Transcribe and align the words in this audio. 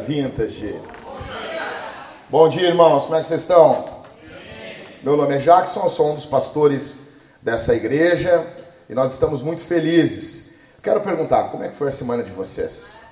Vintage. 0.00 0.74
Bom 2.30 2.48
dia, 2.48 2.68
irmãos. 2.68 3.04
Como 3.04 3.16
é 3.16 3.20
que 3.20 3.26
vocês 3.26 3.42
estão? 3.42 3.84
Meu 5.02 5.16
nome 5.16 5.36
é 5.36 5.38
Jackson, 5.38 5.88
sou 5.88 6.12
um 6.12 6.14
dos 6.14 6.26
pastores 6.26 7.22
dessa 7.42 7.74
igreja 7.74 8.44
e 8.88 8.94
nós 8.94 9.12
estamos 9.12 9.42
muito 9.42 9.60
felizes. 9.60 10.74
Quero 10.82 11.00
perguntar, 11.00 11.50
como 11.50 11.64
é 11.64 11.68
que 11.68 11.74
foi 11.74 11.88
a 11.88 11.92
semana 11.92 12.22
de 12.22 12.30
vocês? 12.30 13.10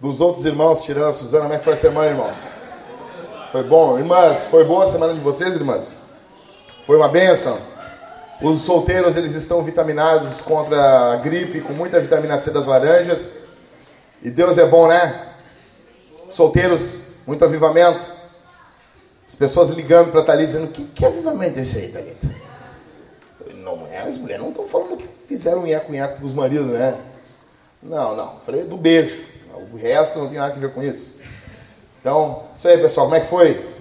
Dos 0.00 0.20
outros 0.20 0.44
irmãos, 0.44 0.84
tirando 0.84 1.08
a 1.08 1.12
Suzana, 1.12 1.44
como 1.44 1.54
é 1.54 1.58
que 1.58 1.64
foi 1.64 1.72
a 1.72 1.76
semana, 1.76 2.10
irmãos? 2.10 2.36
Foi 3.50 3.62
bom? 3.64 3.98
Irmãs, 3.98 4.48
foi 4.50 4.64
boa 4.64 4.84
a 4.84 4.86
semana 4.86 5.14
de 5.14 5.20
vocês, 5.20 5.54
irmãs? 5.54 6.10
Foi 6.84 6.96
uma 6.96 7.08
bênção? 7.08 7.75
Os 8.42 8.60
solteiros 8.60 9.16
eles 9.16 9.34
estão 9.34 9.62
vitaminados 9.62 10.42
contra 10.42 11.12
a 11.12 11.16
gripe, 11.16 11.62
com 11.62 11.72
muita 11.72 12.00
vitamina 12.00 12.36
C 12.36 12.50
das 12.50 12.66
laranjas. 12.66 13.38
E 14.22 14.30
Deus 14.30 14.58
é 14.58 14.66
bom, 14.66 14.88
né? 14.88 15.28
Solteiros, 16.28 17.22
muito 17.26 17.44
avivamento. 17.44 18.00
As 19.26 19.34
pessoas 19.34 19.70
ligando 19.70 20.12
para 20.12 20.22
Thalita 20.22 20.46
dizendo: 20.46 20.72
Que, 20.72 20.84
que 20.84 21.04
avivamento 21.04 21.58
é 21.58 21.62
esse 21.62 21.78
aí, 21.78 21.88
Thalita? 21.88 22.36
Não 23.54 23.86
é, 23.90 24.02
as 24.02 24.18
mulheres 24.18 24.42
não 24.42 24.50
estão 24.50 24.66
falando 24.66 24.96
que 24.96 25.06
fizeram 25.06 25.62
nheco-nheco 25.62 26.20
com 26.20 26.24
os 26.24 26.34
maridos, 26.34 26.68
né? 26.68 26.96
Não, 27.82 28.14
não. 28.14 28.40
Falei 28.44 28.64
do 28.64 28.76
beijo. 28.76 29.36
O 29.72 29.76
resto 29.76 30.18
não 30.18 30.28
tem 30.28 30.38
nada 30.38 30.54
a 30.54 30.58
ver 30.58 30.72
com 30.72 30.82
isso. 30.82 31.22
Então, 32.00 32.44
isso 32.54 32.68
aí, 32.68 32.78
pessoal. 32.78 33.06
Como 33.06 33.16
é 33.16 33.20
que 33.20 33.26
foi? 33.26 33.76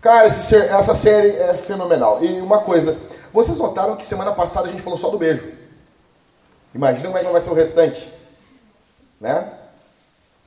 Cara, 0.00 0.26
essa 0.26 0.94
série 0.94 1.28
é 1.28 1.54
fenomenal. 1.54 2.24
E 2.24 2.40
uma 2.40 2.60
coisa, 2.60 2.96
vocês 3.32 3.58
notaram 3.58 3.96
que 3.96 4.04
semana 4.04 4.32
passada 4.32 4.68
a 4.68 4.70
gente 4.70 4.82
falou 4.82 4.98
só 4.98 5.08
do 5.08 5.18
beijo. 5.18 5.42
Imagina 6.74 7.06
como 7.06 7.18
é 7.18 7.24
que 7.24 7.30
vai 7.30 7.40
ser 7.40 7.50
o 7.50 7.54
restante. 7.54 8.12
Né? 9.20 9.52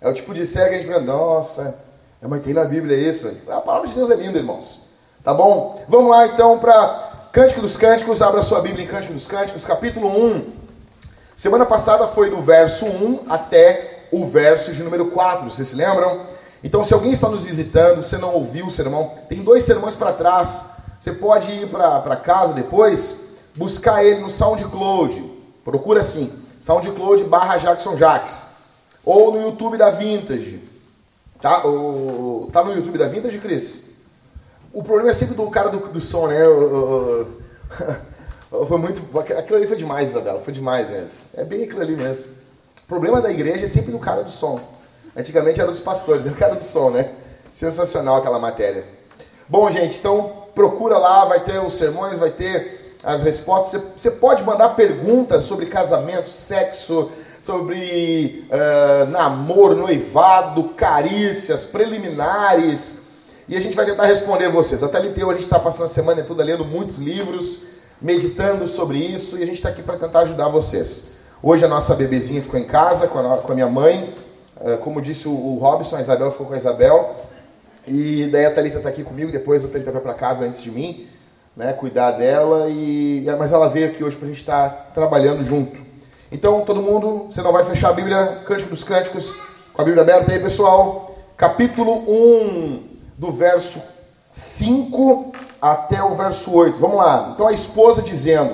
É 0.02 0.10
o 0.10 0.14
tipo 0.14 0.34
de 0.34 0.46
série 0.46 0.70
que 0.70 0.76
a 0.76 0.78
gente 0.78 0.88
fica, 0.88 1.00
nossa, 1.00 1.86
é, 2.22 2.28
mas 2.28 2.44
tem 2.44 2.54
na 2.54 2.66
Bíblia 2.66 2.98
isso. 2.98 3.52
A 3.52 3.62
palavra 3.62 3.88
de 3.88 3.94
Deus 3.96 4.12
é 4.12 4.16
linda, 4.16 4.38
irmãos. 4.38 4.86
Tá 5.24 5.34
bom? 5.34 5.84
Vamos 5.88 6.12
lá 6.12 6.28
então 6.28 6.60
para 6.60 7.30
Cântico 7.32 7.62
dos 7.62 7.78
Cânticos. 7.78 8.22
Abra 8.22 8.44
sua 8.44 8.62
Bíblia 8.62 8.86
em 8.86 8.88
Cântico 8.88 9.14
dos 9.14 9.28
Cânticos, 9.28 9.66
capítulo 9.66 10.08
1. 10.08 10.54
Semana 11.36 11.66
passada 11.66 12.08
foi 12.08 12.30
do 12.30 12.42
verso 12.42 12.86
1 12.86 13.26
até 13.30 14.08
o 14.12 14.26
verso 14.26 14.74
de 14.74 14.84
número 14.84 15.08
4. 15.08 15.50
Vocês 15.50 15.70
se 15.70 15.76
lembram? 15.76 16.36
Então, 16.64 16.84
se 16.84 16.94
alguém 16.94 17.12
está 17.12 17.30
nos 17.30 17.44
visitando, 17.44 18.04
você 18.04 18.18
não 18.18 18.34
ouviu 18.34 18.68
o 18.68 18.72
sermão, 18.72 19.12
tem 19.30 19.44
dois 19.44 19.64
sermões 19.64 19.96
para 19.96 20.14
trás 20.14 20.75
você 21.06 21.14
pode 21.14 21.52
ir 21.52 21.68
para 21.68 22.16
casa 22.16 22.56
depois, 22.56 23.52
buscar 23.56 24.04
ele 24.04 24.22
no 24.22 24.32
SoundCloud. 24.32 25.34
Procura 25.64 26.00
assim, 26.00 26.26
SoundCloud 26.60 27.26
barra 27.26 27.58
Jackson 27.58 27.96
Jax. 27.96 28.56
Ou 29.06 29.32
no 29.32 29.44
YouTube 29.44 29.78
da 29.78 29.92
Vintage. 29.92 30.64
Tá, 31.40 31.64
o, 31.64 32.50
tá 32.52 32.64
no 32.64 32.74
YouTube 32.74 32.98
da 32.98 33.08
Vintage, 33.08 33.38
Cris? 33.38 34.06
O 34.74 34.82
problema 34.82 35.12
é 35.12 35.14
sempre 35.14 35.36
do 35.36 35.48
cara 35.52 35.70
do, 35.70 35.78
do 35.78 36.02
som, 36.02 36.26
né? 36.26 36.40
foi 38.68 38.78
muito. 38.80 39.20
Aquilo 39.20 39.58
ali 39.58 39.68
foi 39.68 39.78
demais, 39.78 40.10
Isabela. 40.10 40.42
Foi 40.42 40.52
demais 40.52 40.90
mesmo. 40.90 41.20
É 41.36 41.44
bem 41.44 41.66
aquilo 41.66 41.82
ali 41.82 41.96
mesmo. 41.96 42.34
O 42.84 42.88
problema 42.88 43.22
da 43.22 43.30
igreja 43.30 43.66
é 43.66 43.68
sempre 43.68 43.92
do 43.92 44.00
cara 44.00 44.24
do 44.24 44.32
som. 44.32 44.60
Antigamente 45.16 45.62
era 45.62 45.70
dos 45.70 45.82
pastores, 45.82 46.26
é 46.26 46.32
o 46.32 46.36
cara 46.36 46.56
do 46.56 46.64
som, 46.64 46.90
né? 46.90 47.08
Sensacional 47.54 48.18
aquela 48.18 48.40
matéria. 48.40 48.84
Bom, 49.48 49.70
gente, 49.70 50.00
então 50.00 50.45
procura 50.56 50.98
lá, 50.98 51.26
vai 51.26 51.42
ter 51.42 51.60
os 51.60 51.74
sermões, 51.74 52.18
vai 52.18 52.32
ter 52.32 52.98
as 53.04 53.24
respostas. 53.24 53.82
Você, 53.98 54.12
pode 54.12 54.44
mandar 54.44 54.70
perguntas 54.70 55.44
sobre 55.44 55.68
casamento, 55.68 56.30
sexo, 56.30 57.12
sobre 57.42 58.48
uh, 58.50 59.12
namoro, 59.12 59.76
noivado, 59.76 60.70
carícias, 60.70 61.66
preliminares. 61.66 63.04
E 63.48 63.56
a 63.56 63.62
gente 63.62 63.76
vai 63.76 63.86
tentar 63.86 64.06
responder 64.06 64.50
vocês. 64.50 64.82
Até 64.82 64.98
ali 64.98 65.10
a 65.10 65.34
gente 65.34 65.44
está 65.44 65.60
passando 65.60 65.86
a 65.86 65.90
semana 65.90 66.24
toda 66.24 66.44
lendo 66.44 66.66
muitos 66.66 66.98
livros, 66.98 67.68
meditando 68.02 68.68
sobre 68.68 68.98
isso, 68.98 69.38
e 69.38 69.44
a 69.44 69.46
gente 69.46 69.58
está 69.58 69.70
aqui 69.70 69.84
para 69.84 69.98
tentar 69.98 70.22
ajudar 70.22 70.48
vocês. 70.48 71.26
Hoje 71.44 71.64
a 71.64 71.68
nossa 71.68 71.94
bebezinha 71.96 72.42
ficou 72.42 72.60
em 72.60 72.64
casa 72.64 73.08
com 73.10 73.20
a, 73.20 73.38
com 73.38 73.52
a 73.52 73.56
minha 73.56 73.70
mãe. 73.70 74.16
Uh, 74.60 74.78
como 74.78 75.02
disse 75.02 75.28
o, 75.28 75.32
o 75.32 75.60
Robson, 75.60 75.98
a 75.98 76.02
Isabel 76.02 76.32
ficou 76.32 76.48
com 76.48 76.54
a 76.54 76.58
Isabel. 76.58 77.25
E 77.88 78.28
daí 78.32 78.46
a 78.46 78.52
Thalita 78.52 78.78
está 78.78 78.90
aqui 78.90 79.04
comigo, 79.04 79.32
depois 79.32 79.64
a 79.64 79.68
Thalita 79.68 79.92
vai 79.92 80.02
para 80.02 80.14
casa 80.14 80.46
antes 80.46 80.64
de 80.64 80.72
mim, 80.72 81.08
né, 81.56 81.74
cuidar 81.74 82.12
dela, 82.12 82.68
e 82.70 83.26
mas 83.38 83.54
ela 83.54 83.70
veio 83.70 83.88
aqui 83.88 84.04
hoje 84.04 84.16
para 84.18 84.26
a 84.26 84.30
gente 84.30 84.40
estar 84.40 84.70
tá 84.70 84.92
trabalhando 84.94 85.44
junto. 85.44 85.86
Então, 86.32 86.62
todo 86.66 86.82
mundo, 86.82 87.28
você 87.32 87.42
não 87.42 87.52
vai 87.52 87.64
fechar 87.64 87.90
a 87.90 87.94
Bíblia, 87.94 88.42
Cântico 88.46 88.72
dos 88.72 88.84
Cânticos, 88.84 89.70
com 89.74 89.82
a 89.82 89.86
Bíblia 89.86 90.04
aberta 90.04 90.32
aí, 90.32 90.40
pessoal. 90.40 91.16
Capítulo 91.38 91.94
1, 92.10 92.84
do 93.18 93.32
verso 93.32 93.80
5 94.34 95.34
até 95.62 96.04
o 96.04 96.16
verso 96.16 96.54
8. 96.54 96.78
Vamos 96.78 96.98
lá. 96.98 97.32
Então, 97.34 97.48
a 97.48 97.54
esposa 97.54 98.02
dizendo: 98.02 98.52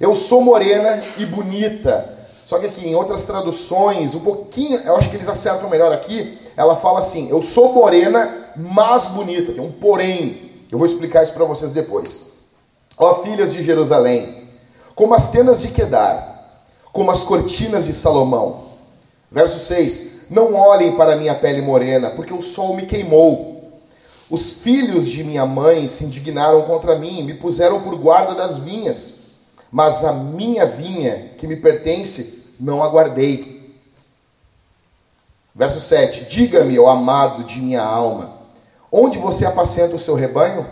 Eu 0.00 0.14
sou 0.14 0.42
morena 0.42 1.00
e 1.18 1.26
bonita. 1.26 2.18
Só 2.46 2.58
que 2.58 2.66
aqui, 2.66 2.88
em 2.88 2.94
outras 2.94 3.26
traduções, 3.26 4.14
um 4.14 4.20
pouquinho, 4.20 4.80
eu 4.80 4.96
acho 4.96 5.10
que 5.10 5.16
eles 5.16 5.28
acertam 5.28 5.70
melhor 5.70 5.92
aqui. 5.92 6.39
Ela 6.60 6.76
fala 6.76 6.98
assim: 6.98 7.30
Eu 7.30 7.40
sou 7.40 7.72
morena 7.72 8.52
mais 8.54 9.12
bonita. 9.12 9.52
Tem 9.52 9.62
um 9.62 9.72
porém. 9.72 10.50
Eu 10.70 10.76
vou 10.76 10.86
explicar 10.86 11.24
isso 11.24 11.32
para 11.32 11.46
vocês 11.46 11.72
depois. 11.72 12.50
Ó 12.98 13.14
filhas 13.22 13.54
de 13.54 13.64
Jerusalém, 13.64 14.46
como 14.94 15.14
as 15.14 15.32
tendas 15.32 15.62
de 15.62 15.68
Quedar, 15.68 16.68
como 16.92 17.10
as 17.10 17.22
cortinas 17.22 17.86
de 17.86 17.94
Salomão. 17.94 18.64
Verso 19.30 19.58
6: 19.58 20.26
Não 20.32 20.54
olhem 20.54 20.96
para 20.96 21.16
minha 21.16 21.34
pele 21.34 21.62
morena, 21.62 22.10
porque 22.10 22.34
o 22.34 22.42
sol 22.42 22.76
me 22.76 22.84
queimou. 22.84 23.72
Os 24.28 24.60
filhos 24.62 25.08
de 25.08 25.24
minha 25.24 25.46
mãe 25.46 25.88
se 25.88 26.04
indignaram 26.04 26.60
contra 26.62 26.98
mim, 26.98 27.22
me 27.22 27.32
puseram 27.32 27.80
por 27.80 27.96
guarda 27.96 28.34
das 28.34 28.58
vinhas, 28.58 29.20
mas 29.72 30.04
a 30.04 30.12
minha 30.12 30.66
vinha 30.66 31.32
que 31.38 31.46
me 31.46 31.56
pertence 31.56 32.56
não 32.60 32.82
aguardei. 32.82 33.49
Verso 35.60 35.78
7: 35.78 36.30
Diga-me, 36.30 36.78
ó 36.78 36.88
amado 36.88 37.44
de 37.44 37.60
minha 37.60 37.82
alma, 37.82 38.40
Onde 38.90 39.18
você 39.18 39.44
apacenta 39.44 39.94
o 39.94 40.00
seu 40.00 40.14
rebanho? 40.14 40.66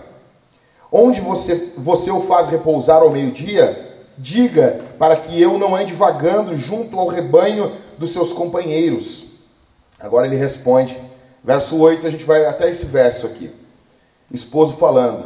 Onde 0.90 1.20
você, 1.20 1.74
você 1.76 2.10
o 2.10 2.22
faz 2.22 2.48
repousar 2.48 3.02
ao 3.02 3.10
meio-dia? 3.10 3.86
Diga, 4.16 4.80
para 4.98 5.14
que 5.14 5.40
eu 5.40 5.58
não 5.58 5.76
ande 5.76 5.92
vagando 5.92 6.56
junto 6.56 6.98
ao 6.98 7.06
rebanho 7.06 7.70
dos 7.98 8.10
seus 8.10 8.32
companheiros. 8.32 9.28
Agora 10.00 10.26
ele 10.26 10.36
responde, 10.36 10.96
verso 11.44 11.78
8, 11.78 12.06
a 12.06 12.10
gente 12.10 12.24
vai 12.24 12.46
até 12.46 12.68
esse 12.70 12.86
verso 12.86 13.26
aqui. 13.26 13.50
Esposo 14.32 14.78
falando: 14.78 15.24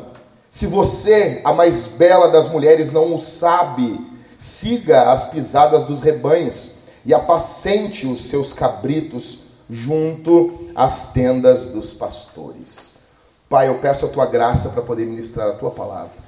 Se 0.50 0.66
você, 0.66 1.40
a 1.44 1.52
mais 1.52 1.94
bela 1.98 2.32
das 2.32 2.50
mulheres, 2.50 2.92
não 2.92 3.14
o 3.14 3.18
sabe, 3.20 3.98
siga 4.40 5.12
as 5.12 5.30
pisadas 5.30 5.84
dos 5.84 6.02
rebanhos 6.02 6.82
e 7.06 7.14
apacente 7.14 8.08
os 8.08 8.22
seus 8.22 8.52
cabritos 8.52 9.51
junto 9.70 10.68
às 10.74 11.12
tendas 11.12 11.72
dos 11.72 11.94
pastores. 11.94 13.02
Pai, 13.48 13.68
eu 13.68 13.78
peço 13.78 14.06
a 14.06 14.08
tua 14.08 14.26
graça 14.26 14.70
para 14.70 14.82
poder 14.82 15.06
ministrar 15.06 15.48
a 15.48 15.52
tua 15.52 15.70
palavra. 15.70 16.22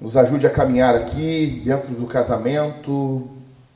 Nos 0.00 0.16
ajude 0.16 0.46
a 0.46 0.50
caminhar 0.50 0.94
aqui 0.94 1.62
dentro 1.64 1.94
do 1.94 2.06
casamento, 2.06 3.28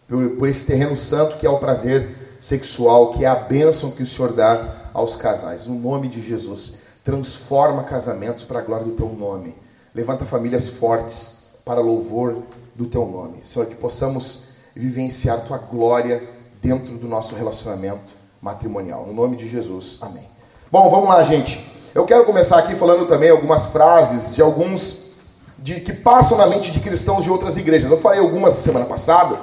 por, 0.08 0.30
por 0.30 0.48
esse 0.48 0.66
terreno 0.66 0.96
santo 0.96 1.38
que 1.38 1.46
é 1.46 1.50
o 1.50 1.58
prazer 1.58 2.36
sexual, 2.40 3.12
que 3.12 3.24
é 3.24 3.28
a 3.28 3.34
bênção 3.34 3.92
que 3.92 4.02
o 4.02 4.06
Senhor 4.06 4.32
dá 4.32 4.76
aos 4.92 5.16
casais. 5.16 5.66
No 5.66 5.78
nome 5.78 6.08
de 6.08 6.20
Jesus, 6.20 6.80
transforma 7.04 7.84
casamentos 7.84 8.44
para 8.44 8.58
a 8.58 8.62
glória 8.62 8.86
do 8.86 8.96
teu 8.96 9.08
nome. 9.08 9.54
Levanta 9.94 10.24
famílias 10.24 10.70
fortes 10.70 11.60
para 11.64 11.80
louvor 11.80 12.42
do 12.74 12.86
teu 12.86 13.06
nome. 13.06 13.38
Senhor, 13.44 13.66
que 13.66 13.76
possamos 13.76 14.50
vivenciar 14.74 15.46
tua 15.46 15.58
glória 15.58 16.22
dentro 16.62 16.96
do 16.98 17.08
nosso 17.08 17.34
relacionamento 17.34 18.20
matrimonial. 18.40 19.06
No 19.06 19.12
nome 19.12 19.36
de 19.36 19.48
Jesus, 19.48 19.98
amém. 20.02 20.24
Bom, 20.70 20.88
vamos 20.90 21.08
lá, 21.08 21.22
gente. 21.22 21.70
Eu 21.94 22.04
quero 22.04 22.24
começar 22.24 22.58
aqui 22.58 22.74
falando 22.74 23.06
também 23.08 23.30
algumas 23.30 23.72
frases 23.72 24.34
de 24.34 24.42
alguns 24.42 25.10
de 25.58 25.80
que 25.80 25.92
passam 25.92 26.38
na 26.38 26.46
mente 26.46 26.72
de 26.72 26.80
cristãos 26.80 27.24
de 27.24 27.30
outras 27.30 27.56
igrejas. 27.56 27.90
Eu 27.90 28.00
falei 28.00 28.20
algumas 28.20 28.54
semana 28.54 28.86
passada, 28.86 29.36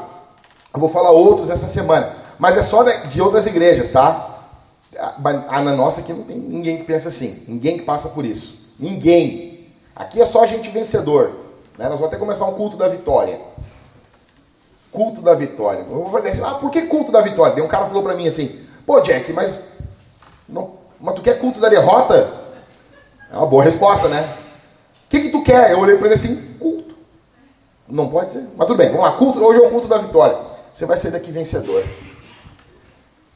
eu 0.74 0.80
vou 0.80 0.90
falar 0.90 1.12
outros 1.12 1.50
essa 1.50 1.68
semana, 1.68 2.10
mas 2.40 2.58
é 2.58 2.64
só 2.64 2.84
de 2.84 3.22
outras 3.22 3.46
igrejas, 3.46 3.92
tá? 3.92 4.36
Ah, 4.98 5.62
na 5.62 5.76
nossa 5.76 6.02
aqui 6.02 6.14
não 6.14 6.24
tem 6.24 6.38
ninguém 6.38 6.78
que 6.78 6.86
pensa 6.86 7.10
assim, 7.10 7.46
ninguém 7.50 7.78
que 7.78 7.84
passa 7.84 8.10
por 8.10 8.26
isso, 8.26 8.76
ninguém. 8.80 9.68
Aqui 9.96 10.22
é 10.22 10.26
só 10.26 10.46
gente 10.46 10.70
vencedor. 10.70 11.32
Né? 11.78 11.88
Nós 11.90 12.00
vamos 12.00 12.06
até 12.06 12.18
começar 12.18 12.46
um 12.46 12.54
culto 12.54 12.78
da 12.78 12.88
vitória. 12.88 13.40
Culto 14.92 15.22
da 15.22 15.34
vitória. 15.34 15.86
Ah, 16.44 16.56
por 16.56 16.72
que 16.72 16.84
culto 16.84 17.12
da 17.12 17.22
vitória? 17.22 17.64
Um 17.64 17.68
cara 17.68 17.86
falou 17.86 18.04
para 18.04 18.16
mim 18.16 18.28
assim, 18.28 18.68
Pô, 18.88 19.02
Jack, 19.02 19.34
mas, 19.34 19.80
não, 20.48 20.76
mas 20.98 21.14
tu 21.14 21.22
quer 21.22 21.38
culto 21.38 21.60
da 21.60 21.68
derrota? 21.68 22.32
É 23.30 23.36
uma 23.36 23.46
boa 23.46 23.62
resposta, 23.62 24.08
né? 24.08 24.22
O 25.06 25.10
que, 25.10 25.24
que 25.24 25.30
tu 25.30 25.44
quer? 25.44 25.72
Eu 25.74 25.80
olhei 25.80 25.98
para 25.98 26.06
ele 26.06 26.14
assim, 26.14 26.58
culto. 26.58 26.96
Não 27.86 28.08
pode 28.10 28.32
ser? 28.32 28.48
Mas 28.56 28.66
tudo 28.66 28.78
bem, 28.78 28.88
vamos 28.88 29.04
lá. 29.04 29.12
Culto, 29.18 29.44
hoje 29.44 29.60
é 29.60 29.68
o 29.68 29.70
culto 29.70 29.90
da 29.90 29.98
vitória. 29.98 30.38
Você 30.72 30.86
vai 30.86 30.98
sair 30.98 31.12
daqui 31.12 31.34
vencedor. 31.34 31.84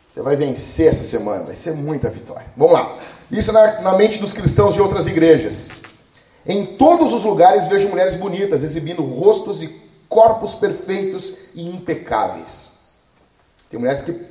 Você 0.07 0.21
vai 0.21 0.37
vencer 0.37 0.87
essa 0.87 1.03
semana, 1.03 1.43
vai 1.43 1.55
ser 1.55 1.73
muita 1.73 2.09
vitória. 2.09 2.45
Vamos 2.55 2.71
lá. 2.71 2.97
Isso 3.29 3.51
na, 3.51 3.81
na 3.81 3.97
mente 3.97 4.19
dos 4.19 4.31
cristãos 4.31 4.73
de 4.73 4.81
outras 4.81 5.05
igrejas. 5.07 5.81
Em 6.45 6.65
todos 6.65 7.11
os 7.11 7.25
lugares 7.25 7.67
vejo 7.67 7.89
mulheres 7.89 8.15
bonitas, 8.15 8.63
exibindo 8.63 9.03
rostos 9.03 9.61
e 9.61 9.90
corpos 10.11 10.55
perfeitos 10.55 11.55
e 11.55 11.69
impecáveis. 11.69 12.79
Tem 13.69 13.79
mulheres 13.79 14.01
que 14.01 14.27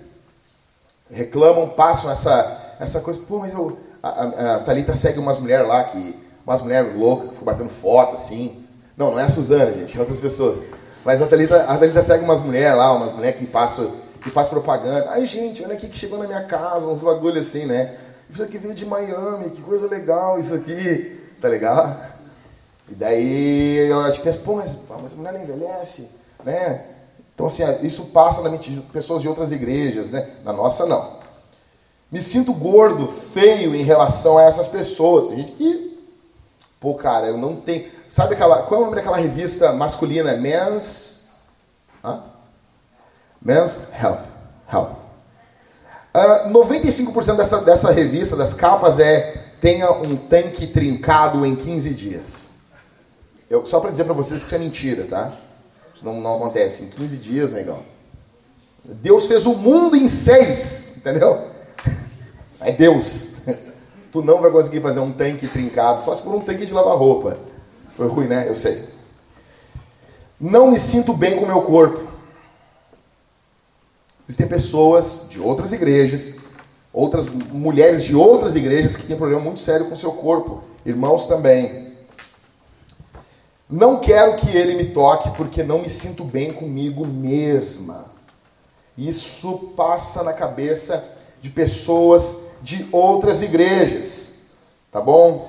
reclamam, 1.11 1.71
passam 1.71 2.13
essa, 2.13 2.77
essa 2.79 3.01
coisa. 3.01 3.23
Pô, 3.27 3.39
mas 3.39 3.55
eu, 3.55 3.79
a, 4.03 4.09
a, 4.09 4.57
a 4.57 4.59
Thalita 4.61 4.95
segue 4.95 5.19
umas 5.19 5.41
mulheres 5.41 5.67
lá, 5.67 5.83
que, 5.85 6.15
umas 6.47 6.61
mulheres 6.61 6.95
loucas, 6.95 7.31
que 7.31 7.37
ficam 7.37 7.47
batendo 7.47 7.71
foto 7.71 8.15
assim. 8.15 8.63
Não, 8.95 9.13
não 9.13 9.19
é 9.19 9.25
a 9.25 9.29
Suzana, 9.31 9.73
gente, 9.73 9.97
é 9.97 10.01
outras 10.01 10.21
pessoas. 10.21 10.67
Mas 11.03 11.23
a 11.23 11.27
Thalita, 11.27 11.65
a 11.65 11.79
Thalita 11.79 12.03
segue 12.03 12.25
umas 12.25 12.43
mulheres 12.43 12.77
lá, 12.77 12.93
umas 12.93 13.15
mulheres 13.15 13.41
que 13.41 13.47
passam, 13.47 13.91
que 14.23 14.29
faz 14.29 14.49
propaganda. 14.49 15.09
Ai, 15.13 15.25
gente, 15.25 15.65
olha 15.65 15.77
aqui 15.77 15.89
que 15.89 15.97
chegou 15.97 16.19
na 16.19 16.27
minha 16.27 16.45
casa, 16.45 16.87
uns 16.89 17.01
bagulho 17.01 17.41
assim, 17.41 17.65
né? 17.65 17.97
Isso 18.29 18.43
aqui 18.43 18.59
veio 18.59 18.75
de 18.75 18.85
Miami, 18.85 19.49
que 19.49 19.63
coisa 19.63 19.87
legal 19.87 20.39
isso 20.39 20.55
aqui, 20.55 21.19
tá 21.41 21.49
legal? 21.49 22.10
E 22.91 22.95
daí 22.95 23.89
eu 23.89 24.13
te 24.13 24.21
penso, 24.21 24.41
pô, 24.41 24.57
mas, 24.57 24.87
mas 24.89 25.13
a 25.13 25.17
mulher 25.17 25.33
não 25.33 25.43
envelhece, 25.43 26.11
né? 26.45 26.87
Então, 27.33 27.47
assim, 27.47 27.65
isso 27.87 28.07
passa 28.07 28.43
na 28.43 28.51
mente 28.51 28.71
de 28.71 28.81
pessoas 28.83 29.23
de 29.23 29.29
outras 29.29 29.53
igrejas, 29.53 30.11
né? 30.11 30.29
Na 30.45 30.53
nossa, 30.53 30.87
não. 30.87 31.21
Me 32.11 32.21
sinto 32.21 32.53
gordo, 32.55 33.07
feio 33.07 33.75
em 33.75 33.83
relação 33.83 34.37
a 34.37 34.43
essas 34.43 34.69
pessoas. 34.69 35.31
E, 35.39 35.99
pô, 36.81 36.95
cara, 36.95 37.29
eu 37.29 37.39
não 37.39 37.57
tenho. 37.57 37.89
Sabe 38.11 38.35
aquela. 38.35 38.63
Qual 38.65 38.81
é 38.81 38.83
o 38.83 38.87
nome 38.87 38.97
daquela 38.97 39.17
revista 39.17 39.73
masculina? 39.73 40.37
Men's. 40.37 41.31
Hã? 42.05 42.21
Men's 43.41 43.89
Health. 43.99 44.27
Health. 44.71 44.93
Uh, 46.13 46.19
ah, 46.19 46.51
95% 46.51 47.37
dessa, 47.37 47.61
dessa 47.61 47.93
revista, 47.93 48.37
das 48.37 48.55
capas, 48.55 48.99
é 48.99 49.45
tenha 49.61 49.93
um 49.93 50.17
tanque 50.17 50.67
trincado 50.67 51.47
em 51.47 51.55
15 51.55 51.95
dias. 51.95 52.50
Eu, 53.51 53.67
só 53.67 53.81
para 53.81 53.91
dizer 53.91 54.05
para 54.05 54.15
vocês 54.15 54.43
que 54.43 54.47
isso 54.47 54.55
é 54.55 54.59
mentira, 54.59 55.07
tá? 55.11 55.33
Isso 55.93 56.05
não, 56.05 56.21
não 56.21 56.37
acontece. 56.37 56.85
Em 56.85 56.89
15 56.91 57.17
dias, 57.17 57.53
negão. 57.53 57.81
Deus 58.85 59.27
fez 59.27 59.45
o 59.45 59.57
mundo 59.57 59.97
em 59.97 60.07
seis, 60.07 60.99
entendeu? 60.99 61.37
É 62.63 62.71
Deus. 62.73 63.47
Tu 64.13 64.23
não 64.23 64.41
vai 64.41 64.51
conseguir 64.51 64.81
fazer 64.81 65.01
um 65.01 65.13
tanque 65.13 65.47
trincado, 65.47 66.05
só 66.05 66.15
se 66.15 66.23
for 66.23 66.35
um 66.35 66.41
tanque 66.41 66.67
de 66.67 66.73
lavar 66.73 66.97
roupa. 66.97 67.39
Foi 67.97 68.09
ruim, 68.09 68.27
né? 68.27 68.49
Eu 68.49 68.57
sei. 68.57 68.77
Não 70.39 70.71
me 70.71 70.79
sinto 70.79 71.15
bem 71.15 71.37
com 71.37 71.45
o 71.45 71.47
meu 71.47 71.63
corpo. 71.63 72.11
Existem 74.29 74.49
pessoas 74.49 75.29
de 75.31 75.41
outras 75.41 75.73
igrejas, 75.73 76.41
outras 76.93 77.31
mulheres 77.31 78.05
de 78.05 78.17
outras 78.17 78.57
igrejas 78.57 78.97
que 78.97 79.07
têm 79.07 79.17
problema 79.17 79.43
muito 79.43 79.61
sério 79.61 79.87
com 79.87 79.95
o 79.95 79.99
seu 79.99 80.13
corpo. 80.13 80.63
Irmãos 80.85 81.27
também. 81.27 81.90
Não 83.71 84.01
quero 84.01 84.37
que 84.37 84.49
ele 84.49 84.75
me 84.75 84.87
toque 84.87 85.31
porque 85.37 85.63
não 85.63 85.79
me 85.79 85.89
sinto 85.89 86.25
bem 86.25 86.53
comigo 86.53 87.07
mesma. 87.07 88.05
Isso 88.99 89.75
passa 89.77 90.25
na 90.25 90.33
cabeça 90.33 91.19
de 91.41 91.51
pessoas 91.51 92.59
de 92.63 92.89
outras 92.91 93.43
igrejas, 93.43 94.41
tá 94.91 95.01
bom? 95.01 95.49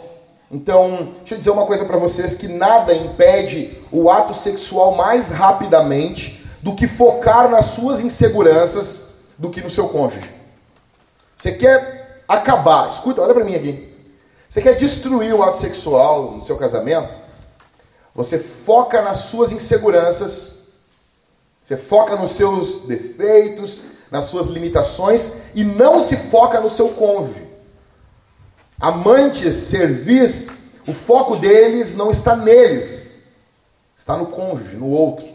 Então, 0.52 1.14
deixa 1.20 1.34
eu 1.34 1.38
dizer 1.38 1.50
uma 1.50 1.66
coisa 1.66 1.86
para 1.86 1.98
vocês 1.98 2.38
que 2.38 2.50
nada 2.50 2.94
impede 2.94 3.86
o 3.92 4.10
ato 4.10 4.34
sexual 4.34 4.96
mais 4.96 5.32
rapidamente 5.32 6.46
do 6.62 6.76
que 6.76 6.88
focar 6.88 7.50
nas 7.50 7.66
suas 7.66 8.02
inseguranças 8.02 9.34
do 9.40 9.50
que 9.50 9.62
no 9.62 9.70
seu 9.70 9.90
cônjuge. 9.90 10.30
Você 11.36 11.54
quer 11.54 12.24
acabar, 12.28 12.88
escuta, 12.88 13.22
olha 13.22 13.34
para 13.34 13.44
mim 13.44 13.56
aqui. 13.56 13.92
Você 14.48 14.62
quer 14.62 14.76
destruir 14.76 15.34
o 15.34 15.42
ato 15.42 15.58
sexual 15.58 16.34
no 16.34 16.42
seu 16.42 16.58
casamento? 16.58 17.21
Você 18.14 18.38
foca 18.38 19.02
nas 19.02 19.18
suas 19.18 19.52
inseguranças, 19.52 20.60
você 21.62 21.78
foca 21.78 22.16
nos 22.16 22.32
seus 22.32 22.88
defeitos, 22.88 23.92
nas 24.12 24.26
suas 24.26 24.48
limitações 24.48 25.56
e 25.56 25.64
não 25.64 26.02
se 26.02 26.16
foca 26.30 26.60
no 26.60 26.70
seu 26.70 26.90
cônjuge. 26.90 27.50
Amantes, 28.80 29.56
servis, 29.56 30.82
o 30.88 30.94
foco 30.94 31.38
deles 31.38 31.96
não 31.96 32.12
está 32.12 32.36
neles, 32.36 33.36
está 33.96 34.18
no 34.18 34.26
cônjuge, 34.26 34.76
no 34.76 34.90
outro. 34.90 35.26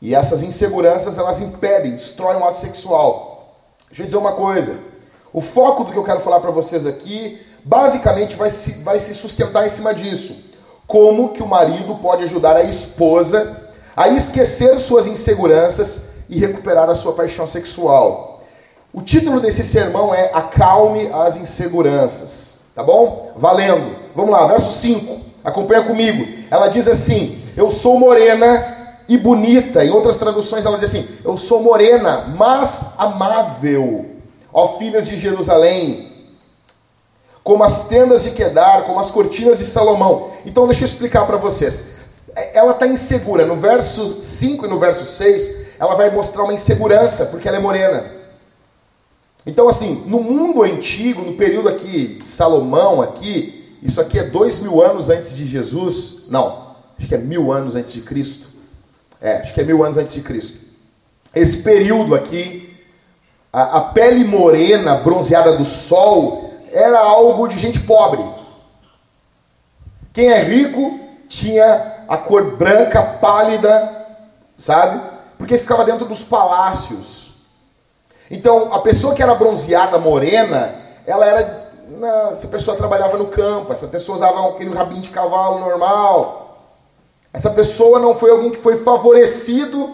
E 0.00 0.16
essas 0.16 0.42
inseguranças 0.42 1.18
elas 1.18 1.40
impedem, 1.42 1.92
destroem 1.92 2.38
o 2.38 2.44
ato 2.44 2.58
sexual. 2.58 3.54
Deixa 3.86 4.02
eu 4.02 4.06
dizer 4.06 4.16
uma 4.16 4.32
coisa: 4.32 4.76
o 5.32 5.40
foco 5.40 5.84
do 5.84 5.92
que 5.92 5.98
eu 5.98 6.04
quero 6.04 6.20
falar 6.20 6.40
para 6.40 6.50
vocês 6.50 6.86
aqui, 6.86 7.40
basicamente 7.62 8.34
vai 8.34 8.50
se, 8.50 8.82
vai 8.82 8.98
se 8.98 9.14
sustentar 9.14 9.64
em 9.64 9.70
cima 9.70 9.94
disso 9.94 10.51
como 10.92 11.30
que 11.30 11.42
o 11.42 11.48
marido 11.48 11.94
pode 12.02 12.24
ajudar 12.24 12.54
a 12.54 12.64
esposa 12.64 13.70
a 13.96 14.10
esquecer 14.10 14.78
suas 14.78 15.06
inseguranças 15.06 16.26
e 16.28 16.38
recuperar 16.38 16.90
a 16.90 16.94
sua 16.94 17.14
paixão 17.14 17.48
sexual. 17.48 18.42
O 18.92 19.00
título 19.00 19.40
desse 19.40 19.64
sermão 19.64 20.14
é 20.14 20.30
Acalme 20.34 21.10
as 21.10 21.38
inseguranças, 21.38 22.72
tá 22.74 22.82
bom? 22.82 23.32
Valendo. 23.36 23.96
Vamos 24.14 24.32
lá, 24.32 24.46
verso 24.46 24.70
5. 24.80 25.18
Acompanha 25.42 25.82
comigo. 25.82 26.26
Ela 26.50 26.68
diz 26.68 26.86
assim: 26.86 27.42
Eu 27.56 27.70
sou 27.70 27.98
morena 27.98 28.92
e 29.08 29.16
bonita. 29.16 29.82
Em 29.82 29.90
outras 29.90 30.18
traduções 30.18 30.66
ela 30.66 30.76
diz 30.76 30.94
assim: 30.94 31.20
Eu 31.24 31.38
sou 31.38 31.62
morena, 31.62 32.34
mas 32.36 32.96
amável. 32.98 34.10
Ó 34.52 34.76
filhas 34.76 35.08
de 35.08 35.18
Jerusalém, 35.18 36.11
como 37.42 37.64
as 37.64 37.88
tendas 37.88 38.24
de 38.24 38.32
Quedar, 38.32 38.84
como 38.84 39.00
as 39.00 39.10
cortinas 39.10 39.58
de 39.58 39.66
Salomão. 39.66 40.30
Então 40.46 40.66
deixa 40.66 40.84
eu 40.84 40.88
explicar 40.88 41.26
para 41.26 41.36
vocês. 41.36 42.02
É, 42.34 42.58
ela 42.58 42.72
está 42.72 42.86
insegura. 42.86 43.46
No 43.46 43.56
verso 43.56 44.06
5 44.06 44.66
e 44.66 44.68
no 44.68 44.78
verso 44.78 45.04
6, 45.04 45.72
ela 45.78 45.94
vai 45.94 46.10
mostrar 46.10 46.44
uma 46.44 46.54
insegurança, 46.54 47.26
porque 47.26 47.48
ela 47.48 47.56
é 47.56 47.60
morena. 47.60 48.04
Então, 49.44 49.68
assim, 49.68 50.08
no 50.08 50.22
mundo 50.22 50.62
antigo, 50.62 51.22
no 51.22 51.34
período 51.34 51.68
aqui 51.68 52.20
Salomão, 52.22 53.02
aqui, 53.02 53.76
isso 53.82 54.00
aqui 54.00 54.18
é 54.18 54.24
dois 54.24 54.60
mil 54.60 54.80
anos 54.82 55.10
antes 55.10 55.36
de 55.36 55.46
Jesus. 55.46 56.26
Não, 56.28 56.76
acho 56.96 57.08
que 57.08 57.14
é 57.14 57.18
mil 57.18 57.52
anos 57.52 57.74
antes 57.74 57.92
de 57.92 58.02
Cristo. 58.02 58.52
É, 59.20 59.38
acho 59.38 59.52
que 59.52 59.60
é 59.60 59.64
mil 59.64 59.84
anos 59.84 59.98
antes 59.98 60.14
de 60.14 60.22
Cristo. 60.22 60.72
Esse 61.34 61.62
período 61.62 62.14
aqui, 62.14 62.76
a, 63.52 63.78
a 63.78 63.80
pele 63.80 64.24
morena, 64.24 64.96
bronzeada 64.98 65.56
do 65.56 65.64
sol, 65.64 66.41
era 66.72 66.98
algo 66.98 67.46
de 67.46 67.58
gente 67.58 67.80
pobre. 67.80 68.24
Quem 70.12 70.30
é 70.30 70.42
rico 70.42 70.98
tinha 71.28 72.04
a 72.08 72.16
cor 72.16 72.56
branca, 72.56 73.02
pálida, 73.20 74.06
sabe? 74.56 75.00
Porque 75.38 75.58
ficava 75.58 75.84
dentro 75.84 76.06
dos 76.06 76.24
palácios. 76.24 77.32
Então, 78.30 78.72
a 78.72 78.80
pessoa 78.80 79.14
que 79.14 79.22
era 79.22 79.34
bronzeada, 79.34 79.98
morena, 79.98 80.74
ela 81.06 81.26
era. 81.26 81.62
Essa 82.32 82.48
pessoa 82.48 82.76
trabalhava 82.76 83.18
no 83.18 83.26
campo, 83.26 83.72
essa 83.72 83.88
pessoa 83.88 84.16
usava 84.16 84.48
aquele 84.48 84.74
rabinho 84.74 85.02
de 85.02 85.10
cavalo 85.10 85.60
normal. 85.60 86.58
Essa 87.32 87.50
pessoa 87.50 87.98
não 87.98 88.14
foi 88.14 88.30
alguém 88.30 88.50
que 88.50 88.56
foi 88.56 88.78
favorecido 88.82 89.90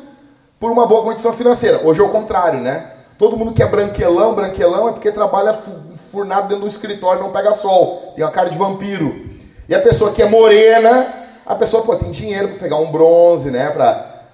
por 0.59 0.71
uma 0.71 0.87
boa 0.87 1.03
condição 1.03 1.33
financeira. 1.33 1.81
Hoje 1.85 2.01
é 2.01 2.05
o 2.05 2.11
contrário, 2.11 2.61
né? 2.61 2.98
Todo 3.19 3.37
mundo 3.37 3.53
que 3.53 3.63
é 3.63 3.67
branquelão, 3.67 4.35
branquelão 4.35 4.89
é 4.89 4.93
porque 4.93 5.11
trabalha 5.11 5.53
furnado 5.53 6.49
dentro 6.49 6.63
do 6.63 6.69
escritório, 6.69 7.23
não 7.23 7.33
pega 7.33 7.53
sol. 7.53 8.13
Tem 8.15 8.25
uma 8.25 8.31
cara 8.31 8.49
de 8.49 8.57
vampiro. 8.57 9.29
E 9.69 9.75
a 9.75 9.83
pessoa 9.83 10.13
que 10.13 10.23
é 10.23 10.29
morena, 10.29 11.15
a 11.45 11.55
pessoa 11.57 11.83
pô, 11.83 11.97
tem 11.97 12.11
dinheiro 12.13 12.49
para 12.49 12.59
pegar 12.59 12.77
um 12.77 12.93
bronze, 12.93 13.51
né? 13.51 13.71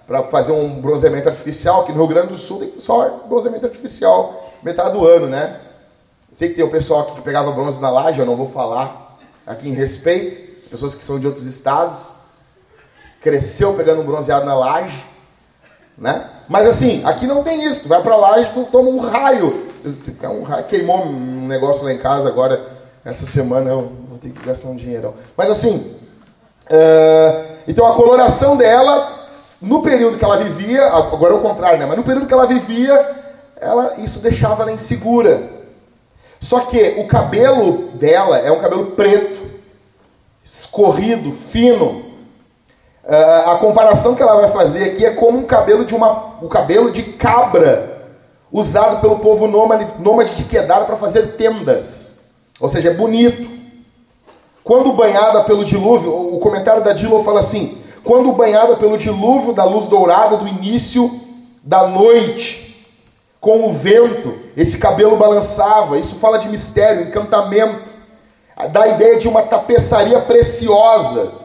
Para 0.07 0.23
fazer 0.25 0.53
um 0.53 0.81
bronzeamento 0.81 1.29
artificial, 1.29 1.85
que 1.85 1.93
no 1.93 1.99
Rio 1.99 2.09
Grande 2.09 2.29
do 2.29 2.37
Sul 2.37 2.59
tem 2.59 2.69
só 2.69 3.25
bronzeamento 3.27 3.65
artificial 3.65 4.53
metade 4.63 4.93
do 4.93 5.07
ano, 5.07 5.29
né? 5.29 5.61
Sei 6.33 6.49
que 6.49 6.55
tem 6.55 6.65
o 6.65 6.71
pessoal 6.71 7.01
aqui 7.01 7.13
que 7.13 7.23
pegava 7.23 7.53
bronze 7.53 7.81
na 7.81 7.91
laje, 7.91 8.19
eu 8.19 8.27
não 8.27 8.37
vou 8.37 8.49
falar 8.49 9.17
aqui 9.47 9.69
em 9.69 9.73
respeito, 9.73 10.61
as 10.61 10.69
pessoas 10.69 10.95
que 10.95 11.05
são 11.05 11.21
de 11.21 11.27
outros 11.27 11.47
estados, 11.47 12.25
cresceu 13.21 13.75
pegando 13.75 14.01
um 14.01 14.05
bronzeado 14.05 14.45
na 14.45 14.55
laje, 14.55 15.05
né? 15.97 16.25
Mas 16.49 16.67
assim, 16.67 17.05
aqui 17.05 17.27
não 17.27 17.43
tem 17.43 17.65
isso, 17.65 17.89
vai 17.89 18.03
pra 18.03 18.17
laje, 18.17 18.51
tu 18.53 18.65
toma 18.71 18.91
um 18.91 18.99
raio, 18.99 19.71
um 20.25 20.43
raio 20.43 20.65
queimou 20.65 21.07
um 21.07 21.47
negócio 21.47 21.85
lá 21.85 21.93
em 21.93 21.99
casa 21.99 22.29
agora, 22.29 22.61
essa 23.05 23.27
semana 23.27 23.71
eu 23.71 23.93
vou 24.09 24.19
ter 24.19 24.31
que 24.31 24.45
gastar 24.45 24.69
um 24.69 24.77
dinheirão. 24.77 25.15
Mas 25.37 25.51
assim, 25.51 25.77
uh, 26.67 27.55
então 27.69 27.87
a 27.87 27.95
coloração 27.95 28.57
dela, 28.57 29.13
no 29.61 29.83
período 29.83 30.19
que 30.19 30.25
ela 30.25 30.37
vivia, 30.37 30.85
agora 30.87 31.33
é 31.33 31.37
o 31.37 31.41
contrário, 31.41 31.79
né? 31.79 31.87
Mas 31.87 31.97
no 31.97 32.05
período 32.05 32.27
que 32.27 32.35
ela 32.35 32.47
vivia, 32.47 32.95
ela, 33.57 33.95
isso 33.99 34.21
deixava 34.21 34.63
ela 34.63 34.73
insegura. 34.73 35.41
Só 36.41 36.61
que 36.61 36.97
o 36.99 37.07
cabelo 37.07 37.91
dela 37.95 38.39
é 38.39 38.53
um 38.53 38.61
cabelo 38.61 38.93
preto, 38.93 39.41
escorrido, 40.45 41.33
fino. 41.33 42.04
Uh, 43.07 43.51
a 43.51 43.59
comparação 43.59 44.15
que 44.15 44.23
ela 44.23 44.41
vai 44.41 44.51
fazer 44.51 44.85
aqui 44.85 45.05
é 45.05 45.11
como 45.11 45.39
um 45.39 45.45
cabelo 45.45 45.85
de 45.85 45.95
uma, 45.95 46.09
o 46.41 46.49
cabelo 46.49 46.91
de 46.91 47.03
cabra 47.03 48.09
usado 48.51 49.03
pelo 49.03 49.19
povo 49.19 49.47
nômade, 49.47 49.87
nômade 49.99 50.35
de 50.37 50.45
Quedar 50.45 50.87
para 50.87 50.97
fazer 50.97 51.37
tendas. 51.37 52.15
Ou 52.59 52.67
seja, 52.69 52.91
é 52.91 52.95
bonito. 52.95 53.53
Quando 54.63 54.95
banhada 54.95 55.45
pelo 55.45 55.67
dilúvio, 55.67 56.35
o 56.35 56.41
comentário 56.41 56.83
da 56.83 56.95
Dilo 56.95 57.23
fala 57.23 57.41
assim: 57.41 57.77
quando 58.03 58.33
banhada 58.33 58.77
pelo 58.77 58.97
dilúvio 58.97 59.53
da 59.53 59.65
luz 59.65 59.89
dourada 59.89 60.39
do 60.39 60.49
início 60.49 61.11
da 61.63 61.87
noite, 61.87 63.03
com 63.39 63.67
o 63.67 63.73
vento, 63.73 64.35
esse 64.57 64.79
cabelo 64.79 65.19
balançava. 65.19 65.99
Isso 65.99 66.15
fala 66.15 66.39
de 66.39 66.49
mistério, 66.49 67.09
encantamento, 67.09 67.83
dá 68.71 68.85
a 68.85 68.89
ideia 68.89 69.19
de 69.19 69.29
uma 69.29 69.43
tapeçaria 69.43 70.21
preciosa 70.21 71.44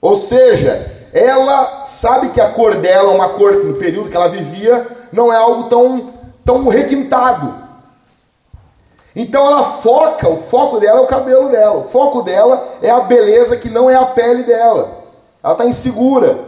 ou 0.00 0.14
seja, 0.14 0.98
ela 1.12 1.84
sabe 1.84 2.30
que 2.30 2.40
a 2.40 2.50
cor 2.50 2.76
dela, 2.76 3.12
uma 3.12 3.30
cor 3.30 3.64
no 3.64 3.74
período 3.74 4.10
que 4.10 4.16
ela 4.16 4.28
vivia, 4.28 4.86
não 5.12 5.32
é 5.32 5.36
algo 5.36 5.64
tão, 5.64 6.12
tão 6.44 6.68
requintado. 6.68 7.66
Então 9.16 9.44
ela 9.46 9.64
foca, 9.64 10.28
o 10.28 10.40
foco 10.40 10.78
dela 10.78 11.00
é 11.00 11.02
o 11.02 11.06
cabelo 11.06 11.48
dela, 11.48 11.78
o 11.78 11.84
foco 11.84 12.22
dela 12.22 12.76
é 12.82 12.90
a 12.90 13.00
beleza 13.00 13.56
que 13.56 13.70
não 13.70 13.90
é 13.90 13.96
a 13.96 14.06
pele 14.06 14.44
dela. 14.44 14.96
Ela 15.42 15.54
está 15.54 15.64
insegura. 15.64 16.38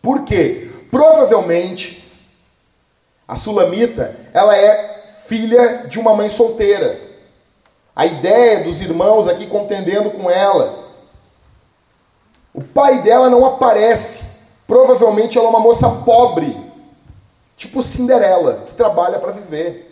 Por 0.00 0.24
quê? 0.24 0.70
Provavelmente 0.90 2.00
a 3.28 3.36
sulamita, 3.36 4.16
ela 4.32 4.56
é 4.56 5.02
filha 5.26 5.84
de 5.88 5.98
uma 6.00 6.16
mãe 6.16 6.30
solteira. 6.30 6.98
A 7.94 8.06
ideia 8.06 8.64
dos 8.64 8.80
irmãos 8.80 9.28
aqui 9.28 9.46
contendendo 9.46 10.10
com 10.10 10.30
ela 10.30 10.89
o 12.54 12.62
pai 12.62 13.02
dela 13.02 13.28
não 13.28 13.44
aparece. 13.44 14.30
Provavelmente 14.66 15.36
ela 15.36 15.48
é 15.48 15.50
uma 15.50 15.60
moça 15.60 15.88
pobre, 16.04 16.56
tipo 17.56 17.82
Cinderela, 17.82 18.64
que 18.66 18.74
trabalha 18.74 19.18
para 19.18 19.32
viver. 19.32 19.88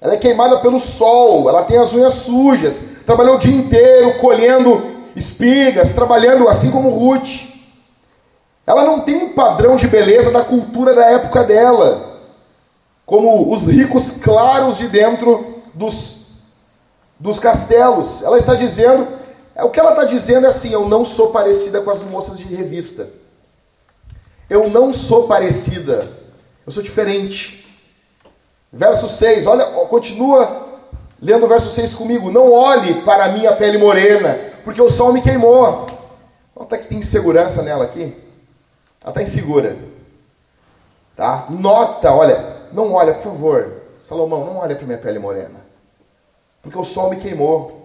Ela 0.00 0.14
é 0.14 0.16
queimada 0.16 0.58
pelo 0.58 0.78
sol, 0.78 1.48
ela 1.48 1.64
tem 1.64 1.76
as 1.76 1.92
unhas 1.92 2.14
sujas, 2.14 3.02
trabalhou 3.04 3.34
o 3.36 3.38
dia 3.38 3.54
inteiro 3.54 4.18
colhendo 4.18 4.80
espigas, 5.16 5.94
trabalhando 5.94 6.48
assim 6.48 6.70
como 6.70 6.90
Ruth. 6.90 7.48
Ela 8.64 8.84
não 8.84 9.00
tem 9.00 9.16
um 9.16 9.32
padrão 9.32 9.76
de 9.76 9.88
beleza 9.88 10.30
da 10.30 10.42
cultura 10.42 10.94
da 10.94 11.06
época 11.06 11.42
dela, 11.42 12.20
como 13.04 13.52
os 13.52 13.66
ricos 13.66 14.22
claros 14.22 14.78
de 14.78 14.88
dentro 14.88 15.62
dos, 15.74 16.52
dos 17.18 17.40
castelos. 17.40 18.22
Ela 18.22 18.38
está 18.38 18.54
dizendo 18.54 19.17
o 19.64 19.70
que 19.70 19.80
ela 19.80 19.90
está 19.90 20.04
dizendo 20.04 20.46
é 20.46 20.48
assim: 20.48 20.72
eu 20.72 20.88
não 20.88 21.04
sou 21.04 21.30
parecida 21.30 21.80
com 21.82 21.90
as 21.90 22.02
moças 22.02 22.38
de 22.38 22.54
revista. 22.54 23.06
Eu 24.48 24.70
não 24.70 24.92
sou 24.92 25.26
parecida. 25.26 26.06
Eu 26.66 26.72
sou 26.72 26.82
diferente. 26.82 27.66
Verso 28.72 29.08
6, 29.08 29.46
olha, 29.46 29.64
continua 29.88 30.68
lendo 31.20 31.44
o 31.44 31.48
verso 31.48 31.70
6 31.74 31.94
comigo. 31.94 32.30
Não 32.30 32.52
olhe 32.52 33.02
para 33.02 33.24
a 33.24 33.32
minha 33.32 33.54
pele 33.56 33.78
morena, 33.78 34.38
porque 34.64 34.80
o 34.80 34.88
sol 34.88 35.12
me 35.12 35.22
queimou. 35.22 35.88
Nota 36.54 36.76
que 36.76 36.88
tem 36.88 36.98
insegurança 36.98 37.62
nela 37.62 37.84
aqui. 37.84 38.14
Ela 39.02 39.10
está 39.10 39.22
insegura. 39.22 39.76
Tá? 41.16 41.46
Nota, 41.48 42.12
olha, 42.12 42.56
não 42.72 42.92
olha, 42.92 43.14
por 43.14 43.24
favor. 43.24 43.72
Salomão, 43.98 44.44
não 44.44 44.56
olha 44.58 44.76
para 44.76 44.86
minha 44.86 44.98
pele 44.98 45.18
morena. 45.18 45.66
Porque 46.62 46.78
o 46.78 46.84
sol 46.84 47.10
me 47.10 47.16
queimou. 47.16 47.77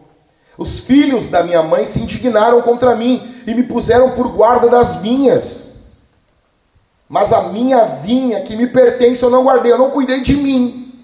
Os 0.58 0.82
filhos 0.82 1.32
da 1.32 1.44
minha 1.44 1.64
mãe 1.64 1.86
se 1.86 2.00
indignaram 2.00 2.62
contra 2.62 2.96
mim 2.96 3.22
e 3.48 3.54
me 3.54 3.64
puseram 3.64 4.12
por 4.12 4.28
guarda 4.30 4.70
das 4.70 4.98
vinhas. 4.98 5.74
Mas 7.10 7.34
a 7.34 7.44
minha 7.50 7.84
vinha 7.86 8.42
que 8.42 8.56
me 8.56 8.68
pertence 8.68 9.24
eu 9.24 9.30
não 9.30 9.44
guardei, 9.44 9.72
eu 9.72 9.78
não 9.78 9.92
cuidei 9.92 10.22
de 10.22 10.36
mim. 10.36 11.02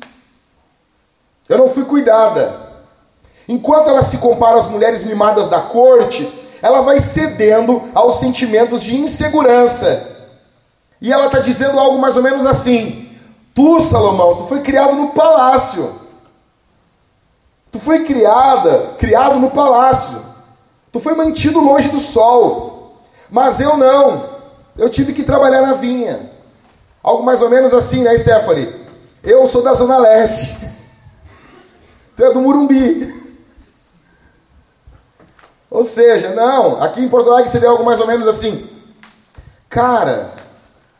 Eu 1.48 1.58
não 1.58 1.70
fui 1.70 1.86
cuidada. 1.86 2.70
Enquanto 3.48 3.90
ela 3.90 4.04
se 4.04 4.20
compara 4.20 4.58
às 4.58 4.68
mulheres 4.68 5.06
mimadas 5.06 5.50
da 5.50 5.60
corte, 5.60 6.28
ela 6.62 6.82
vai 6.82 7.00
cedendo 7.02 7.82
aos 7.96 8.16
sentimentos 8.16 8.84
de 8.84 8.98
insegurança. 8.98 10.18
E 11.02 11.12
ela 11.12 11.28
está 11.28 11.40
dizendo 11.40 11.80
algo 11.80 11.98
mais 11.98 12.16
ou 12.18 12.24
menos 12.24 12.46
assim: 12.46 13.10
Tu, 13.56 13.82
Salomão, 13.82 14.36
tu 14.36 14.44
foi 14.44 14.62
criado 14.62 14.94
no 14.94 15.10
palácio. 15.10 16.09
Tu 17.72 17.80
foi 17.80 18.06
criada, 18.06 18.96
criado 18.98 19.40
no 19.40 19.52
palácio. 19.52 20.22
Tu 20.92 21.00
foi 21.00 21.16
mantido 21.16 21.60
longe 21.60 21.90
do 21.90 22.00
sol. 22.00 23.00
Mas 23.30 23.60
eu 23.60 23.78
não. 23.78 24.30
Eu 24.78 24.90
tive 24.90 25.14
que 25.14 25.24
trabalhar 25.24 25.62
na 25.62 25.74
vinha. 25.74 26.32
Algo 27.04 27.24
mais 27.24 27.42
ou 27.42 27.50
menos 27.50 27.74
assim, 27.74 28.04
né, 28.04 28.18
Stephanie? 28.18 28.74
Eu 29.24 29.46
sou 29.48 29.64
da 29.64 29.74
Zona 29.74 29.98
Leste. 29.98 30.58
Tu 32.16 32.24
é 32.26 32.34
do 32.34 32.42
Murumbi. 32.42 33.18
Ou 35.72 35.84
seja, 35.84 36.34
não, 36.34 36.82
aqui 36.82 37.00
em 37.00 37.08
Porto 37.08 37.32
Alegre 37.32 37.50
seria 37.50 37.70
algo 37.70 37.86
mais 37.86 38.00
ou 38.00 38.08
menos 38.08 38.28
assim. 38.28 38.68
Cara, 39.70 40.34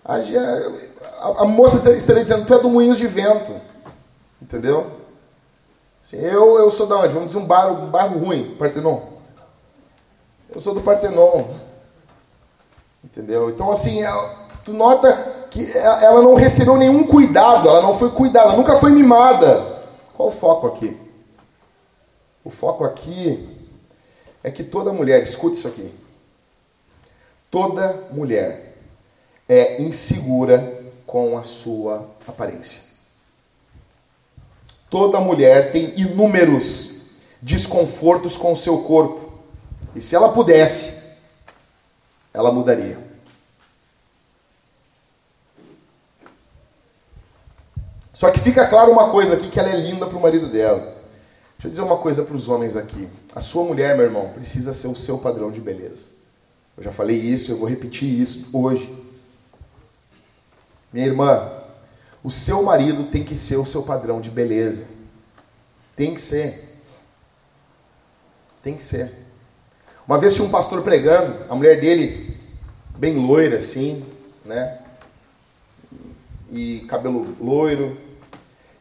a, 0.06 0.16
a, 0.16 1.42
a 1.42 1.46
moça 1.46 1.90
estaria 1.92 2.22
dizendo, 2.22 2.46
tu 2.46 2.54
é 2.54 2.60
do 2.60 2.70
Moinhos 2.70 3.00
de 3.00 3.08
Vento. 3.08 3.52
Entendeu? 4.42 4.99
Eu, 6.14 6.58
eu 6.58 6.72
sou 6.72 6.88
da 6.88 6.98
onde? 6.98 7.14
Vamos 7.14 7.28
dizer 7.30 7.40
um 7.40 7.46
bairro, 7.46 7.84
um 7.84 7.90
bairro 7.90 8.20
ruim, 8.20 8.56
Partenon. 8.56 9.00
Eu 10.54 10.60
sou 10.60 10.74
do 10.74 10.82
Partenon. 10.82 11.46
Entendeu? 13.04 13.50
Então, 13.50 13.72
assim, 13.72 14.04
é, 14.04 14.10
tu 14.66 14.74
nota 14.74 15.12
que 15.52 15.62
é, 15.62 16.04
ela 16.06 16.22
não 16.22 16.34
recebeu 16.34 16.78
nenhum 16.78 17.04
cuidado, 17.06 17.68
ela 17.68 17.82
não 17.82 17.98
foi 17.98 18.10
cuidada, 18.12 18.56
nunca 18.56 18.76
foi 18.78 18.92
mimada. 18.92 19.80
Qual 20.16 20.30
o 20.30 20.32
foco 20.32 20.68
aqui? 20.68 20.98
O 22.44 22.50
foco 22.50 22.84
aqui 22.84 23.58
é 24.44 24.50
que 24.52 24.64
toda 24.64 24.94
mulher, 24.94 25.22
escute 25.22 25.56
isso 25.56 25.68
aqui. 25.68 25.94
Toda 27.52 28.08
mulher 28.12 28.76
é 29.48 29.82
insegura 29.82 30.58
com 31.06 31.38
a 31.38 31.44
sua 31.44 32.08
aparência. 32.28 32.89
Toda 34.90 35.20
mulher 35.20 35.72
tem 35.72 36.00
inúmeros 36.00 37.00
desconfortos 37.42 38.38
com 38.38 38.54
o 38.54 38.58
seu 38.58 38.84
corpo. 38.84 39.40
E 39.96 40.02
se 40.02 40.16
ela 40.16 40.34
pudesse, 40.34 41.20
ela 42.34 42.52
mudaria. 42.52 42.98
Só 48.14 48.30
que 48.32 48.40
fica 48.40 48.68
claro 48.68 48.92
uma 48.92 49.10
coisa 49.12 49.36
aqui 49.36 49.50
que 49.50 49.60
ela 49.60 49.70
é 49.70 49.78
linda 49.78 50.06
para 50.06 50.18
o 50.18 50.22
marido 50.22 50.48
dela. 50.48 50.80
Deixa 50.80 51.68
eu 51.68 51.70
dizer 51.72 51.82
uma 51.84 51.98
coisa 51.98 52.24
para 52.24 52.36
os 52.36 52.50
homens 52.50 52.76
aqui. 52.76 53.08
A 53.36 53.42
sua 53.42 53.66
mulher, 53.66 53.96
meu 53.96 54.06
irmão, 54.06 54.30
precisa 54.34 54.74
ser 54.74 54.88
o 54.88 54.96
seu 54.96 55.20
padrão 55.20 55.52
de 55.52 55.62
beleza. 55.62 56.20
Eu 56.78 56.84
já 56.84 56.92
falei 56.92 57.18
isso, 57.18 57.52
eu 57.52 57.58
vou 57.58 57.70
repetir 57.70 58.10
isso 58.22 58.58
hoje. 58.58 58.98
Minha 60.92 61.08
irmã, 61.08 61.50
o 62.24 62.30
seu 62.30 62.64
marido 62.64 63.06
tem 63.06 63.24
que 63.24 63.36
ser 63.36 63.58
o 63.58 63.66
seu 63.66 63.84
padrão 63.84 64.20
de 64.20 64.30
beleza. 64.30 64.88
Tem 65.96 66.14
que 66.14 66.22
ser. 66.22 66.78
Tem 68.62 68.76
que 68.76 68.84
ser. 68.84 69.10
Uma 70.06 70.18
vez 70.18 70.34
tinha 70.34 70.48
um 70.48 70.52
pastor 70.52 70.82
pregando, 70.82 71.46
a 71.50 71.56
mulher 71.56 71.80
dele, 71.80 72.36
bem 72.96 73.16
loira 73.16 73.58
assim, 73.58 74.06
né? 74.44 74.80
E 76.52 76.80
cabelo 76.90 77.36
loiro. 77.40 77.96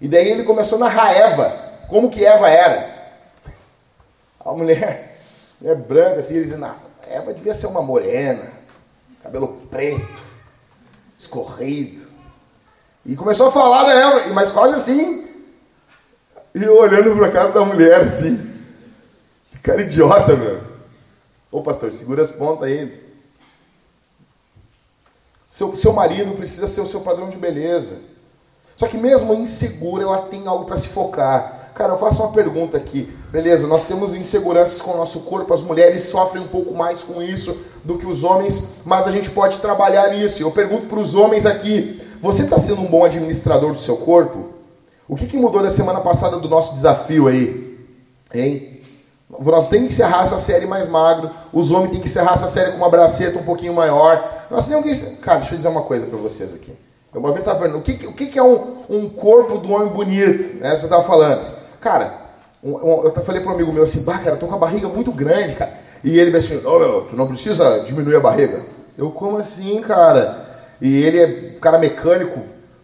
E 0.00 0.08
daí 0.08 0.30
ele 0.30 0.44
começou 0.44 0.76
a 0.76 0.88
narrar 0.88 1.12
Eva, 1.12 1.50
como 1.88 2.10
que 2.10 2.24
Eva 2.24 2.48
era. 2.48 3.12
A 4.40 4.52
mulher, 4.52 5.20
mulher 5.60 5.76
branca 5.76 6.18
assim, 6.20 6.36
ele 6.36 6.44
dizendo, 6.44 6.64
ah, 6.64 6.76
Eva 7.02 7.34
devia 7.34 7.52
ser 7.52 7.66
uma 7.66 7.82
morena, 7.82 8.50
cabelo 9.22 9.48
preto, 9.70 10.22
escorrido. 11.18 12.07
E 13.08 13.16
começou 13.16 13.48
a 13.48 13.50
falar 13.50 13.84
dela, 13.84 14.34
mas 14.34 14.50
quase 14.50 14.74
assim. 14.74 15.26
E 16.54 16.62
eu 16.62 16.78
olhando 16.78 17.16
pra 17.16 17.30
cara 17.30 17.48
da 17.48 17.64
mulher, 17.64 18.02
assim. 18.02 18.36
Que 19.50 19.58
cara 19.60 19.80
idiota, 19.80 20.36
meu. 20.36 20.60
Ô 21.50 21.62
pastor, 21.62 21.90
segura 21.90 22.20
as 22.20 22.32
pontas 22.32 22.64
aí. 22.64 23.08
Seu, 25.48 25.74
seu 25.74 25.94
marido 25.94 26.36
precisa 26.36 26.68
ser 26.68 26.82
o 26.82 26.86
seu 26.86 27.00
padrão 27.00 27.30
de 27.30 27.38
beleza. 27.38 27.98
Só 28.76 28.86
que 28.86 28.98
mesmo 28.98 29.32
insegura, 29.32 30.04
ela 30.04 30.26
tem 30.26 30.46
algo 30.46 30.66
para 30.66 30.76
se 30.76 30.88
focar. 30.88 31.70
Cara, 31.74 31.94
eu 31.94 31.98
faço 31.98 32.22
uma 32.22 32.32
pergunta 32.34 32.76
aqui. 32.76 33.10
Beleza, 33.30 33.68
nós 33.68 33.88
temos 33.88 34.14
inseguranças 34.16 34.82
com 34.82 34.90
o 34.90 34.96
nosso 34.98 35.20
corpo, 35.20 35.54
as 35.54 35.62
mulheres 35.62 36.02
sofrem 36.02 36.42
um 36.42 36.48
pouco 36.48 36.74
mais 36.74 37.04
com 37.04 37.22
isso 37.22 37.80
do 37.84 37.96
que 37.96 38.04
os 38.04 38.22
homens, 38.22 38.82
mas 38.84 39.06
a 39.06 39.12
gente 39.12 39.30
pode 39.30 39.58
trabalhar 39.60 40.10
nisso. 40.10 40.42
Eu 40.42 40.50
pergunto 40.50 40.88
para 40.88 40.98
os 40.98 41.14
homens 41.14 41.46
aqui: 41.46 42.06
você 42.20 42.42
está 42.42 42.58
sendo 42.58 42.82
um 42.82 42.86
bom 42.86 43.04
administrador 43.04 43.72
do 43.72 43.78
seu 43.78 43.98
corpo? 43.98 44.50
O 45.08 45.16
que, 45.16 45.26
que 45.26 45.36
mudou 45.36 45.62
da 45.62 45.70
semana 45.70 46.00
passada 46.00 46.38
do 46.38 46.48
nosso 46.48 46.74
desafio 46.74 47.28
aí? 47.28 47.78
Hein? 48.34 48.80
Nós 49.40 49.68
temos 49.68 49.88
que 49.88 49.94
encerrar 49.94 50.24
essa 50.24 50.38
série 50.38 50.66
mais 50.66 50.88
magro. 50.88 51.30
Os 51.52 51.70
homens 51.70 51.90
têm 51.90 52.00
que 52.00 52.08
encerrar 52.08 52.34
essa 52.34 52.48
série 52.48 52.72
com 52.72 52.78
uma 52.78 52.90
braceta 52.90 53.38
um 53.38 53.44
pouquinho 53.44 53.74
maior. 53.74 54.46
Nós 54.50 54.68
temos 54.68 54.84
que. 54.84 55.22
Cara, 55.22 55.38
deixa 55.38 55.54
eu 55.54 55.56
dizer 55.56 55.68
uma 55.68 55.82
coisa 55.82 56.06
para 56.06 56.18
vocês 56.18 56.54
aqui. 56.54 56.72
Eu 57.12 57.20
uma 57.20 57.30
vez 57.30 57.40
estava 57.40 57.58
perguntando, 57.58 57.80
o 57.80 57.98
que, 57.98 58.06
o 58.06 58.12
que 58.12 58.38
é 58.38 58.42
um, 58.42 58.76
um 58.90 59.08
corpo 59.08 59.58
do 59.58 59.72
homem 59.72 59.88
bonito? 59.88 60.58
Né? 60.58 60.76
Você 60.76 60.84
estava 60.84 61.04
falando. 61.04 61.42
Cara, 61.80 62.12
um, 62.62 62.72
um, 62.72 63.04
eu 63.04 63.12
falei 63.24 63.40
para 63.40 63.50
um 63.50 63.54
amigo 63.54 63.72
meu 63.72 63.82
assim, 63.82 64.04
bah, 64.04 64.18
cara, 64.18 64.36
eu 64.36 64.38
tô 64.38 64.46
com 64.46 64.54
a 64.54 64.58
barriga 64.58 64.88
muito 64.88 65.12
grande, 65.12 65.54
cara. 65.54 65.72
E 66.04 66.18
ele 66.18 66.30
disse 66.30 66.54
assim, 66.54 66.66
oh, 66.66 66.78
meu, 66.78 67.00
tu 67.02 67.16
não 67.16 67.26
precisa 67.26 67.80
diminuir 67.80 68.16
a 68.16 68.20
barriga. 68.20 68.60
Eu, 68.96 69.10
como 69.10 69.38
assim, 69.38 69.80
cara? 69.80 70.46
E 70.80 71.02
ele 71.02 71.18
é 71.18 71.26
um 71.58 71.60
cara 71.60 71.78
mecânico, 71.78 72.40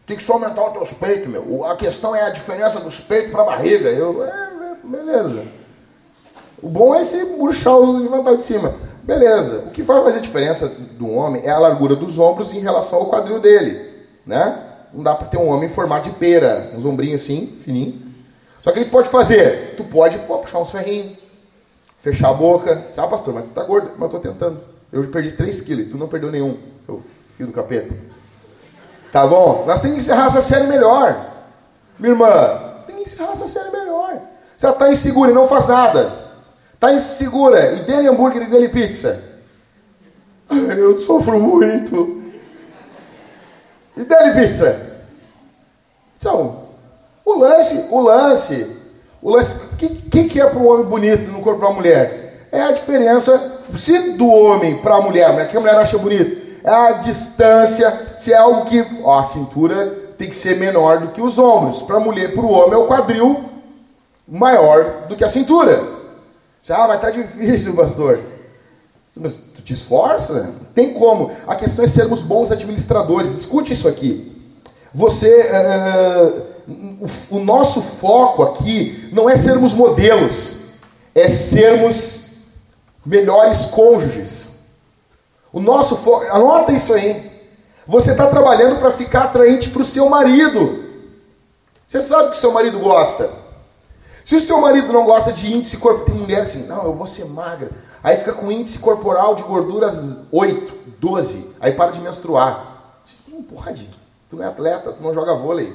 tem 0.07 0.17
que 0.17 0.23
só 0.23 0.35
aumentar 0.35 0.67
os 0.67 0.73
teus 0.73 0.93
peitos, 0.95 1.29
meu. 1.29 1.65
A 1.65 1.77
questão 1.77 2.15
é 2.15 2.23
a 2.23 2.31
diferença 2.31 2.81
dos 2.81 3.01
peitos 3.01 3.31
para 3.31 3.43
a 3.43 3.47
barriga. 3.47 3.89
Eu, 3.89 4.23
é, 4.23 4.29
é, 4.29 4.87
beleza. 4.87 5.45
O 6.63 6.69
bom 6.69 6.95
é 6.95 7.05
se 7.05 7.37
murchar 7.39 7.77
o 7.77 7.99
levantar 7.99 8.37
de 8.37 8.43
cima. 8.43 8.73
Beleza. 9.05 9.69
O 9.69 9.71
que 9.71 9.83
vai 9.83 10.03
fazer 10.03 10.21
diferença 10.21 10.69
do 10.99 11.11
homem 11.11 11.43
é 11.45 11.51
a 11.51 11.59
largura 11.59 11.95
dos 11.95 12.19
ombros 12.19 12.55
em 12.55 12.61
relação 12.61 13.01
ao 13.01 13.07
quadril 13.07 13.39
dele, 13.39 13.81
né? 14.27 14.63
Não 14.93 15.03
dá 15.03 15.15
para 15.15 15.27
ter 15.29 15.39
um 15.39 15.49
homem 15.49 15.69
em 15.69 15.73
formato 15.73 16.09
de 16.09 16.17
pera, 16.17 16.71
uns 16.75 16.85
ombrinhos 16.85 17.23
assim, 17.23 17.47
fininho. 17.47 18.01
Só 18.63 18.73
que 18.73 18.81
o 18.81 18.85
tu 18.85 18.91
pode 18.91 19.09
fazer? 19.09 19.75
Tu 19.77 19.85
pode 19.85 20.19
pô, 20.21 20.39
puxar 20.39 20.59
uns 20.59 20.71
ferrinhos, 20.71 21.19
fechar 22.01 22.31
a 22.31 22.35
boca. 22.35 22.83
Ah, 22.97 23.07
pastor, 23.07 23.35
mas 23.35 23.45
tu 23.45 23.51
tá 23.51 23.63
gordo. 23.65 23.91
Mas 23.99 24.13
eu 24.13 24.21
tô 24.21 24.21
tentando. 24.21 24.59
Eu 24.93 25.05
perdi 25.09 25.33
3 25.33 25.61
quilos, 25.63 25.91
tu 25.91 25.99
não 25.99 26.09
perdeu 26.09 26.31
nenhum, 26.31 26.57
seu 26.87 27.03
filho 27.37 27.49
do 27.49 27.53
capeta. 27.53 27.95
Tá 29.15 29.29
bom? 29.29 29.63
Nós 29.65 29.81
temos 29.81 29.97
que 29.97 30.03
encerrar 30.03 30.27
essa 30.27 30.43
série 30.43 30.67
melhor. 30.67 31.15
Minha 32.01 32.15
irmã, 32.15 32.29
tem 32.85 32.97
que 32.97 33.03
encerrar 33.03 33.31
essa 33.31 33.47
série 33.47 33.71
melhor. 33.71 34.21
Se 34.57 34.67
ela 34.67 34.75
está 34.75 34.91
insegura 34.91 35.31
e 35.31 35.35
não 35.35 35.47
faz 35.47 35.69
nada, 35.69 36.13
está 36.75 36.93
insegura 36.93 37.75
e 37.75 37.85
dê 37.85 38.09
hambúrguer 38.09 38.43
e 38.43 38.47
dê 38.47 38.69
pizza. 38.69 39.45
Eu 40.51 40.99
sofro 40.99 41.39
muito. 41.39 42.25
E 43.97 44.03
dê 44.03 44.31
pizza. 44.33 45.05
Então, 46.19 46.65
o 47.25 47.39
lance, 47.39 47.95
o 47.95 48.01
lance, 48.01 48.77
o 49.23 49.31
lance, 49.31 49.75
o 49.75 49.77
que, 49.77 49.89
que, 50.11 50.25
que 50.25 50.41
é 50.41 50.47
para 50.47 50.59
um 50.59 50.67
homem 50.67 50.87
bonito 50.87 51.31
no 51.31 51.41
corpo 51.41 51.61
uma 51.61 51.73
mulher? 51.73 52.49
É 52.51 52.63
a 52.63 52.73
diferença, 52.73 53.63
se 53.77 54.15
do 54.15 54.27
homem 54.27 54.79
para 54.79 54.97
a 54.97 55.01
mulher, 55.01 55.33
mas 55.35 55.49
que 55.49 55.57
a 55.57 55.61
mulher 55.61 55.77
acha 55.77 55.99
bonito, 55.99 56.44
a 56.71 56.93
distância, 56.93 57.91
se 57.91 58.33
é 58.33 58.37
algo 58.37 58.65
que 58.67 58.85
ó, 59.03 59.19
a 59.19 59.23
cintura 59.23 59.87
tem 60.17 60.29
que 60.29 60.37
ser 60.37 60.59
menor 60.59 61.01
do 61.01 61.09
que 61.09 61.21
os 61.21 61.39
ombros. 61.39 61.83
Para 61.83 61.97
a 61.97 62.01
mulher, 62.01 62.33
para 62.35 62.45
o 62.45 62.51
homem 62.51 62.75
é 62.75 62.77
o 62.77 62.87
quadril 62.87 63.45
maior 64.27 65.07
do 65.09 65.17
que 65.17 65.25
a 65.25 65.29
cintura. 65.29 65.83
Você, 66.63 66.73
ah, 66.73 66.87
mas 66.89 67.01
tá 67.01 67.11
difícil, 67.11 67.75
pastor. 67.75 68.19
Mas 69.17 69.35
tu 69.55 69.63
te 69.63 69.75
esforça? 69.75 70.55
Tem 70.75 70.95
como. 70.95 71.31
A 71.47 71.55
questão 71.55 71.85
é 71.85 71.89
sermos 71.89 72.23
bons 72.23 72.51
administradores. 72.51 73.35
Escute 73.35 73.73
isso 73.73 73.87
aqui. 73.87 74.33
Você, 74.95 75.51
uh, 75.51 76.43
o, 77.01 77.37
o 77.37 77.45
nosso 77.45 77.81
foco 77.81 78.43
aqui 78.43 79.11
não 79.13 79.29
é 79.29 79.37
sermos 79.37 79.75
modelos, 79.75 80.81
é 81.15 81.29
sermos 81.29 82.25
melhores 83.05 83.67
cônjuges. 83.67 84.54
O 85.55 85.61
nosso 85.61 85.99
foco, 85.99 86.27
anota 86.33 86.73
isso 86.73 86.93
aí. 86.93 87.33
Você 87.87 88.11
está 88.11 88.27
trabalhando 88.27 88.81
para 88.81 88.91
ficar 88.91 89.27
atraente 89.27 89.71
para 89.71 89.83
o 89.83 89.85
seu 89.85 90.09
marido. 90.09 90.85
Você 91.87 92.03
sabe 92.03 92.31
que 92.31 92.37
o 92.37 92.41
seu 92.41 92.53
marido 92.53 92.81
gosta. 92.81 93.31
Se 94.25 94.35
o 94.35 94.41
seu 94.41 94.61
marido 94.61 94.93
não 94.93 95.05
gosta 95.05 95.33
de 95.33 95.55
índice 95.55 95.77
corporal, 95.77 96.07
tem 96.07 96.15
mulher 96.17 96.41
assim, 96.41 96.67
não, 96.67 96.87
eu 96.87 96.95
vou 96.95 97.07
ser 97.07 97.27
magra. 97.27 97.71
Aí 98.03 98.17
fica 98.17 98.33
com 98.33 98.51
índice 98.51 98.81
corporal 98.81 99.37
de 99.37 99.45
gorduras 99.45 100.27
8, 100.33 100.73
12. 100.99 101.59
Aí 101.61 101.71
para 101.73 101.93
de 101.93 102.01
menstruar. 102.01 102.93
Não 103.29 103.41
pode. 103.45 103.89
Tu 104.29 104.35
não 104.35 104.43
é 104.43 104.49
atleta, 104.49 104.91
tu 104.91 105.05
não 105.05 105.15
joga 105.15 105.37
vôlei. 105.37 105.73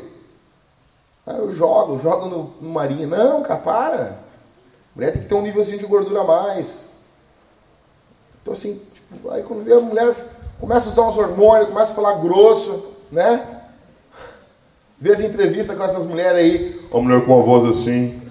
Ah, 1.26 1.38
eu 1.38 1.56
jogo, 1.56 1.98
jogo 2.00 2.26
no, 2.26 2.54
no 2.60 2.70
marinho. 2.70 3.08
Não, 3.08 3.44
cara, 3.44 3.62
para. 3.62 4.20
Mulher 4.94 5.14
tem 5.14 5.22
que 5.22 5.30
ter 5.30 5.36
um 5.36 5.42
nívelzinho 5.42 5.80
de 5.80 5.86
gordura 5.86 6.20
a 6.20 6.26
mais. 6.26 6.90
Então 8.42 8.52
assim, 8.52 8.89
Aí 9.32 9.44
quando 9.44 9.64
vê 9.64 9.74
a 9.74 9.80
mulher 9.80 10.14
começa 10.60 10.90
a 10.90 10.92
usar 10.92 11.02
uns 11.04 11.18
hormônios, 11.18 11.70
começa 11.70 11.92
a 11.92 11.96
falar 11.96 12.20
grosso, 12.20 13.08
né? 13.12 13.60
Vê 15.00 15.14
as 15.14 15.22
entrevistas 15.22 15.78
com 15.78 15.84
essas 15.84 16.06
mulheres 16.06 16.38
aí. 16.38 16.82
A 16.92 16.98
mulher 16.98 17.26
com 17.26 17.34
uma 17.34 17.44
voz 17.44 17.66
assim. 17.66 18.22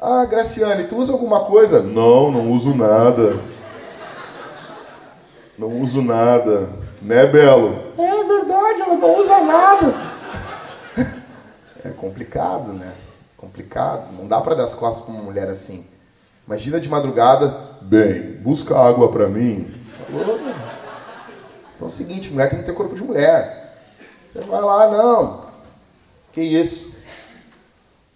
Ah, 0.00 0.24
Graciane, 0.24 0.84
tu 0.84 0.96
usa 0.96 1.12
alguma 1.12 1.40
coisa? 1.40 1.82
Não, 1.82 2.30
não 2.30 2.50
uso 2.52 2.74
nada. 2.74 3.38
Não 5.58 5.80
uso 5.80 6.02
nada. 6.02 6.68
Né, 7.00 7.26
Belo? 7.26 7.74
É 7.98 8.24
verdade, 8.24 8.80
ela 8.80 8.96
não 8.96 9.18
usa 9.18 9.40
nada. 9.40 9.94
É 11.84 11.90
complicado, 11.90 12.72
né? 12.72 12.92
Complicado. 13.36 14.10
Não 14.18 14.26
dá 14.26 14.40
para 14.40 14.54
dar 14.54 14.64
as 14.64 14.74
costas 14.74 15.04
para 15.04 15.14
uma 15.14 15.22
mulher 15.24 15.48
assim. 15.48 15.86
Imagina 16.46 16.80
de 16.80 16.88
madrugada. 16.88 17.54
Bem, 17.82 18.38
busca 18.42 18.78
água 18.78 19.12
para 19.12 19.28
mim. 19.28 19.73
Então 20.20 21.82
é 21.82 21.84
o 21.84 21.90
seguinte, 21.90 22.30
mulher 22.30 22.50
tem 22.50 22.60
que 22.60 22.64
ter 22.64 22.74
corpo 22.74 22.94
de 22.94 23.02
mulher. 23.02 23.78
Você 24.26 24.40
vai 24.40 24.60
lá, 24.60 24.88
não. 24.88 25.44
Que 26.32 26.42
isso? 26.42 26.94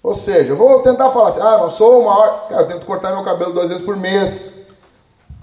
Ou 0.02 0.14
seja, 0.14 0.50
eu 0.50 0.56
vou 0.56 0.82
tentar 0.82 1.10
falar 1.10 1.28
assim, 1.28 1.40
ah, 1.40 1.58
não 1.58 1.70
sou 1.70 2.02
o 2.02 2.04
maior. 2.06 2.48
Cara, 2.48 2.62
eu 2.62 2.66
tento 2.66 2.86
cortar 2.86 3.14
meu 3.14 3.24
cabelo 3.24 3.52
duas 3.52 3.68
vezes 3.68 3.84
por 3.84 3.96
mês. 3.96 4.68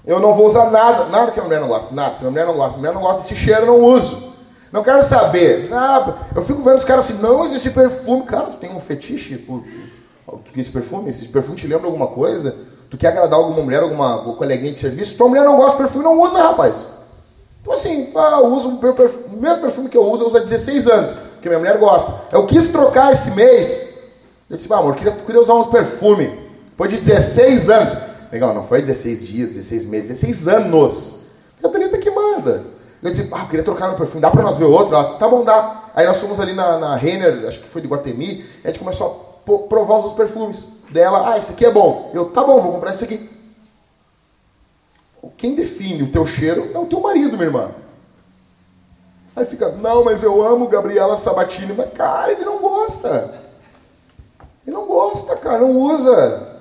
Eu 0.06 0.20
não 0.20 0.34
vou 0.34 0.46
usar 0.46 0.70
nada, 0.70 1.06
nada 1.06 1.32
que 1.32 1.40
a 1.40 1.42
mulher 1.42 1.60
não 1.60 1.68
gosta, 1.68 1.94
nada. 1.94 2.14
Se 2.14 2.26
a 2.26 2.30
mulher 2.30 2.46
não 2.46 2.54
gosta, 2.54 2.76
a 2.76 2.78
mulher 2.78 2.94
não 2.94 3.00
gosta 3.00 3.22
desse 3.22 3.36
cheiro, 3.36 3.62
eu 3.62 3.66
não 3.66 3.84
uso. 3.84 4.34
Não 4.72 4.82
quero 4.82 5.02
saber. 5.02 5.66
Ah, 5.72 6.14
eu 6.34 6.44
fico 6.44 6.62
vendo 6.62 6.76
os 6.76 6.84
caras 6.84 7.08
assim, 7.08 7.22
não, 7.22 7.38
mas 7.40 7.52
esse 7.52 7.70
perfume, 7.70 8.24
cara, 8.24 8.44
tu 8.44 8.58
tem 8.58 8.74
um 8.74 8.80
fetiche 8.80 9.38
por 9.38 9.64
esse 10.56 10.72
perfume? 10.72 11.10
Esse 11.10 11.26
perfume 11.28 11.56
te 11.56 11.66
lembra 11.66 11.86
alguma 11.86 12.08
coisa? 12.08 12.54
Tu 12.96 13.00
quer 13.00 13.08
agradar 13.08 13.38
alguma 13.38 13.62
mulher, 13.62 13.82
alguma 13.82 14.18
coleguinha 14.36 14.72
de 14.72 14.78
serviço? 14.78 15.18
Tua 15.18 15.28
mulher 15.28 15.44
não 15.44 15.58
gosta 15.58 15.72
de 15.72 15.78
perfume, 15.82 16.02
não 16.02 16.18
usa, 16.18 16.42
rapaz. 16.42 16.88
Então 17.60 17.74
assim, 17.74 18.10
ah, 18.16 18.40
eu 18.42 18.46
uso 18.46 18.68
o, 18.70 19.36
mesmo 19.38 19.60
perfume 19.60 19.90
que 19.90 19.98
eu 19.98 20.10
uso, 20.10 20.22
eu 20.22 20.28
uso 20.28 20.38
há 20.38 20.40
16 20.40 20.88
anos, 20.88 21.10
porque 21.34 21.46
minha 21.46 21.58
mulher 21.58 21.76
gosta. 21.76 22.34
Eu 22.34 22.46
quis 22.46 22.72
trocar 22.72 23.12
esse 23.12 23.32
mês. 23.32 23.96
Eu 24.48 24.56
disse, 24.56 24.72
ah, 24.72 24.78
amor, 24.78 24.92
eu 24.92 24.94
queria, 24.94 25.12
queria 25.12 25.40
usar 25.42 25.54
um 25.54 25.64
perfume. 25.64 26.26
Depois 26.70 26.88
de 26.88 26.96
16 26.96 27.70
anos. 27.70 27.98
Legal, 28.32 28.54
não 28.54 28.62
foi 28.62 28.80
16 28.80 29.26
dias, 29.26 29.50
16 29.50 29.86
meses, 29.86 30.08
16 30.08 30.48
anos. 30.48 31.26
A 31.62 31.68
Thalita 31.68 31.98
que 31.98 32.10
manda. 32.10 32.64
Eu 33.02 33.10
disse, 33.10 33.28
ah, 33.30 33.40
eu 33.40 33.46
queria 33.46 33.64
trocar 33.64 33.88
meu 33.88 33.98
perfume, 33.98 34.22
dá 34.22 34.30
pra 34.30 34.42
nós 34.42 34.56
ver 34.56 34.64
outro? 34.64 34.94
Ela, 34.94 35.18
tá 35.18 35.28
bom, 35.28 35.44
dá. 35.44 35.90
Aí 35.94 36.06
nós 36.06 36.18
fomos 36.18 36.40
ali 36.40 36.54
na, 36.54 36.78
na 36.78 36.96
Renner, 36.96 37.46
acho 37.46 37.60
que 37.60 37.68
foi 37.68 37.82
de 37.82 37.88
Guatemi, 37.88 38.42
a 38.64 38.68
gente 38.68 38.78
começou 38.78 39.42
a 39.46 39.68
provar 39.68 39.98
os 39.98 40.14
perfumes 40.14 40.75
dela, 40.90 41.32
ah, 41.32 41.38
esse 41.38 41.52
aqui 41.52 41.64
é 41.64 41.70
bom. 41.70 42.10
Eu, 42.14 42.30
tá 42.30 42.42
bom, 42.42 42.60
vou 42.60 42.72
comprar 42.72 42.92
esse 42.92 43.04
aqui. 43.04 43.36
Quem 45.36 45.54
define 45.54 46.02
o 46.02 46.10
teu 46.12 46.24
cheiro 46.24 46.70
é 46.74 46.78
o 46.78 46.86
teu 46.86 47.00
marido, 47.00 47.36
minha 47.36 47.46
irmã. 47.46 47.70
Aí 49.34 49.44
fica, 49.44 49.68
não, 49.72 50.02
mas 50.02 50.22
eu 50.22 50.42
amo 50.42 50.68
Gabriela 50.68 51.16
Sabatini. 51.16 51.74
Mas, 51.74 51.92
cara, 51.92 52.32
ele 52.32 52.44
não 52.44 52.58
gosta. 52.58 53.42
Ele 54.66 54.74
não 54.74 54.86
gosta, 54.86 55.36
cara, 55.36 55.58
não 55.58 55.72
usa. 55.78 56.56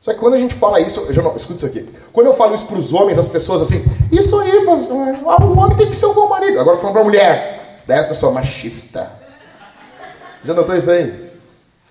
Só 0.00 0.12
que 0.12 0.18
quando 0.18 0.34
a 0.34 0.38
gente 0.38 0.54
fala 0.54 0.80
isso, 0.80 1.00
eu 1.08 1.14
já 1.14 1.22
não, 1.22 1.36
escuta 1.36 1.66
isso 1.66 1.66
aqui. 1.66 1.88
Quando 2.12 2.26
eu 2.26 2.34
falo 2.34 2.54
isso 2.54 2.66
para 2.66 2.78
os 2.78 2.92
homens, 2.92 3.18
as 3.18 3.28
pessoas 3.28 3.62
assim, 3.62 3.84
isso 4.10 4.38
aí, 4.40 4.64
mas, 4.64 4.90
ah, 4.90 5.44
o 5.44 5.58
homem 5.58 5.76
tem 5.76 5.88
que 5.88 5.96
ser 5.96 6.06
um 6.06 6.14
bom 6.14 6.28
marido. 6.28 6.58
Agora 6.58 6.76
falando 6.76 6.94
para 6.94 7.02
a 7.02 7.04
mulher, 7.04 7.82
dez 7.86 8.06
pessoas 8.06 8.34
machista. 8.34 9.08
Já 10.44 10.54
notou 10.54 10.76
isso 10.76 10.90
aí? 10.90 11.27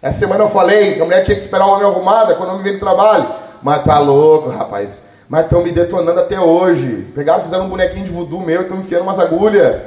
Essa 0.01 0.19
semana 0.19 0.43
eu 0.43 0.49
falei 0.49 1.01
a 1.01 1.05
mulher 1.05 1.23
tinha 1.23 1.36
que 1.36 1.43
esperar 1.43 1.65
o 1.65 1.71
homem 1.71 1.88
arrumada 1.88 2.36
quando 2.36 2.49
o 2.49 2.51
homem 2.53 2.63
veio 2.63 2.75
do 2.75 2.79
trabalho. 2.79 3.27
Mas 3.62 3.83
tá 3.83 3.99
louco, 3.99 4.49
rapaz. 4.49 5.17
Mas 5.29 5.45
estão 5.45 5.63
me 5.63 5.71
detonando 5.71 6.19
até 6.19 6.39
hoje. 6.39 7.12
Pegaram, 7.13 7.43
fizeram 7.43 7.65
um 7.65 7.69
bonequinho 7.69 8.05
de 8.05 8.12
voodoo 8.12 8.41
meu 8.41 8.62
e 8.62 8.63
estão 8.63 8.77
enfiando 8.77 9.03
umas 9.03 9.19
agulhas. 9.19 9.81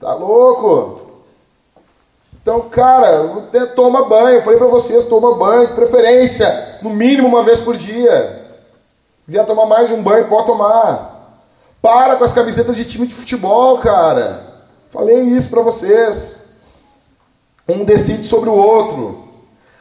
Tá 0.00 0.14
louco? 0.14 1.02
Então, 2.40 2.60
cara, 2.68 3.42
toma 3.74 4.04
banho. 4.04 4.36
Eu 4.36 4.42
falei 4.42 4.58
pra 4.58 4.68
vocês, 4.68 5.06
toma 5.06 5.34
banho, 5.36 5.66
de 5.66 5.72
preferência. 5.72 6.46
No 6.82 6.90
mínimo 6.90 7.26
uma 7.26 7.42
vez 7.42 7.60
por 7.60 7.76
dia. 7.76 8.42
Se 9.20 9.32
quiser 9.32 9.46
tomar 9.46 9.66
mais 9.66 9.88
de 9.88 9.94
um 9.94 10.02
banho, 10.02 10.28
pode 10.28 10.46
tomar. 10.46 11.40
Para 11.80 12.16
com 12.16 12.24
as 12.24 12.34
camisetas 12.34 12.76
de 12.76 12.84
time 12.84 13.06
de 13.06 13.14
futebol, 13.14 13.78
cara. 13.78 14.40
Falei 14.90 15.20
isso 15.20 15.50
pra 15.50 15.62
vocês. 15.62 16.43
Um 17.68 17.84
decide 17.84 18.24
sobre 18.24 18.50
o 18.50 18.54
outro. 18.54 19.28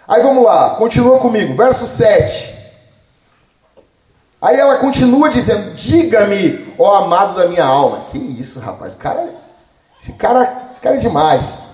Aí 0.07 0.21
vamos 0.21 0.43
lá, 0.43 0.75
continua 0.75 1.19
comigo, 1.19 1.55
verso 1.55 1.85
7. 1.85 2.53
Aí 4.41 4.59
ela 4.59 4.77
continua 4.77 5.29
dizendo: 5.29 5.73
Diga-me, 5.75 6.73
ó 6.77 6.95
amado 6.95 7.35
da 7.35 7.47
minha 7.47 7.63
alma. 7.63 8.05
Que 8.11 8.17
isso, 8.17 8.59
rapaz? 8.59 8.95
Cara, 8.95 9.25
esse 9.99 10.13
cara, 10.13 10.67
esse 10.69 10.81
cara 10.81 10.97
é 10.97 10.99
demais. 10.99 11.73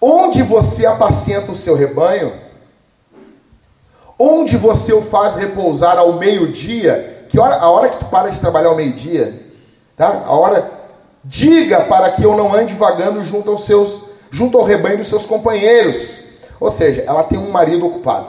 Onde 0.00 0.42
você 0.44 0.86
apacenta 0.86 1.50
o 1.50 1.56
seu 1.56 1.74
rebanho? 1.74 2.32
Onde 4.18 4.56
você 4.56 4.92
o 4.92 5.02
faz 5.02 5.36
repousar 5.36 5.98
ao 5.98 6.14
meio-dia, 6.14 7.26
que 7.28 7.38
hora, 7.38 7.56
a 7.56 7.68
hora 7.68 7.88
que 7.88 7.98
tu 7.98 8.04
para 8.06 8.30
de 8.30 8.38
trabalhar 8.38 8.68
ao 8.68 8.76
meio-dia, 8.76 9.34
tá? 9.96 10.24
A 10.26 10.32
hora 10.32 10.70
diga 11.24 11.80
para 11.82 12.12
que 12.12 12.22
eu 12.22 12.36
não 12.36 12.54
ande 12.54 12.74
vagando 12.74 13.22
junto 13.24 13.50
aos 13.50 13.64
seus 13.64 14.15
junto 14.36 14.58
ao 14.58 14.64
rebanho 14.64 14.98
dos 14.98 15.08
seus 15.08 15.24
companheiros. 15.24 16.40
Ou 16.60 16.70
seja, 16.70 17.04
ela 17.06 17.24
tem 17.24 17.38
um 17.38 17.50
marido 17.50 17.86
ocupado. 17.86 18.28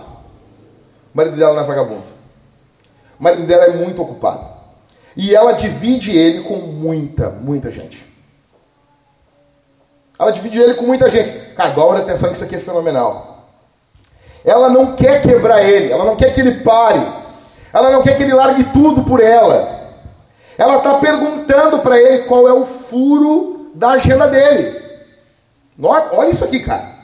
O 1.14 1.18
marido 1.18 1.36
dela 1.36 1.54
não 1.54 1.64
é 1.64 1.66
vagabundo. 1.66 2.04
O 3.20 3.24
marido 3.24 3.46
dela 3.46 3.66
é 3.66 3.72
muito 3.72 4.02
ocupado. 4.02 4.48
E 5.18 5.36
ela 5.36 5.52
divide 5.52 6.18
ele 6.18 6.44
com 6.44 6.56
muita, 6.56 7.30
muita 7.30 7.70
gente. 7.72 8.08
Ela 10.18 10.32
divide 10.32 10.62
ele 10.62 10.76
com 10.76 10.86
muita 10.86 11.10
gente. 11.10 11.30
Cara, 11.56 11.72
dobra 11.72 12.00
atenção 12.00 12.30
que 12.30 12.36
isso 12.36 12.46
aqui 12.46 12.56
é 12.56 12.60
fenomenal. 12.60 13.46
Ela 14.46 14.70
não 14.70 14.96
quer 14.96 15.22
quebrar 15.22 15.62
ele, 15.62 15.92
ela 15.92 16.06
não 16.06 16.16
quer 16.16 16.34
que 16.34 16.40
ele 16.40 16.64
pare, 16.64 17.06
ela 17.74 17.92
não 17.92 18.02
quer 18.02 18.16
que 18.16 18.24
ele 18.24 18.34
largue 18.34 18.64
tudo 18.72 19.04
por 19.04 19.22
ela. 19.22 19.76
Ela 20.58 20.78
está 20.78 20.94
perguntando 21.00 21.80
para 21.80 22.00
ele 22.00 22.24
qual 22.24 22.48
é 22.48 22.54
o 22.54 22.66
furo 22.66 23.72
da 23.76 23.90
agenda 23.90 24.28
dele. 24.28 24.87
Olha 25.82 26.30
isso 26.30 26.46
aqui, 26.46 26.62
cara. 26.62 26.98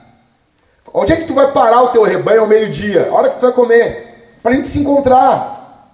Onde 0.94 1.12
é 1.12 1.16
que 1.16 1.26
tu 1.26 1.34
vai 1.34 1.52
parar 1.52 1.82
o 1.82 1.90
teu 1.90 2.04
rebanho 2.04 2.42
ao 2.42 2.48
meio-dia? 2.48 3.10
A 3.10 3.14
hora 3.14 3.30
que 3.30 3.40
tu 3.40 3.42
vai 3.42 3.52
comer? 3.52 4.38
Para 4.42 4.52
a 4.52 4.56
gente 4.56 4.68
se 4.68 4.80
encontrar. 4.80 5.90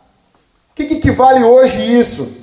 O 0.72 0.76
que, 0.76 0.86
que 0.86 0.94
equivale 0.96 1.44
hoje 1.44 2.00
isso? 2.00 2.40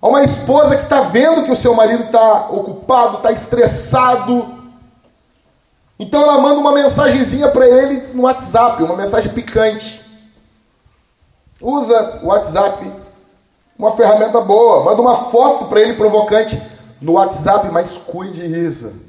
A 0.00 0.08
uma 0.08 0.22
esposa 0.22 0.76
que 0.76 0.84
está 0.84 1.00
vendo 1.02 1.44
que 1.44 1.50
o 1.50 1.56
seu 1.56 1.74
marido 1.74 2.04
está 2.04 2.48
ocupado, 2.50 3.18
está 3.18 3.32
estressado. 3.32 4.54
Então 5.98 6.20
ela 6.20 6.40
manda 6.40 6.60
uma 6.60 6.72
mensagenzinha 6.72 7.48
para 7.48 7.66
ele 7.66 8.14
no 8.14 8.22
WhatsApp, 8.22 8.82
uma 8.82 8.96
mensagem 8.96 9.32
picante. 9.32 10.04
Usa 11.60 12.20
o 12.22 12.26
WhatsApp, 12.26 12.92
uma 13.78 13.92
ferramenta 13.92 14.40
boa. 14.40 14.84
Manda 14.84 15.00
uma 15.00 15.16
foto 15.16 15.66
para 15.66 15.80
ele 15.80 15.94
provocante 15.94 16.60
no 17.00 17.12
WhatsApp, 17.12 17.68
mas 17.72 18.06
cuide 18.08 18.44
isso. 18.44 19.05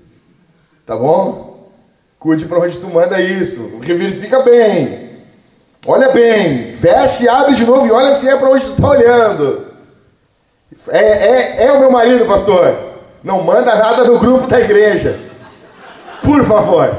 Tá 0.87 0.95
bom? 0.95 1.67
Cuide 2.17 2.45
para 2.45 2.59
onde 2.59 2.77
tu 2.77 2.87
manda 2.87 3.19
isso. 3.21 3.79
Verifica 3.79 4.39
bem. 4.39 5.09
Olha 5.85 6.09
bem. 6.13 6.71
Fecha, 6.71 7.29
abre 7.29 7.55
de 7.55 7.65
novo 7.65 7.85
e 7.85 7.91
olha 7.91 8.15
se 8.15 8.29
é 8.29 8.37
para 8.37 8.49
onde 8.49 8.63
tu 8.63 8.71
está 8.71 8.89
olhando. 8.91 9.67
É, 10.87 10.99
é, 10.99 11.65
é 11.65 11.71
o 11.73 11.81
meu 11.81 11.91
marido, 11.91 12.25
pastor. 12.25 12.73
Não 13.21 13.43
manda 13.43 13.75
nada 13.75 14.05
no 14.05 14.17
grupo 14.17 14.47
da 14.47 14.61
igreja. 14.61 15.19
Por 16.23 16.41
favor. 16.45 16.95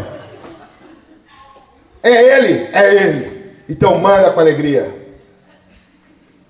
É 2.02 2.10
ele? 2.10 2.68
É 2.74 2.94
ele. 2.94 3.54
Então 3.70 3.98
manda 3.98 4.30
com 4.32 4.40
alegria. 4.40 4.94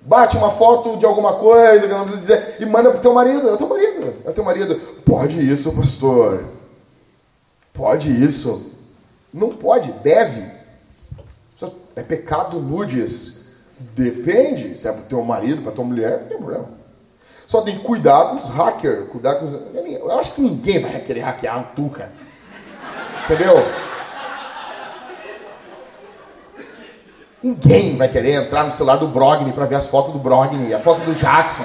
Bate 0.03 0.37
uma 0.37 0.51
foto 0.51 0.97
de 0.97 1.07
alguma 1.07 1.35
coisa 1.35 1.87
que 1.87 1.93
não 1.93 2.05
precisa 2.05 2.37
dizer 2.37 2.57
e 2.59 2.67
manda 2.67 2.91
pro 2.91 3.01
teu 3.01 3.15
marido. 3.15 3.49
É 3.49 3.53
o 3.53 3.57
teu 3.57 3.69
marido. 3.69 4.15
É 4.27 4.31
o 4.31 4.33
teu 4.33 4.43
marido. 4.43 4.81
Pode 5.05 5.53
isso, 5.53 5.77
pastor. 5.77 6.58
Pode 7.79 8.25
isso? 8.25 8.77
Não 9.33 9.51
pode, 9.51 9.93
deve. 10.03 10.43
É 11.95 12.03
pecado 12.03 12.59
nudes. 12.59 13.37
Depende, 13.95 14.77
se 14.77 14.89
é 14.89 14.93
para 14.93 15.03
teu 15.03 15.25
marido, 15.25 15.63
para 15.63 15.71
tua 15.71 15.85
mulher, 15.85 16.23
não 16.23 16.29
tem 16.29 16.39
problema. 16.39 16.69
Só 17.47 17.61
tem 17.61 17.79
que 17.79 17.85
cuidar 17.85 18.31
com 18.31 18.37
os 18.37 18.49
hackers, 18.49 19.09
cuidar 19.11 19.37
com 19.37 19.45
os... 19.45 19.57
Eu 19.75 20.19
acho 20.19 20.35
que 20.35 20.41
ninguém 20.41 20.81
vai 20.81 21.01
querer 21.01 21.21
hackear 21.21 21.73
tu, 21.77 21.89
cara. 21.89 22.11
Entendeu? 23.25 23.65
Ninguém 27.41 27.97
vai 27.97 28.09
querer 28.09 28.45
entrar 28.45 28.65
no 28.65 28.73
celular 28.73 28.97
do 28.97 29.07
Brogni 29.07 29.53
para 29.53 29.67
ver 29.67 29.77
as 29.77 29.89
fotos 29.89 30.13
do 30.13 30.19
Brogni, 30.19 30.75
a 30.75 30.81
foto 30.81 31.03
do 31.03 31.15
Jackson. 31.15 31.65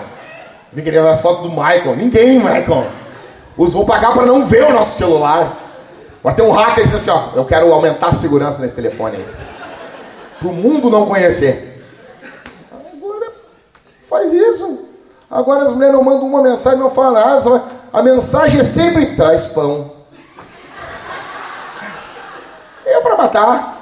Vai 0.71 0.83
querer 0.83 1.01
ver 1.01 1.09
as 1.09 1.21
fotos 1.21 1.41
do 1.41 1.49
Michael. 1.49 1.95
Ninguém, 1.95 2.37
Michael. 2.37 2.87
Os 3.57 3.73
vão 3.73 3.83
pagar 3.83 4.13
para 4.13 4.27
não 4.27 4.45
ver 4.45 4.65
o 4.65 4.73
nosso 4.73 4.99
celular. 4.99 5.62
Vai 6.23 6.33
ter 6.33 6.41
um 6.41 6.51
hacker 6.51 6.85
e 6.85 6.87
diz 6.87 6.95
assim, 6.95 7.11
ó, 7.11 7.35
eu 7.35 7.43
quero 7.43 7.71
aumentar 7.73 8.07
a 8.07 8.13
segurança 8.13 8.61
nesse 8.61 8.75
telefone 8.75 9.17
aí. 9.17 9.27
Para 10.39 10.47
o 10.47 10.53
mundo 10.53 10.89
não 10.89 11.05
conhecer. 11.05 11.85
Agora 12.71 13.29
faz 14.09 14.31
isso. 14.31 14.89
Agora 15.29 15.65
as 15.65 15.73
mulheres 15.73 15.93
não 15.93 16.03
mandam 16.03 16.25
uma 16.25 16.41
mensagem, 16.41 16.79
não 16.79 16.89
falam 16.89 17.13
nada. 17.13 17.63
A 17.91 18.01
mensagem 18.01 18.61
é 18.61 18.63
sempre 18.63 19.17
traz 19.17 19.47
pão. 19.47 19.91
É 22.85 23.01
para 23.01 23.17
matar. 23.17 23.77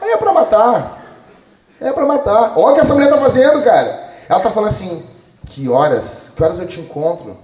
É 0.00 0.16
para 0.16 0.32
matar. 0.32 1.04
É 1.78 1.92
para 1.92 2.06
matar. 2.06 2.52
Olha 2.56 2.72
o 2.72 2.74
que 2.74 2.80
essa 2.80 2.94
mulher 2.94 3.08
está 3.08 3.20
fazendo, 3.20 3.62
cara. 3.62 4.12
Ela 4.28 4.38
está 4.38 4.50
falando 4.50 4.70
assim, 4.70 5.06
que 5.50 5.68
horas? 5.68 6.32
Que 6.34 6.42
horas 6.42 6.58
eu 6.58 6.66
te 6.66 6.80
encontro? 6.80 7.36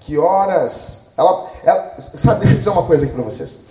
Que 0.00 0.18
horas? 0.18 1.05
Ela, 1.16 1.50
ela, 1.64 1.94
sabe, 2.00 2.40
deixa 2.40 2.54
eu 2.54 2.58
dizer 2.58 2.70
uma 2.70 2.82
coisa 2.82 3.04
aqui 3.04 3.14
para 3.14 3.24
vocês. 3.24 3.66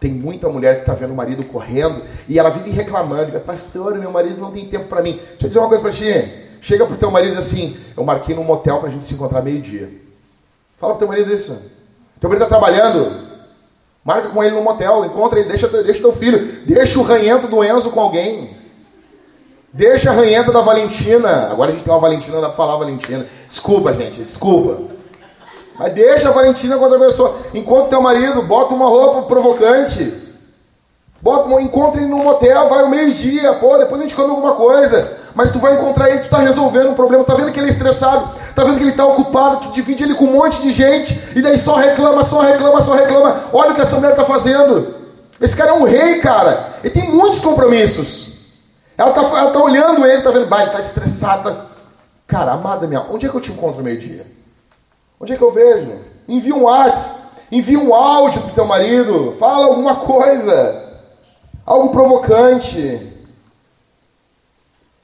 Tem 0.00 0.10
muita 0.10 0.48
mulher 0.48 0.76
que 0.76 0.80
está 0.80 0.94
vendo 0.94 1.12
o 1.12 1.16
marido 1.16 1.44
correndo 1.44 2.02
e 2.26 2.38
ela 2.38 2.48
vive 2.48 2.70
reclamando. 2.70 3.38
Pastor, 3.40 3.98
meu 3.98 4.10
marido 4.10 4.40
não 4.40 4.50
tem 4.50 4.66
tempo 4.66 4.86
para 4.86 5.02
mim. 5.02 5.12
Deixa 5.12 5.44
eu 5.44 5.48
dizer 5.48 5.58
uma 5.58 5.68
coisa 5.68 5.82
para 5.82 5.92
ti. 5.92 6.48
Chega 6.62 6.86
pro 6.86 6.96
teu 6.96 7.10
marido 7.10 7.32
e 7.32 7.36
diz 7.36 7.44
assim: 7.44 7.76
Eu 7.96 8.04
marquei 8.04 8.34
num 8.34 8.42
motel 8.44 8.78
para 8.78 8.88
a 8.88 8.92
gente 8.92 9.04
se 9.04 9.14
encontrar 9.14 9.42
meio-dia. 9.42 9.90
Fala 10.78 10.94
pro 10.94 11.00
teu 11.00 11.08
marido 11.08 11.32
isso. 11.32 11.52
Teu 12.18 12.30
marido 12.30 12.44
está 12.44 12.58
trabalhando. 12.58 13.28
Marca 14.02 14.30
com 14.30 14.42
ele 14.42 14.54
no 14.54 14.62
motel, 14.62 15.04
encontra 15.04 15.38
ele, 15.38 15.48
deixa, 15.48 15.68
deixa 15.68 16.00
teu 16.00 16.12
filho, 16.12 16.38
deixa 16.64 16.98
o 16.98 17.02
ranhento 17.02 17.46
do 17.48 17.62
Enzo 17.62 17.90
com 17.90 18.00
alguém. 18.00 18.56
Deixa 19.72 20.10
a 20.10 20.14
ranhenta 20.14 20.50
da 20.50 20.62
Valentina. 20.62 21.50
Agora 21.50 21.70
a 21.70 21.74
gente 21.74 21.84
tem 21.84 21.92
uma 21.92 22.00
Valentina, 22.00 22.40
dá 22.40 22.48
pra 22.48 22.56
falar 22.56 22.76
Valentina. 22.76 23.26
Desculpa, 23.46 23.92
gente, 23.92 24.22
desculpa. 24.22 24.89
Mas 25.80 25.94
deixa 25.94 26.28
a 26.28 26.32
Valentina 26.32 26.76
com 26.76 26.84
outra 26.84 26.98
pessoa. 26.98 27.34
Encontra 27.54 27.88
teu 27.88 28.02
marido, 28.02 28.42
bota 28.42 28.74
uma 28.74 28.84
roupa 28.84 29.22
provocante. 29.22 30.28
Bota, 31.22 31.58
encontra 31.62 32.02
ele 32.02 32.10
num 32.10 32.22
motel, 32.22 32.68
vai 32.68 32.82
ao 32.82 32.90
meio-dia, 32.90 33.54
pô, 33.54 33.78
depois 33.78 33.98
a 33.98 34.02
gente 34.04 34.14
come 34.14 34.28
alguma 34.28 34.52
coisa. 34.52 35.10
Mas 35.34 35.52
tu 35.52 35.58
vai 35.58 35.76
encontrar 35.76 36.10
ele, 36.10 36.18
tu 36.18 36.24
está 36.24 36.36
resolvendo 36.36 36.90
um 36.90 36.94
problema, 36.94 37.24
tá 37.24 37.32
vendo 37.32 37.50
que 37.50 37.58
ele 37.58 37.68
é 37.68 37.70
estressado, 37.70 38.28
tá 38.54 38.62
vendo 38.62 38.76
que 38.76 38.82
ele 38.82 38.90
está 38.90 39.06
ocupado, 39.06 39.56
tu 39.56 39.72
divide 39.72 40.02
ele 40.02 40.14
com 40.14 40.26
um 40.26 40.32
monte 40.32 40.60
de 40.60 40.70
gente, 40.70 41.30
e 41.34 41.40
daí 41.40 41.58
só 41.58 41.76
reclama, 41.76 42.22
só 42.24 42.42
reclama, 42.42 42.82
só 42.82 42.94
reclama. 42.94 43.44
Olha 43.50 43.70
o 43.70 43.74
que 43.74 43.80
essa 43.80 43.96
mulher 43.96 44.10
está 44.10 44.24
fazendo. 44.24 44.86
Esse 45.40 45.56
cara 45.56 45.70
é 45.70 45.74
um 45.74 45.84
rei, 45.84 46.20
cara. 46.20 46.62
Ele 46.84 46.92
tem 46.92 47.10
muitos 47.10 47.40
compromissos. 47.40 48.32
Ela 48.98 49.08
está 49.08 49.22
ela 49.22 49.50
tá 49.50 49.62
olhando 49.62 50.06
ele, 50.06 50.20
tá 50.20 50.30
vendo, 50.30 50.44
bah, 50.44 50.58
ele 50.58 50.66
está 50.66 50.80
estressado. 50.80 51.56
Cara, 52.26 52.52
amada 52.52 52.86
minha, 52.86 53.06
onde 53.10 53.24
é 53.24 53.30
que 53.30 53.34
eu 53.34 53.40
te 53.40 53.50
encontro 53.50 53.82
meio-dia? 53.82 54.39
Onde 55.20 55.34
é 55.34 55.36
que 55.36 55.44
eu 55.44 55.52
vejo? 55.52 55.92
Envia 56.26 56.54
um 56.54 56.62
WhatsApp, 56.62 57.42
envia 57.52 57.78
um 57.78 57.94
áudio 57.94 58.40
para 58.40 58.50
o 58.50 58.54
teu 58.54 58.64
marido, 58.64 59.36
fala 59.38 59.66
alguma 59.66 59.96
coisa, 59.96 61.02
algo 61.66 61.90
provocante. 61.90 63.08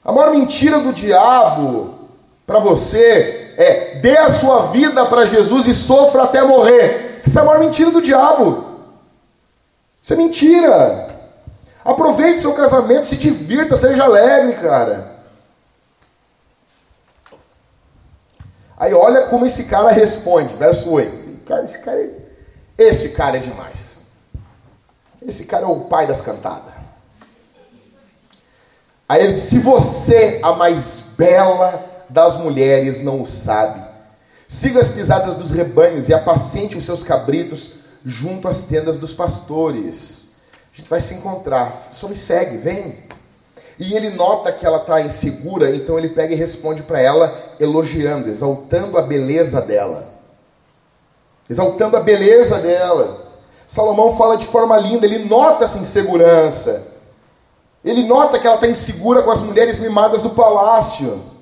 A 0.03 0.11
maior 0.11 0.31
mentira 0.31 0.79
do 0.79 0.91
diabo 0.91 1.93
para 2.47 2.57
você 2.57 3.53
é 3.57 3.99
dê 4.01 4.17
a 4.17 4.31
sua 4.31 4.67
vida 4.67 5.05
para 5.05 5.25
Jesus 5.25 5.67
e 5.67 5.73
sofra 5.73 6.23
até 6.23 6.41
morrer. 6.41 7.21
Essa 7.25 7.39
é 7.39 7.41
a 7.43 7.45
maior 7.45 7.59
mentira 7.59 7.91
do 7.91 8.01
diabo. 8.01 8.65
Isso 10.01 10.13
é 10.13 10.15
mentira. 10.15 11.15
Aproveite 11.85 12.41
seu 12.41 12.53
casamento, 12.55 13.05
se 13.05 13.17
divirta, 13.17 13.75
seja 13.75 14.05
alegre, 14.05 14.53
cara. 14.61 15.16
Aí 18.77 18.93
olha 18.93 19.27
como 19.27 19.45
esse 19.45 19.65
cara 19.65 19.91
responde, 19.91 20.53
verso 20.55 20.91
8. 20.91 21.45
Cara, 21.45 21.63
esse, 21.63 21.79
cara 21.79 21.99
é, 21.99 22.11
esse 22.77 23.09
cara 23.09 23.37
é 23.37 23.39
demais. 23.39 23.97
Esse 25.21 25.45
cara 25.45 25.63
é 25.63 25.67
o 25.67 25.81
pai 25.81 26.05
das 26.05 26.21
cantadas. 26.21 26.73
Aí 29.09 29.23
ele 29.23 29.33
diz: 29.33 29.43
Se 29.43 29.59
você, 29.59 30.39
a 30.43 30.53
mais 30.53 31.15
bela 31.17 32.05
das 32.09 32.37
mulheres, 32.37 33.03
não 33.03 33.21
o 33.21 33.27
sabe, 33.27 33.81
siga 34.47 34.79
as 34.79 34.89
pisadas 34.89 35.35
dos 35.35 35.51
rebanhos 35.51 36.07
e 36.07 36.13
apacente 36.13 36.77
os 36.77 36.85
seus 36.85 37.03
cabritos 37.03 37.85
junto 38.05 38.47
às 38.47 38.67
tendas 38.67 38.99
dos 38.99 39.13
pastores. 39.13 40.27
A 40.73 40.77
gente 40.77 40.89
vai 40.89 41.01
se 41.01 41.15
encontrar. 41.15 41.89
Só 41.91 42.07
me 42.07 42.15
segue, 42.15 42.57
vem. 42.57 43.07
E 43.79 43.93
ele 43.93 44.09
nota 44.11 44.51
que 44.51 44.65
ela 44.65 44.77
está 44.77 45.01
insegura, 45.01 45.75
então 45.75 45.97
ele 45.97 46.09
pega 46.09 46.33
e 46.33 46.37
responde 46.37 46.81
para 46.81 46.99
ela, 46.99 47.33
elogiando, 47.59 48.27
exaltando 48.27 48.97
a 48.97 49.01
beleza 49.01 49.61
dela. 49.61 50.07
Exaltando 51.49 51.95
a 51.95 51.99
beleza 51.99 52.57
dela. 52.59 53.25
Salomão 53.67 54.15
fala 54.17 54.37
de 54.37 54.45
forma 54.45 54.77
linda, 54.77 55.05
ele 55.05 55.25
nota 55.25 55.65
essa 55.65 55.77
insegurança. 55.77 56.95
Ele 57.85 58.05
nota 58.05 58.39
que 58.39 58.47
ela 58.47 58.55
está 58.55 58.67
insegura 58.67 59.21
com 59.21 59.31
as 59.31 59.41
mulheres 59.41 59.79
mimadas 59.79 60.23
do 60.23 60.31
palácio. 60.31 61.37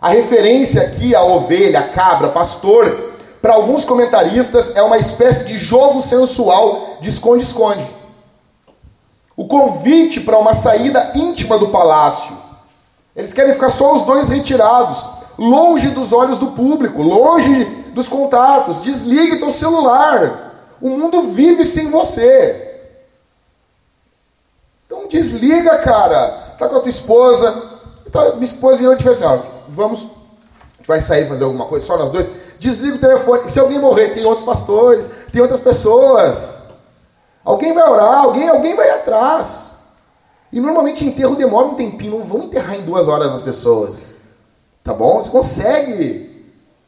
A 0.00 0.10
referência 0.10 0.82
aqui 0.82 1.14
à 1.14 1.22
ovelha, 1.22 1.80
a 1.80 1.88
cabra, 1.88 2.28
pastor, 2.28 3.10
para 3.42 3.54
alguns 3.54 3.84
comentaristas 3.84 4.76
é 4.76 4.82
uma 4.82 4.98
espécie 4.98 5.48
de 5.48 5.58
jogo 5.58 6.00
sensual 6.00 6.98
de 7.00 7.08
esconde-esconde. 7.08 7.99
O 9.40 9.48
convite 9.48 10.20
para 10.20 10.38
uma 10.38 10.52
saída 10.52 11.12
íntima 11.14 11.56
do 11.56 11.68
palácio. 11.68 12.36
Eles 13.16 13.32
querem 13.32 13.54
ficar 13.54 13.70
só 13.70 13.94
os 13.94 14.04
dois 14.04 14.28
retirados, 14.28 15.02
longe 15.38 15.88
dos 15.88 16.12
olhos 16.12 16.40
do 16.40 16.48
público, 16.48 17.00
longe 17.00 17.64
dos 17.94 18.06
contatos. 18.06 18.82
Desligue 18.82 19.38
teu 19.38 19.50
celular. 19.50 20.68
O 20.78 20.90
mundo 20.90 21.22
vive 21.32 21.64
sem 21.64 21.90
você. 21.90 22.82
Então 24.84 25.08
desliga, 25.08 25.78
cara. 25.78 26.56
Tá 26.58 26.68
com 26.68 26.76
a 26.76 26.80
tua 26.80 26.90
esposa. 26.90 27.80
Então, 28.06 28.34
minha 28.34 28.44
esposa 28.44 28.82
e 28.82 28.84
eu, 28.84 28.92
a 28.92 28.94
assim, 28.94 29.42
vamos, 29.70 30.00
a 30.00 30.76
gente 30.76 30.86
vai 30.86 31.00
sair 31.00 31.26
fazer 31.26 31.44
alguma 31.44 31.64
coisa, 31.64 31.86
só 31.86 31.96
nós 31.96 32.12
dois. 32.12 32.28
Desliga 32.58 32.96
o 32.96 33.00
telefone. 33.00 33.48
Se 33.48 33.58
alguém 33.58 33.78
morrer, 33.78 34.10
tem 34.10 34.26
outros 34.26 34.44
pastores, 34.44 35.10
tem 35.32 35.40
outras 35.40 35.60
pessoas. 35.60 36.69
Alguém 37.44 37.72
vai 37.72 37.88
orar, 37.88 38.24
alguém, 38.24 38.48
alguém 38.48 38.74
vai 38.74 38.90
atrás. 38.90 39.80
E 40.52 40.60
normalmente 40.60 41.04
enterro 41.04 41.36
demora 41.36 41.68
um 41.68 41.74
tempinho, 41.74 42.18
não 42.18 42.24
vão 42.24 42.42
enterrar 42.42 42.76
em 42.76 42.82
duas 42.82 43.08
horas 43.08 43.32
as 43.32 43.42
pessoas. 43.42 44.20
Tá 44.82 44.92
bom? 44.92 45.22
Você 45.22 45.30
consegue. 45.30 46.30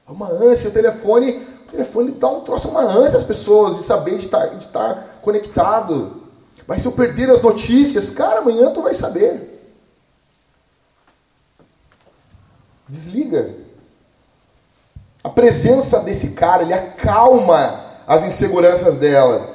É 0.07 0.11
uma 0.11 0.29
ânsia, 0.29 0.71
o 0.71 0.73
telefone, 0.73 1.31
o 1.69 1.71
telefone 1.71 2.13
dá 2.13 2.29
um 2.29 2.41
troço, 2.41 2.71
uma 2.71 2.83
ânsia 2.83 3.19
às 3.19 3.25
pessoas 3.25 3.77
de 3.77 3.85
saber 3.85 4.19
de 4.19 4.25
estar, 4.25 4.47
de 4.47 4.65
estar 4.65 5.21
conectado. 5.23 6.23
Mas 6.67 6.83
se 6.83 6.89
eu 6.89 6.93
perder 6.93 7.31
as 7.31 7.43
notícias, 7.43 8.11
cara, 8.11 8.41
amanhã 8.41 8.71
tu 8.71 8.83
vai 8.83 8.95
saber. 8.95 9.53
Desliga. 12.89 13.55
A 15.25 15.29
presença 15.29 16.01
desse 16.01 16.33
cara, 16.33 16.63
ele 16.63 16.75
acalma 16.75 17.81
as 18.07 18.25
inseguranças 18.25 18.99
dela. 18.99 19.52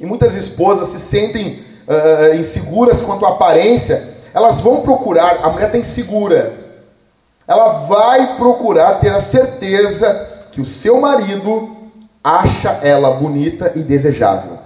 E 0.00 0.06
muitas 0.06 0.34
esposas 0.34 0.88
se 0.88 1.00
sentem 1.00 1.64
uh, 1.86 2.36
inseguras 2.36 3.02
quanto 3.02 3.24
à 3.24 3.30
aparência, 3.30 4.14
elas 4.34 4.60
vão 4.60 4.82
procurar, 4.82 5.44
a 5.44 5.50
mulher 5.50 5.66
está 5.66 5.78
insegura, 5.78 6.52
ela 7.46 7.86
vai 7.86 8.36
procurar 8.36 9.00
ter 9.00 9.10
a 9.10 9.20
certeza 9.20 10.48
que 10.50 10.60
o 10.60 10.64
seu 10.64 11.00
marido 11.00 11.76
acha 12.22 12.70
ela 12.82 13.12
bonita 13.12 13.72
e 13.76 13.80
desejável. 13.80 14.58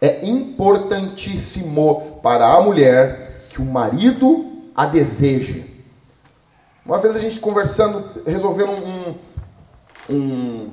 É 0.00 0.24
importantíssimo 0.26 2.20
para 2.22 2.46
a 2.46 2.60
mulher 2.60 3.46
que 3.50 3.62
o 3.62 3.64
marido 3.64 4.52
a 4.74 4.86
deseje. 4.86 5.72
Uma 6.84 6.98
vez 6.98 7.16
a 7.16 7.20
gente 7.20 7.38
conversando, 7.38 8.02
resolvendo 8.26 8.70
um, 8.70 9.14
um, 10.10 10.70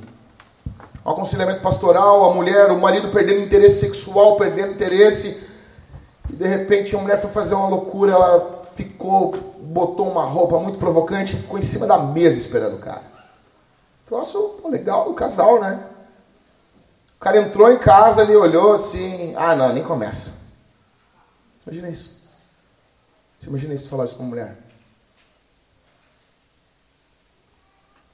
aconselhamento 1.11 1.61
pastoral, 1.61 2.29
a 2.29 2.33
mulher, 2.33 2.71
o 2.71 2.79
marido 2.79 3.09
perdendo 3.09 3.43
interesse 3.43 3.87
sexual, 3.87 4.37
perdendo 4.37 4.73
interesse, 4.73 5.49
e 6.29 6.33
de 6.33 6.47
repente 6.47 6.95
a 6.95 6.99
mulher 6.99 7.19
foi 7.19 7.31
fazer 7.31 7.55
uma 7.55 7.67
loucura, 7.67 8.13
ela 8.13 8.63
ficou, 8.75 9.31
botou 9.59 10.09
uma 10.09 10.25
roupa 10.25 10.59
muito 10.59 10.77
provocante, 10.77 11.35
ficou 11.35 11.57
em 11.57 11.63
cima 11.63 11.87
da 11.87 11.97
mesa 11.97 12.37
esperando 12.37 12.75
o 12.75 12.79
cara. 12.79 13.01
Troço 14.05 14.67
legal 14.69 15.05
do 15.05 15.13
casal, 15.13 15.59
né? 15.59 15.83
O 17.15 17.19
cara 17.19 17.39
entrou 17.39 17.71
em 17.71 17.77
casa, 17.77 18.23
ele 18.23 18.35
olhou 18.35 18.73
assim, 18.73 19.33
ah 19.35 19.55
não, 19.55 19.73
nem 19.73 19.83
começa. 19.83 20.39
Imagina 21.65 21.89
isso. 21.89 22.29
Você 23.39 23.49
imagina 23.49 23.73
isso 23.73 23.89
falar 23.89 24.05
isso 24.05 24.15
para 24.15 24.23
uma 24.23 24.29
mulher? 24.29 24.57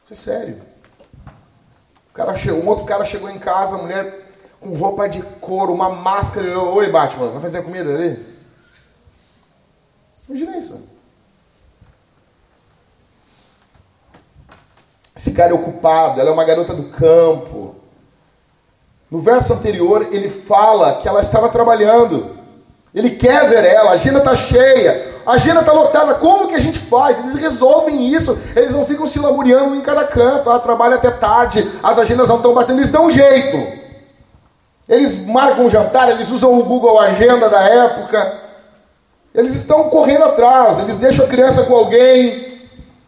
Isso 0.03 0.13
é 0.13 0.15
sério. 0.15 0.74
Cara 2.15 2.33
chegou, 2.33 2.63
um 2.63 2.67
outro 2.69 2.85
cara 2.85 3.03
chegou 3.03 3.29
em 3.29 3.37
casa, 3.37 3.75
a 3.75 3.79
mulher 3.79 4.25
com 4.61 4.73
roupa 4.73 5.07
de 5.07 5.21
couro, 5.21 5.73
uma 5.73 5.89
máscara. 5.89 6.47
Ele, 6.47 6.55
Oi, 6.55 6.89
Batman, 6.89 7.27
vai 7.27 7.41
fazer 7.41 7.61
comida 7.63 7.93
ali? 7.93 8.25
Imagina 10.27 10.57
isso. 10.57 10.95
Esse 15.15 15.33
cara 15.33 15.51
é 15.51 15.53
ocupado, 15.53 16.19
ela 16.19 16.29
é 16.29 16.33
uma 16.33 16.45
garota 16.45 16.73
do 16.73 16.89
campo. 16.89 17.75
No 19.11 19.19
verso 19.19 19.53
anterior, 19.53 20.07
ele 20.11 20.29
fala 20.29 21.01
que 21.01 21.07
ela 21.07 21.19
estava 21.19 21.49
trabalhando. 21.49 22.35
Ele 22.93 23.11
quer 23.11 23.49
ver 23.49 23.65
ela, 23.65 23.91
a 23.91 23.93
agenda 23.93 24.19
está 24.19 24.35
cheia. 24.35 25.04
A 25.25 25.33
agenda 25.33 25.61
está 25.61 25.71
lotada, 25.71 26.13
como 26.15 26.47
que 26.47 26.55
a 26.55 26.59
gente 26.59 26.77
faz? 26.77 27.19
Eles 27.19 27.35
resolvem 27.35 28.13
isso, 28.13 28.37
eles 28.55 28.73
não 28.73 28.85
ficam 28.85 29.07
se 29.07 29.19
lamuriando 29.19 29.75
em 29.75 29.81
cada 29.81 30.03
canto, 30.03 30.49
ah, 30.51 30.59
trabalha 30.59 30.95
até 30.95 31.09
tarde, 31.09 31.67
as 31.81 31.97
agendas 31.97 32.29
não 32.29 32.35
estão 32.35 32.53
batendo, 32.53 32.79
eles 32.79 32.91
dão 32.91 33.05
um 33.05 33.11
jeito. 33.11 33.85
Eles 34.87 35.25
marcam 35.27 35.65
um 35.65 35.69
jantar, 35.69 36.09
eles 36.11 36.29
usam 36.29 36.59
o 36.59 36.63
Google 36.63 36.99
Agenda 36.99 37.49
da 37.49 37.59
época, 37.61 38.33
eles 39.33 39.55
estão 39.55 39.89
correndo 39.89 40.25
atrás, 40.25 40.79
eles 40.79 40.99
deixam 40.99 41.25
a 41.25 41.27
criança 41.27 41.63
com 41.63 41.75
alguém. 41.75 42.45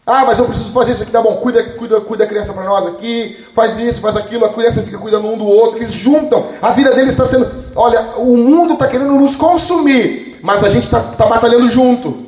Ah, 0.06 0.24
mas 0.26 0.40
eu 0.40 0.46
preciso 0.46 0.74
fazer 0.74 0.94
isso 0.94 1.04
aqui, 1.04 1.12
tá 1.12 1.22
bom, 1.22 1.36
cuida, 1.36 1.62
cuida, 1.62 2.02
cuida 2.02 2.24
a 2.24 2.28
criança 2.28 2.54
para 2.54 2.64
nós 2.64 2.88
aqui, 2.88 3.46
faz 3.54 3.78
isso, 3.78 4.02
faz 4.02 4.16
aquilo, 4.16 4.46
a 4.46 4.50
criança 4.50 4.82
fica 4.82 4.98
cuidando 4.98 5.28
um 5.28 5.38
do 5.38 5.46
outro, 5.46 5.78
eles 5.78 5.92
juntam, 5.92 6.44
a 6.62 6.72
vida 6.72 6.92
deles 6.92 7.12
está 7.12 7.26
sendo. 7.26 7.46
Olha, 7.76 8.02
o 8.16 8.38
mundo 8.38 8.74
está 8.74 8.88
querendo 8.88 9.12
nos 9.12 9.36
consumir, 9.36 10.27
mas 10.48 10.64
a 10.64 10.70
gente 10.70 10.86
está 10.86 11.02
tá 11.02 11.26
batalhando 11.26 11.70
junto. 11.70 12.26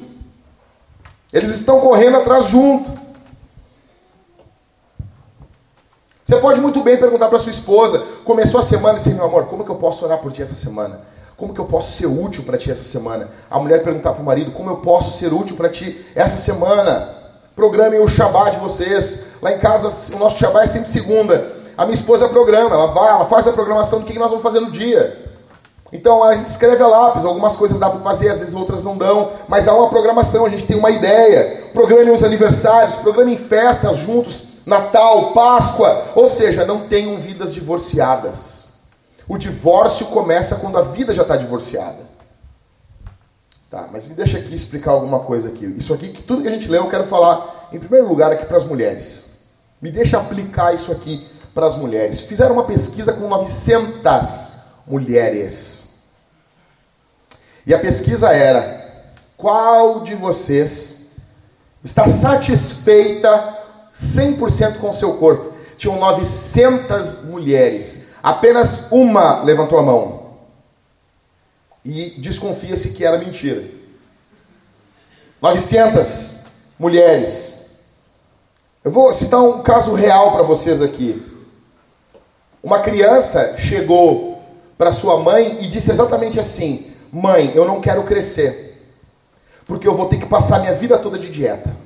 Eles 1.32 1.52
estão 1.52 1.80
correndo 1.80 2.18
atrás 2.18 2.48
junto. 2.48 2.92
Você 6.26 6.36
pode 6.36 6.60
muito 6.60 6.84
bem 6.84 6.98
perguntar 6.98 7.30
para 7.30 7.40
sua 7.40 7.54
esposa, 7.54 7.98
começou 8.26 8.60
a 8.60 8.64
semana 8.64 9.00
e 9.00 9.02
dizer, 9.02 9.16
meu 9.16 9.24
amor, 9.24 9.46
como 9.46 9.64
que 9.64 9.72
eu 9.72 9.78
posso 9.78 10.04
orar 10.04 10.18
por 10.18 10.34
ti 10.34 10.42
essa 10.42 10.54
semana? 10.54 11.00
Como 11.38 11.54
que 11.54 11.62
eu 11.62 11.66
posso 11.66 11.94
ser 11.94 12.08
útil 12.08 12.44
para 12.44 12.58
ti 12.58 12.70
essa 12.70 12.84
semana? 12.84 13.26
A 13.50 13.58
mulher 13.58 13.82
perguntar 13.84 14.12
para 14.12 14.22
o 14.22 14.26
marido, 14.26 14.52
como 14.52 14.70
eu 14.70 14.78
posso 14.80 15.18
ser 15.18 15.34
útil 15.34 15.56
para 15.56 15.70
ti 15.70 16.06
essa 16.14 16.36
semana? 16.36 17.16
Programem 17.56 18.02
o 18.02 18.08
Shabá 18.10 18.50
de 18.50 18.58
vocês. 18.58 19.38
Lá 19.42 19.54
em 19.54 19.60
casa, 19.60 19.88
o 20.18 20.20
nosso 20.20 20.40
Shabá 20.40 20.62
é 20.62 20.68
sempre 20.68 20.92
segunda. 20.92 21.54
A 21.78 21.86
minha 21.86 21.96
esposa 21.96 22.28
programa, 22.28 22.76
ela 22.76 22.88
vai, 22.88 23.12
ela 23.12 23.24
faz 23.24 23.48
a 23.48 23.54
programação 23.54 24.02
do 24.02 24.06
que 24.06 24.20
nós 24.20 24.28
vamos 24.28 24.44
fazer 24.44 24.60
no 24.60 24.72
dia. 24.72 25.29
Então 25.92 26.24
a 26.24 26.36
gente 26.36 26.48
escreve 26.48 26.82
a 26.84 26.88
lápis, 26.88 27.26
algumas 27.26 27.56
coisas 27.56 27.80
dá 27.80 27.90
para 27.90 28.00
fazer, 28.02 28.30
às 28.30 28.40
vezes 28.40 28.54
outras 28.54 28.84
não 28.84 28.98
dão, 28.98 29.32
mas 29.48 29.68
há 29.68 29.74
uma 29.74 29.90
programação, 29.90 30.46
a 30.46 30.50
gente 30.50 30.68
tem 30.68 30.78
uma 30.78 30.92
ideia. 30.92 31.70
Programe 31.74 32.12
os 32.12 32.24
aniversários, 32.24 32.98
programe 32.98 33.36
festas 33.38 33.98
juntos, 33.98 34.66
Natal, 34.66 35.32
Páscoa, 35.34 36.12
ou 36.16 36.28
seja, 36.28 36.66
não 36.66 36.82
tenham 36.82 37.18
vidas 37.20 37.54
divorciadas. 37.54 38.70
O 39.28 39.38
divórcio 39.38 40.08
começa 40.08 40.58
quando 40.58 40.78
a 40.78 40.82
vida 40.82 41.14
já 41.14 41.24
está 41.24 41.36
divorciada. 41.36 42.10
Tá, 43.70 43.88
mas 43.92 44.08
me 44.08 44.16
deixa 44.16 44.40
aqui 44.40 44.56
explicar 44.56 44.92
alguma 44.92 45.20
coisa 45.20 45.50
aqui. 45.50 45.66
Isso 45.78 45.94
aqui, 45.94 46.08
tudo 46.08 46.42
que 46.42 46.48
a 46.48 46.52
gente 46.52 46.68
leu, 46.68 46.84
eu 46.84 46.90
quero 46.90 47.04
falar 47.04 47.70
em 47.72 47.80
primeiro 47.80 48.08
lugar 48.08 48.32
aqui 48.32 48.46
para 48.46 48.58
as 48.58 48.66
mulheres. 48.66 49.30
Me 49.82 49.92
deixa 49.92 50.18
aplicar 50.18 50.74
isso 50.74 50.92
aqui 50.92 51.28
para 51.54 51.68
as 51.68 51.78
mulheres. 51.78 52.22
Fizeram 52.22 52.54
uma 52.54 52.64
pesquisa 52.64 53.14
com 53.14 53.28
900 53.28 54.59
mulheres. 54.90 55.90
E 57.66 57.74
a 57.74 57.80
pesquisa 57.80 58.34
era: 58.34 59.06
qual 59.38 60.02
de 60.02 60.16
vocês 60.16 61.20
está 61.84 62.08
satisfeita 62.08 63.58
100% 63.94 64.80
com 64.80 64.90
o 64.90 64.96
seu 64.96 65.18
corpo? 65.18 65.54
Tinham 65.78 66.00
900 66.00 67.26
mulheres. 67.26 68.16
Apenas 68.22 68.92
uma 68.92 69.44
levantou 69.44 69.80
a 69.80 69.84
mão. 69.84 70.30
E 71.86 72.10
desconfia-se 72.18 72.96
que 72.96 73.06
era 73.06 73.18
mentira. 73.18 73.64
900 75.42 76.40
mulheres. 76.78 77.60
Eu 78.84 78.92
vou 78.92 79.14
citar 79.14 79.42
um 79.42 79.62
caso 79.62 79.94
real 79.94 80.34
para 80.34 80.44
vocês 80.44 80.82
aqui. 80.82 81.22
Uma 82.62 82.80
criança 82.80 83.58
chegou 83.58 84.29
para 84.80 84.94
sua 84.94 85.20
mãe 85.20 85.62
e 85.62 85.68
disse 85.68 85.92
exatamente 85.92 86.40
assim: 86.40 86.96
Mãe, 87.12 87.52
eu 87.54 87.66
não 87.66 87.82
quero 87.82 88.06
crescer, 88.06 88.96
porque 89.68 89.86
eu 89.86 89.94
vou 89.94 90.08
ter 90.08 90.18
que 90.18 90.26
passar 90.26 90.60
minha 90.60 90.74
vida 90.74 90.98
toda 90.98 91.20
de 91.20 91.30
dieta. 91.30 91.78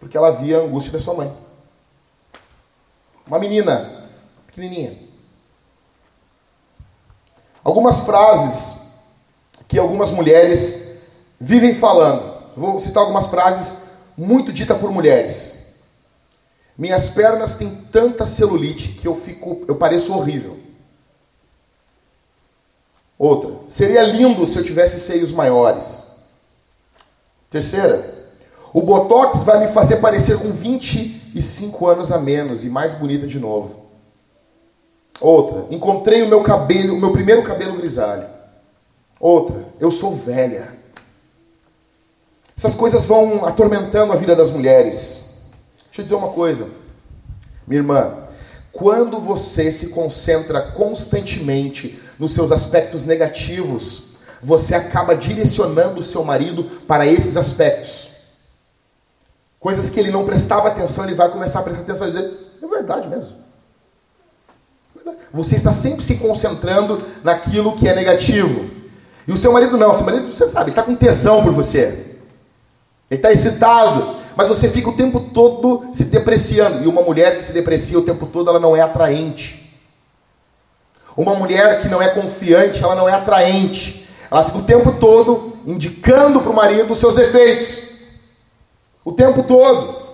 Porque 0.00 0.16
ela 0.16 0.32
via 0.32 0.58
a 0.58 0.62
angústia 0.62 0.98
da 0.98 1.00
sua 1.00 1.14
mãe. 1.14 1.32
Uma 3.28 3.38
menina, 3.38 4.08
pequenininha. 4.48 4.98
Algumas 7.62 8.00
frases 8.00 8.86
que 9.68 9.78
algumas 9.78 10.10
mulheres 10.10 11.10
vivem 11.40 11.76
falando. 11.76 12.34
Vou 12.56 12.80
citar 12.80 13.02
algumas 13.02 13.28
frases 13.28 14.16
muito 14.18 14.52
ditas 14.52 14.78
por 14.78 14.90
mulheres. 14.90 15.66
Minhas 16.76 17.10
pernas 17.10 17.56
têm 17.58 17.70
tanta 17.92 18.26
celulite 18.26 19.00
que 19.00 19.06
eu 19.06 19.14
fico, 19.14 19.64
eu 19.68 19.76
pareço 19.76 20.12
horrível. 20.12 20.65
Outra, 23.18 23.50
seria 23.66 24.02
lindo 24.02 24.46
se 24.46 24.58
eu 24.58 24.64
tivesse 24.64 25.00
seios 25.00 25.32
maiores. 25.32 26.16
Terceira, 27.48 28.14
o 28.72 28.82
botox 28.82 29.44
vai 29.44 29.66
me 29.66 29.72
fazer 29.72 29.96
parecer 29.96 30.38
com 30.38 30.50
25 30.50 31.86
anos 31.86 32.12
a 32.12 32.18
menos 32.18 32.64
e 32.64 32.68
mais 32.68 32.94
bonita 32.94 33.26
de 33.26 33.38
novo. 33.38 33.86
Outra, 35.20 35.64
encontrei 35.74 36.22
o 36.22 36.28
meu 36.28 36.42
cabelo, 36.42 36.94
o 36.94 37.00
meu 37.00 37.12
primeiro 37.12 37.42
cabelo 37.42 37.76
grisalho. 37.76 38.26
Outra, 39.18 39.64
eu 39.80 39.90
sou 39.90 40.14
velha. 40.14 40.76
Essas 42.56 42.74
coisas 42.74 43.06
vão 43.06 43.46
atormentando 43.46 44.12
a 44.12 44.16
vida 44.16 44.36
das 44.36 44.50
mulheres. 44.50 45.52
Deixa 45.86 46.00
eu 46.00 46.04
dizer 46.04 46.14
uma 46.16 46.32
coisa, 46.32 46.68
minha 47.66 47.80
irmã. 47.80 48.26
Quando 48.72 49.18
você 49.18 49.72
se 49.72 49.90
concentra 49.90 50.60
constantemente 50.60 51.98
nos 52.18 52.32
seus 52.32 52.52
aspectos 52.52 53.04
negativos, 53.06 54.16
você 54.42 54.74
acaba 54.74 55.14
direcionando 55.14 56.00
o 56.00 56.02
seu 56.02 56.24
marido 56.24 56.64
para 56.86 57.06
esses 57.06 57.36
aspectos. 57.36 58.06
Coisas 59.58 59.90
que 59.90 60.00
ele 60.00 60.10
não 60.10 60.24
prestava 60.24 60.68
atenção, 60.68 61.04
ele 61.04 61.14
vai 61.14 61.28
começar 61.28 61.60
a 61.60 61.62
prestar 61.62 61.82
atenção 61.82 62.08
e 62.08 62.12
dizer: 62.12 62.30
é 62.62 62.66
verdade 62.66 63.08
mesmo. 63.08 63.46
Você 65.32 65.56
está 65.56 65.72
sempre 65.72 66.02
se 66.04 66.16
concentrando 66.16 67.00
naquilo 67.22 67.76
que 67.76 67.88
é 67.88 67.94
negativo. 67.94 68.70
E 69.26 69.32
o 69.32 69.36
seu 69.36 69.52
marido 69.52 69.76
não, 69.76 69.90
o 69.90 69.94
seu 69.94 70.04
marido, 70.04 70.26
você 70.26 70.48
sabe, 70.48 70.70
está 70.70 70.82
com 70.82 70.94
tesão 70.94 71.42
por 71.42 71.52
você. 71.52 72.06
Ele 73.10 73.18
está 73.18 73.32
excitado, 73.32 74.16
mas 74.36 74.48
você 74.48 74.68
fica 74.68 74.88
o 74.88 74.96
tempo 74.96 75.20
todo 75.34 75.88
se 75.92 76.04
depreciando. 76.04 76.84
E 76.84 76.86
uma 76.86 77.02
mulher 77.02 77.36
que 77.36 77.42
se 77.42 77.52
deprecia 77.52 77.98
o 77.98 78.04
tempo 78.04 78.26
todo, 78.26 78.50
ela 78.50 78.60
não 78.60 78.76
é 78.76 78.80
atraente. 78.80 79.65
Uma 81.16 81.34
mulher 81.34 81.80
que 81.80 81.88
não 81.88 82.02
é 82.02 82.08
confiante, 82.08 82.84
ela 82.84 82.94
não 82.94 83.08
é 83.08 83.12
atraente. 83.12 84.08
Ela 84.30 84.44
fica 84.44 84.58
o 84.58 84.62
tempo 84.62 84.92
todo 84.92 85.56
indicando 85.66 86.40
para 86.40 86.50
o 86.50 86.54
marido 86.54 86.92
os 86.92 86.98
seus 86.98 87.14
defeitos. 87.14 87.96
O 89.04 89.12
tempo 89.12 89.42
todo. 89.44 90.06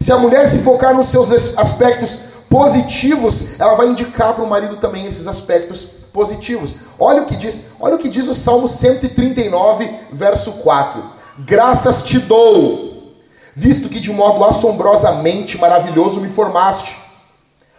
Se 0.00 0.12
a 0.12 0.18
mulher 0.18 0.48
se 0.48 0.60
focar 0.60 0.94
nos 0.94 1.08
seus 1.08 1.58
aspectos 1.58 2.46
positivos, 2.48 3.60
ela 3.60 3.74
vai 3.74 3.88
indicar 3.88 4.32
para 4.32 4.44
o 4.44 4.48
marido 4.48 4.76
também 4.76 5.06
esses 5.06 5.26
aspectos 5.26 6.08
positivos. 6.12 6.76
Olha 6.98 7.22
o 7.22 7.26
que 7.26 7.36
diz, 7.36 7.74
olha 7.80 7.96
o 7.96 7.98
que 7.98 8.08
diz 8.08 8.28
o 8.28 8.34
Salmo 8.34 8.68
139, 8.68 9.90
verso 10.12 10.52
4. 10.62 11.02
Graças 11.40 12.06
te 12.06 12.20
dou, 12.20 13.12
visto 13.54 13.90
que 13.90 14.00
de 14.00 14.12
modo 14.12 14.44
assombrosamente 14.44 15.58
maravilhoso 15.58 16.20
me 16.20 16.28
formaste. 16.28 17.07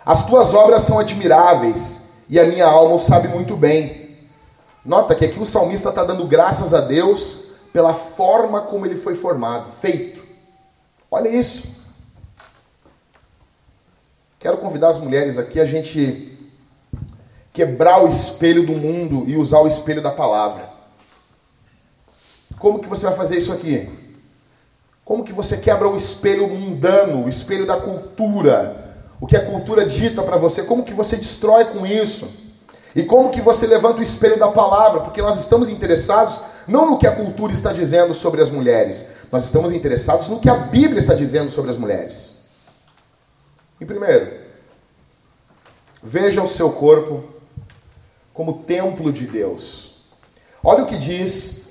As 0.06 0.28
tuas 0.28 0.54
obras 0.54 0.84
são 0.84 1.00
admiráveis 1.00 2.26
e 2.30 2.40
a 2.40 2.46
minha 2.46 2.66
alma 2.66 2.96
o 2.96 3.00
sabe 3.00 3.28
muito 3.30 3.56
bem. 3.56 4.18
Nota 4.86 5.14
que 5.14 5.26
aqui 5.26 5.40
o 5.40 5.46
salmista 5.46 5.90
está 5.90 6.04
dando 6.04 6.26
graças 6.26 6.74
a 6.74 6.82
Deus 6.82 7.50
pela 7.74 7.94
forma 7.94 8.62
como 8.62 8.86
ele 8.86 8.96
foi 8.96 9.16
formado, 9.16 9.70
feito. 9.72 10.22
Olha 11.12 11.30
isso. 11.30 11.80
Quero 14.40 14.58
convidar 14.58 14.90
as 14.90 15.02
mulheres 15.02 15.38
aqui 15.38 15.60
a 15.60 15.66
gente 15.66 16.38
quebrar 17.54 18.04
o 18.04 18.08
espelho 18.08 18.66
do 18.66 18.74
mundo 18.74 19.26
e 19.28 19.36
usar 19.36 19.60
o 19.60 19.68
espelho 19.68 20.02
da 20.02 20.12
palavra. 20.12 20.70
Como 22.58 22.80
que 22.80 22.88
você 22.88 23.06
vai 23.08 23.16
fazer 23.16 23.38
isso 23.38 23.52
aqui? 23.52 23.90
Como 25.04 25.26
que 25.26 25.34
você 25.34 25.58
quebra 25.58 25.88
o 25.88 25.96
espelho 25.96 26.48
mundano, 26.48 27.26
o 27.26 27.30
espelho 27.30 27.66
da 27.66 27.78
cultura, 27.78 28.89
o 29.20 29.28
que 29.28 29.36
a 29.36 29.46
cultura 29.46 29.86
dita 29.86 30.24
para 30.24 30.38
você? 30.38 30.64
Como 30.64 30.86
que 30.86 30.94
você 30.94 31.18
destrói 31.18 31.66
com 31.66 31.86
isso? 31.86 32.40
E 32.96 33.04
como 33.04 33.30
que 33.30 33.42
você 33.42 33.68
levanta 33.68 34.00
o 34.00 34.04
espelho 34.04 34.40
da 34.40 34.48
palavra? 34.48 35.02
Porque 35.02 35.22
nós 35.22 35.40
estamos 35.40 35.70
interessados 35.70 36.60
não 36.68 36.92
no 36.92 36.98
que 36.98 37.08
a 37.08 37.16
cultura 37.16 37.54
está 37.54 37.72
dizendo 37.74 38.14
sobre 38.14 38.42
as 38.42 38.50
mulheres, 38.50 39.28
nós 39.32 39.46
estamos 39.46 39.74
interessados 39.74 40.28
no 40.28 40.40
que 40.40 40.50
a 40.50 40.56
Bíblia 40.56 41.00
está 41.00 41.14
dizendo 41.14 41.50
sobre 41.50 41.72
as 41.72 41.78
mulheres. 41.78 42.40
E 43.80 43.86
primeiro, 43.86 44.32
veja 46.02 46.42
o 46.42 46.48
seu 46.48 46.72
corpo 46.74 47.24
como 48.34 48.64
templo 48.64 49.12
de 49.12 49.28
Deus. 49.28 50.10
Olha 50.64 50.84
o 50.84 50.88
que 50.88 50.98
diz 50.98 51.70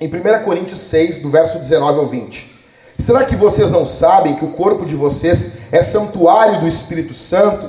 em 0.00 0.08
1 0.08 0.44
Coríntios 0.44 0.80
6, 0.80 1.22
do 1.22 1.30
verso 1.30 1.58
19 1.58 2.00
ao 2.00 2.06
20. 2.06 2.55
Será 2.98 3.24
que 3.24 3.36
vocês 3.36 3.70
não 3.70 3.84
sabem 3.84 4.36
que 4.36 4.44
o 4.44 4.52
corpo 4.52 4.86
de 4.86 4.94
vocês 4.94 5.72
é 5.72 5.82
santuário 5.82 6.60
do 6.60 6.68
Espírito 6.68 7.12
Santo, 7.12 7.68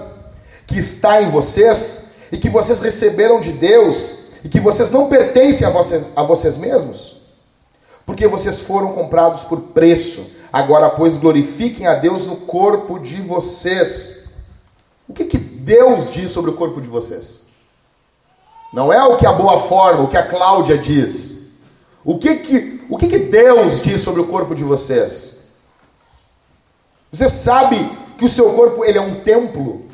que 0.65 0.79
está 0.79 1.21
em 1.21 1.29
vocês, 1.29 2.27
e 2.31 2.37
que 2.37 2.49
vocês 2.49 2.81
receberam 2.81 3.39
de 3.41 3.51
Deus, 3.51 4.35
e 4.43 4.49
que 4.49 4.59
vocês 4.59 4.91
não 4.91 5.09
pertencem 5.09 5.67
a 5.67 5.69
vocês, 5.69 6.11
a 6.15 6.23
vocês 6.23 6.57
mesmos? 6.57 7.17
Porque 8.05 8.25
vocês 8.25 8.61
foram 8.61 8.93
comprados 8.93 9.41
por 9.43 9.59
preço. 9.73 10.47
Agora, 10.51 10.89
pois, 10.89 11.17
glorifiquem 11.17 11.85
a 11.87 11.95
Deus 11.95 12.27
no 12.27 12.37
corpo 12.37 12.97
de 12.99 13.21
vocês. 13.21 14.27
O 15.09 15.13
que, 15.13 15.25
que 15.25 15.37
Deus 15.37 16.13
diz 16.13 16.31
sobre 16.31 16.51
o 16.51 16.55
corpo 16.55 16.79
de 16.79 16.87
vocês? 16.87 17.47
Não 18.73 18.91
é 18.91 19.03
o 19.03 19.17
que 19.17 19.25
a 19.25 19.33
boa 19.33 19.59
forma, 19.59 20.03
o 20.03 20.07
que 20.07 20.17
a 20.17 20.27
Cláudia 20.27 20.77
diz. 20.77 21.36
O 22.07 22.17
que 22.17 22.35
que, 22.37 22.85
o 22.89 22.97
que, 22.97 23.05
que 23.09 23.19
Deus 23.19 23.83
diz 23.83 23.99
sobre 23.99 24.21
o 24.21 24.27
corpo 24.27 24.55
de 24.55 24.63
vocês? 24.63 25.57
Você 27.11 27.27
sabe 27.27 27.77
que 28.17 28.23
o 28.23 28.29
seu 28.29 28.53
corpo 28.53 28.85
ele 28.85 28.97
é 28.97 29.01
um 29.01 29.19
templo? 29.19 29.85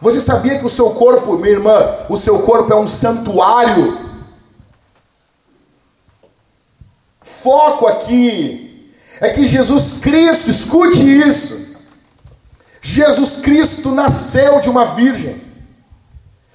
Você 0.00 0.20
sabia 0.20 0.60
que 0.60 0.64
o 0.64 0.70
seu 0.70 0.90
corpo, 0.90 1.36
minha 1.36 1.50
irmã, 1.50 2.06
o 2.08 2.16
seu 2.16 2.44
corpo 2.44 2.72
é 2.72 2.76
um 2.76 2.86
santuário? 2.86 3.98
Foco 7.20 7.88
aqui 7.88 8.94
é 9.20 9.30
que 9.30 9.48
Jesus 9.48 10.02
Cristo, 10.02 10.48
escute 10.48 11.00
isso. 11.26 11.88
Jesus 12.80 13.40
Cristo 13.42 13.90
nasceu 13.96 14.60
de 14.60 14.70
uma 14.70 14.94
virgem, 14.94 15.42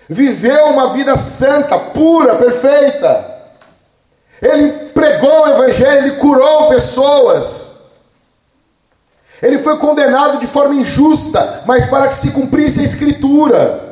viveu 0.07 0.67
uma 0.67 0.93
vida 0.93 1.17
santa, 1.17 1.77
pura, 1.77 2.37
perfeita. 2.37 3.34
Ele 4.41 4.89
pregou 4.89 5.43
o 5.43 5.47
Evangelho, 5.47 6.07
ele 6.07 6.15
curou 6.17 6.69
pessoas. 6.69 7.75
Ele 9.41 9.59
foi 9.59 9.77
condenado 9.77 10.39
de 10.39 10.47
forma 10.47 10.75
injusta, 10.75 11.63
mas 11.65 11.87
para 11.87 12.07
que 12.07 12.17
se 12.17 12.31
cumprisse 12.31 12.79
a 12.79 12.83
Escritura. 12.83 13.83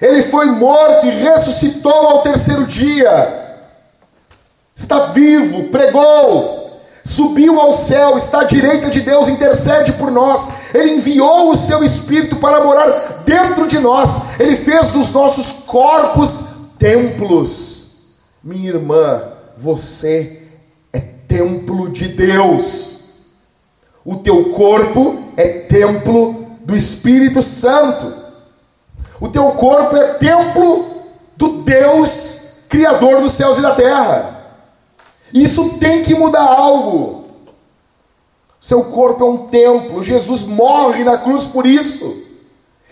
Ele 0.00 0.22
foi 0.22 0.46
morto 0.46 1.06
e 1.06 1.10
ressuscitou 1.10 1.92
ao 1.92 2.22
terceiro 2.22 2.64
dia. 2.66 3.38
Está 4.74 4.98
vivo, 5.06 5.64
pregou, 5.64 6.80
subiu 7.04 7.60
ao 7.60 7.72
céu, 7.72 8.16
está 8.16 8.40
à 8.40 8.44
direita 8.44 8.88
de 8.88 9.00
Deus, 9.00 9.28
intercede 9.28 9.92
por 9.92 10.10
nós. 10.10 10.74
Ele 10.74 10.94
enviou 10.94 11.50
o 11.50 11.56
seu 11.56 11.84
Espírito 11.84 12.36
para 12.36 12.64
morar 12.64 13.22
dentro 13.24 13.66
de 13.66 13.78
nós. 13.78 14.40
Ele 14.40 14.56
fez 14.56 14.92
dos 14.92 15.12
nossos 15.12 15.64
corpos 15.66 16.76
templos. 16.78 17.90
Minha 18.42 18.70
irmã, 18.70 19.22
você 19.60 20.48
é 20.90 20.98
templo 21.28 21.90
de 21.90 22.08
Deus. 22.08 23.00
O 24.04 24.16
teu 24.16 24.50
corpo 24.54 25.22
é 25.36 25.48
templo 25.60 26.46
do 26.60 26.74
Espírito 26.74 27.42
Santo. 27.42 28.14
O 29.20 29.28
teu 29.28 29.44
corpo 29.52 29.94
é 29.96 30.14
templo 30.14 30.86
do 31.36 31.62
Deus 31.62 32.64
Criador 32.70 33.20
dos 33.20 33.32
céus 33.32 33.58
e 33.58 33.62
da 33.62 33.74
terra. 33.74 34.40
Isso 35.34 35.78
tem 35.78 36.04
que 36.04 36.14
mudar 36.14 36.46
algo. 36.46 37.26
Seu 38.60 38.84
corpo 38.84 39.22
é 39.22 39.26
um 39.26 39.48
templo. 39.48 40.02
Jesus 40.02 40.46
morre 40.46 41.04
na 41.04 41.18
cruz 41.18 41.46
por 41.46 41.66
isso. 41.66 42.30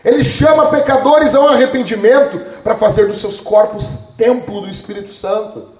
Ele 0.05 0.23
chama 0.23 0.67
pecadores 0.67 1.35
ao 1.35 1.49
arrependimento 1.49 2.39
para 2.63 2.75
fazer 2.75 3.07
dos 3.07 3.19
seus 3.19 3.41
corpos 3.41 4.15
templo 4.19 4.61
do 4.61 4.69
Espírito 4.69 5.11
Santo. 5.11 5.78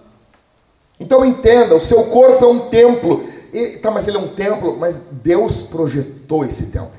Então 1.01 1.25
entenda, 1.25 1.75
o 1.75 1.81
seu 1.81 2.05
corpo 2.05 2.45
é 2.45 2.49
um 2.49 2.69
templo. 2.69 3.29
E, 3.53 3.79
tá, 3.79 3.91
mas 3.91 4.09
ele 4.09 4.17
é 4.17 4.21
um 4.21 4.29
templo, 4.29 4.77
mas 4.77 5.21
Deus 5.23 5.69
projetou 5.69 6.45
esse 6.45 6.71
templo. 6.71 6.99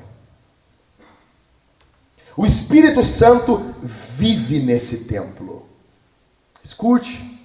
O 2.36 2.46
Espírito 2.46 3.02
Santo 3.02 3.60
vive 3.82 4.60
nesse 4.60 5.08
templo. 5.08 5.62
Escute. 6.62 7.38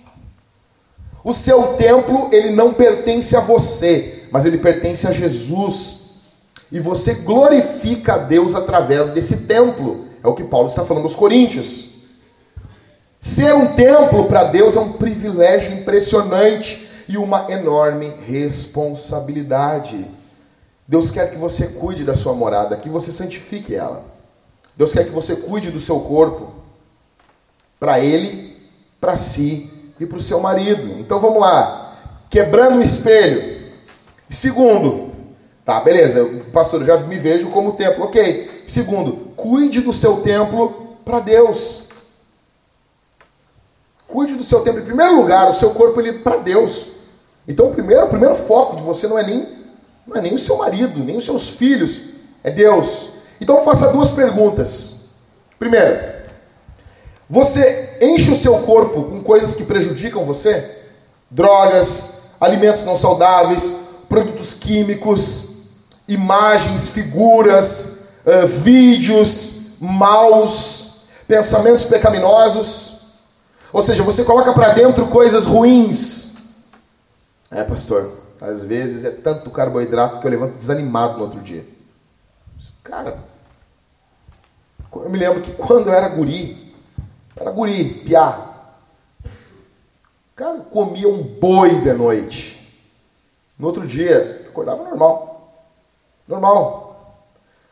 O 1.23 1.33
seu 1.33 1.73
templo, 1.73 2.29
ele 2.31 2.51
não 2.51 2.73
pertence 2.73 3.35
a 3.35 3.41
você, 3.41 4.27
mas 4.31 4.45
ele 4.45 4.59
pertence 4.59 5.07
a 5.07 5.11
Jesus. 5.11 6.05
E 6.71 6.79
você 6.79 7.23
glorifica 7.23 8.13
a 8.13 8.17
Deus 8.17 8.55
através 8.55 9.11
desse 9.11 9.47
templo. 9.47 10.05
É 10.23 10.27
o 10.27 10.35
que 10.35 10.43
Paulo 10.43 10.67
está 10.67 10.85
falando 10.85 11.03
aos 11.03 11.15
Coríntios. 11.15 11.94
Ser 13.19 13.53
um 13.55 13.73
templo 13.73 14.25
para 14.25 14.45
Deus 14.45 14.75
é 14.75 14.79
um 14.79 14.93
privilégio 14.93 15.79
impressionante 15.79 16.89
e 17.07 17.17
uma 17.17 17.51
enorme 17.51 18.13
responsabilidade. 18.27 20.05
Deus 20.87 21.11
quer 21.11 21.31
que 21.31 21.37
você 21.37 21.79
cuide 21.79 22.03
da 22.03 22.15
sua 22.15 22.33
morada, 22.33 22.77
que 22.77 22.89
você 22.89 23.11
santifique 23.11 23.75
ela. 23.75 24.03
Deus 24.77 24.93
quer 24.93 25.05
que 25.05 25.11
você 25.11 25.37
cuide 25.37 25.71
do 25.71 25.79
seu 25.79 26.01
corpo, 26.01 26.51
para 27.79 27.99
Ele, 27.99 28.55
para 28.99 29.15
si 29.15 29.93
e 29.99 30.05
para 30.05 30.17
o 30.17 30.21
seu 30.21 30.39
marido. 30.39 30.99
Então 30.99 31.19
vamos 31.19 31.39
lá. 31.39 31.95
Quebrando 32.29 32.79
o 32.79 32.83
espelho. 32.83 33.55
Segundo, 34.29 35.11
tá, 35.63 35.79
beleza, 35.79 36.23
pastor, 36.51 36.83
já 36.83 36.97
me 36.97 37.17
vejo 37.17 37.49
como 37.49 37.73
templo, 37.73 38.05
ok. 38.05 38.63
Segundo, 38.67 39.11
cuide 39.35 39.81
do 39.81 39.93
seu 39.93 40.21
templo 40.21 40.97
para 41.05 41.19
Deus. 41.19 41.84
Cuide 44.15 44.35
do 44.35 44.45
seu 44.45 44.61
tempo. 44.61 44.79
Em 44.79 44.85
primeiro 44.85 45.17
lugar, 45.17 45.51
o 45.51 45.53
seu 45.53 45.71
corpo 45.71 45.99
ele 45.99 46.19
para 46.19 46.37
Deus. 46.37 46.91
Então, 47.45 47.67
o 47.67 47.73
primeiro, 47.73 48.05
o 48.05 48.09
primeiro 48.09 48.33
foco 48.33 48.77
de 48.77 48.81
você 48.81 49.09
não 49.09 49.19
é 49.19 49.23
nem 49.23 49.45
não 50.07 50.15
é 50.15 50.21
nem 50.21 50.33
o 50.33 50.39
seu 50.39 50.57
marido, 50.59 51.03
nem 51.03 51.17
os 51.17 51.25
seus 51.25 51.57
filhos, 51.57 52.05
é 52.41 52.49
Deus. 52.49 53.09
Então, 53.41 53.65
faça 53.65 53.91
duas 53.91 54.11
perguntas. 54.11 55.07
Primeiro, 55.59 55.99
você 57.29 57.97
enche 58.01 58.31
o 58.31 58.37
seu 58.37 58.57
corpo 58.59 59.03
com 59.03 59.21
coisas 59.21 59.57
que 59.57 59.65
prejudicam 59.65 60.23
você? 60.23 60.63
Drogas, 61.29 62.35
alimentos 62.39 62.85
não 62.85 62.97
saudáveis, 62.97 64.05
produtos 64.07 64.53
químicos, 64.53 65.49
imagens, 66.07 66.91
figuras, 66.91 68.21
uh, 68.25 68.47
vídeos 68.47 69.79
maus, 69.81 71.09
pensamentos 71.27 71.83
pecaminosos. 71.85 72.94
Ou 73.75 73.81
seja, 73.81 74.03
você 74.03 74.23
coloca 74.23 74.53
para 74.53 74.69
dentro 74.71 75.05
coisas 75.07 75.43
ruins. 75.43 76.71
É, 77.51 77.61
pastor, 77.61 78.09
às 78.39 78.63
vezes 78.63 79.03
é 79.03 79.11
tanto 79.11 79.51
carboidrato 79.51 80.21
que 80.21 80.25
eu 80.25 80.31
levanto 80.31 80.55
desanimado 80.55 81.17
no 81.17 81.23
outro 81.23 81.41
dia. 81.41 81.61
Cara, 82.85 83.17
eu 84.93 85.09
me 85.09 85.17
lembro 85.17 85.41
que 85.41 85.51
quando 85.51 85.87
eu 85.87 85.93
era 85.93 86.07
guri, 86.07 86.73
era 87.35 87.51
guri, 87.51 87.83
piá. 88.05 88.49
Cara, 90.37 90.59
comia 90.71 91.09
um 91.09 91.21
boi 91.21 91.81
de 91.81 91.91
noite. 91.91 92.93
No 93.59 93.67
outro 93.67 93.85
dia, 93.85 94.45
acordava 94.47 94.85
normal. 94.85 95.53
Normal. 96.25 97.25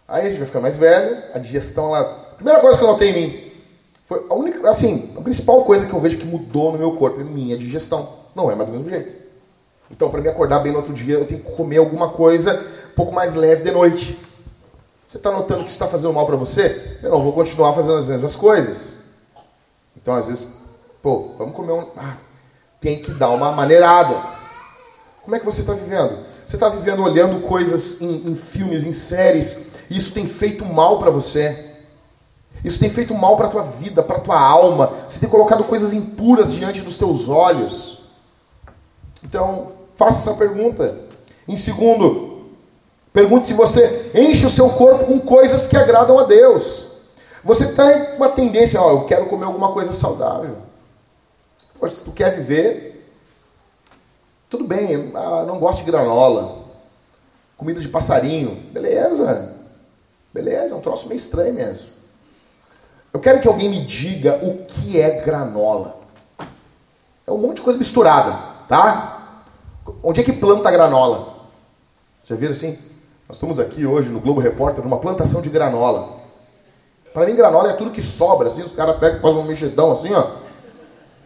Aí 0.05 0.27
a 0.27 0.29
gente 0.29 0.39
vai 0.39 0.47
ficar 0.47 0.59
mais 0.59 0.75
velho, 0.75 1.23
a 1.33 1.39
digestão 1.39 1.91
lá. 1.91 2.03
Primeira 2.35 2.59
coisa 2.59 2.77
que 2.77 2.83
eu 2.83 2.89
notei 2.89 3.09
em 3.09 3.13
mim, 3.13 3.42
foi 4.13 4.25
a 4.29 4.33
única, 4.35 4.69
assim, 4.69 5.15
a 5.17 5.21
principal 5.21 5.63
coisa 5.63 5.87
que 5.87 5.93
eu 5.93 5.99
vejo 5.99 6.17
que 6.17 6.25
mudou 6.25 6.71
no 6.71 6.77
meu 6.77 6.91
corpo 6.95 7.19
é 7.19 7.23
minha 7.23 7.57
digestão. 7.57 8.07
Não 8.35 8.51
é 8.51 8.55
mais 8.55 8.69
do 8.69 8.75
mesmo 8.75 8.89
jeito. 8.89 9.23
Então, 9.89 10.09
para 10.09 10.21
me 10.21 10.29
acordar 10.29 10.59
bem 10.59 10.71
no 10.71 10.79
outro 10.79 10.93
dia, 10.93 11.15
eu 11.15 11.25
tenho 11.25 11.39
que 11.39 11.51
comer 11.51 11.77
alguma 11.77 12.09
coisa 12.09 12.53
um 12.91 12.95
pouco 12.95 13.11
mais 13.11 13.33
leve 13.33 13.63
de 13.63 13.71
noite. 13.71 14.19
Você 15.07 15.17
está 15.17 15.31
notando 15.31 15.63
que 15.63 15.71
está 15.71 15.87
fazendo 15.87 16.13
mal 16.13 16.25
para 16.25 16.35
você? 16.35 16.99
Eu 17.01 17.11
não 17.11 17.23
vou 17.23 17.33
continuar 17.33 17.73
fazendo 17.73 17.97
as 17.97 18.07
mesmas 18.07 18.35
coisas. 18.35 19.03
Então, 19.97 20.13
às 20.13 20.27
vezes, 20.27 20.53
pô, 21.01 21.31
vamos 21.37 21.55
comer 21.55 21.73
um. 21.73 21.85
Ah, 21.97 22.17
tem 22.79 23.01
que 23.01 23.11
dar 23.11 23.29
uma 23.29 23.51
maneirada. 23.51 24.15
Como 25.23 25.35
é 25.35 25.39
que 25.39 25.45
você 25.45 25.61
está 25.61 25.73
vivendo? 25.73 26.17
Você 26.45 26.55
está 26.55 26.69
vivendo 26.69 27.01
olhando 27.01 27.41
coisas 27.47 28.01
em, 28.01 28.31
em 28.31 28.35
filmes, 28.35 28.85
em 28.85 28.93
séries, 28.93 29.89
e 29.89 29.97
isso 29.97 30.13
tem 30.13 30.27
feito 30.27 30.65
mal 30.65 30.99
para 30.99 31.09
você. 31.09 31.72
Isso 32.63 32.79
tem 32.79 32.89
feito 32.89 33.13
mal 33.13 33.35
para 33.35 33.47
a 33.47 33.49
tua 33.49 33.63
vida, 33.63 34.01
para 34.01 34.17
a 34.17 34.21
tua 34.21 34.39
alma. 34.39 34.91
Você 35.07 35.19
tem 35.19 35.29
colocado 35.29 35.63
coisas 35.65 35.93
impuras 35.93 36.53
diante 36.53 36.81
dos 36.81 36.97
teus 36.97 37.27
olhos. 37.27 38.03
Então, 39.23 39.71
faça 39.95 40.29
essa 40.29 40.39
pergunta. 40.39 40.97
Em 41.47 41.57
segundo, 41.57 42.51
pergunte 43.11 43.47
se 43.47 43.53
você 43.53 44.11
enche 44.15 44.45
o 44.45 44.49
seu 44.49 44.69
corpo 44.69 45.05
com 45.05 45.19
coisas 45.19 45.69
que 45.69 45.77
agradam 45.77 46.17
a 46.17 46.23
Deus. 46.23 46.93
Você 47.43 47.73
tem 47.73 48.15
uma 48.15 48.29
tendência, 48.29 48.81
ó, 48.81 48.91
eu 48.91 49.05
quero 49.05 49.25
comer 49.25 49.45
alguma 49.45 49.73
coisa 49.73 49.91
saudável. 49.91 50.55
Se 51.89 52.05
tu 52.05 52.13
quer 52.13 52.37
viver, 52.37 52.93
tudo 54.49 54.63
bem, 54.63 55.11
ah, 55.15 55.43
não 55.45 55.59
gosto 55.59 55.83
de 55.83 55.91
granola, 55.91 56.63
comida 57.57 57.81
de 57.81 57.89
passarinho, 57.89 58.51
beleza, 58.71 59.53
beleza, 60.33 60.73
é 60.73 60.77
um 60.77 60.81
troço 60.81 61.09
meio 61.09 61.17
estranho 61.17 61.55
mesmo. 61.55 61.92
Eu 63.13 63.19
quero 63.19 63.39
que 63.39 63.47
alguém 63.47 63.69
me 63.69 63.85
diga 63.85 64.39
o 64.41 64.65
que 64.65 64.99
é 64.99 65.21
granola. 65.21 66.01
É 67.27 67.31
um 67.31 67.37
monte 67.37 67.57
de 67.57 67.61
coisa 67.61 67.77
misturada, 67.77 68.31
tá? 68.67 69.39
Onde 70.01 70.21
é 70.21 70.23
que 70.23 70.33
planta 70.33 70.71
granola? 70.71 71.35
Já 72.25 72.35
viram 72.35 72.53
assim? 72.53 72.75
Nós 73.27 73.37
estamos 73.37 73.59
aqui 73.59 73.85
hoje 73.85 74.09
no 74.09 74.19
Globo 74.19 74.41
Repórter 74.41 74.83
numa 74.83 74.97
plantação 74.97 75.41
de 75.41 75.49
granola. 75.49 76.21
Para 77.13 77.27
mim, 77.27 77.35
granola 77.35 77.69
é 77.69 77.73
tudo 77.73 77.91
que 77.91 78.01
sobra, 78.01 78.47
assim, 78.47 78.63
os 78.63 78.75
caras 78.75 78.97
pegam 78.97 79.19
e 79.19 79.21
fazem 79.21 79.37
um 79.37 79.43
mexidão 79.43 79.91
assim, 79.91 80.11
ó. 80.11 80.27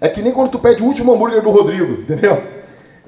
É 0.01 0.09
que 0.09 0.21
nem 0.21 0.33
quando 0.33 0.51
tu 0.51 0.59
pede 0.59 0.83
o 0.83 0.85
último 0.85 1.13
hambúrguer 1.13 1.41
do 1.41 1.49
Rodrigo, 1.49 1.93
entendeu? 2.03 2.43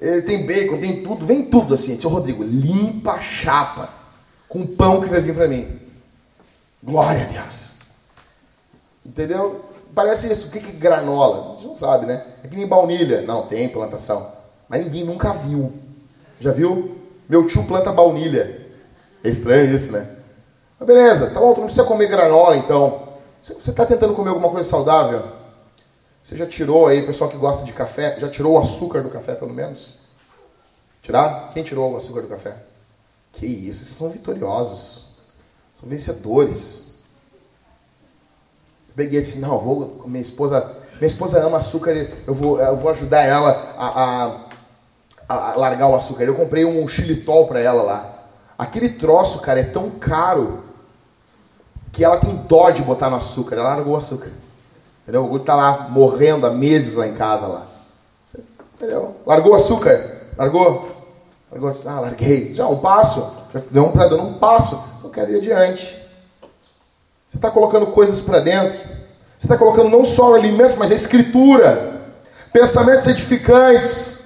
Ele 0.02 0.22
tem 0.22 0.46
bacon, 0.46 0.80
tem 0.80 1.04
tudo, 1.04 1.26
vem 1.26 1.44
tudo 1.44 1.74
assim. 1.74 2.00
Seu 2.00 2.10
Rodrigo, 2.10 2.44
limpa 2.44 3.12
a 3.12 3.20
chapa 3.20 3.90
com 4.48 4.62
o 4.62 4.68
pão 4.68 5.02
que 5.02 5.10
vai 5.10 5.20
vir 5.20 5.36
para 5.36 5.50
mim. 5.50 5.68
Glória 6.82 7.22
a 7.22 7.26
Deus. 7.26 7.79
Entendeu? 9.10 9.66
Parece 9.96 10.32
isso. 10.32 10.50
O 10.50 10.52
que 10.52 10.60
é 10.60 10.72
granola? 10.74 11.50
A 11.50 11.56
gente 11.56 11.66
não 11.66 11.76
sabe, 11.76 12.06
né? 12.06 12.24
É 12.44 12.48
que 12.48 12.56
nem 12.56 12.68
baunilha. 12.68 13.24
Não, 13.24 13.48
tem 13.48 13.68
plantação. 13.68 14.26
Mas 14.70 14.86
ninguém 14.86 15.04
nunca 15.04 15.34
viu. 15.34 15.74
Já 16.40 16.52
viu? 16.52 16.96
Meu 17.28 17.48
tio 17.48 17.66
planta 17.66 17.92
baunilha. 17.92 18.68
É 19.24 19.30
estranho 19.30 19.76
isso, 19.76 19.94
né? 19.94 20.18
Mas 20.80 20.88
beleza, 20.88 21.32
tá 21.32 21.40
bom, 21.40 21.54
tu 21.54 21.60
não 21.60 21.66
precisa 21.66 21.86
comer 21.86 22.08
granola 22.08 22.56
então. 22.56 23.10
Você 23.42 23.72
está 23.72 23.86
tentando 23.86 24.14
comer 24.14 24.30
alguma 24.30 24.50
coisa 24.50 24.70
saudável? 24.70 25.22
Você 26.24 26.38
já 26.38 26.46
tirou 26.46 26.88
aí, 26.88 27.06
pessoal 27.06 27.30
que 27.30 27.38
gosta 27.38 27.66
de 27.66 27.74
café, 27.74 28.18
já 28.20 28.30
tirou 28.30 28.54
o 28.54 28.60
açúcar 28.60 29.02
do 29.02 29.10
café 29.10 29.34
pelo 29.36 29.54
menos? 29.54 30.02
Tirar? 31.02 31.52
Quem 31.54 31.64
tirou 31.64 31.94
o 31.94 31.98
açúcar 31.98 32.22
do 32.22 32.28
café? 32.28 32.56
Que 33.34 33.46
isso, 33.46 33.84
esses 33.84 33.98
são 33.98 34.10
vitoriosos. 34.10 35.10
São 35.76 35.90
vencedores 35.90 36.89
peguei 39.00 39.20
e 39.20 39.22
disse, 39.22 39.40
não, 39.40 39.58
vou, 39.58 40.04
minha 40.08 40.22
esposa, 40.22 40.60
minha 41.00 41.08
esposa 41.08 41.42
ama 41.42 41.60
açúcar, 41.60 41.92
eu 42.28 42.34
vou, 42.34 42.60
eu 42.60 42.76
vou 42.76 42.92
ajudar 42.92 43.24
ela 43.24 43.50
a, 43.78 44.36
a, 45.30 45.52
a 45.52 45.56
largar 45.56 45.88
o 45.88 45.96
açúcar. 45.96 46.26
Eu 46.26 46.36
comprei 46.36 46.66
um 46.66 46.86
xilitol 46.86 47.48
para 47.48 47.62
ela 47.62 47.82
lá. 47.82 48.14
Aquele 48.58 48.90
troço, 48.90 49.42
cara, 49.44 49.62
é 49.62 49.64
tão 49.64 49.90
caro 49.92 50.66
que 51.94 52.04
ela 52.04 52.18
tem 52.18 52.36
dó 52.46 52.70
de 52.72 52.82
botar 52.82 53.10
no 53.10 53.16
açúcar. 53.16 53.56
Ela 53.56 53.76
largou 53.76 53.94
o 53.94 53.98
açúcar. 53.98 54.30
Entendeu? 55.04 55.24
O 55.24 55.28
Guto 55.30 55.46
tá 55.46 55.56
lá 55.56 55.88
morrendo 55.90 56.46
há 56.46 56.50
meses 56.50 56.98
lá 56.98 57.08
em 57.08 57.16
casa 57.16 57.48
lá. 57.48 57.66
Entendeu? 58.76 59.16
Largou 59.26 59.54
o 59.54 59.56
açúcar. 59.56 59.98
Largou? 60.38 60.90
Largou 61.50 61.72
ah, 61.88 62.00
larguei. 62.02 62.54
Já 62.54 62.68
um 62.68 62.80
passo. 62.80 63.48
Já 63.54 63.62
deu 63.72 63.86
um, 63.86 63.92
dando 63.94 64.24
um 64.24 64.34
passo. 64.34 65.06
Eu 65.06 65.10
quero 65.10 65.32
ir 65.32 65.38
adiante. 65.38 65.99
Você 67.30 67.38
está 67.38 67.52
colocando 67.52 67.86
coisas 67.88 68.22
para 68.22 68.40
dentro. 68.40 68.76
Você 68.76 69.46
está 69.46 69.56
colocando 69.56 69.90
não 69.90 70.04
só 70.04 70.36
alimentos, 70.36 70.78
mas 70.78 70.92
a 70.92 70.96
escritura, 70.96 72.02
pensamentos 72.52 73.08
edificantes, 73.08 74.20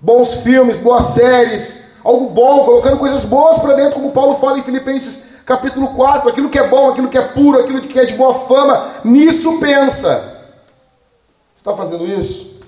bons 0.00 0.42
filmes, 0.42 0.78
boas 0.78 1.04
séries, 1.04 1.96
algo 2.04 2.30
bom, 2.30 2.64
colocando 2.64 2.96
coisas 2.96 3.24
boas 3.24 3.58
para 3.58 3.74
dentro, 3.74 3.94
como 3.94 4.12
Paulo 4.12 4.36
fala 4.36 4.58
em 4.58 4.62
Filipenses 4.62 5.42
capítulo 5.46 5.88
4, 5.88 6.28
aquilo 6.28 6.48
que 6.48 6.58
é 6.58 6.66
bom, 6.66 6.90
aquilo 6.90 7.08
que 7.08 7.18
é 7.18 7.22
puro, 7.22 7.60
aquilo 7.60 7.80
que 7.80 7.98
é 7.98 8.04
de 8.04 8.14
boa 8.14 8.34
fama, 8.34 8.90
nisso 9.04 9.60
pensa. 9.60 10.12
Você 11.54 11.58
está 11.58 11.74
fazendo 11.74 12.06
isso? 12.06 12.60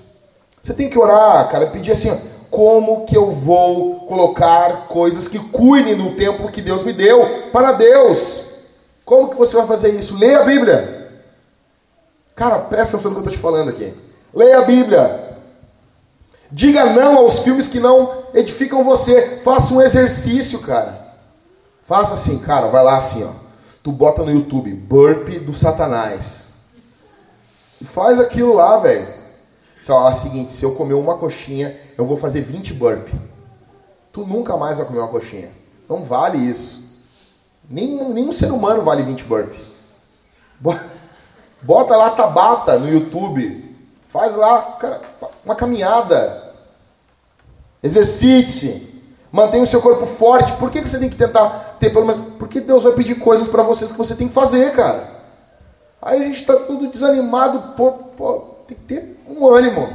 Você 0.61 0.73
tem 0.73 0.89
que 0.89 0.99
orar, 0.99 1.49
cara, 1.49 1.67
pedir 1.67 1.91
assim, 1.91 2.09
como 2.51 3.05
que 3.05 3.17
eu 3.17 3.31
vou 3.31 4.01
colocar 4.07 4.87
coisas 4.87 5.27
que 5.27 5.39
cuidem 5.49 5.95
do 5.95 6.11
tempo 6.15 6.51
que 6.51 6.61
Deus 6.61 6.83
me 6.83 6.93
deu 6.93 7.49
para 7.51 7.73
Deus? 7.73 8.48
Como 9.09 9.31
que 9.31 9.37
você 9.37 9.57
vai 9.57 9.65
fazer 9.65 9.89
isso? 9.89 10.19
Leia 10.19 10.41
a 10.41 10.43
Bíblia. 10.43 11.09
Cara, 12.35 12.59
presta 12.59 12.95
atenção 12.95 13.09
no 13.09 13.23
que 13.23 13.27
eu 13.27 13.31
estou 13.31 13.33
te 13.33 13.39
falando 13.39 13.69
aqui. 13.69 13.91
Leia 14.31 14.59
a 14.59 14.65
Bíblia. 14.65 15.39
Diga 16.51 16.93
não 16.93 17.17
aos 17.17 17.39
filmes 17.39 17.69
que 17.69 17.79
não 17.79 18.25
edificam 18.35 18.83
você. 18.83 19.41
Faça 19.43 19.73
um 19.73 19.81
exercício, 19.81 20.59
cara. 20.59 20.95
Faça 21.81 22.13
assim, 22.13 22.45
cara, 22.45 22.67
vai 22.67 22.83
lá 22.83 22.97
assim, 22.97 23.23
ó. 23.23 23.31
Tu 23.81 23.91
bota 23.91 24.21
no 24.21 24.31
YouTube, 24.31 24.71
burp 24.73 25.27
do 25.39 25.55
Satanás. 25.55 26.49
E 27.81 27.85
faz 27.85 28.19
aquilo 28.19 28.53
lá, 28.53 28.77
velho. 28.77 29.07
Só 29.81 30.07
é 30.07 30.11
o 30.11 30.13
seguinte, 30.13 30.53
se 30.53 30.63
eu 30.63 30.75
comer 30.75 30.93
uma 30.93 31.17
coxinha, 31.17 31.75
eu 31.97 32.05
vou 32.05 32.15
fazer 32.15 32.41
20 32.41 32.75
burp. 32.75 33.07
Tu 34.13 34.23
nunca 34.27 34.55
mais 34.55 34.77
vai 34.77 34.85
comer 34.85 34.99
uma 34.99 35.07
coxinha. 35.07 35.49
Não 35.89 36.03
vale 36.03 36.37
isso. 36.37 36.88
Nenhum, 37.69 38.13
nenhum 38.13 38.33
ser 38.33 38.51
humano 38.51 38.83
vale 38.83 39.03
20 39.03 39.23
burp. 39.25 39.53
Bota 41.61 41.95
lá 41.95 42.09
Tabata 42.11 42.79
no 42.79 42.91
YouTube. 42.91 43.77
Faz 44.07 44.35
lá 44.35 44.61
cara, 44.79 45.01
uma 45.45 45.55
caminhada. 45.55 46.53
Exercite-se. 47.83 49.17
Mantenha 49.31 49.63
o 49.63 49.67
seu 49.67 49.81
corpo 49.81 50.05
forte. 50.07 50.53
Por 50.53 50.71
que, 50.71 50.81
você 50.81 50.99
tem 50.99 51.09
que 51.09 51.15
tentar 51.15 51.77
ter 51.79 51.91
pelo 51.91 52.07
menos. 52.07 52.33
Porque 52.39 52.59
Deus 52.59 52.83
vai 52.83 52.93
pedir 52.93 53.15
coisas 53.15 53.49
para 53.49 53.61
vocês 53.61 53.91
que 53.91 53.97
você 53.97 54.15
tem 54.15 54.27
que 54.27 54.33
fazer, 54.33 54.73
cara. 54.75 55.19
Aí 56.01 56.21
a 56.21 56.25
gente 56.25 56.39
está 56.39 56.55
tudo 56.55 56.87
desanimado. 56.87 57.75
Pô, 57.75 57.91
pô, 57.91 58.39
tem 58.67 58.75
que 58.75 58.83
ter 58.83 59.23
um 59.27 59.47
ânimo. 59.47 59.87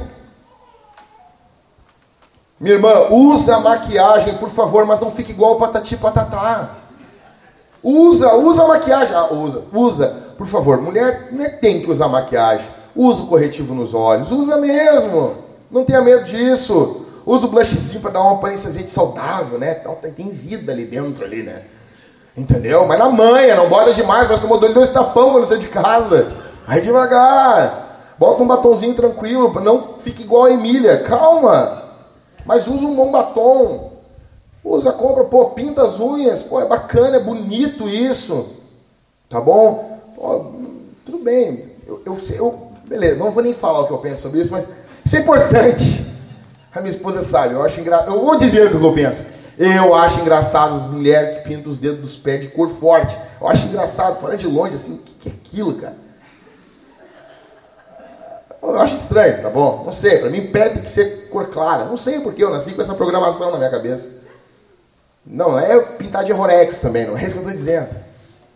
Minha 2.57 2.75
irmã, 2.75 3.09
usa 3.11 3.59
maquiagem, 3.59 4.37
por 4.37 4.49
favor, 4.49 4.85
mas 4.85 5.01
não 5.01 5.11
fique 5.11 5.31
igual 5.31 5.55
o 5.55 5.59
patati 5.59 5.97
patatá. 5.97 6.84
Usa, 7.87 8.33
usa 8.33 8.65
maquiagem. 8.65 9.15
Ah, 9.15 9.31
usa, 9.31 9.65
usa. 9.71 10.07
Por 10.39 10.47
favor, 10.47 10.81
mulher, 10.81 11.29
mulher 11.31 11.59
tem 11.59 11.81
que 11.81 11.91
usar 11.91 12.07
maquiagem. 12.07 12.65
Usa 12.95 13.21
o 13.21 13.27
corretivo 13.27 13.75
nos 13.75 13.93
olhos, 13.93 14.31
usa 14.31 14.57
mesmo. 14.57 15.35
Não 15.69 15.85
tenha 15.85 16.01
medo 16.01 16.23
disso. 16.23 17.05
Usa 17.27 17.45
o 17.45 17.49
blushzinho 17.49 18.01
para 18.01 18.11
dar 18.11 18.21
uma 18.21 18.33
aparência 18.33 18.71
de 18.71 18.89
saudável, 18.89 19.59
né? 19.59 19.77
Então, 19.79 19.95
tem 20.15 20.29
vida 20.29 20.71
ali 20.71 20.85
dentro, 20.85 21.23
ali, 21.23 21.43
né? 21.43 21.61
Entendeu? 22.35 22.87
Mas 22.87 22.97
na 22.97 23.09
manha, 23.09 23.55
não 23.55 23.69
bota 23.69 23.93
demais, 23.93 24.29
nós 24.29 24.41
tomou 24.41 24.59
dois 24.59 24.91
tapão 24.91 25.31
quando 25.31 25.45
você 25.45 25.57
de 25.57 25.67
casa. 25.67 26.31
Vai 26.67 26.81
devagar. 26.81 28.15
Bota 28.17 28.41
um 28.41 28.47
batonzinho 28.47 28.95
tranquilo, 28.95 29.53
não 29.61 29.95
fique 29.99 30.23
igual 30.23 30.45
a 30.45 30.51
Emília. 30.51 31.03
Calma. 31.03 31.83
Mas 32.45 32.67
usa 32.67 32.85
um 32.85 32.95
bom 32.95 33.11
batom. 33.11 33.94
Usa, 34.65 34.93
compra, 34.93 35.25
pô, 35.25 35.51
pinta 35.51 35.83
as 35.83 35.99
unhas. 35.99 36.43
Pô, 36.43 36.59
é 36.59 36.65
bacana, 36.65 37.17
é 37.17 37.19
bonito 37.19 37.87
isso. 37.87 38.63
Tá 39.29 39.39
bom? 39.39 40.01
Pô, 40.15 40.45
tudo 41.05 41.19
bem. 41.19 41.71
Eu, 41.85 42.01
eu, 42.03 42.17
eu, 42.37 42.71
beleza, 42.85 43.19
não 43.19 43.29
vou 43.29 43.43
nem 43.43 43.53
falar 43.53 43.81
o 43.81 43.87
que 43.87 43.93
eu 43.93 43.99
penso 43.99 44.23
sobre 44.23 44.41
isso, 44.41 44.51
mas 44.51 44.85
isso 45.05 45.15
é 45.17 45.19
importante. 45.19 46.15
A 46.73 46.81
minha 46.81 46.89
esposa 46.89 47.21
sabe, 47.21 47.53
eu 47.53 47.63
acho 47.63 47.79
engraçado. 47.79 48.11
Eu 48.11 48.25
vou 48.25 48.35
dizer 48.37 48.65
o 48.65 48.69
que 48.71 48.83
eu 48.83 48.93
penso. 48.93 49.35
Eu 49.57 49.93
acho 49.93 50.19
engraçado 50.21 50.73
as 50.73 50.89
mulheres 50.89 51.37
que 51.37 51.47
pintam 51.47 51.71
os 51.71 51.79
dedos 51.79 52.01
dos 52.01 52.17
pés 52.17 52.41
de 52.41 52.47
cor 52.47 52.67
forte. 52.67 53.15
Eu 53.39 53.47
acho 53.47 53.67
engraçado, 53.67 54.19
fora 54.19 54.35
de 54.35 54.47
longe, 54.47 54.73
assim, 54.73 54.95
o 54.95 54.97
que, 54.97 55.11
que 55.13 55.29
é 55.29 55.31
aquilo, 55.31 55.75
cara? 55.75 55.95
Eu 58.61 58.79
acho 58.81 58.95
estranho, 58.95 59.43
tá 59.43 59.49
bom? 59.49 59.83
Não 59.85 59.93
sei, 59.93 60.17
para 60.17 60.29
mim 60.31 60.47
pé 60.47 60.69
tem 60.69 60.81
que 60.81 60.91
ser 60.91 61.29
cor 61.29 61.47
clara. 61.47 61.85
Não 61.85 61.95
sei 61.95 62.19
porque 62.21 62.43
eu 62.43 62.49
nasci 62.49 62.73
com 62.73 62.81
essa 62.81 62.95
programação 62.95 63.51
na 63.51 63.57
minha 63.57 63.69
cabeça. 63.69 64.24
Não, 65.25 65.57
é 65.57 65.79
pintar 65.79 66.23
de 66.23 66.31
Rorex 66.31 66.81
também, 66.81 67.07
não 67.07 67.17
é 67.17 67.23
isso 67.23 67.31
que 67.31 67.37
eu 67.37 67.41
estou 67.41 67.53
dizendo. 67.53 67.89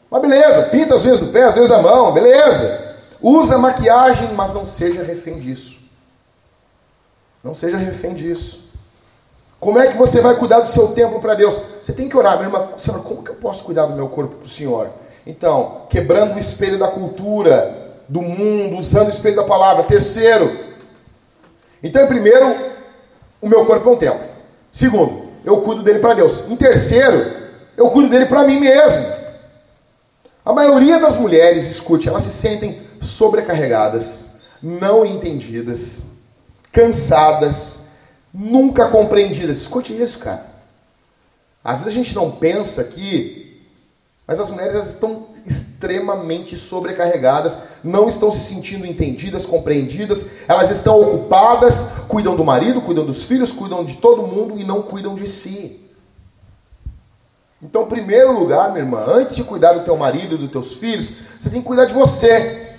Mas 0.10 0.22
beleza, 0.22 0.70
pinta 0.70 0.96
às 0.96 1.04
vezes 1.04 1.20
do 1.20 1.28
pé, 1.28 1.44
às 1.44 1.56
vezes 1.56 1.72
a 1.72 1.82
mão, 1.82 2.12
beleza. 2.12 2.90
Usa 3.22 3.58
maquiagem, 3.58 4.34
mas 4.34 4.54
não 4.54 4.66
seja 4.66 5.04
refém 5.04 5.40
disso. 5.40 5.80
Não 7.44 7.54
seja 7.54 7.78
refém 7.78 8.14
disso. 8.14 8.70
Como 9.60 9.78
é 9.78 9.88
que 9.88 9.98
você 9.98 10.22
vai 10.22 10.36
cuidar 10.36 10.62
do 10.62 10.70
seu 10.70 10.90
templo 10.90 11.20
para 11.20 11.36
Deus? 11.36 11.54
Você 11.84 11.94
tem 11.94 12.08
que 12.08 12.16
orar, 12.16 12.38
meu 12.38 12.46
irmão, 12.46 12.70
Senhor, 12.78 13.04
como 13.04 13.24
que 13.24 13.32
eu 13.32 13.36
posso 13.36 13.66
cuidar 13.66 13.86
do 13.88 13.96
meu 13.96 14.08
corpo 14.08 14.36
para 14.36 14.46
o 14.46 14.50
Senhor? 14.50 14.90
Então, 15.26 15.84
quebrando 15.90 16.36
o 16.36 16.40
espelho 16.40 16.80
da 16.80 16.88
cultura, 16.88 17.78
do 18.08 18.22
mundo, 18.22 18.78
usando 18.78 19.08
o 19.08 19.12
espelho 19.12 19.36
da 19.36 19.44
palavra. 19.44 19.84
Terceiro, 19.84 20.50
então, 21.84 22.08
primeiro, 22.08 22.46
o 23.42 23.48
meu 23.48 23.66
corpo 23.66 23.90
é 23.90 23.92
um 23.92 23.98
templo. 23.98 24.28
Segundo, 24.72 25.29
eu 25.44 25.62
cuido 25.62 25.84
dele 25.84 26.00
para 26.00 26.14
Deus. 26.14 26.50
Em 26.50 26.56
terceiro, 26.56 27.40
eu 27.78 27.90
cuido 27.90 28.10
dele 28.10 28.26
para 28.26 28.44
mim 28.44 28.60
mesmo. 28.60 29.20
A 30.46 30.54
maioria 30.54 31.00
das 31.00 31.18
mulheres, 31.18 31.70
escute, 31.70 32.10
elas 32.10 32.24
se 32.24 32.32
sentem 32.32 32.76
sobrecarregadas, 33.02 34.42
não 34.62 35.06
entendidas, 35.06 36.10
cansadas, 36.72 37.90
nunca 38.34 38.90
compreendidas. 38.90 39.58
Escute 39.58 39.94
isso, 39.94 40.20
cara. 40.20 40.44
Às 41.64 41.80
vezes 41.80 41.94
a 41.94 41.96
gente 41.96 42.16
não 42.16 42.32
pensa 42.32 42.84
que, 42.86 43.64
mas 44.26 44.40
as 44.40 44.50
mulheres 44.50 44.86
estão 44.86 45.28
extremamente 45.46 46.58
sobrecarregadas, 46.58 47.84
não 47.84 48.08
estão 48.08 48.32
se 48.32 48.54
sentindo 48.54 48.86
entendidas, 48.86 49.46
compreendidas, 49.46 50.42
elas 50.48 50.70
estão 50.72 51.02
ocupadas, 51.02 52.06
cuidam 52.08 52.36
do 52.36 52.44
marido, 52.44 52.82
cuidam 52.82 53.06
dos 53.06 53.24
filhos, 53.24 53.52
cuidam 53.52 53.84
de 53.84 53.98
todo 53.98 54.28
mundo 54.28 54.60
e 54.60 54.64
não 54.64 54.82
cuidam 54.82 55.16
de 55.16 55.28
si. 55.28 55.90
Então, 57.62 57.84
em 57.84 57.88
primeiro 57.88 58.40
lugar, 58.40 58.72
minha 58.72 58.84
irmã, 58.84 59.04
antes 59.08 59.36
de 59.36 59.44
cuidar 59.44 59.74
do 59.74 59.84
teu 59.84 59.98
marido 59.98 60.36
e 60.36 60.38
dos 60.38 60.52
teus 60.52 60.74
filhos, 60.74 61.10
você 61.40 61.50
tem 61.50 61.62
que 61.62 61.68
cuidar 61.68 61.86
de 61.86 61.94
você. 61.94 62.78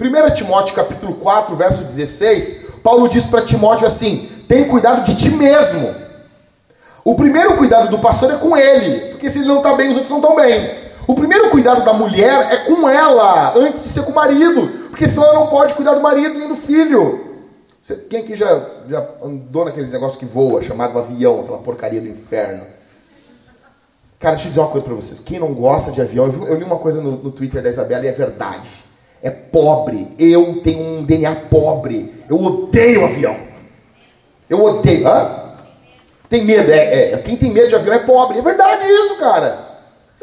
1 0.00 0.34
Timóteo 0.34 0.74
capítulo 0.74 1.14
4, 1.14 1.54
verso 1.54 1.84
16, 1.84 2.80
Paulo 2.82 3.08
diz 3.08 3.26
para 3.26 3.42
Timóteo 3.42 3.86
assim: 3.86 4.44
tem 4.48 4.68
cuidado 4.68 5.04
de 5.04 5.16
ti 5.16 5.30
mesmo. 5.30 6.04
O 7.04 7.14
primeiro 7.14 7.56
cuidado 7.56 7.88
do 7.88 7.98
pastor 7.98 8.32
é 8.32 8.36
com 8.36 8.56
ele, 8.56 9.10
porque 9.12 9.30
se 9.30 9.40
ele 9.40 9.48
não 9.48 9.58
está 9.58 9.74
bem, 9.74 9.90
os 9.90 9.96
outros 9.96 10.10
não 10.10 10.20
estão 10.20 10.36
bem. 10.36 10.83
O 11.06 11.14
primeiro 11.14 11.50
cuidado 11.50 11.84
da 11.84 11.92
mulher 11.92 12.52
é 12.52 12.56
com 12.64 12.88
ela, 12.88 13.56
antes 13.56 13.82
de 13.82 13.88
ser 13.88 14.02
com 14.04 14.12
o 14.12 14.14
marido, 14.14 14.66
porque 14.90 15.06
senão 15.08 15.28
ela 15.28 15.40
não 15.40 15.46
pode 15.48 15.74
cuidar 15.74 15.94
do 15.94 16.00
marido 16.00 16.38
nem 16.38 16.48
do 16.48 16.56
filho. 16.56 17.24
Você, 17.80 17.96
quem 18.08 18.20
aqui 18.20 18.34
já, 18.34 18.60
já 18.88 19.06
andou 19.22 19.66
naqueles 19.66 19.92
negócios 19.92 20.18
que 20.18 20.24
voa, 20.24 20.62
chamado 20.62 20.98
avião, 20.98 21.40
aquela 21.40 21.58
porcaria 21.58 22.00
do 22.00 22.08
inferno? 22.08 22.64
Cara, 24.18 24.36
deixa 24.36 24.48
eu 24.48 24.50
dizer 24.52 24.60
uma 24.60 24.70
coisa 24.70 24.86
para 24.86 24.94
vocês. 24.94 25.20
Quem 25.20 25.38
não 25.38 25.52
gosta 25.52 25.92
de 25.92 26.00
avião, 26.00 26.26
eu, 26.26 26.48
eu 26.48 26.56
li 26.56 26.64
uma 26.64 26.78
coisa 26.78 27.02
no, 27.02 27.10
no 27.10 27.30
Twitter 27.30 27.62
da 27.62 27.68
Isabela 27.68 28.06
e 28.06 28.08
é 28.08 28.12
verdade. 28.12 28.68
É 29.22 29.30
pobre. 29.30 30.08
Eu 30.18 30.62
tenho 30.62 30.82
um 30.82 31.04
DNA 31.04 31.34
pobre. 31.50 32.10
Eu 32.26 32.42
odeio 32.42 33.04
avião. 33.04 33.36
Eu 34.48 34.64
odeio. 34.64 35.06
Hã? 35.06 35.44
Tem 36.30 36.42
medo. 36.42 36.70
É, 36.70 37.12
é, 37.12 37.18
quem 37.18 37.36
tem 37.36 37.50
medo 37.50 37.68
de 37.68 37.74
avião 37.74 37.94
é 37.94 37.98
pobre. 37.98 38.38
É 38.38 38.42
verdade 38.42 38.86
isso, 38.86 39.18
cara. 39.18 39.63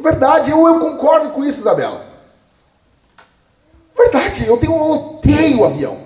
É 0.01 0.11
verdade, 0.11 0.49
eu, 0.49 0.67
eu 0.67 0.79
concordo 0.79 1.29
com 1.29 1.45
isso, 1.45 1.59
Isabela. 1.59 2.03
Verdade, 3.95 4.47
eu 4.47 4.57
tenho 4.57 4.73
eu 4.73 4.91
odeio 4.91 5.63
avião. 5.63 5.97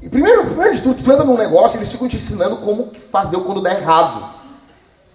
E 0.00 0.08
primeiro, 0.08 0.46
primeiro 0.46 0.74
de 0.74 0.80
tudo, 0.80 1.02
tu 1.02 1.12
entra 1.12 1.24
num 1.24 1.36
negócio 1.36 1.76
e 1.76 1.80
eles 1.80 1.92
ficam 1.92 2.08
te 2.08 2.16
ensinando 2.16 2.56
como 2.58 2.90
fazer 3.10 3.36
quando 3.40 3.60
dá 3.60 3.74
errado. 3.74 4.32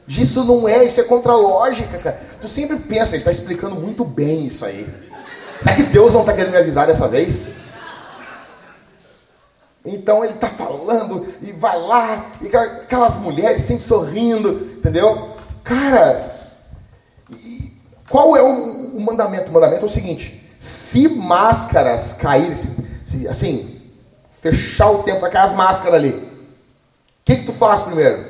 Isso 0.08 0.44
não 0.46 0.68
é, 0.68 0.84
isso 0.84 1.02
é 1.02 1.06
contra 1.06 1.32
a 1.32 1.36
lógica, 1.36 1.98
cara. 1.98 2.22
Tu 2.40 2.48
sempre 2.48 2.78
pensa, 2.78 3.16
ele 3.16 3.20
está 3.20 3.32
explicando 3.32 3.76
muito 3.76 4.06
bem 4.06 4.46
isso 4.46 4.64
aí. 4.64 4.88
Será 5.60 5.76
que 5.76 5.84
Deus 5.84 6.14
não 6.14 6.22
está 6.22 6.34
querendo 6.34 6.52
me 6.52 6.58
avisar 6.58 6.86
dessa 6.86 7.08
vez? 7.08 7.70
Então 9.84 10.24
ele 10.24 10.36
está 10.36 10.48
falando 10.48 11.28
e 11.42 11.52
vai 11.52 11.80
lá, 11.80 12.26
e 12.42 12.56
aquelas 12.56 13.20
mulheres 13.22 13.64
sempre 13.64 13.84
sorrindo, 13.84 14.50
entendeu? 14.78 15.36
Cara, 15.64 16.39
qual 18.10 18.36
é 18.36 18.42
o, 18.42 18.98
o 18.98 19.00
mandamento? 19.00 19.50
O 19.50 19.54
mandamento 19.54 19.84
é 19.84 19.86
o 19.86 19.92
seguinte: 19.92 20.54
se 20.60 21.08
máscaras 21.10 22.18
caírem, 22.22 22.56
se, 22.56 22.82
se, 23.06 23.28
assim, 23.28 23.82
fechar 24.42 24.90
o 24.92 25.04
tempo, 25.04 25.22
cair 25.22 25.38
as 25.38 25.56
máscaras 25.56 25.94
ali, 25.96 26.10
o 26.10 26.30
que, 27.24 27.38
que 27.38 27.46
tu 27.46 27.54
faz 27.54 27.84
primeiro? 27.84 28.26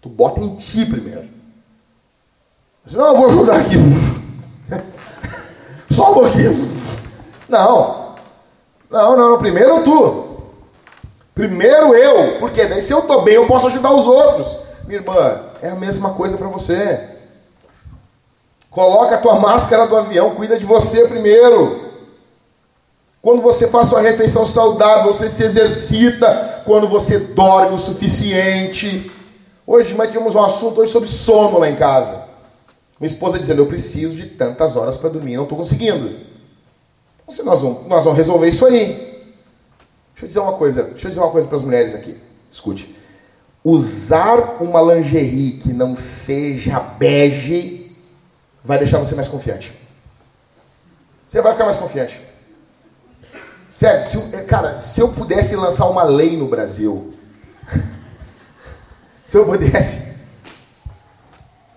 Tu 0.00 0.08
bota 0.08 0.40
em 0.40 0.56
ti 0.56 0.84
primeiro. 0.84 1.28
Não, 2.90 3.06
eu 3.06 3.16
vou 3.16 3.26
ajudar 3.28 3.56
aqui. 3.56 3.76
Só 5.90 6.10
um 6.10 6.14
pouquinho. 6.14 6.72
Não. 7.48 8.16
Não, 8.90 9.16
não, 9.16 9.38
primeiro 9.38 9.82
tu. 9.84 10.42
Primeiro 11.34 11.94
eu. 11.94 12.38
Porque 12.40 12.66
daí 12.66 12.82
se 12.82 12.92
eu 12.92 12.98
estou 12.98 13.22
bem, 13.22 13.34
eu 13.34 13.46
posso 13.46 13.68
ajudar 13.68 13.92
os 13.92 14.06
outros. 14.06 14.62
Minha 14.84 14.98
irmã, 14.98 15.40
é 15.62 15.70
a 15.70 15.76
mesma 15.76 16.14
coisa 16.14 16.36
para 16.36 16.48
você. 16.48 17.11
Coloca 18.72 19.16
a 19.16 19.18
tua 19.18 19.38
máscara 19.38 19.86
do 19.86 19.96
avião, 19.96 20.34
cuida 20.34 20.58
de 20.58 20.64
você 20.64 21.06
primeiro. 21.06 21.92
Quando 23.20 23.42
você 23.42 23.68
faz 23.68 23.92
uma 23.92 24.00
refeição 24.00 24.46
saudável, 24.46 25.12
você 25.12 25.28
se 25.28 25.44
exercita. 25.44 26.62
Quando 26.64 26.88
você 26.88 27.18
dorme 27.34 27.74
o 27.74 27.78
suficiente. 27.78 29.12
Hoje 29.66 29.94
nós 29.94 30.08
tivemos 30.08 30.34
um 30.34 30.42
assunto 30.42 30.80
hoje 30.80 30.90
sobre 30.90 31.08
sono 31.08 31.58
lá 31.58 31.68
em 31.68 31.76
casa. 31.76 32.24
Minha 32.98 33.12
esposa 33.12 33.38
dizendo, 33.38 33.62
eu 33.62 33.66
preciso 33.66 34.14
de 34.14 34.30
tantas 34.30 34.76
horas 34.76 34.96
para 34.96 35.10
dormir, 35.10 35.36
não 35.36 35.42
estou 35.42 35.58
conseguindo. 35.58 36.08
Então, 37.28 37.44
nós 37.44 37.60
vamos, 37.60 37.86
nós 37.88 38.04
vamos 38.04 38.16
resolver 38.16 38.48
isso 38.48 38.64
aí. 38.66 38.86
Deixa 38.86 40.22
eu 40.22 40.28
dizer 40.28 40.40
uma 40.40 40.52
coisa, 40.52 40.84
deixa 40.84 41.06
eu 41.06 41.10
dizer 41.10 41.20
uma 41.20 41.30
coisa 41.30 41.46
para 41.46 41.56
as 41.56 41.62
mulheres 41.62 41.94
aqui. 41.94 42.16
Escute. 42.50 42.96
Usar 43.64 44.62
uma 44.62 44.80
lingerie 44.80 45.58
que 45.58 45.72
não 45.72 45.94
seja 45.96 46.80
bege 46.80 47.81
vai 48.64 48.78
deixar 48.78 48.98
você 48.98 49.14
mais 49.14 49.28
confiante. 49.28 49.72
Você 51.26 51.40
vai 51.40 51.52
ficar 51.52 51.64
mais 51.64 51.78
confiante. 51.78 52.20
Sério, 53.74 54.04
se, 54.04 54.36
é, 54.36 54.44
cara, 54.44 54.76
se 54.76 55.00
eu 55.00 55.08
pudesse 55.12 55.56
lançar 55.56 55.88
uma 55.88 56.02
lei 56.02 56.36
no 56.36 56.46
Brasil, 56.46 57.14
se 59.26 59.36
eu 59.36 59.46
pudesse. 59.46 60.12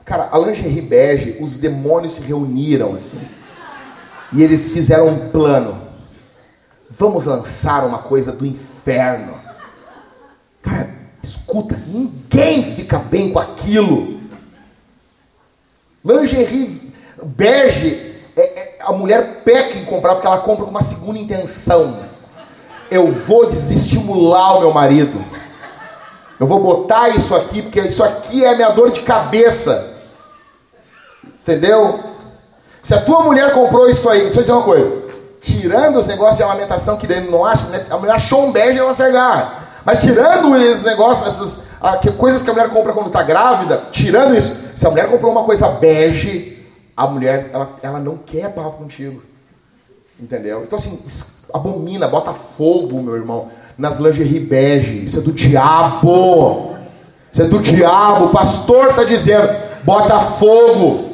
Cara, 0.04 0.30
a 0.32 0.38
lingerie 0.38 0.82
bege, 0.82 1.38
os 1.42 1.60
demônios 1.60 2.14
se 2.14 2.28
reuniram 2.28 2.94
assim. 2.94 3.28
E 4.34 4.44
eles 4.44 4.74
fizeram 4.74 5.08
um 5.08 5.30
plano. 5.30 5.82
Vamos 6.90 7.26
lançar 7.26 7.86
uma 7.86 8.00
coisa 8.00 8.34
do 8.34 8.46
inferno. 8.46 9.40
Cara, 10.62 10.90
escuta, 11.24 11.76
ninguém 11.88 12.62
fica 12.76 13.00
bem 13.00 13.32
com 13.32 13.40
aquilo. 13.40 14.15
Lingerie 16.06 16.94
bege, 17.24 18.22
é, 18.38 18.42
é, 18.42 18.78
a 18.82 18.92
mulher 18.92 19.42
peca 19.44 19.78
em 19.80 19.86
comprar 19.86 20.14
porque 20.14 20.28
ela 20.28 20.38
compra 20.38 20.66
com 20.66 20.72
uma 20.72 20.84
segunda 20.84 21.18
intenção. 21.18 21.98
Eu 22.92 23.12
vou 23.12 23.48
desestimular 23.48 24.58
o 24.58 24.60
meu 24.60 24.72
marido. 24.72 25.20
Eu 26.40 26.46
vou 26.46 26.62
botar 26.62 27.10
isso 27.10 27.36
aqui 27.36 27.64
porque 27.64 27.82
isso 27.82 28.04
aqui 28.04 28.46
é 28.46 28.50
a 28.50 28.56
minha 28.56 28.70
dor 28.70 28.92
de 28.92 29.02
cabeça. 29.02 29.96
Entendeu? 31.42 32.00
Se 32.84 32.94
a 32.94 33.02
tua 33.02 33.24
mulher 33.24 33.52
comprou 33.54 33.90
isso 33.90 34.08
aí, 34.08 34.22
deixa 34.22 34.38
eu 34.38 34.42
dizer 34.42 34.52
uma 34.52 34.62
coisa. 34.62 35.06
tirando 35.42 35.98
os 35.98 36.08
negócios 36.08 36.38
de 36.38 36.44
amamentação 36.44 36.98
que 36.98 37.08
daí 37.08 37.30
não 37.30 37.44
acha, 37.44 37.66
né? 37.68 37.84
a 37.90 37.98
mulher 37.98 38.14
achou 38.14 38.46
um 38.46 38.52
bege 38.52 38.78
ela 38.78 38.94
se 38.94 39.02
agarra. 39.02 39.54
Mas 39.84 40.02
tirando 40.02 40.56
esses 40.58 40.84
negócios, 40.84 41.28
essas 41.28 42.14
coisas 42.18 42.44
que 42.44 42.50
a 42.50 42.54
mulher 42.54 42.70
compra 42.70 42.94
quando 42.94 43.08
está 43.08 43.24
grávida, 43.24 43.82
tirando 43.92 44.36
isso, 44.36 44.65
se 44.76 44.86
a 44.86 44.90
mulher 44.90 45.10
comprou 45.10 45.32
uma 45.32 45.44
coisa 45.44 45.68
bege, 45.70 46.66
a 46.96 47.08
mulher 47.08 47.50
ela, 47.54 47.76
ela 47.82 48.00
não 48.00 48.18
quer 48.18 48.54
papo 48.54 48.78
contigo. 48.78 49.22
Entendeu? 50.20 50.64
Então 50.64 50.78
assim, 50.78 51.06
abomina, 51.54 52.08
bota 52.08 52.34
fogo, 52.34 53.02
meu 53.02 53.16
irmão, 53.16 53.50
nas 53.78 54.00
lingerie 54.00 54.40
bege. 54.40 55.06
Isso 55.06 55.20
é 55.20 55.22
do 55.22 55.32
diabo. 55.32 56.76
Isso 57.32 57.42
é 57.42 57.46
do 57.46 57.60
diabo. 57.60 58.26
O 58.26 58.30
pastor 58.30 58.90
está 58.90 59.04
dizendo, 59.04 59.48
bota 59.84 60.20
fogo. 60.20 61.14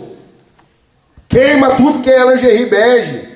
Queima 1.28 1.76
tudo 1.76 2.04
que 2.04 2.10
é 2.10 2.32
lingerie 2.32 2.66
bege. 2.66 3.30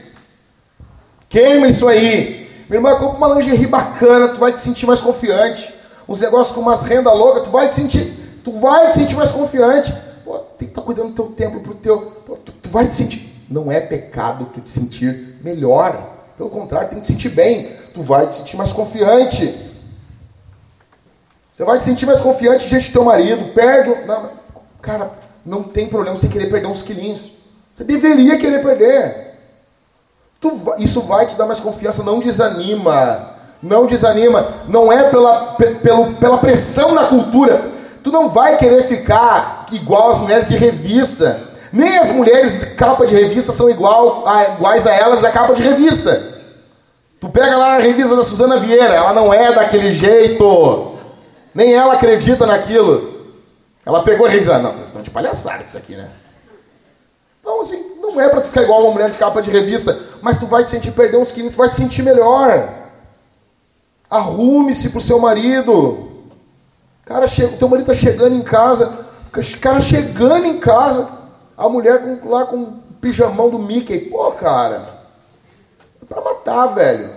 Queima 1.30 1.68
isso 1.68 1.88
aí. 1.88 2.46
Meu 2.70 2.80
irmão, 2.80 2.98
compra 2.98 3.18
uma 3.18 3.36
lingerie 3.36 3.68
bacana, 3.68 4.30
tu 4.30 4.40
vai 4.40 4.52
te 4.52 4.60
sentir 4.60 4.86
mais 4.86 5.02
confiante. 5.02 5.74
Uns 6.08 6.22
negócios 6.22 6.56
com 6.56 6.62
umas 6.62 6.84
renda 6.84 7.12
louca, 7.12 7.42
tu 7.42 7.50
vai 7.50 7.68
te 7.68 7.76
sentir, 7.76 8.42
tu 8.44 8.52
vai 8.60 8.90
te 8.90 9.00
sentir 9.00 9.16
mais 9.16 9.32
confiante. 9.32 9.94
Pô, 10.26 10.40
tem 10.58 10.68
que 10.68 10.72
estar 10.72 10.82
tá 10.82 10.86
cuidando 10.86 11.10
do 11.10 11.14
teu 11.14 11.28
templo 11.28 11.60
pro 11.62 11.76
teu. 11.76 12.00
Pô, 12.26 12.36
tu, 12.36 12.52
tu 12.52 12.70
vai 12.70 12.88
te 12.88 12.96
sentir. 12.96 13.46
Não 13.52 13.72
é 13.72 13.80
pecado 13.80 14.50
tu 14.52 14.60
te 14.60 14.70
sentir 14.72 15.38
melhor. 15.44 15.96
Pelo 16.36 16.50
contrário, 16.50 16.90
tem 16.90 17.00
que 17.00 17.06
te 17.06 17.14
sentir 17.14 17.30
bem. 17.30 17.72
Tu 17.94 18.02
vai 18.02 18.26
te 18.26 18.34
sentir 18.34 18.58
mais 18.58 18.72
confiante. 18.74 19.74
Você 21.54 21.64
vai 21.64 21.80
se 21.80 21.86
sentir 21.86 22.08
mais 22.08 22.20
confiante 22.22 22.68
diante 22.68 22.90
do 22.90 22.94
teu 22.94 23.04
marido. 23.06 23.54
Perde. 23.54 24.06
Não, 24.08 24.32
cara, 24.82 25.12
não 25.46 25.62
tem 25.62 25.88
problema 25.88 26.18
você 26.18 26.28
querer 26.28 26.50
perder 26.50 26.68
uns 26.68 26.82
quilinhos. 26.82 27.34
Você 27.78 27.84
deveria 27.84 28.38
querer 28.40 28.64
perder. 28.64 29.36
Tu, 30.42 30.52
isso 30.80 31.02
vai 31.04 31.28
te 31.28 31.36
dar 31.36 31.46
mais 31.46 31.60
confiança, 31.60 32.04
não 32.04 32.20
desanima. 32.20 33.36
Não 33.62 33.86
desanima. 33.86 34.46
Não 34.68 34.92
é 34.92 35.10
pela, 35.10 35.56
pela, 35.82 36.12
pela 36.14 36.38
pressão 36.40 36.96
da 36.96 37.06
cultura. 37.06 37.72
Tu 38.04 38.12
não 38.12 38.30
vai 38.30 38.58
querer 38.58 38.84
ficar 38.84 39.65
igual 39.72 40.12
as 40.12 40.20
mulheres 40.20 40.48
de 40.50 40.58
revista. 40.58 41.56
Nem 41.72 41.98
as 41.98 42.14
mulheres 42.14 42.60
de 42.60 42.66
capa 42.76 43.06
de 43.06 43.14
revista 43.14 43.52
são 43.52 43.70
igual 43.70 44.28
a, 44.28 44.54
iguais 44.54 44.88
a 44.88 44.94
elas 44.94 45.22
da 45.22 45.32
capa 45.32 45.54
de 45.54 45.62
revista. 45.62 46.34
Tu 47.20 47.30
pega 47.30 47.58
lá 47.58 47.76
a 47.76 47.80
revista 47.80 48.16
da 48.16 48.24
Suzana 48.24 48.58
Vieira, 48.58 48.94
ela 48.94 49.14
não 49.14 49.34
é 49.34 49.52
daquele 49.52 49.92
jeito. 49.92 50.96
Nem 51.54 51.74
ela 51.74 51.94
acredita 51.94 52.46
naquilo. 52.46 53.16
Ela 53.86 54.04
pegou 54.04 54.26
a 54.26 54.30
revista, 54.30 54.60
não, 54.60 54.82
estão 54.82 55.02
de 55.02 55.10
palhaçada 55.10 55.64
isso 55.64 55.78
aqui, 55.78 55.96
né? 55.96 56.10
Então, 57.42 57.62
assim, 57.62 58.00
não 58.02 58.20
é 58.20 58.28
para 58.28 58.42
tu 58.42 58.48
ficar 58.48 58.64
igual 58.64 58.82
uma 58.84 58.92
mulher 58.92 59.10
de 59.12 59.18
capa 59.18 59.42
de 59.42 59.52
revista, 59.52 59.96
mas 60.22 60.40
tu 60.40 60.48
vai 60.48 60.64
te 60.64 60.72
sentir 60.72 60.92
perder 60.92 61.18
uns 61.18 61.32
quilos, 61.32 61.52
tu 61.52 61.58
vai 61.58 61.70
te 61.70 61.76
sentir 61.76 62.02
melhor. 62.02 62.68
Arrume-se 64.10 64.90
pro 64.90 65.02
seu 65.02 65.20
marido. 65.20 66.10
Cara, 67.06 67.28
chega, 67.28 67.56
teu 67.58 67.70
marido 67.70 67.86
tá 67.86 67.94
chegando 67.94 68.36
em 68.36 68.42
casa, 68.42 69.05
cara 69.42 69.82
chegando 69.82 70.46
em 70.46 70.60
casa, 70.60 71.10
a 71.58 71.70
mulher 71.70 72.00
com, 72.02 72.30
lá 72.30 72.46
com 72.46 72.58
o 72.58 72.80
pijamão 73.02 73.50
do 73.50 73.60
Mickey. 73.60 74.10
Pô, 74.10 74.32
cara, 74.32 74.82
é 76.02 76.06
pra 76.06 76.22
matar, 76.22 76.68
velho. 76.68 77.10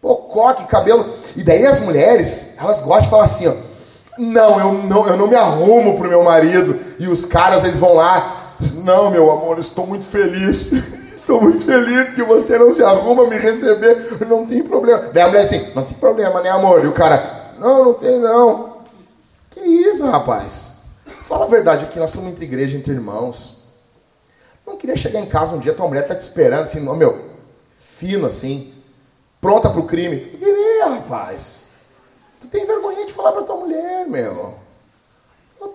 Pô, 0.00 0.16
coque, 0.16 0.64
cabelo. 0.64 1.04
E 1.36 1.42
daí 1.42 1.66
as 1.66 1.80
mulheres, 1.80 2.58
elas 2.58 2.82
gostam 2.82 3.02
de 3.02 3.10
falar 3.10 3.24
assim, 3.24 3.48
ó. 3.48 3.70
Não, 4.18 4.60
eu 4.60 4.72
não, 4.84 5.08
eu 5.08 5.16
não 5.16 5.28
me 5.28 5.36
arrumo 5.36 5.96
pro 5.96 6.08
meu 6.08 6.22
marido. 6.22 6.78
E 6.98 7.08
os 7.08 7.26
caras, 7.26 7.64
eles 7.64 7.80
vão 7.80 7.94
lá. 7.94 8.54
Não, 8.84 9.10
meu 9.10 9.30
amor, 9.30 9.58
estou 9.58 9.86
muito 9.86 10.04
feliz. 10.04 10.72
Estou 11.20 11.42
muito 11.42 11.62
feliz 11.62 12.14
que 12.14 12.24
você 12.24 12.58
não 12.58 12.74
se 12.74 12.82
arruma 12.82 13.24
me 13.26 13.38
receber. 13.38 14.18
Não 14.26 14.44
tem 14.44 14.64
problema. 14.64 15.10
Daí 15.12 15.22
a 15.22 15.28
mulher 15.28 15.42
assim, 15.42 15.74
não 15.76 15.84
tem 15.84 15.96
problema, 15.96 16.40
né, 16.40 16.50
amor? 16.50 16.82
E 16.82 16.88
o 16.88 16.92
cara, 16.92 17.22
não, 17.60 17.84
não 17.84 17.94
tem 17.94 18.18
não. 18.18 18.78
Que 19.50 19.60
isso, 19.60 20.10
rapaz? 20.10 20.69
Fala 21.30 21.44
a 21.44 21.48
verdade 21.48 21.84
aqui, 21.84 21.96
nós 21.96 22.10
estamos 22.10 22.32
entre 22.32 22.44
igreja, 22.44 22.76
entre 22.76 22.92
irmãos. 22.92 23.84
Não 24.66 24.76
queria 24.76 24.96
chegar 24.96 25.20
em 25.20 25.26
casa 25.26 25.54
um 25.54 25.60
dia, 25.60 25.72
tua 25.72 25.86
mulher 25.86 26.04
tá 26.04 26.12
te 26.12 26.22
esperando 26.22 26.64
assim, 26.64 26.84
não, 26.84 26.96
meu, 26.96 27.24
fino 27.72 28.26
assim, 28.26 28.74
pronta 29.40 29.70
pro 29.70 29.84
crime. 29.84 30.18
Tu 30.18 30.38
queria, 30.38 30.86
rapaz. 30.88 31.68
Tu 32.40 32.48
tem 32.48 32.66
vergonha 32.66 33.06
de 33.06 33.12
falar 33.12 33.30
pra 33.30 33.44
tua 33.44 33.54
mulher, 33.58 34.08
meu. 34.08 34.56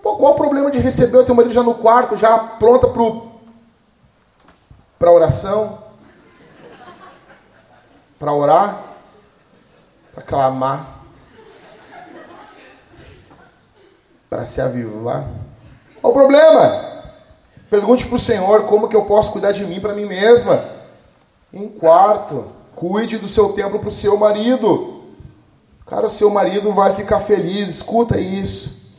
Pô, 0.02 0.18
qual 0.18 0.34
o 0.34 0.36
problema 0.36 0.70
de 0.70 0.78
receber 0.78 1.16
o 1.16 1.24
teu 1.24 1.34
marido 1.34 1.54
já 1.54 1.62
no 1.62 1.76
quarto, 1.76 2.18
já 2.18 2.36
pronta 2.36 2.88
pro 2.88 3.32
para 4.98 5.10
oração, 5.10 5.78
para 8.18 8.30
orar, 8.30 8.78
para 10.12 10.22
clamar, 10.22 10.86
para 14.28 14.44
se 14.44 14.60
avivar. 14.60 15.45
Qual 16.06 16.14
o 16.14 16.14
problema? 16.14 16.84
Pergunte 17.68 18.06
para 18.06 18.14
o 18.14 18.20
Senhor 18.20 18.66
como 18.66 18.88
que 18.88 18.94
eu 18.94 19.06
posso 19.06 19.32
cuidar 19.32 19.50
de 19.50 19.64
mim 19.66 19.80
para 19.80 19.92
mim 19.92 20.06
mesma. 20.06 20.62
Em 21.52 21.66
quarto, 21.66 22.46
cuide 22.76 23.18
do 23.18 23.26
seu 23.26 23.54
tempo 23.54 23.80
para 23.80 23.88
o 23.88 23.92
seu 23.92 24.16
marido. 24.16 25.02
Cara, 25.84 26.06
o 26.06 26.10
seu 26.10 26.30
marido 26.30 26.72
vai 26.72 26.94
ficar 26.94 27.18
feliz. 27.18 27.68
Escuta 27.68 28.20
isso. 28.20 28.98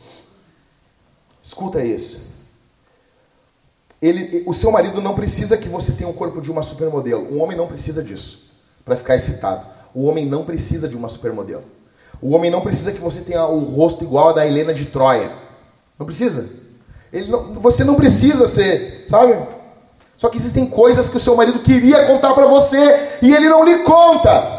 Escuta 1.42 1.82
isso 1.82 2.28
ele, 4.02 4.44
o 4.46 4.52
seu 4.52 4.70
marido 4.70 5.00
não 5.00 5.14
precisa 5.14 5.56
que 5.56 5.68
você 5.68 5.92
tenha 5.92 6.10
o 6.10 6.14
corpo 6.14 6.42
de 6.42 6.52
uma 6.52 6.62
supermodelo. 6.62 7.34
Um 7.34 7.42
homem 7.42 7.56
não 7.56 7.66
precisa 7.66 8.02
disso 8.04 8.50
para 8.84 8.94
ficar 8.96 9.16
excitado. 9.16 9.66
O 9.94 10.04
homem 10.04 10.26
não 10.26 10.44
precisa 10.44 10.86
de 10.86 10.94
uma 10.94 11.08
supermodelo. 11.08 11.64
O 12.20 12.32
homem 12.32 12.50
não 12.50 12.60
precisa 12.60 12.92
que 12.92 13.00
você 13.00 13.22
tenha 13.22 13.46
o 13.46 13.60
rosto 13.64 14.04
igual 14.04 14.28
a 14.28 14.32
da 14.34 14.46
Helena 14.46 14.74
de 14.74 14.84
Troia. 14.84 15.32
Não 15.98 16.06
precisa. 16.06 16.57
Não, 17.12 17.54
você 17.54 17.84
não 17.84 17.94
precisa 17.94 18.46
ser, 18.46 19.06
sabe? 19.08 19.34
Só 20.16 20.28
que 20.28 20.36
existem 20.36 20.66
coisas 20.66 21.08
que 21.08 21.16
o 21.16 21.20
seu 21.20 21.36
marido 21.36 21.60
queria 21.60 22.06
contar 22.06 22.34
para 22.34 22.46
você 22.46 23.08
e 23.22 23.34
ele 23.34 23.48
não 23.48 23.64
lhe 23.64 23.78
conta. 23.78 24.58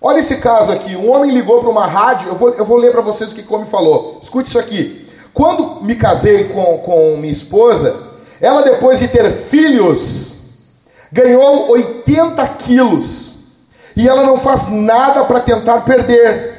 Olha 0.00 0.18
esse 0.18 0.38
caso 0.38 0.72
aqui. 0.72 0.96
Um 0.96 1.10
homem 1.10 1.30
ligou 1.30 1.60
para 1.60 1.68
uma 1.68 1.86
rádio. 1.86 2.28
Eu 2.30 2.34
vou, 2.34 2.48
eu 2.50 2.64
vou 2.64 2.78
ler 2.78 2.90
para 2.90 3.02
vocês 3.02 3.32
o 3.32 3.34
que 3.34 3.52
o 3.52 3.54
homem 3.54 3.68
falou. 3.68 4.18
Escute 4.22 4.48
isso 4.48 4.58
aqui. 4.58 5.06
Quando 5.34 5.84
me 5.84 5.94
casei 5.94 6.44
com, 6.44 6.78
com 6.78 7.16
minha 7.18 7.32
esposa, 7.32 7.94
ela 8.40 8.62
depois 8.62 8.98
de 8.98 9.08
ter 9.08 9.30
filhos, 9.30 10.78
ganhou 11.12 11.70
80 11.70 12.46
quilos. 12.64 13.40
E 13.94 14.08
ela 14.08 14.22
não 14.22 14.38
faz 14.38 14.70
nada 14.70 15.24
para 15.24 15.40
tentar 15.40 15.82
perder. 15.82 16.49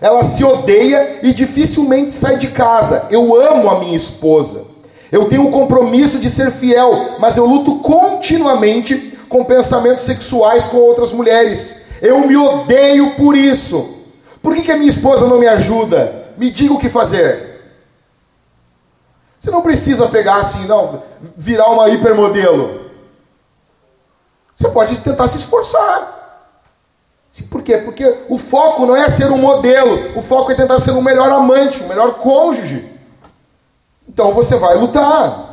Ela 0.00 0.22
se 0.22 0.44
odeia 0.44 1.20
e 1.22 1.32
dificilmente 1.32 2.12
sai 2.12 2.38
de 2.38 2.48
casa. 2.48 3.08
Eu 3.10 3.34
amo 3.40 3.68
a 3.70 3.80
minha 3.80 3.96
esposa. 3.96 4.66
Eu 5.10 5.26
tenho 5.28 5.46
o 5.46 5.50
compromisso 5.50 6.20
de 6.20 6.30
ser 6.30 6.50
fiel, 6.50 7.16
mas 7.18 7.36
eu 7.36 7.46
luto 7.46 7.76
continuamente 7.76 9.18
com 9.28 9.44
pensamentos 9.44 10.04
sexuais 10.04 10.66
com 10.66 10.78
outras 10.78 11.12
mulheres. 11.12 12.02
Eu 12.02 12.26
me 12.26 12.36
odeio 12.36 13.10
por 13.16 13.36
isso. 13.36 13.96
Por 14.42 14.54
que, 14.54 14.62
que 14.62 14.72
a 14.72 14.76
minha 14.76 14.88
esposa 14.88 15.26
não 15.26 15.38
me 15.38 15.48
ajuda? 15.48 16.32
Me 16.36 16.50
diga 16.50 16.74
o 16.74 16.78
que 16.78 16.88
fazer. 16.88 17.48
Você 19.40 19.50
não 19.50 19.62
precisa 19.62 20.06
pegar 20.08 20.36
assim, 20.36 20.66
não, 20.66 21.02
virar 21.36 21.70
uma 21.70 21.88
hipermodelo. 21.88 22.88
Você 24.56 24.68
pode 24.68 24.96
tentar 24.98 25.28
se 25.28 25.38
esforçar. 25.38 26.17
Por 27.44 27.62
quê? 27.62 27.78
Porque 27.78 28.04
o 28.28 28.38
foco 28.38 28.86
não 28.86 28.96
é 28.96 29.08
ser 29.08 29.30
um 29.30 29.38
modelo, 29.38 30.18
o 30.18 30.22
foco 30.22 30.52
é 30.52 30.54
tentar 30.54 30.78
ser 30.78 30.92
um 30.92 31.02
melhor 31.02 31.30
amante, 31.30 31.82
um 31.82 31.88
melhor 31.88 32.14
cônjuge. 32.14 32.84
Então 34.08 34.32
você 34.32 34.56
vai 34.56 34.76
lutar. 34.76 35.46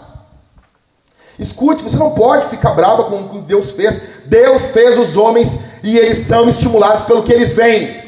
Escute, 1.37 1.83
você 1.83 1.97
não 1.97 2.11
pode 2.11 2.47
ficar 2.47 2.71
brava 2.71 3.03
com 3.03 3.17
o 3.17 3.29
que 3.29 3.37
Deus 3.39 3.71
fez. 3.71 4.23
Deus 4.25 4.67
fez 4.67 4.97
os 4.97 5.17
homens 5.17 5.83
e 5.83 5.97
eles 5.97 6.19
são 6.19 6.47
estimulados 6.47 7.03
pelo 7.03 7.23
que 7.23 7.33
eles 7.33 7.53
veem. 7.53 8.05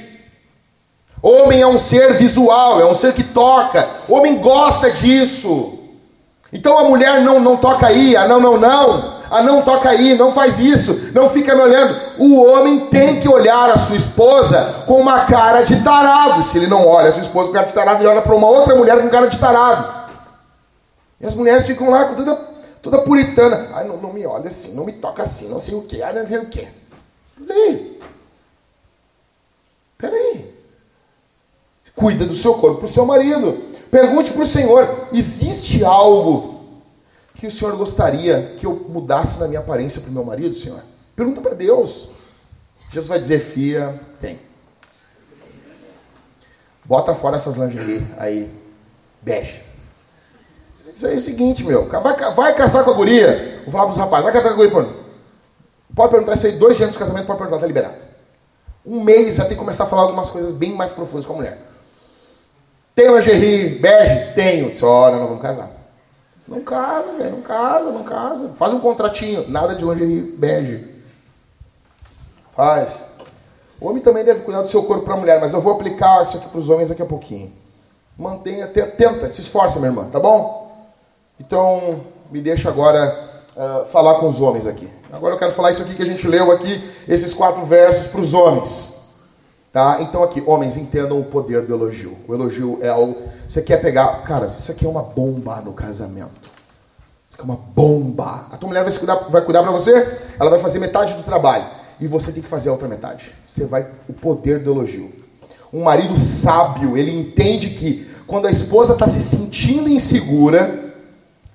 Homem 1.22 1.62
é 1.62 1.68
um 1.68 1.78
ser 1.78 2.14
visual, 2.14 2.80
é 2.80 2.86
um 2.86 2.96
ser 2.96 3.14
que 3.14 3.24
toca. 3.24 3.88
Homem 4.08 4.38
gosta 4.38 4.90
disso. 4.90 5.78
Então 6.54 6.78
a 6.78 6.84
mulher 6.86 7.22
não, 7.22 7.40
não 7.40 7.58
toca 7.58 7.88
aí, 7.88 8.16
ah 8.16 8.28
não, 8.28 8.40
não, 8.40 8.58
não. 8.58 9.17
Ah 9.30 9.44
não, 9.44 9.62
toca 9.62 9.90
aí, 9.90 10.18
não 10.18 10.32
faz 10.32 10.60
isso, 10.60 11.12
não 11.14 11.30
fica 11.30 11.54
me 11.56 11.62
olhando. 11.62 12.00
O 12.18 12.42
homem 12.44 12.88
tem 12.88 13.20
que 13.20 13.28
olhar 13.28 13.72
a 13.72 13.78
sua 13.78 13.98
esposa 13.98 14.84
com 14.86 15.02
uma 15.02 15.26
cara 15.26 15.64
de 15.64 15.84
tarado. 15.84 16.44
Se 16.44 16.60
ele 16.60 16.68
não 16.68 16.88
olha 16.88 17.10
a 17.10 17.12
sua 17.12 17.24
esposa 17.24 17.48
com 17.48 17.54
cara 17.54 17.68
de 17.68 17.74
tarado, 17.74 18.02
ele 18.02 18.10
olha 18.10 18.22
para 18.22 18.36
uma 18.36 18.48
outra 18.48 18.76
mulher 18.76 19.02
com 19.02 19.10
cara 19.10 19.28
de 19.28 19.38
tarado. 19.38 19.98
E 21.20 21.28
as 21.28 21.34
mulheres 21.34 21.66
ficam 21.66 21.90
lá 21.90 22.06
com 22.06 22.16
toda, 22.16 22.36
toda 22.82 22.98
puritana. 23.00 23.68
Ai, 23.74 23.86
não, 23.86 23.98
não 23.98 24.14
me 24.14 24.26
olha 24.26 24.48
assim, 24.48 24.76
não 24.76 24.86
me 24.86 24.94
toca 24.94 25.24
assim, 25.24 25.50
não 25.50 25.60
sei 25.60 25.76
o 25.76 25.82
que, 25.84 26.02
ai, 26.02 26.14
não 26.14 26.28
sei 26.28 26.38
o 26.38 26.46
que. 26.46 26.68
Peraí. 27.46 28.00
Peraí. 29.98 30.58
Cuida 31.96 32.26
do 32.26 32.36
seu 32.36 32.54
corpo 32.56 32.78
para 32.78 32.86
o 32.86 32.90
seu 32.90 33.06
marido. 33.06 33.58
Pergunte 33.90 34.32
para 34.32 34.44
o 34.44 34.48
Senhor: 34.48 34.88
existe 35.12 35.84
algo 35.84 36.57
que 37.38 37.48
o 37.48 37.52
Senhor 37.52 37.76
gostaria 37.78 38.56
que 38.58 38.66
eu 38.66 38.88
mudasse 38.90 39.40
na 39.40 39.48
minha 39.48 39.60
aparência 39.60 40.02
para 40.02 40.10
o 40.10 40.14
meu 40.14 40.24
marido, 40.26 40.56
Senhor? 40.56 40.82
Pergunta 41.16 41.40
para 41.40 41.54
Deus. 41.54 42.10
Jesus 42.90 43.08
vai 43.08 43.20
dizer, 43.20 43.40
fia, 43.40 44.00
tem. 44.20 44.40
Bota 46.84 47.14
fora 47.14 47.36
essas 47.36 47.58
lingerie 47.58 48.06
aí, 48.18 48.52
bege. 49.22 49.62
Isso 50.74 51.06
aí 51.06 51.14
é 51.14 51.18
o 51.18 51.22
seguinte, 51.22 51.64
meu. 51.64 51.88
Vai, 51.88 52.34
vai 52.34 52.56
casar 52.56 52.84
com 52.84 52.92
a 52.92 52.94
guria. 52.94 53.62
Vou 53.66 53.72
falar 53.72 53.86
pros 53.86 53.98
rapazes, 53.98 54.24
vai 54.24 54.34
casar 54.34 54.50
com 54.50 54.54
a 54.54 54.58
guria. 54.58 54.72
Pronto. 54.72 55.08
Pode 55.96 56.12
perguntar 56.12 56.34
isso 56.34 56.48
aí, 56.48 56.54
dois 56.54 56.78
dias 56.78 56.92
de 56.92 56.98
casamento, 56.98 57.26
pode 57.26 57.40
perguntar, 57.40 57.60
tá 57.60 57.68
liberado. 57.68 57.96
Um 58.86 59.04
mês 59.04 59.36
já 59.36 59.44
tem 59.44 59.54
que 59.54 59.60
começar 59.60 59.84
a 59.84 59.88
falar 59.88 60.04
algumas 60.04 60.30
coisas 60.30 60.56
bem 60.56 60.74
mais 60.74 60.92
profundas 60.92 61.26
com 61.26 61.34
a 61.34 61.36
mulher. 61.38 61.60
Tem 62.96 63.14
lingerie 63.14 63.80
bege? 63.80 64.34
Tenho. 64.34 64.72
Disse, 64.72 64.86
olha, 64.86 65.18
não 65.18 65.28
vamos 65.28 65.42
casar. 65.42 65.77
Não 66.48 66.62
casa, 66.62 67.14
velho, 67.14 67.32
não 67.32 67.42
casa, 67.42 67.92
não 67.92 68.04
casa. 68.04 68.50
Faz 68.54 68.74
um 68.74 68.80
contratinho, 68.80 69.50
nada 69.50 69.76
de 69.76 69.84
lingerie 69.84 70.22
bege. 70.38 70.88
Faz. 72.56 73.18
O 73.80 73.88
homem 73.88 74.02
também 74.02 74.24
deve 74.24 74.42
cuidar 74.42 74.62
do 74.62 74.68
seu 74.68 74.84
corpo 74.84 75.04
para 75.04 75.14
a 75.14 75.18
mulher, 75.18 75.40
mas 75.40 75.54
eu 75.54 75.62
vou 75.62 75.74
aplicar 75.74 76.24
isso 76.24 76.38
aqui 76.38 76.50
para 76.50 76.60
os 76.60 76.70
homens 76.70 76.90
daqui 76.90 77.02
a 77.02 77.06
pouquinho. 77.06 77.52
Mantenha, 78.18 78.68
tenta, 78.68 79.32
se 79.32 79.42
esforça, 79.42 79.80
minha 79.80 79.92
irmã, 79.92 80.10
tá 80.10 80.20
bom? 80.20 80.68
Então, 81.40 82.02
me 82.32 82.42
deixa 82.42 82.70
agora 82.70 83.30
uh, 83.56 83.86
falar 83.86 84.16
com 84.16 84.28
os 84.28 84.42
homens 84.42 84.66
aqui. 84.66 84.90
Agora 85.12 85.36
eu 85.36 85.40
quero 85.40 85.52
falar 85.52 85.72
isso 85.72 85.84
aqui 85.84 85.96
que 85.96 86.04
a 86.04 86.06
gente 86.06 86.28
leu 86.28 86.52
aqui, 86.52 86.84
esses 87.08 87.34
quatro 87.34 87.66
versos 87.66 88.12
para 88.12 88.22
os 88.22 88.34
homens. 88.34 88.98
Tá? 89.72 89.98
Então 90.02 90.24
aqui, 90.24 90.44
homens, 90.46 90.78
entendam 90.78 91.20
o 91.20 91.26
poder 91.26 91.62
do 91.62 91.74
elogio. 91.74 92.18
O 92.28 92.34
elogio 92.34 92.80
é 92.82 92.90
algo. 92.90 93.16
Você 93.48 93.62
quer 93.62 93.78
pegar. 93.78 94.24
Cara, 94.24 94.54
isso 94.58 94.72
aqui 94.72 94.86
é 94.86 94.90
uma 94.90 95.04
bomba 95.04 95.62
no 95.62 95.74
casamento. 95.74 96.48
Isso 97.30 97.40
aqui 97.40 97.42
é 97.42 97.54
uma 97.54 97.60
bomba. 97.76 98.48
A 98.52 98.58
tua 98.58 98.68
mulher 98.68 98.84
vai, 98.84 98.94
cuidar, 98.94 99.16
vai 99.16 99.42
cuidar 99.42 99.64
para 99.64 99.72
você, 99.72 99.94
ela 100.40 100.50
vai 100.50 100.60
fazer 100.60 100.80
metade 100.80 101.14
do 101.14 101.24
trabalho. 101.24 101.66
E 102.00 102.08
você 102.08 102.32
tem 102.32 102.44
que 102.44 102.50
fazer 102.50 102.70
a 102.70 102.74
outra 102.74 102.88
metade. 102.88 103.32
Você 103.48 103.66
vai. 103.66 103.88
O 104.08 104.14
poder 104.14 104.60
do 104.60 104.72
elogio. 104.72 105.12
Um 105.74 105.84
marido 105.84 106.18
sábio, 106.18 106.98
ele 106.98 107.12
entende 107.12 107.72
que 107.72 108.10
quando 108.26 108.48
a 108.48 108.52
esposa 108.52 108.94
está 108.94 109.08
se 109.08 109.22
sentindo 109.22 109.90
insegura 109.90 110.94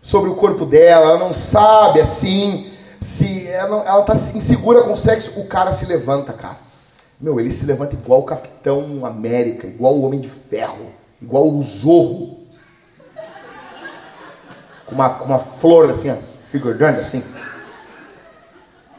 sobre 0.01 0.31
o 0.31 0.35
corpo 0.35 0.67
dela, 0.67 1.11
ela 1.11 1.19
não 1.19 1.33
sabe 1.33 2.01
assim, 2.01 2.67
se 3.01 3.47
ela 3.49 4.01
está 4.01 4.13
insegura 4.13 4.83
com 4.83 4.93
o 4.93 4.97
sexo, 4.97 5.41
o 5.41 5.47
cara 5.47 5.73
se 5.73 5.87
levanta, 5.87 6.33
cara. 6.33 6.59
Meu, 7.21 7.39
ele 7.39 7.53
se 7.53 7.67
levanta 7.67 7.95
igual 7.95 8.21
o 8.21 8.25
Capitão 8.25 9.07
América, 9.07 9.67
igual 9.67 9.95
o 9.95 10.03
Homem 10.03 10.21
de 10.21 10.29
Ferro, 10.29 10.87
igual 11.23 11.49
o 11.49 11.63
Zorro. 11.63 12.43
Com 14.87 14.95
uma, 14.95 15.11
com 15.11 15.25
uma 15.25 15.39
flor 15.39 15.91
assim, 15.91 16.11
ó, 16.11 16.17
figurando 16.51 17.01
assim. 17.01 17.25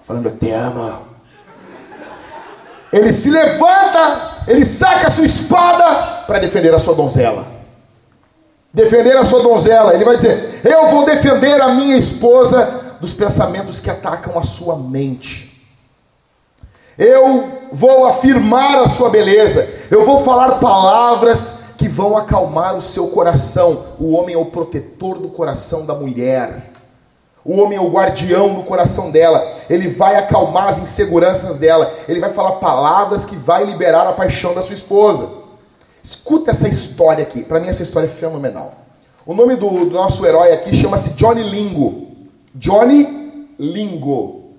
Falando, 0.05 0.29
eu 0.29 0.37
te 0.37 0.49
amo. 0.49 1.13
Ele 2.91 3.11
se 3.11 3.29
levanta, 3.29 4.43
ele 4.47 4.65
saca 4.65 5.07
a 5.07 5.11
sua 5.11 5.25
espada 5.25 6.23
para 6.25 6.39
defender 6.39 6.73
a 6.73 6.79
sua 6.79 6.95
donzela. 6.95 7.45
Defender 8.73 9.17
a 9.17 9.25
sua 9.25 9.41
donzela. 9.41 9.93
Ele 9.93 10.05
vai 10.05 10.15
dizer: 10.15 10.61
Eu 10.63 10.87
vou 10.87 11.05
defender 11.05 11.61
a 11.61 11.69
minha 11.69 11.97
esposa 11.97 12.97
dos 12.99 13.13
pensamentos 13.13 13.79
que 13.79 13.89
atacam 13.89 14.37
a 14.37 14.43
sua 14.43 14.77
mente. 14.77 15.67
Eu 16.97 17.67
vou 17.71 18.05
afirmar 18.05 18.83
a 18.83 18.89
sua 18.89 19.09
beleza. 19.09 19.87
Eu 19.89 20.05
vou 20.05 20.23
falar 20.23 20.59
palavras 20.59 21.72
vão 21.93 22.17
acalmar 22.17 22.75
o 22.75 22.81
seu 22.81 23.09
coração. 23.09 23.95
O 23.99 24.13
homem 24.13 24.33
é 24.33 24.37
o 24.37 24.45
protetor 24.45 25.19
do 25.19 25.29
coração 25.29 25.85
da 25.85 25.93
mulher. 25.93 26.71
O 27.45 27.59
homem 27.59 27.77
é 27.77 27.81
o 27.81 27.91
guardião 27.91 28.55
do 28.55 28.63
coração 28.63 29.11
dela. 29.11 29.45
Ele 29.69 29.89
vai 29.89 30.15
acalmar 30.15 30.69
as 30.69 30.81
inseguranças 30.81 31.59
dela. 31.59 31.93
Ele 32.07 32.19
vai 32.19 32.31
falar 32.31 32.53
palavras 32.53 33.25
que 33.25 33.35
vai 33.35 33.63
liberar 33.65 34.07
a 34.07 34.13
paixão 34.13 34.55
da 34.55 34.63
sua 34.63 34.73
esposa. 34.73 35.43
Escuta 36.01 36.51
essa 36.51 36.67
história 36.67 37.23
aqui. 37.23 37.43
Para 37.43 37.59
mim 37.59 37.67
essa 37.67 37.83
história 37.83 38.07
é 38.07 38.09
fenomenal. 38.09 38.73
O 39.25 39.33
nome 39.33 39.55
do, 39.55 39.69
do 39.69 39.91
nosso 39.91 40.25
herói 40.25 40.51
aqui 40.51 40.75
chama-se 40.75 41.13
Johnny 41.13 41.43
Lingo. 41.43 42.07
Johnny 42.55 43.47
Lingo. 43.59 44.55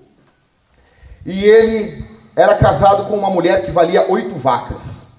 E 1.25 1.43
ele 1.43 2.05
era 2.35 2.55
casado 2.55 3.09
com 3.09 3.15
uma 3.17 3.29
mulher 3.29 3.65
que 3.65 3.71
valia 3.71 4.09
oito 4.09 4.35
vacas. 4.35 5.13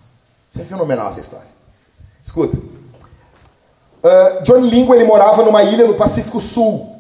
Isso 0.50 0.62
é 0.62 0.64
fenomenal 0.64 1.10
essa 1.10 1.20
história. 1.20 1.55
Escuta. 2.26 2.56
Uh, 2.56 4.42
John 4.42 4.58
Lingo 4.58 4.92
ele 4.92 5.04
morava 5.04 5.44
numa 5.44 5.62
ilha 5.62 5.86
no 5.86 5.94
Pacífico 5.94 6.40
Sul. 6.40 6.94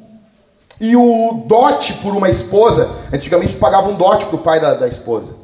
E 0.80 0.94
o 0.94 1.44
dote 1.46 1.94
por 1.94 2.14
uma 2.14 2.28
esposa, 2.28 2.88
antigamente 3.12 3.56
pagava 3.56 3.88
um 3.88 3.94
dote 3.94 4.26
para 4.26 4.36
o 4.36 4.40
pai 4.40 4.60
da, 4.60 4.74
da, 4.74 4.86
esposa. 4.86 5.34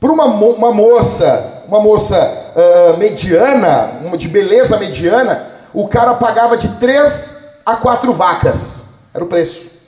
Por 0.00 0.10
uma, 0.10 0.24
uma 0.24 0.72
moça, 0.72 1.64
uma 1.68 1.78
moça 1.80 2.16
uh, 2.16 2.96
mediana, 2.96 4.00
uma 4.04 4.16
de 4.16 4.28
beleza 4.28 4.78
mediana, 4.78 5.46
o 5.72 5.86
cara 5.86 6.14
pagava 6.14 6.56
de 6.56 6.68
três 6.78 7.60
a 7.64 7.76
quatro 7.76 8.12
vacas. 8.12 9.10
Era 9.14 9.22
o 9.22 9.28
preço. 9.28 9.80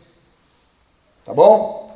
Tá 1.24 1.32
bom? 1.32 1.90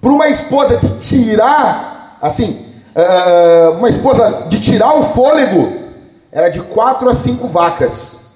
Para 0.00 0.10
uma 0.10 0.28
esposa 0.28 0.76
de 0.76 0.98
tirar, 1.00 2.18
assim, 2.22 2.66
uh, 2.94 3.72
uma 3.78 3.88
esposa 3.88 4.46
de 4.48 4.60
tirar 4.60 4.94
o 4.94 5.02
fôlego, 5.02 5.81
era 6.32 6.48
de 6.48 6.60
quatro 6.60 7.08
a 7.08 7.14
cinco 7.14 7.46
vacas 7.48 8.30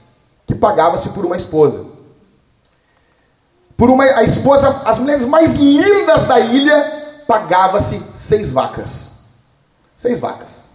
que 0.46 0.54
pagava-se 0.54 1.08
por 1.10 1.24
uma 1.24 1.36
esposa. 1.36 1.84
Por 3.76 3.90
uma 3.90 4.04
a 4.04 4.22
esposa, 4.22 4.82
as 4.84 4.98
mulheres 4.98 5.26
mais 5.26 5.56
lindas 5.56 6.28
da 6.28 6.38
ilha, 6.38 7.22
pagava-se 7.26 7.98
seis 7.98 8.52
vacas. 8.52 9.16
Seis 9.96 10.20
vacas. 10.20 10.66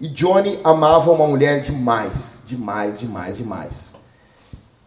E 0.00 0.08
Johnny 0.08 0.58
amava 0.64 1.10
uma 1.10 1.26
mulher 1.26 1.60
demais, 1.60 2.44
demais, 2.46 2.98
demais, 2.98 3.36
demais. 3.36 3.96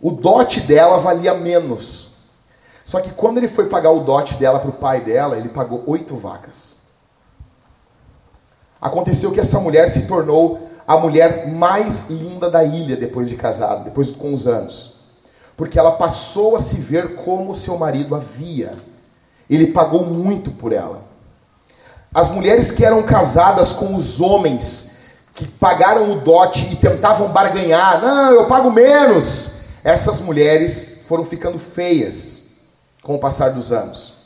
O 0.01 0.09
dote 0.09 0.61
dela 0.61 0.97
valia 0.97 1.35
menos 1.35 2.13
só 2.83 2.99
que 2.99 3.11
quando 3.11 3.37
ele 3.37 3.47
foi 3.47 3.69
pagar 3.69 3.91
o 3.91 4.01
dote 4.01 4.35
dela 4.35 4.59
para 4.59 4.69
o 4.69 4.73
pai 4.73 5.01
dela, 5.01 5.37
ele 5.37 5.49
pagou 5.49 5.83
oito 5.87 6.15
vacas. 6.17 6.83
Aconteceu 8.81 9.31
que 9.31 9.39
essa 9.39 9.59
mulher 9.61 9.89
se 9.89 10.07
tornou 10.07 10.69
a 10.87 10.97
mulher 10.97 11.47
mais 11.47 12.09
linda 12.09 12.49
da 12.49 12.63
ilha 12.63 12.95
depois 12.95 13.29
de 13.29 13.35
casado, 13.35 13.85
depois 13.85 14.11
com 14.11 14.33
os 14.33 14.47
anos. 14.47 14.93
Porque 15.55 15.79
ela 15.79 15.91
passou 15.91 16.55
a 16.55 16.59
se 16.59 16.81
ver 16.81 17.15
como 17.17 17.55
seu 17.55 17.77
marido 17.77 18.15
havia. 18.15 18.75
Ele 19.49 19.67
pagou 19.67 20.05
muito 20.05 20.51
por 20.51 20.73
ela. 20.73 21.03
As 22.13 22.31
mulheres 22.31 22.71
que 22.71 22.85
eram 22.85 23.03
casadas 23.03 23.73
com 23.73 23.95
os 23.95 24.21
homens 24.21 24.93
que 25.35 25.45
pagaram 25.45 26.11
o 26.11 26.19
dote 26.19 26.73
e 26.73 26.75
tentavam 26.75 27.29
barganhar, 27.29 28.01
não, 28.01 28.31
eu 28.31 28.45
pago 28.45 28.71
menos. 28.71 29.83
Essas 29.83 30.21
mulheres 30.21 31.05
foram 31.07 31.25
ficando 31.25 31.57
feias 31.57 32.43
com 33.01 33.15
o 33.15 33.19
passar 33.19 33.49
dos 33.49 33.71
anos. 33.71 34.22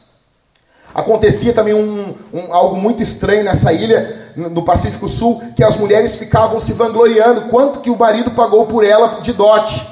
Acontecia 0.94 1.54
também 1.54 1.74
um, 1.74 2.16
um, 2.34 2.54
algo 2.54 2.76
muito 2.78 3.04
estranho 3.04 3.44
nessa 3.44 3.72
ilha, 3.72 4.34
no 4.36 4.64
Pacífico 4.64 5.08
Sul, 5.08 5.42
que 5.56 5.64
as 5.64 5.78
mulheres 5.78 6.16
ficavam 6.16 6.60
se 6.60 6.74
vangloriando 6.74 7.50
quanto 7.50 7.82
que 7.82 7.90
o 7.90 7.98
marido 7.98 8.32
pagou 8.32 8.66
por 8.66 8.84
ela 8.84 9.22
de 9.22 9.34
dote. 9.34 9.88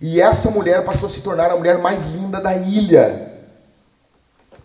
E 0.00 0.20
essa 0.20 0.50
mulher 0.50 0.84
passou 0.84 1.06
a 1.06 1.10
se 1.10 1.22
tornar 1.22 1.50
a 1.50 1.56
mulher 1.56 1.78
mais 1.78 2.14
linda 2.14 2.40
da 2.40 2.54
ilha. 2.54 3.32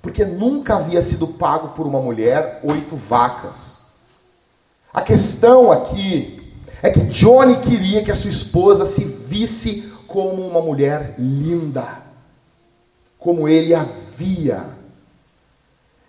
Porque 0.02 0.26
nunca 0.26 0.76
havia 0.76 1.02
sido 1.02 1.28
pago 1.28 1.70
por 1.70 1.86
uma 1.86 2.02
mulher 2.02 2.60
oito 2.64 2.96
vacas. 2.96 3.82
A 4.94 5.02
questão 5.02 5.72
aqui 5.72 6.54
é 6.84 6.90
que 6.90 7.00
Johnny 7.02 7.56
queria 7.58 8.04
que 8.04 8.12
a 8.12 8.16
sua 8.16 8.32
esposa 8.32 8.86
se 8.86 9.28
visse 9.28 9.92
como 10.08 10.46
uma 10.46 10.62
mulher 10.62 11.16
linda 11.18 12.02
como 13.22 13.48
ele 13.48 13.74
havia. 13.74 14.66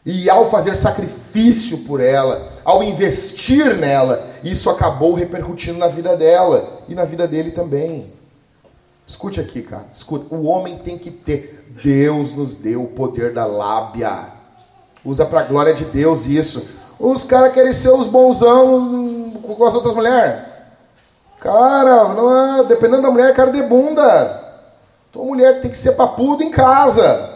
E 0.05 0.29
ao 0.29 0.51
fazer 0.51 0.77
sacrifício 0.77 1.87
por 1.87 2.01
ela, 2.01 2.51
ao 2.65 2.83
investir 2.83 3.77
nela, 3.77 4.29
isso 4.43 4.69
acabou 4.69 5.15
repercutindo 5.15 5.79
na 5.79 5.87
vida 5.87 6.17
dela 6.17 6.81
e 6.89 6.95
na 6.95 7.05
vida 7.05 7.29
dele 7.29 7.53
também. 7.53 8.13
Escute 9.07 9.41
aqui, 9.41 9.63
cara. 9.63 9.85
Escute. 9.95 10.27
O 10.35 10.45
homem 10.45 10.79
tem 10.79 10.99
que 10.99 11.11
ter. 11.11 11.61
Deus 11.83 12.35
nos 12.35 12.55
deu 12.57 12.83
o 12.83 12.89
poder 12.89 13.33
da 13.33 13.47
lábia. 13.47 14.27
Usa 15.05 15.25
para 15.25 15.41
a 15.41 15.45
glória 15.45 15.73
de 15.73 15.85
Deus 15.85 16.27
isso. 16.27 16.81
Os 16.99 17.25
caras 17.25 17.53
querem 17.53 17.73
ser 17.73 17.91
os 17.91 18.09
bonzão 18.09 19.33
com 19.43 19.65
as 19.65 19.75
outras 19.75 19.95
mulheres. 19.95 20.43
Cara, 21.41 22.15
não 22.15 22.61
é, 22.61 22.65
dependendo 22.65 23.03
da 23.03 23.11
mulher, 23.11 23.35
cara 23.35 23.51
de 23.51 23.63
bunda. 23.63 24.43
Então 25.11 25.23
a 25.23 25.27
mulher 25.27 25.61
tem 25.61 25.71
que 25.71 25.77
ser 25.77 25.93
papudo 25.93 26.43
em 26.43 26.51
casa. 26.51 27.31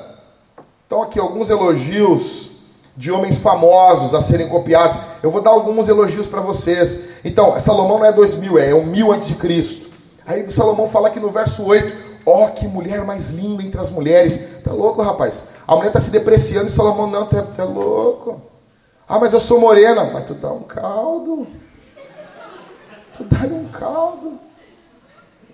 Então 0.87 1.03
aqui 1.03 1.19
alguns 1.19 1.51
elogios 1.51 2.56
de 2.97 3.11
homens 3.11 3.39
famosos 3.39 4.15
a 4.15 4.21
serem 4.21 4.49
copiados. 4.49 4.97
Eu 5.23 5.31
vou 5.31 5.43
dar 5.43 5.51
alguns 5.51 5.89
elogios 5.89 6.27
para 6.27 6.41
vocês. 6.41 7.21
Então, 7.25 7.59
Salomão 7.61 7.99
não 7.99 8.07
é 8.07 8.13
2000, 8.13 8.59
é 8.59 8.75
um 8.75 8.87
mil 8.87 9.13
antes 9.13 9.29
de 9.29 9.35
Cristo. 9.37 9.97
Aí 10.27 10.51
Salomão 10.51 10.89
fala 10.89 11.11
que 11.11 11.21
no 11.21 11.31
verso 11.31 11.65
8, 11.67 12.07
Ó, 12.29 12.45
oh, 12.45 12.49
que 12.51 12.67
mulher 12.67 13.05
mais 13.05 13.35
linda 13.35 13.63
entre 13.63 13.81
as 13.81 13.93
mulheres. 13.93 14.63
Tá 14.65 14.73
louco, 14.73 15.01
rapaz? 15.01 15.59
A 15.69 15.77
mulher 15.77 15.93
tá 15.93 16.01
se 16.01 16.11
depreciando 16.11 16.67
e 16.67 16.73
Salomão, 16.73 17.07
não, 17.09 17.25
tá, 17.25 17.41
tá 17.43 17.63
louco. 17.63 18.43
Ah, 19.09 19.21
mas 19.21 19.33
eu 19.33 19.39
sou 19.39 19.61
morena. 19.61 20.03
Mas 20.13 20.27
tu 20.27 20.35
dá 20.35 20.51
um 20.51 20.65
caldo. 20.65 21.47
Tu 23.17 23.23
dá 23.23 23.47
um 23.47 23.69
caldo. 23.69 24.41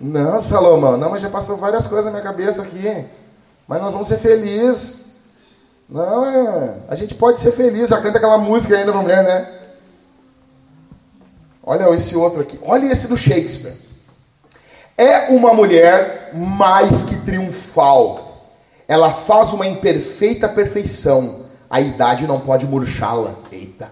Não, 0.01 0.41
Salomão, 0.41 0.97
não, 0.97 1.11
mas 1.11 1.21
já 1.21 1.29
passou 1.29 1.57
várias 1.57 1.85
coisas 1.85 2.05
na 2.05 2.11
minha 2.11 2.23
cabeça 2.23 2.63
aqui. 2.63 3.05
Mas 3.67 3.79
nós 3.79 3.93
vamos 3.93 4.07
ser 4.07 4.17
felizes. 4.17 5.02
Não, 5.89 6.25
é. 6.25 6.77
A 6.87 6.95
gente 6.95 7.15
pode 7.15 7.39
ser 7.39 7.51
feliz, 7.51 7.89
já 7.89 8.01
canta 8.01 8.17
aquela 8.17 8.37
música 8.37 8.75
ainda 8.75 8.91
pra 8.91 9.01
mulher, 9.01 9.23
né? 9.23 9.59
Olha 11.63 11.93
esse 11.95 12.15
outro 12.15 12.41
aqui. 12.41 12.59
Olha 12.63 12.91
esse 12.91 13.07
do 13.07 13.17
Shakespeare. 13.17 13.73
É 14.97 15.29
uma 15.29 15.53
mulher 15.53 16.31
mais 16.33 17.05
que 17.05 17.25
triunfal. 17.25 18.51
Ela 18.87 19.11
faz 19.11 19.53
uma 19.53 19.65
imperfeita 19.65 20.49
perfeição. 20.49 21.43
A 21.69 21.79
idade 21.79 22.27
não 22.27 22.39
pode 22.39 22.65
murchá-la. 22.65 23.33
Eita. 23.51 23.89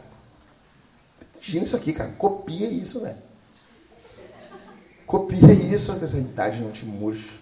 Imagina 1.35 1.65
isso 1.65 1.75
aqui, 1.75 1.93
cara. 1.93 2.11
Copia 2.17 2.67
isso, 2.67 3.01
velho. 3.01 3.15
Copia 5.07 5.51
isso, 5.51 5.91
essa 5.91 6.17
idade 6.17 6.61
não 6.61 6.71
te 6.71 6.85
murcha. 6.85 7.40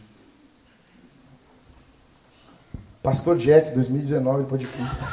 Pastor 3.09 3.37
Jack, 3.37 3.71
2019, 3.71 4.43
podcast. 4.43 5.03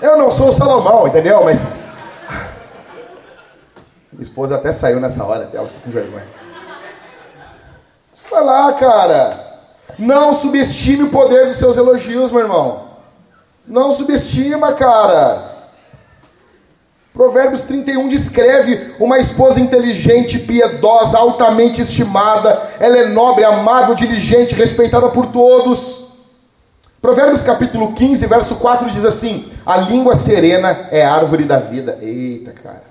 Eu 0.00 0.16
não 0.16 0.30
sou 0.30 0.48
o 0.48 0.52
Salomão, 0.54 1.06
entendeu? 1.06 1.44
Mas. 1.44 1.80
Minha 4.10 4.22
esposa 4.22 4.54
até 4.54 4.72
saiu 4.72 5.00
nessa 5.00 5.22
hora, 5.22 5.44
até 5.44 5.58
ela 5.58 5.68
ficou 5.68 5.82
com 5.82 5.90
vergonha. 5.90 6.26
Vai 8.30 8.42
lá, 8.42 8.72
cara. 8.72 9.60
Não 9.98 10.32
subestime 10.32 11.02
o 11.02 11.10
poder 11.10 11.48
dos 11.48 11.58
seus 11.58 11.76
elogios, 11.76 12.32
meu 12.32 12.40
irmão. 12.40 12.88
Não 13.66 13.92
subestima, 13.92 14.72
cara. 14.72 15.45
Provérbios 17.16 17.62
31 17.62 18.08
descreve 18.08 18.94
uma 19.00 19.18
esposa 19.18 19.58
inteligente, 19.58 20.40
piedosa, 20.40 21.16
altamente 21.16 21.80
estimada. 21.80 22.70
Ela 22.78 22.98
é 22.98 23.06
nobre, 23.06 23.42
amável, 23.42 23.94
diligente, 23.94 24.54
respeitada 24.54 25.08
por 25.08 25.26
todos. 25.28 26.04
Provérbios 27.00 27.42
capítulo 27.42 27.94
15, 27.94 28.26
verso 28.26 28.56
4 28.56 28.90
diz 28.90 29.06
assim: 29.06 29.50
A 29.64 29.78
língua 29.78 30.14
serena 30.14 30.88
é 30.90 31.06
árvore 31.06 31.44
da 31.44 31.58
vida. 31.58 31.98
Eita, 32.02 32.52
cara. 32.52 32.84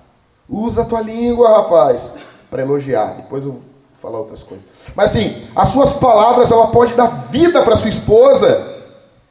Usa 0.49 0.82
a 0.82 0.86
tua 0.86 1.01
língua, 1.01 1.57
rapaz, 1.57 2.17
para 2.49 2.63
elogiar. 2.63 3.13
Depois 3.17 3.43
eu 3.43 3.51
vou 3.51 3.61
falar 4.01 4.17
outras 4.17 4.41
coisas. 4.41 4.65
Mas 4.95 5.11
assim, 5.11 5.36
as 5.55 5.69
suas 5.69 5.97
palavras, 5.97 6.49
ela 6.49 6.67
pode 6.67 6.95
dar 6.95 7.05
vida 7.30 7.61
para 7.61 7.78
sua 7.78 7.89
esposa. 7.91 8.73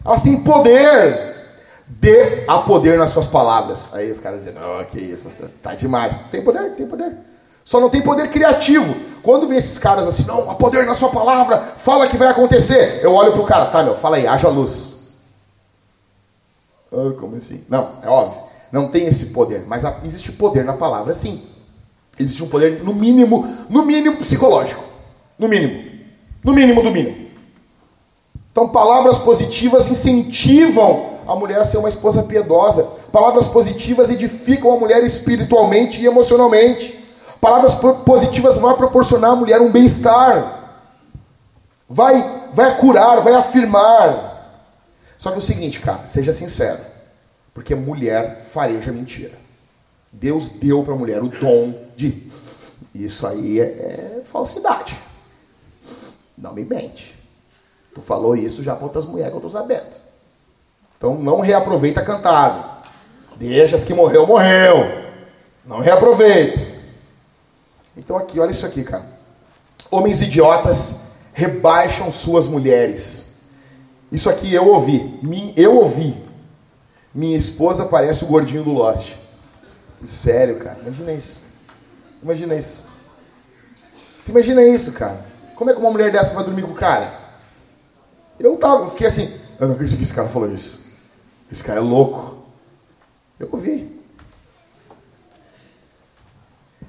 Elas 0.05 0.23
têm 0.23 0.41
poder. 0.43 1.34
Dê 1.87 2.45
a 2.49 2.59
poder 2.59 2.99
nas 2.99 3.11
suas 3.11 3.27
palavras. 3.27 3.95
Aí 3.95 4.11
os 4.11 4.21
caras 4.21 4.45
dizem, 4.45 4.61
oh, 4.61 4.85
que 4.87 4.99
isso, 4.99 5.25
pastor, 5.25 5.51
tá 5.63 5.75
demais. 5.75 6.25
Tem 6.31 6.43
poder, 6.43 6.75
tem 6.77 6.87
poder. 6.87 7.17
Só 7.65 7.81
não 7.81 7.91
tem 7.91 8.03
poder 8.03 8.31
criativo. 8.31 8.95
Quando 9.23 9.49
vem 9.49 9.57
esses 9.57 9.79
caras 9.79 10.07
assim, 10.07 10.27
não, 10.27 10.51
há 10.51 10.55
poder 10.55 10.87
na 10.87 10.95
sua 10.95 11.11
palavra, 11.11 11.59
fala 11.59 12.07
que 12.07 12.17
vai 12.17 12.29
acontecer. 12.29 13.01
Eu 13.03 13.15
olho 13.15 13.33
pro 13.33 13.45
cara, 13.45 13.67
tá, 13.67 13.83
meu, 13.83 13.97
fala 13.97 14.17
aí, 14.17 14.27
haja 14.27 14.49
luz. 14.49 14.95
Ah, 16.93 17.13
como 17.19 17.37
assim? 17.37 17.65
Não, 17.69 17.91
é 18.03 18.09
óbvio. 18.09 18.43
Não 18.71 18.89
tem 18.89 19.07
esse 19.07 19.33
poder, 19.33 19.65
mas 19.67 19.83
existe 20.05 20.33
poder 20.33 20.65
na 20.65 20.75
palavra, 20.75 21.15
sim. 21.15 21.43
Existe 22.19 22.43
um 22.43 22.49
poder, 22.49 22.83
no 22.83 22.95
mínimo, 22.95 23.47
no 23.69 23.85
mínimo 23.85 24.17
psicológico. 24.19 24.83
No 25.39 25.49
mínimo. 25.49 25.91
No 26.43 26.53
mínimo 26.53 26.83
do 26.83 26.91
mínimo. 26.91 27.31
Então, 28.53 28.69
palavras 28.69 29.19
positivas 29.19 29.91
incentivam 29.91 31.14
a 31.27 31.35
mulher 31.37 31.65
ser 31.65 31.79
uma 31.79 31.89
esposa 31.89 32.25
piedosa. 32.25 32.83
Palavras 33.11 33.49
positivas 33.49 34.11
edificam 34.11 34.73
a 34.73 34.77
mulher 34.77 35.03
espiritualmente 35.05 36.03
e 36.03 36.07
emocionalmente. 36.07 37.05
Palavras 37.41 37.75
positivas 38.05 38.59
vão 38.59 38.75
proporcionar 38.75 39.33
à 39.33 39.37
mulher 39.37 39.61
um 39.61 39.71
bem-estar. 39.71 40.63
Vai, 41.89 42.49
vai 42.53 42.77
curar, 42.79 43.21
vai 43.21 43.35
afirmar. 43.35 44.33
Só 45.19 45.31
que 45.31 45.37
é 45.37 45.39
o 45.39 45.43
seguinte, 45.43 45.81
cara, 45.81 46.07
seja 46.07 46.33
sincero. 46.33 46.81
Porque 47.53 47.75
mulher 47.75 48.43
fareja 48.43 48.91
mentira. 48.91 49.39
Deus 50.13 50.59
deu 50.61 50.83
para 50.83 50.95
a 50.95 50.97
mulher 50.97 51.23
o 51.23 51.29
dom 51.29 51.75
de. 51.97 52.31
Isso 52.95 53.27
aí 53.27 53.61
é, 53.61 53.65
é 53.65 54.23
falsidade. 54.25 54.97
Não 56.37 56.53
me 56.53 56.65
mente. 56.65 57.15
Tu 57.95 58.01
falou 58.01 58.37
isso 58.37 58.63
já 58.63 58.75
para 58.75 58.87
outras 58.87 59.05
mulheres 59.07 59.31
que 59.31 59.37
eu 59.37 59.47
estou 59.47 59.61
sabendo. 59.61 59.94
Então 60.97 61.17
não 61.17 61.41
reaproveita 61.41 62.03
cantado. 62.03 62.65
Deixa 63.37 63.77
as 63.77 63.85
que 63.85 63.95
morreu, 63.95 64.27
morreu. 64.27 65.05
Não 65.65 65.81
reaproveita. 65.81 66.61
Então 67.97 68.17
aqui, 68.17 68.39
olha 68.39 68.51
isso 68.51 68.67
aqui, 68.67 68.85
cara. 68.85 69.05
Homens 69.91 70.23
idiotas 70.23 71.27
rebaixam 71.35 72.11
suas 72.11 72.47
mulheres. 72.47 73.51
Isso 74.11 74.29
aqui 74.31 74.53
eu 74.53 74.69
ouvi. 74.69 75.21
Eu 75.57 75.77
ouvi. 75.77 76.15
Minha 77.15 77.37
esposa 77.37 77.87
parece 77.87 78.25
o 78.25 78.29
gordinho 78.29 78.65
do 78.65 78.73
Lost. 78.73 79.15
Sério, 80.05 80.59
cara. 80.59 80.79
Imagina 80.83 81.13
isso. 81.13 81.41
Imagina 82.23 82.55
isso. 82.55 82.89
Imagina 84.27 84.63
isso, 84.63 84.99
cara. 84.99 85.25
Como 85.55 85.71
é 85.71 85.75
que 85.75 85.81
uma 85.81 85.91
mulher 85.91 86.11
dessa 86.11 86.35
vai 86.35 86.45
dormir 86.45 86.63
com 86.63 86.73
o 86.73 86.75
cara? 86.75 87.13
Eu 88.39 88.57
tava, 88.57 88.85
eu 88.85 88.91
fiquei 88.91 89.07
assim, 89.07 89.41
eu 89.61 89.69
não 89.69 89.75
acredito 89.75 89.99
que 89.99 90.03
esse 90.03 90.15
cara 90.15 90.29
falou 90.29 90.51
isso. 90.51 90.84
Esse 91.51 91.65
cara 91.65 91.81
é 91.81 91.83
louco. 91.83 92.37
Eu 93.39 93.49
ouvi. 93.53 93.95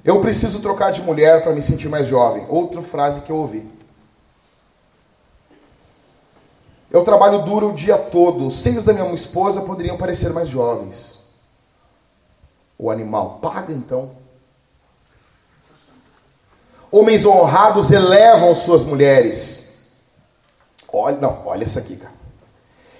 Eu 0.04 0.20
preciso 0.20 0.62
trocar 0.62 0.92
de 0.92 1.02
mulher 1.02 1.42
para 1.42 1.52
me 1.52 1.62
sentir 1.62 1.88
mais 1.88 2.06
jovem. 2.06 2.46
Outra 2.48 2.80
frase 2.80 3.22
que 3.22 3.30
eu 3.30 3.36
ouvi. 3.36 3.68
Eu 6.90 7.04
trabalho 7.04 7.42
duro 7.42 7.70
o 7.70 7.74
dia 7.74 7.98
todo. 7.98 8.46
Os 8.46 8.60
seios 8.60 8.84
da 8.84 8.92
minha 8.92 9.12
esposa 9.12 9.62
poderiam 9.62 9.96
parecer 9.96 10.32
mais 10.32 10.48
jovens. 10.48 11.26
O 12.78 12.90
animal 12.90 13.38
paga 13.40 13.72
então. 13.72 14.12
Homens 16.90 17.26
honrados 17.26 17.90
elevam 17.90 18.54
suas 18.54 18.84
mulheres. 18.84 20.06
Olha, 20.92 21.18
não, 21.18 21.46
olha 21.46 21.64
essa 21.64 21.80
aqui, 21.80 21.96
cara. 21.96 22.15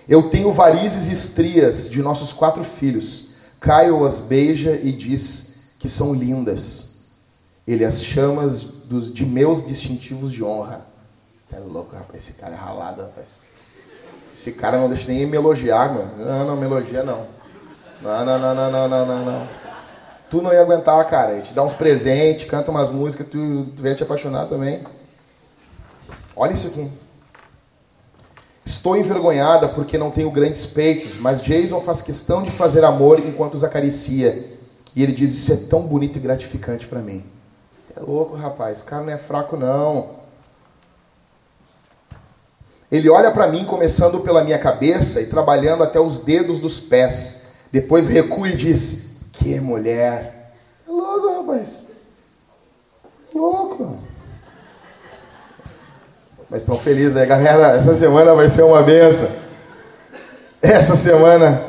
Eu 0.09 0.31
tenho 0.31 0.53
varizes 0.53 1.11
e 1.11 1.15
estrias 1.15 1.91
de 1.91 2.01
nossos 2.03 2.33
quatro 2.33 2.63
filhos. 2.63 3.37
Caio 3.61 4.05
as 4.05 4.21
beija 4.21 4.73
e 4.73 4.93
diz 4.93 5.77
que 5.81 5.89
são 5.89 6.15
lindas. 6.15 6.97
Ele 7.67 7.85
as 7.85 8.03
chama 8.03 8.43
dos, 8.43 9.13
de 9.13 9.27
meus 9.27 9.67
distintivos 9.67 10.31
de 10.31 10.45
honra. 10.45 10.87
Você 11.39 11.57
é 11.57 11.59
louco, 11.59 11.97
rapaz. 11.97 12.23
Esse 12.23 12.41
cara 12.41 12.55
é 12.55 12.57
ralado, 12.57 13.03
rapaz. 13.03 13.47
Esse 14.33 14.53
cara 14.53 14.79
não 14.79 14.89
deixa 14.89 15.11
nem 15.11 15.27
me 15.27 15.37
elogiar, 15.37 15.93
mano. 15.93 16.11
Não, 16.19 16.47
não 16.47 16.57
me 16.57 16.67
elogia, 16.67 17.03
não. 17.03 17.27
Não, 18.01 18.25
não, 18.25 18.39
não, 18.39 18.55
não, 18.55 18.89
não, 18.89 19.07
não, 19.07 19.25
não. 19.25 19.49
Tu 20.31 20.43
não 20.43 20.53
ia 20.53 20.61
aguentar, 20.61 21.05
cara. 21.09 21.33
Ele 21.33 21.43
te 21.43 21.55
dá 21.55 21.65
uns 21.65 21.75
presentes, 21.75 22.49
canta 22.49 22.71
umas 22.71 22.91
músicas, 22.91 23.29
tu, 23.29 23.67
tu 23.77 23.95
te 23.95 24.03
apaixonar 24.03 24.47
também. 24.47 24.85
Olha 26.37 26.53
isso 26.53 26.69
aqui. 26.69 27.06
Estou 28.67 28.97
envergonhada 28.97 29.69
porque 29.69 29.97
não 29.97 30.11
tenho 30.11 30.29
grandes 30.29 30.67
peitos, 30.73 31.19
mas 31.21 31.41
Jason 31.41 31.81
faz 31.83 32.03
questão 32.03 32.43
de 32.43 32.51
fazer 32.51 32.83
amor 32.83 33.21
enquanto 33.21 33.55
os 33.55 33.63
acaricia. 33.63 34.37
E 34.95 35.05
ele 35.05 35.13
diz: 35.13 35.33
Isso 35.33 35.53
é 35.53 35.71
tão 35.71 35.83
bonito 35.83 36.17
e 36.17 36.21
gratificante 36.21 36.85
para 36.85 36.99
mim. 36.99 37.25
É 37.97 38.01
louco, 38.01 38.35
rapaz. 38.35 38.81
Esse 38.81 38.91
cara 38.91 39.05
não 39.05 39.13
é 39.13 39.17
fraco, 39.17 39.57
não. 39.57 40.17
Ele 42.91 43.09
olha 43.09 43.31
para 43.31 43.47
mim, 43.47 43.65
começando 43.65 44.25
pela 44.25 44.43
minha 44.43 44.59
cabeça 44.59 45.21
e 45.21 45.27
trabalhando 45.27 45.85
até 45.85 46.01
os 46.01 46.25
dedos 46.25 46.59
dos 46.59 46.81
pés. 46.81 47.67
Depois 47.71 48.09
recua 48.09 48.49
e 48.49 48.57
diz: 48.57 49.31
Que 49.35 49.61
mulher. 49.61 50.57
É 50.85 50.91
louco, 50.91 51.41
rapaz. 51.41 51.93
É 53.33 53.39
louco. 53.39 54.06
Mas 56.49 56.63
estão 56.63 56.79
felizes 56.79 57.17
aí, 57.17 57.27
galera. 57.27 57.77
Essa 57.77 57.95
semana 57.97 58.35
vai 58.35 58.49
ser 58.49 58.63
uma 58.63 58.83
benção. 58.83 59.29
Essa 60.63 60.97
semana. 60.97 61.61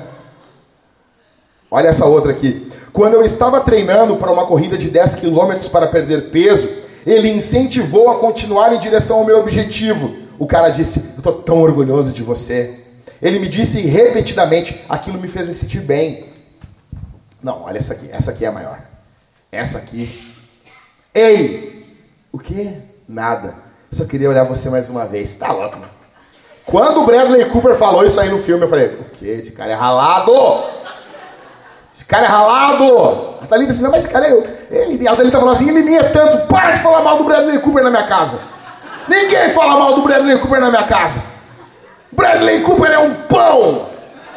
Olha 1.69 1.87
essa 1.87 2.05
outra 2.05 2.31
aqui. 2.31 2.71
Quando 2.93 3.13
eu 3.13 3.23
estava 3.23 3.61
treinando 3.61 4.17
para 4.17 4.31
uma 4.31 4.45
corrida 4.45 4.77
de 4.77 4.89
10 4.89 5.15
quilômetros 5.17 5.69
para 5.69 5.87
perder 5.87 6.29
peso, 6.29 6.87
ele 7.05 7.29
incentivou 7.29 8.09
a 8.09 8.19
continuar 8.19 8.73
em 8.73 8.79
direção 8.79 9.19
ao 9.19 9.25
meu 9.25 9.39
objetivo. 9.39 10.13
O 10.39 10.47
cara 10.47 10.69
disse: 10.69 10.99
Eu 10.99 11.17
estou 11.17 11.33
tão 11.33 11.61
orgulhoso 11.61 12.11
de 12.11 12.23
você. 12.23 12.85
Ele 13.21 13.39
me 13.39 13.47
disse 13.47 13.87
repetidamente: 13.87 14.85
Aquilo 14.89 15.19
me 15.19 15.27
fez 15.27 15.47
me 15.47 15.53
sentir 15.53 15.81
bem. 15.81 16.25
Não, 17.41 17.63
olha 17.63 17.77
essa 17.77 17.93
aqui. 17.93 18.09
Essa 18.11 18.31
aqui 18.31 18.45
é 18.45 18.47
a 18.47 18.51
maior. 18.51 18.79
Essa 19.51 19.79
aqui. 19.79 20.33
Ei, 21.13 21.85
O 22.31 22.39
quê? 22.39 22.73
Nada. 23.07 23.66
Só 23.91 24.05
queria 24.05 24.29
olhar 24.29 24.43
você 24.43 24.69
mais 24.69 24.89
uma 24.89 25.05
vez. 25.05 25.37
Tá 25.37 25.51
louco, 25.51 25.77
mano. 25.77 25.91
Quando 26.65 27.01
o 27.01 27.05
Bradley 27.05 27.45
Cooper 27.45 27.75
falou 27.75 28.03
isso 28.03 28.19
aí 28.19 28.29
no 28.29 28.39
filme, 28.39 28.65
eu 28.65 28.69
falei, 28.69 28.87
o 28.87 29.05
quê? 29.13 29.37
Esse 29.39 29.53
cara 29.53 29.71
é 29.71 29.75
ralado! 29.75 30.33
Esse 31.93 32.05
cara 32.05 32.25
é 32.25 32.29
ralado! 32.29 33.37
A 33.41 33.47
Thalita 33.47 33.71
disse, 33.71 33.83
não, 33.83 33.91
mas 33.91 34.03
esse 34.03 34.11
cara 34.11 34.27
é... 34.27 34.57
Ele, 34.69 35.07
a 35.07 35.15
Thalita 35.15 35.39
falou 35.39 35.53
assim, 35.53 35.69
ele 35.69 35.83
nem 35.83 35.95
é 35.95 36.03
tanto. 36.03 36.47
Para 36.47 36.71
de 36.71 36.81
falar 36.81 37.01
mal 37.01 37.17
do 37.17 37.23
Bradley 37.23 37.59
Cooper 37.59 37.83
na 37.83 37.89
minha 37.89 38.05
casa. 38.05 38.39
Ninguém 39.07 39.49
fala 39.49 39.79
mal 39.79 39.93
do 39.93 40.01
Bradley 40.01 40.37
Cooper 40.39 40.59
na 40.59 40.69
minha 40.69 40.83
casa. 40.83 41.23
Bradley 42.11 42.61
Cooper 42.61 42.91
é 42.91 42.99
um 42.99 43.13
pão. 43.13 43.87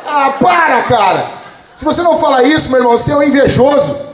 Ah, 0.06 0.34
para, 0.40 0.82
cara. 0.82 1.26
Se 1.74 1.84
você 1.84 2.02
não 2.02 2.16
falar 2.16 2.44
isso, 2.44 2.70
meu 2.70 2.78
irmão, 2.78 2.96
você 2.96 3.10
é 3.10 3.16
um 3.16 3.22
invejoso. 3.24 4.08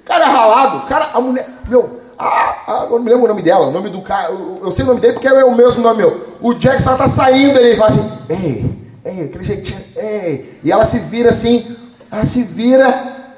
O 0.00 0.02
cara 0.04 0.24
é 0.24 0.28
ralado. 0.28 0.78
O 0.78 0.82
cara, 0.82 1.10
a 1.12 1.20
mulher, 1.20 1.46
meu, 1.68 2.00
eu 2.22 2.90
não 2.90 2.98
me 3.00 3.10
lembro 3.10 3.24
o 3.24 3.28
nome 3.28 3.42
dela, 3.42 3.66
o 3.66 3.70
nome 3.72 3.90
do 3.90 4.00
cara, 4.02 4.30
eu 4.30 4.70
sei 4.70 4.84
o 4.84 4.88
nome 4.88 5.00
dele 5.00 5.14
porque 5.14 5.28
é 5.28 5.44
o 5.44 5.54
mesmo 5.54 5.82
nome 5.82 5.98
meu. 5.98 6.36
O 6.40 6.54
Jackson 6.54 6.96
tá 6.96 7.08
saindo, 7.08 7.58
ele 7.58 7.76
fala 7.76 7.90
assim, 7.90 8.10
ei, 8.28 8.88
ei, 9.04 9.24
aquele 9.24 9.44
jeitinho, 9.44 9.84
ei. 9.96 10.60
E 10.62 10.70
ela 10.70 10.84
se 10.84 11.00
vira 11.10 11.30
assim, 11.30 11.76
ela 12.10 12.24
se 12.24 12.44
vira 12.44 12.92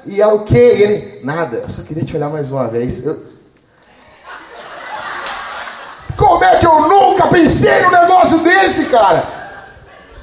e 0.05 0.21
ela 0.21 0.35
o 0.35 0.43
quê? 0.43 0.75
E 0.77 0.83
ele, 0.83 1.19
nada, 1.23 1.57
eu 1.57 1.69
só 1.69 1.83
queria 1.83 2.03
te 2.03 2.15
olhar 2.15 2.29
mais 2.29 2.51
uma 2.51 2.67
vez. 2.67 3.05
Eu... 3.05 3.35
Como 6.17 6.43
é 6.43 6.57
que 6.57 6.65
eu 6.65 6.87
nunca 6.87 7.27
pensei 7.27 7.81
num 7.81 7.91
negócio 7.91 8.39
desse, 8.39 8.85
cara? 8.85 9.23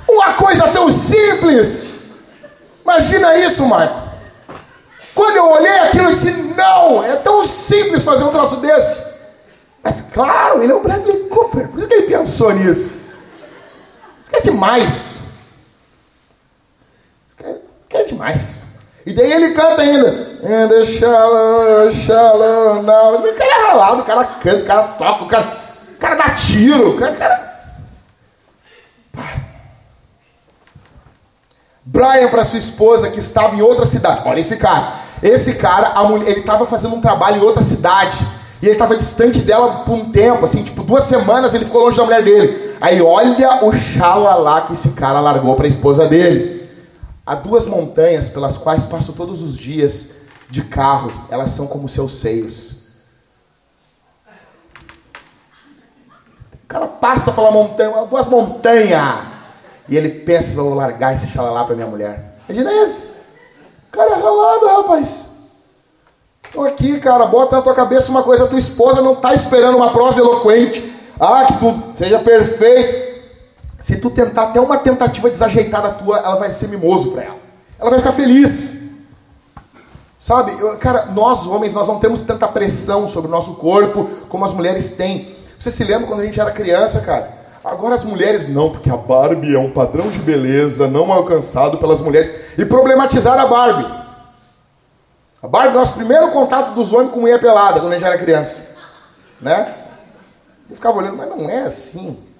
Uma 0.08 0.34
coisa 0.34 0.68
tão 0.68 0.90
simples. 0.90 2.02
Imagina 2.82 3.36
isso, 3.36 3.66
Marco. 3.66 4.11
Quando 5.14 5.36
eu 5.36 5.50
olhei 5.50 5.78
aquilo, 5.80 6.04
eu 6.04 6.10
disse: 6.10 6.54
não, 6.54 7.04
é 7.04 7.16
tão 7.16 7.44
simples 7.44 8.04
fazer 8.04 8.24
um 8.24 8.32
troço 8.32 8.56
desse. 8.56 9.12
É 9.84 9.92
claro, 10.12 10.62
ele 10.62 10.72
é 10.72 10.74
o 10.74 10.82
Bradley 10.82 11.28
Cooper, 11.28 11.68
por 11.68 11.78
isso 11.78 11.88
que 11.88 11.94
ele 11.94 12.06
pensou 12.06 12.52
nisso. 12.54 13.12
Isso 14.20 14.30
que 14.30 14.36
é 14.36 14.40
demais. 14.40 15.32
Isso 17.26 17.36
que 17.36 17.44
é, 17.44 17.56
que 17.88 17.96
é 17.96 18.04
demais. 18.04 18.72
E 19.04 19.12
daí 19.12 19.32
ele 19.32 19.54
canta 19.54 19.82
ainda. 19.82 20.32
And 20.44 20.82
shallow 20.84 22.82
now. 22.82 23.14
O 23.14 23.34
cara 23.34 23.50
é 23.50 23.66
ralado, 23.68 24.00
o 24.00 24.04
cara 24.04 24.24
canta, 24.24 24.62
o 24.62 24.66
cara 24.66 24.82
toca, 24.82 25.24
o 25.24 25.28
cara, 25.28 25.60
o 25.94 25.98
cara 25.98 26.14
dá 26.14 26.30
tiro, 26.30 26.90
o 26.90 26.98
cara. 26.98 27.12
O 27.12 27.16
cara... 27.16 27.52
Brian 31.84 32.28
para 32.30 32.44
sua 32.44 32.58
esposa 32.58 33.10
que 33.10 33.18
estava 33.18 33.54
em 33.54 33.60
outra 33.60 33.84
cidade. 33.84 34.22
Olha 34.24 34.40
esse 34.40 34.56
cara. 34.58 35.01
Esse 35.22 35.56
cara, 35.56 36.02
mulher, 36.04 36.28
ele 36.30 36.40
estava 36.40 36.66
fazendo 36.66 36.96
um 36.96 37.00
trabalho 37.00 37.36
em 37.38 37.44
outra 37.44 37.62
cidade. 37.62 38.18
E 38.60 38.66
ele 38.66 38.74
estava 38.74 38.96
distante 38.96 39.40
dela 39.40 39.82
por 39.84 39.92
um 39.94 40.10
tempo, 40.10 40.44
assim, 40.44 40.62
tipo 40.62 40.84
duas 40.84 41.02
semanas 41.04 41.52
ele 41.52 41.64
ficou 41.64 41.82
longe 41.82 41.96
da 41.96 42.04
mulher 42.04 42.22
dele. 42.22 42.76
Aí 42.80 43.02
olha 43.02 43.64
o 43.64 43.72
xalalá 43.72 44.62
que 44.62 44.72
esse 44.72 44.94
cara 44.94 45.20
largou 45.20 45.56
para 45.56 45.64
a 45.64 45.68
esposa 45.68 46.06
dele. 46.08 46.68
Há 47.26 47.34
duas 47.34 47.66
montanhas 47.66 48.30
pelas 48.30 48.58
quais 48.58 48.84
passo 48.84 49.12
todos 49.14 49.42
os 49.42 49.56
dias 49.56 50.22
de 50.50 50.62
carro, 50.62 51.10
elas 51.30 51.50
são 51.50 51.68
como 51.68 51.88
seus 51.88 52.12
seios. 52.12 52.82
O 56.64 56.66
cara 56.68 56.86
passa 56.86 57.32
pela 57.32 57.50
montanha, 57.50 58.04
duas 58.08 58.28
montanhas, 58.28 59.18
e 59.88 59.96
ele 59.96 60.08
pensa, 60.08 60.60
vou 60.60 60.74
largar 60.74 61.14
esse 61.14 61.28
xalalá 61.28 61.64
para 61.64 61.74
minha 61.74 61.86
mulher. 61.86 62.36
Imagina 62.48 62.72
isso. 62.82 63.12
Cara, 63.92 64.10
é 64.10 64.14
ralado, 64.14 64.66
rapaz. 64.66 65.32
Então 66.48 66.64
aqui, 66.64 66.98
cara, 66.98 67.26
bota 67.26 67.56
na 67.56 67.62
tua 67.62 67.74
cabeça 67.74 68.10
uma 68.10 68.22
coisa, 68.22 68.44
a 68.44 68.48
tua 68.48 68.58
esposa 68.58 69.00
não 69.02 69.12
está 69.12 69.34
esperando 69.34 69.76
uma 69.76 69.92
prosa 69.92 70.20
eloquente. 70.20 70.92
Ah, 71.20 71.44
que 71.46 71.58
tu 71.58 71.82
seja 71.94 72.18
perfeito. 72.18 73.12
Se 73.78 74.00
tu 74.00 74.10
tentar 74.10 74.44
até 74.44 74.60
uma 74.60 74.78
tentativa 74.78 75.28
desajeitada 75.28 75.90
tua, 75.92 76.18
ela 76.18 76.36
vai 76.36 76.52
ser 76.52 76.68
mimoso 76.68 77.12
para 77.12 77.24
ela. 77.24 77.36
Ela 77.78 77.90
vai 77.90 77.98
ficar 77.98 78.12
feliz. 78.12 78.82
Sabe, 80.18 80.52
eu, 80.58 80.78
cara, 80.78 81.06
nós 81.06 81.46
homens, 81.48 81.74
nós 81.74 81.88
não 81.88 81.98
temos 81.98 82.22
tanta 82.22 82.46
pressão 82.46 83.08
sobre 83.08 83.28
o 83.28 83.30
nosso 83.30 83.56
corpo 83.56 84.08
como 84.28 84.44
as 84.44 84.52
mulheres 84.52 84.96
têm. 84.96 85.28
Você 85.58 85.70
se 85.70 85.84
lembra 85.84 86.06
quando 86.06 86.20
a 86.20 86.24
gente 86.24 86.40
era 86.40 86.50
criança, 86.50 87.00
cara? 87.00 87.41
Agora 87.64 87.94
as 87.94 88.04
mulheres 88.04 88.52
não, 88.52 88.70
porque 88.70 88.90
a 88.90 88.96
Barbie 88.96 89.54
é 89.54 89.58
um 89.58 89.70
padrão 89.70 90.10
de 90.10 90.18
beleza 90.18 90.88
não 90.88 91.12
alcançado 91.12 91.78
pelas 91.78 92.00
mulheres. 92.00 92.58
E 92.58 92.64
problematizar 92.64 93.38
a 93.38 93.46
Barbie. 93.46 93.86
A 95.42 95.48
Barbie, 95.48 95.74
nosso 95.74 95.96
primeiro 95.96 96.30
contato 96.32 96.74
dos 96.74 96.92
homens 96.92 97.12
com 97.12 97.20
mulher 97.20 97.40
pelada, 97.40 97.80
quando 97.80 97.92
a 97.92 97.94
gente 97.94 98.06
era 98.06 98.18
criança. 98.18 98.78
Né? 99.40 99.74
Eu 100.68 100.76
ficava 100.76 100.98
olhando, 100.98 101.16
mas 101.16 101.28
não 101.28 101.48
é 101.48 101.64
assim. 101.64 102.32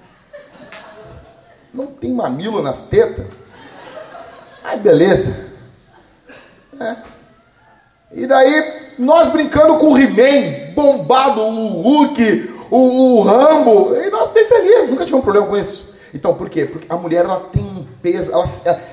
Não 1.73 1.87
tem 1.87 2.13
mamilo 2.13 2.63
nas 2.63 2.89
tetas. 2.89 3.27
Ai, 4.65 4.79
beleza. 4.79 5.53
É. 6.81 6.97
E 8.13 8.27
daí, 8.27 8.93
nós 8.99 9.31
brincando 9.31 9.79
com 9.79 9.93
o 9.93 9.99
He-Man, 9.99 10.75
bombado, 10.75 11.41
o 11.41 11.81
Hulk, 11.83 12.67
o, 12.71 12.77
o 13.19 13.23
Rambo, 13.23 13.97
e 13.97 14.11
nós 14.11 14.32
felizes, 15.21 15.21
nunca 15.21 15.21
tivemos 15.21 15.25
problema 15.25 15.47
com 15.47 15.57
isso. 15.57 15.93
Então, 16.15 16.35
por 16.35 16.49
quê? 16.49 16.67
Porque 16.67 16.87
a 16.93 16.97
mulher 16.97 17.25
ela 17.25 17.41
tem 17.53 17.63
um 17.63 17.87
peso, 18.03 18.33
ela, 18.33 18.45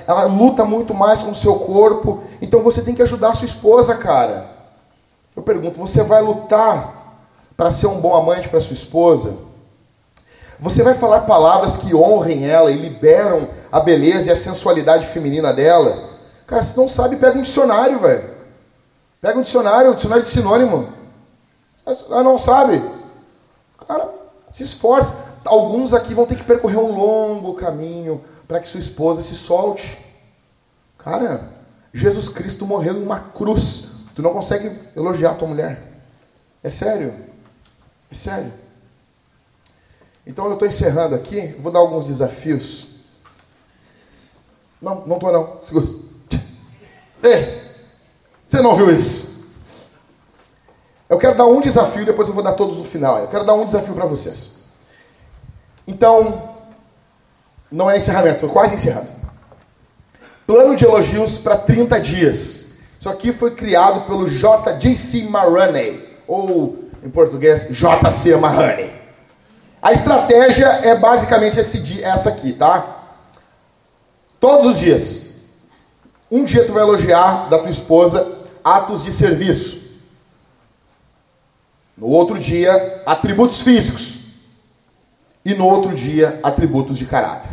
ela 0.07 0.23
luta 0.25 0.65
muito 0.65 0.93
mais 0.93 1.21
com 1.21 1.31
o 1.31 1.35
seu 1.35 1.55
corpo, 1.59 2.23
então 2.41 2.61
você 2.61 2.81
tem 2.83 2.95
que 2.95 3.01
ajudar 3.01 3.31
a 3.31 3.35
sua 3.35 3.45
esposa, 3.45 3.95
cara. 3.95 4.49
Eu 5.35 5.43
pergunto, 5.43 5.77
você 5.77 6.03
vai 6.03 6.21
lutar 6.21 7.17
para 7.55 7.69
ser 7.71 7.87
um 7.87 8.01
bom 8.01 8.15
amante 8.15 8.47
para 8.49 8.61
sua 8.61 8.73
esposa? 8.73 9.49
Você 10.59 10.83
vai 10.83 10.93
falar 10.93 11.21
palavras 11.21 11.77
que 11.77 11.95
honrem 11.95 12.45
ela 12.45 12.71
e 12.71 12.77
liberam 12.77 13.47
a 13.71 13.79
beleza 13.79 14.29
e 14.29 14.31
a 14.31 14.35
sensualidade 14.35 15.05
feminina 15.07 15.53
dela? 15.53 16.09
Cara, 16.45 16.63
se 16.63 16.77
não 16.77 16.89
sabe, 16.89 17.15
pega 17.17 17.37
um 17.37 17.41
dicionário, 17.41 17.99
velho. 17.99 18.29
Pega 19.21 19.39
um 19.39 19.41
dicionário, 19.41 19.91
um 19.91 19.95
dicionário 19.95 20.23
de 20.23 20.29
sinônimo. 20.29 20.87
Ela 21.85 22.23
não 22.23 22.37
sabe. 22.37 22.81
Cara, 23.87 24.09
se 24.51 24.63
esforce. 24.63 25.28
Alguns 25.49 25.95
aqui 25.95 26.13
vão 26.13 26.27
ter 26.27 26.35
que 26.35 26.43
percorrer 26.43 26.77
um 26.77 26.95
longo 26.95 27.55
caminho 27.55 28.23
para 28.47 28.59
que 28.59 28.69
sua 28.69 28.79
esposa 28.79 29.23
se 29.23 29.35
solte. 29.35 29.97
Cara, 30.99 31.49
Jesus 31.91 32.29
Cristo 32.29 32.67
morreu 32.67 32.95
em 32.95 33.03
uma 33.03 33.19
cruz. 33.19 34.09
Tu 34.15 34.21
não 34.21 34.31
consegue 34.31 34.71
elogiar 34.95 35.33
tua 35.33 35.47
mulher. 35.47 36.01
É 36.63 36.69
sério. 36.69 37.11
É 38.11 38.13
sério. 38.13 38.53
Então 40.23 40.45
eu 40.45 40.53
estou 40.53 40.67
encerrando 40.67 41.15
aqui. 41.15 41.55
Vou 41.59 41.71
dar 41.71 41.79
alguns 41.79 42.05
desafios. 42.05 42.99
Não, 44.79 45.03
não 45.07 45.15
estou 45.15 45.31
não. 45.31 45.57
Segura. 45.63 45.87
Ei, 47.23 47.61
você 48.47 48.61
não 48.61 48.75
viu 48.75 48.91
isso? 48.91 49.29
Eu 51.09 51.17
quero 51.17 51.35
dar 51.35 51.47
um 51.47 51.59
desafio, 51.59 52.05
depois 52.05 52.27
eu 52.27 52.35
vou 52.35 52.43
dar 52.43 52.53
todos 52.53 52.77
no 52.77 52.85
final. 52.85 53.17
Eu 53.17 53.27
quero 53.29 53.43
dar 53.43 53.55
um 53.55 53.65
desafio 53.65 53.95
para 53.95 54.05
vocês. 54.05 54.58
Então, 55.89 56.55
não 57.71 57.89
é 57.89 57.97
encerramento, 57.97 58.41
foi 58.41 58.49
quase 58.49 58.75
encerrado. 58.75 59.07
Plano 60.45 60.75
de 60.75 60.85
elogios 60.85 61.39
para 61.39 61.57
30 61.57 61.99
dias. 61.99 62.69
Isso 62.99 63.09
aqui 63.09 63.33
foi 63.33 63.55
criado 63.55 64.01
pelo 64.01 64.29
J.J.C. 64.29 65.29
Maroney, 65.29 66.17
ou 66.27 66.77
em 67.03 67.09
português, 67.09 67.69
J.C. 67.71 68.35
Maroney. 68.35 68.93
A 69.81 69.91
estratégia 69.91 70.67
é 70.83 70.95
basicamente 70.95 71.59
esse, 71.59 72.03
essa 72.03 72.29
aqui, 72.29 72.53
tá? 72.53 72.85
Todos 74.39 74.67
os 74.67 74.77
dias. 74.77 75.29
Um 76.29 76.43
dia 76.43 76.65
tu 76.65 76.73
vai 76.73 76.83
elogiar 76.83 77.49
da 77.49 77.57
tua 77.57 77.69
esposa 77.69 78.27
atos 78.63 79.03
de 79.03 79.11
serviço. 79.11 79.89
No 81.97 82.07
outro 82.09 82.37
dia, 82.37 83.01
atributos 83.07 83.63
físicos. 83.63 84.18
E 85.49 85.55
no 85.55 85.65
outro 85.65 85.95
dia, 85.95 86.39
atributos 86.43 86.95
de 86.95 87.07
caráter. 87.07 87.49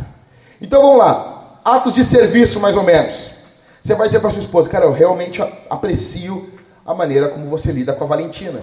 Então 0.61 0.79
vamos 0.83 0.99
lá. 0.99 1.59
Atos 1.65 1.95
de 1.95 2.05
serviço, 2.05 2.59
mais 2.59 2.75
ou 2.75 2.83
menos. 2.83 3.45
Você 3.83 3.95
vai 3.95 4.05
dizer 4.05 4.19
para 4.19 4.29
sua 4.29 4.43
esposa, 4.43 4.69
cara, 4.69 4.85
eu 4.85 4.93
realmente 4.93 5.41
aprecio 5.67 6.47
a 6.85 6.93
maneira 6.93 7.29
como 7.29 7.49
você 7.49 7.71
lida 7.71 7.93
com 7.93 8.03
a 8.03 8.07
Valentina. 8.07 8.61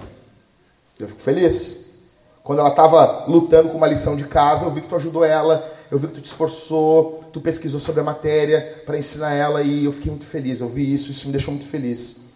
Eu 0.97 1.09
fico 1.09 1.19
feliz. 1.19 2.11
Quando 2.45 2.59
ela 2.59 2.69
estava 2.69 3.25
lutando 3.27 3.67
com 3.67 3.77
uma 3.77 3.87
lição 3.87 4.15
de 4.15 4.23
casa, 4.23 4.67
eu 4.67 4.71
vi 4.71 4.79
que 4.79 4.87
tu 4.87 4.95
ajudou 4.95 5.25
ela, 5.25 5.69
eu 5.91 5.99
vi 5.99 6.07
que 6.07 6.13
tu 6.13 6.21
te 6.21 6.27
esforçou, 6.27 7.25
tu 7.33 7.41
pesquisou 7.41 7.81
sobre 7.81 7.99
a 7.99 8.05
matéria 8.05 8.83
para 8.85 8.97
ensinar 8.97 9.33
ela 9.33 9.61
e 9.61 9.83
eu 9.83 9.91
fiquei 9.91 10.11
muito 10.11 10.25
feliz. 10.25 10.61
Eu 10.61 10.69
vi 10.69 10.93
isso, 10.93 11.11
isso 11.11 11.25
me 11.25 11.33
deixou 11.33 11.53
muito 11.53 11.67
feliz. 11.67 12.35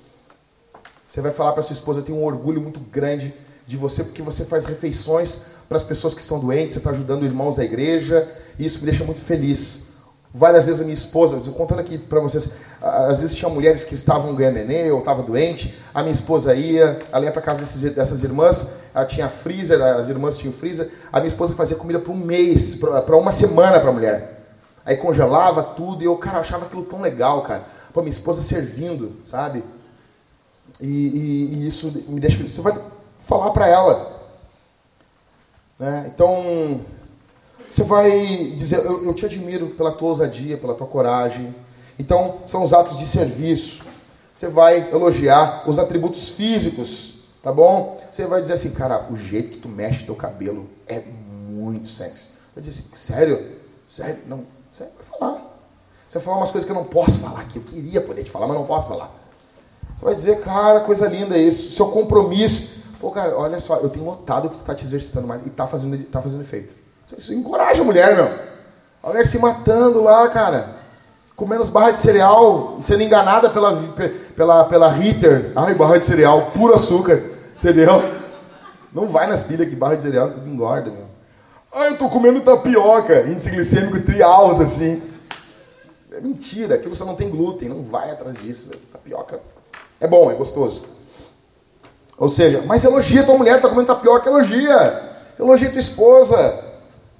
Você 1.07 1.21
vai 1.21 1.31
falar 1.31 1.53
para 1.53 1.63
sua 1.63 1.75
esposa: 1.75 1.99
Eu 1.99 2.03
tenho 2.03 2.17
um 2.17 2.25
orgulho 2.25 2.59
muito 2.59 2.81
grande 2.81 3.33
de 3.65 3.77
você, 3.77 4.03
porque 4.03 4.21
você 4.21 4.43
faz 4.43 4.65
refeições 4.65 5.58
para 5.69 5.77
as 5.77 5.83
pessoas 5.83 6.15
que 6.15 6.19
estão 6.19 6.39
doentes, 6.39 6.73
você 6.73 6.79
está 6.79 6.89
ajudando 6.89 7.23
irmãos 7.23 7.57
da 7.57 7.63
igreja, 7.63 8.27
e 8.57 8.65
isso 8.65 8.79
me 8.79 8.85
deixa 8.85 9.05
muito 9.05 9.21
feliz. 9.21 9.99
Várias 10.33 10.65
vezes 10.65 10.81
a 10.81 10.83
minha 10.83 10.95
esposa, 10.95 11.37
estou 11.37 11.53
contando 11.53 11.79
aqui 11.79 11.97
para 11.97 12.19
vocês, 12.19 12.61
às 12.81 13.21
vezes 13.21 13.37
tinha 13.37 13.49
mulheres 13.49 13.85
que 13.85 13.95
estavam 13.95 14.33
ganhando 14.35 14.55
nenê 14.55 14.91
ou 14.91 14.99
estavam 14.99 15.23
doente, 15.23 15.75
a 15.93 16.01
minha 16.01 16.11
esposa 16.11 16.55
ia, 16.55 16.99
ela 17.11 17.25
ia 17.25 17.31
para 17.31 17.41
casa 17.41 17.59
desses, 17.59 17.93
dessas 17.93 18.23
irmãs, 18.23 18.91
ela 18.93 19.05
tinha 19.05 19.27
freezer, 19.27 19.81
as 19.81 20.09
irmãs 20.09 20.37
tinham 20.37 20.53
freezer, 20.53 20.89
a 21.11 21.19
minha 21.19 21.27
esposa 21.27 21.53
fazia 21.53 21.77
comida 21.77 21.99
para 21.99 22.11
um 22.11 22.17
mês, 22.17 22.79
para 23.05 23.15
uma 23.15 23.31
semana 23.31 23.79
para 23.79 23.89
a 23.89 23.93
mulher. 23.93 24.53
Aí 24.85 24.97
congelava 24.97 25.61
tudo 25.61 26.01
e 26.01 26.05
eu, 26.05 26.15
cara, 26.17 26.39
achava 26.39 26.65
aquilo 26.65 26.83
tão 26.83 27.01
legal, 27.01 27.43
cara. 27.43 27.63
Pô, 27.93 28.01
minha 28.01 28.09
esposa 28.09 28.41
servindo, 28.41 29.19
sabe? 29.23 29.63
E, 30.81 30.87
e, 30.87 31.53
e 31.53 31.67
isso 31.67 32.05
me 32.09 32.19
deixa 32.19 32.37
feliz. 32.37 32.53
Você 32.53 32.61
vai 32.61 32.75
falar 33.19 33.51
para 33.51 33.67
ela. 33.67 34.18
Né? 35.79 36.11
Então, 36.13 36.81
você 37.69 37.83
vai 37.83 38.09
dizer, 38.57 38.85
eu, 38.85 39.05
eu 39.05 39.13
te 39.13 39.25
admiro 39.25 39.67
pela 39.67 39.91
tua 39.91 40.09
ousadia, 40.09 40.57
pela 40.57 40.73
tua 40.73 40.87
coragem. 40.87 41.55
Então, 41.97 42.39
são 42.45 42.63
os 42.63 42.73
atos 42.73 42.97
de 42.97 43.07
serviço. 43.07 43.85
Você 44.35 44.49
vai 44.49 44.91
elogiar 44.91 45.63
os 45.67 45.79
atributos 45.79 46.29
físicos, 46.29 47.35
tá 47.43 47.51
bom? 47.51 47.99
Você 48.11 48.25
vai 48.25 48.41
dizer 48.41 48.53
assim, 48.53 48.73
cara, 48.73 49.07
o 49.11 49.17
jeito 49.17 49.51
que 49.51 49.57
tu 49.57 49.69
mexe 49.69 50.05
teu 50.05 50.15
cabelo 50.15 50.69
é 50.87 51.01
muito 51.49 51.87
sexy. 51.87 52.33
Vai 52.55 52.63
dizer 52.63 52.79
assim, 52.79 52.95
sério? 52.95 53.59
Sério? 53.87 54.17
Não, 54.27 54.43
você 54.71 54.83
vai 54.83 55.19
falar. 55.19 55.49
Você 56.07 56.17
vai 56.17 56.25
falar 56.25 56.37
umas 56.37 56.51
coisas 56.51 56.69
que 56.69 56.75
eu 56.75 56.81
não 56.81 56.85
posso 56.85 57.19
falar, 57.19 57.43
que 57.45 57.57
eu 57.57 57.63
queria 57.63 58.01
poder 58.01 58.23
te 58.23 58.31
falar, 58.31 58.47
mas 58.47 58.57
não 58.57 58.65
posso 58.65 58.87
falar. 58.87 59.13
Você 59.97 60.05
vai 60.05 60.15
dizer, 60.15 60.41
cara, 60.41 60.79
coisa 60.81 61.07
linda 61.07 61.37
isso. 61.37 61.75
Seu 61.75 61.89
compromisso. 61.89 62.78
Pô, 62.99 63.11
cara, 63.11 63.37
olha 63.37 63.59
só, 63.59 63.77
eu 63.77 63.89
tenho 63.89 64.05
notado 64.05 64.49
que 64.49 64.55
tu 64.55 64.59
está 64.59 64.75
te 64.75 64.83
exercitando 64.83 65.27
mais 65.27 65.45
e 65.45 65.49
está 65.49 65.65
fazendo, 65.65 65.97
tá 66.05 66.21
fazendo 66.21 66.41
efeito. 66.41 66.73
Isso 67.17 67.33
encoraja 67.33 67.81
a 67.81 67.85
mulher, 67.85 68.15
meu. 68.15 68.29
A 69.01 69.07
mulher 69.07 69.25
se 69.25 69.39
matando 69.39 70.03
lá, 70.03 70.27
cara. 70.29 70.77
Comendo 71.35 71.61
as 71.61 71.69
barras 71.69 71.93
de 71.93 71.99
cereal, 71.99 72.77
sendo 72.81 73.01
enganada 73.01 73.49
pela, 73.49 73.81
pela, 74.35 74.65
pela 74.65 74.89
Ritter. 74.89 75.53
Ai, 75.55 75.73
barra 75.73 75.97
de 75.97 76.03
cereal, 76.03 76.51
puro 76.53 76.73
açúcar. 76.73 77.17
Entendeu? 77.57 78.03
Não 78.93 79.07
vai 79.07 79.25
nas 79.27 79.43
pilhas 79.43 79.69
que 79.69 79.75
barra 79.75 79.95
de 79.95 80.01
cereal 80.01 80.31
tudo 80.31 80.49
engorda, 80.49 80.91
meu. 80.91 81.05
Ai, 81.73 81.89
eu 81.89 81.97
tô 81.97 82.09
comendo 82.09 82.41
tapioca. 82.41 83.21
Índice 83.21 83.51
glicêmico 83.51 84.01
tri 84.01 84.21
alto, 84.21 84.63
assim. 84.63 85.01
É 86.11 86.19
mentira, 86.19 86.75
aquilo 86.75 86.93
você 86.93 87.05
não 87.05 87.15
tem 87.15 87.29
glúten, 87.29 87.69
não 87.69 87.83
vai 87.83 88.11
atrás 88.11 88.35
disso. 88.37 88.71
Tapioca 88.91 89.39
é 90.01 90.07
bom, 90.07 90.29
é 90.29 90.33
gostoso. 90.33 90.98
Ou 92.19 92.27
seja, 92.27 92.63
mas 92.67 92.83
elogia 92.83 93.23
tua 93.23 93.37
mulher, 93.37 93.61
tá 93.61 93.69
comendo 93.69 93.87
tapioca, 93.87 94.29
elogia. 94.29 95.09
Elogia 95.39 95.69
tua 95.69 95.79
esposa. 95.79 96.65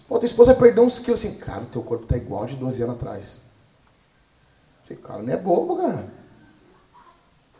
Pô, 0.10 0.20
tua 0.20 0.26
esposa 0.26 0.54
perdeu 0.54 0.84
uns 0.84 1.00
quilos 1.00 1.24
assim, 1.24 1.40
cara, 1.40 1.62
teu 1.72 1.82
corpo 1.82 2.06
tá 2.06 2.18
igual 2.18 2.46
de 2.46 2.56
12 2.56 2.84
anos 2.84 2.96
atrás. 2.96 3.50
Esse 4.84 5.00
cara 5.00 5.24
não 5.24 5.34
é 5.34 5.38
bobo, 5.38 5.78
cara. 5.78 6.06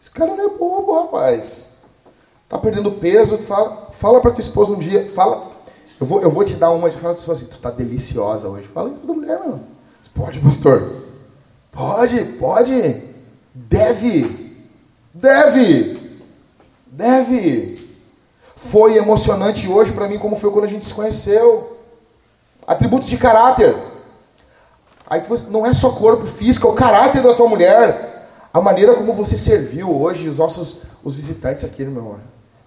Esse 0.02 0.12
cara 0.12 0.36
não 0.36 0.46
é 0.46 0.50
bobo, 0.50 1.04
rapaz. 1.04 1.84
Tá 2.50 2.58
perdendo 2.58 2.92
peso, 2.92 3.38
fala, 3.38 3.90
fala 3.94 4.20
pra 4.20 4.32
tua 4.32 4.42
esposa 4.42 4.74
um 4.74 4.80
dia, 4.80 5.08
fala. 5.12 5.48
Eu 6.00 6.08
vou, 6.08 6.22
eu 6.22 6.32
vou 6.32 6.44
te 6.44 6.56
dar 6.56 6.72
uma 6.72 6.90
de 6.90 6.98
fala 6.98 7.14
assim, 7.14 7.46
tu 7.46 7.60
tá 7.60 7.70
deliciosa 7.70 8.50
hoje. 8.50 8.68
Fala 8.68 8.90
isso 8.90 9.00
pra 9.00 9.14
mulher, 9.14 9.40
mano. 9.40 9.66
Pode, 10.14 10.40
pastor. 10.40 10.82
Pode, 11.72 12.24
pode. 12.40 13.04
Deve. 13.54 14.68
Deve. 15.14 15.99
Deve. 17.00 17.80
Foi 18.58 18.98
emocionante 18.98 19.70
hoje 19.70 19.94
para 19.94 20.10
mim 20.10 20.20
como 20.20 20.36
foi 20.36 20.52
quando 20.52 20.66
a 20.66 20.68
gente 20.68 20.84
se 20.84 20.94
conheceu. 20.94 21.78
Atributos 22.68 23.08
de 23.08 23.18
caráter. 23.18 23.74
Aí 25.10 25.22
não 25.50 25.66
é 25.66 25.74
só 25.74 25.92
corpo 25.92 26.28
físico, 26.28 26.68
é 26.68 26.72
o 26.72 26.76
caráter 26.76 27.24
da 27.24 27.34
tua 27.34 27.48
mulher. 27.48 28.28
A 28.54 28.60
maneira 28.60 28.94
como 28.96 29.14
você 29.14 29.38
serviu 29.38 29.90
hoje 29.90 30.28
os 30.28 30.40
nossos 30.40 30.90
os 31.02 31.16
visitantes 31.16 31.64
aqui, 31.64 31.86
meu 31.86 32.02
amor. 32.02 32.20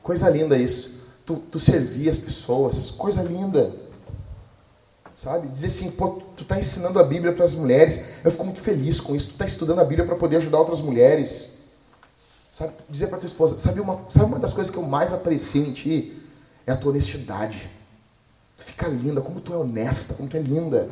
Coisa 0.03 0.30
linda 0.30 0.57
isso. 0.57 1.03
Tu, 1.26 1.37
tu 1.51 1.61
servia 1.61 2.11
as 2.11 2.20
pessoas. 2.20 2.93
Coisa 2.93 3.22
linda. 3.22 3.70
Sabe? 5.14 5.47
Dizer 5.49 5.66
assim, 5.66 5.91
pô, 5.99 6.09
tu 6.35 6.47
tá 6.47 6.59
ensinando 6.59 6.99
a 6.99 7.05
Bíblia 7.05 7.35
para 7.35 7.45
as 7.45 7.53
mulheres. 7.53 8.24
Eu 8.24 8.33
fico 8.33 8.45
muito 8.45 8.61
feliz 8.61 8.99
com 8.99 9.14
isso. 9.14 9.33
Tu 9.33 9.39
tá 9.39 9.45
estudando 9.45 9.80
a 9.80 9.85
Bíblia 9.85 10.07
para 10.07 10.16
poder 10.16 10.39
ajudar 10.39 10.59
outras 10.59 10.80
mulheres. 10.80 11.62
Sabe? 12.53 12.75
Dizer 12.91 13.07
para 13.07 13.19
tua 13.19 13.27
esposa, 13.27 13.57
sabe 13.57 13.81
uma, 13.81 13.99
sabe 14.11 14.27
uma 14.27 14.39
das 14.39 14.53
coisas 14.53 14.73
que 14.73 14.79
eu 14.79 14.85
mais 14.85 15.13
aprecio 15.15 15.65
em 15.65 15.73
ti? 15.73 16.19
É 16.67 16.73
a 16.73 16.77
tua 16.77 16.91
honestidade. 16.91 17.71
Tu 18.59 18.65
fica 18.65 18.87
linda, 18.87 19.23
como 19.23 19.41
tu 19.41 19.55
é 19.55 19.57
honesta, 19.57 20.15
como 20.15 20.29
tu 20.29 20.37
é 20.37 20.41
linda. 20.41 20.89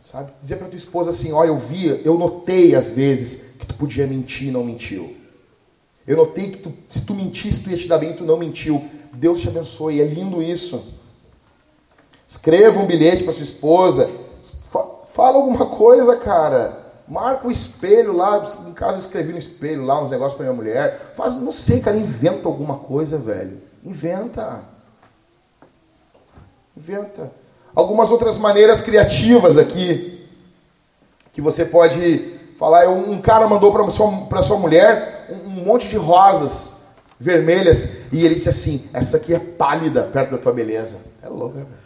Sabe? 0.00 0.30
Dizer 0.40 0.56
para 0.56 0.68
tua 0.68 0.76
esposa 0.76 1.10
assim, 1.10 1.32
ó, 1.32 1.44
eu 1.44 1.58
vi, 1.58 2.00
eu 2.04 2.16
notei 2.16 2.76
às 2.76 2.92
vezes 2.92 3.56
que 3.58 3.66
tu 3.66 3.74
podia 3.74 4.06
mentir 4.06 4.48
e 4.48 4.52
não 4.52 4.64
mentiu. 4.64 5.14
Eu 6.06 6.16
notei 6.16 6.52
que 6.52 6.58
tu, 6.58 6.72
se 6.88 7.04
tu 7.04 7.12
mentisse, 7.12 7.64
tu 7.64 7.70
ia 7.70 7.76
te 7.76 7.88
dar 7.88 7.98
bem, 7.98 8.14
tu 8.14 8.24
não 8.24 8.38
mentiu. 8.38 8.82
Deus 9.12 9.40
te 9.40 9.48
abençoe, 9.48 10.00
é 10.00 10.04
lindo 10.04 10.40
isso. 10.40 11.00
Escreva 12.26 12.80
um 12.80 12.86
bilhete 12.86 13.24
para 13.24 13.32
sua 13.32 13.42
esposa. 13.42 14.08
Fala 15.12 15.36
alguma 15.36 15.66
coisa, 15.66 16.16
cara. 16.16 16.87
Marca 17.08 17.46
o 17.46 17.50
espelho 17.50 18.14
lá. 18.14 18.44
Em 18.66 18.72
casa 18.72 18.96
eu 18.96 19.00
escrevi 19.00 19.32
no 19.32 19.38
espelho 19.38 19.84
lá 19.84 20.00
uns 20.02 20.10
negócios 20.10 20.34
para 20.34 20.44
minha 20.44 20.56
mulher. 20.56 21.12
Faz, 21.16 21.36
não 21.36 21.52
sei, 21.52 21.80
cara, 21.80 21.96
inventa 21.96 22.48
alguma 22.48 22.78
coisa, 22.78 23.18
velho. 23.18 23.58
Inventa. 23.82 24.60
Inventa. 26.76 27.32
Algumas 27.74 28.10
outras 28.10 28.38
maneiras 28.38 28.82
criativas 28.82 29.56
aqui 29.56 30.26
que 31.32 31.40
você 31.40 31.66
pode 31.66 32.38
falar. 32.58 32.88
Um 32.88 33.20
cara 33.22 33.48
mandou 33.48 33.72
para 33.72 33.88
sua, 33.90 34.42
sua 34.42 34.58
mulher 34.58 35.26
um, 35.30 35.48
um 35.48 35.64
monte 35.64 35.88
de 35.88 35.96
rosas 35.96 36.96
vermelhas 37.18 38.12
e 38.12 38.24
ele 38.24 38.34
disse 38.34 38.50
assim: 38.50 38.90
Essa 38.92 39.16
aqui 39.16 39.34
é 39.34 39.38
pálida 39.38 40.02
perto 40.02 40.32
da 40.32 40.38
tua 40.38 40.52
beleza. 40.52 40.98
É 41.22 41.28
louco, 41.28 41.58
rapaz. 41.58 41.82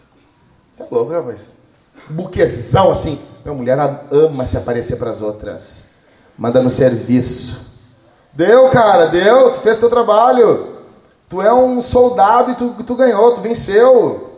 Você 0.70 0.83
é 0.83 0.87
louco, 0.91 1.12
rapaz. 1.12 1.62
Buquezão 2.09 2.90
assim. 2.90 3.18
Minha 3.44 3.55
mulher 3.55 3.78
ama 4.11 4.46
se 4.46 4.57
aparecer 4.57 4.96
para 4.96 5.11
as 5.11 5.20
outras. 5.20 5.92
Manda 6.38 6.62
no 6.62 6.70
serviço. 6.70 7.72
Deu, 8.33 8.68
cara, 8.70 9.07
deu. 9.07 9.53
Tu 9.53 9.61
fez 9.61 9.80
teu 9.80 9.91
trabalho. 9.91 10.76
Tu 11.29 11.41
é 11.41 11.53
um 11.53 11.80
soldado 11.80 12.50
e 12.50 12.54
tu, 12.54 12.70
tu 12.84 12.95
ganhou, 12.95 13.34
tu 13.34 13.41
venceu. 13.41 14.30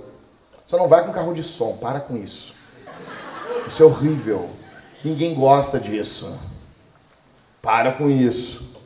Só 0.67 0.79
não 0.79 0.89
vai 0.89 1.05
com 1.05 1.13
carro 1.13 1.35
de 1.35 1.43
som, 1.43 1.77
para 1.79 2.01
com 2.01 2.17
isso. 2.17 2.55
Isso 3.67 3.83
é 3.83 3.87
horrível. 3.87 4.49
Ninguém 5.05 5.35
gosta 5.35 5.79
disso. 5.81 6.39
Para 7.61 7.93
com 7.93 8.09
isso. 8.09 8.77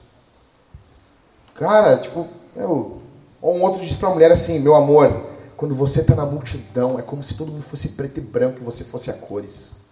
Cara, 1.54 1.96
tipo, 1.98 2.26
eu. 2.56 3.02
Ou 3.40 3.56
um 3.56 3.62
outro 3.62 3.80
diz 3.80 3.96
pra 3.96 4.10
mulher 4.10 4.32
assim, 4.32 4.60
meu 4.60 4.74
amor, 4.74 5.27
quando 5.58 5.74
você 5.74 6.02
está 6.02 6.14
na 6.14 6.24
multidão, 6.24 7.00
é 7.00 7.02
como 7.02 7.20
se 7.20 7.36
todo 7.36 7.50
mundo 7.50 7.64
fosse 7.64 7.88
preto 7.90 8.18
e 8.18 8.20
branco 8.20 8.58
e 8.60 8.64
você 8.64 8.84
fosse 8.84 9.10
a 9.10 9.14
cores. 9.14 9.88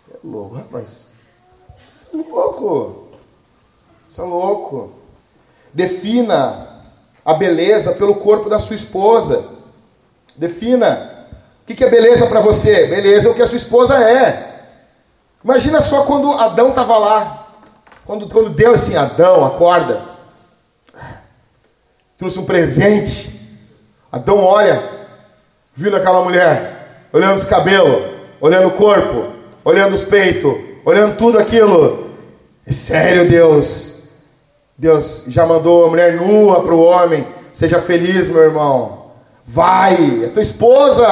Você 0.00 0.14
é 0.14 0.18
louco, 0.22 0.54
rapaz. 0.54 1.14
Você 1.98 2.16
é 2.16 2.30
louco. 2.30 3.08
Você 4.08 4.20
é 4.20 4.24
louco. 4.24 4.92
Defina 5.74 6.84
a 7.24 7.34
beleza 7.34 7.94
pelo 7.94 8.14
corpo 8.14 8.48
da 8.48 8.60
sua 8.60 8.76
esposa. 8.76 9.44
Defina. 10.36 11.26
O 11.62 11.74
que 11.74 11.82
é 11.82 11.90
beleza 11.90 12.28
para 12.28 12.38
você? 12.38 12.86
Beleza 12.86 13.26
é 13.26 13.30
o 13.32 13.34
que 13.34 13.42
a 13.42 13.46
sua 13.48 13.56
esposa 13.56 14.08
é. 14.08 14.70
Imagina 15.42 15.80
só 15.80 16.04
quando 16.04 16.30
Adão 16.30 16.68
estava 16.68 16.96
lá. 16.96 17.48
Quando, 18.06 18.28
quando 18.28 18.50
Deus 18.50 18.80
assim, 18.80 18.96
Adão, 18.96 19.44
acorda. 19.44 20.00
Trouxe 22.16 22.38
um 22.38 22.46
presente. 22.46 23.41
Adão 24.12 24.44
olha, 24.44 24.82
viu 25.74 25.96
aquela 25.96 26.22
mulher, 26.22 27.06
olhando 27.10 27.38
os 27.38 27.46
cabelos, 27.46 28.12
olhando 28.42 28.68
o 28.68 28.72
corpo, 28.72 29.28
olhando 29.64 29.94
os 29.94 30.04
peitos, 30.04 30.54
olhando 30.84 31.16
tudo 31.16 31.38
aquilo. 31.38 32.10
É 32.66 32.72
sério, 32.72 33.26
Deus. 33.26 34.02
Deus 34.76 35.24
já 35.28 35.46
mandou 35.46 35.86
a 35.86 35.88
mulher 35.88 36.20
nua 36.20 36.62
para 36.62 36.74
o 36.74 36.82
homem. 36.82 37.26
Seja 37.54 37.80
feliz, 37.80 38.28
meu 38.28 38.42
irmão. 38.42 39.12
Vai, 39.46 40.24
é 40.24 40.28
tua 40.28 40.42
esposa. 40.42 41.06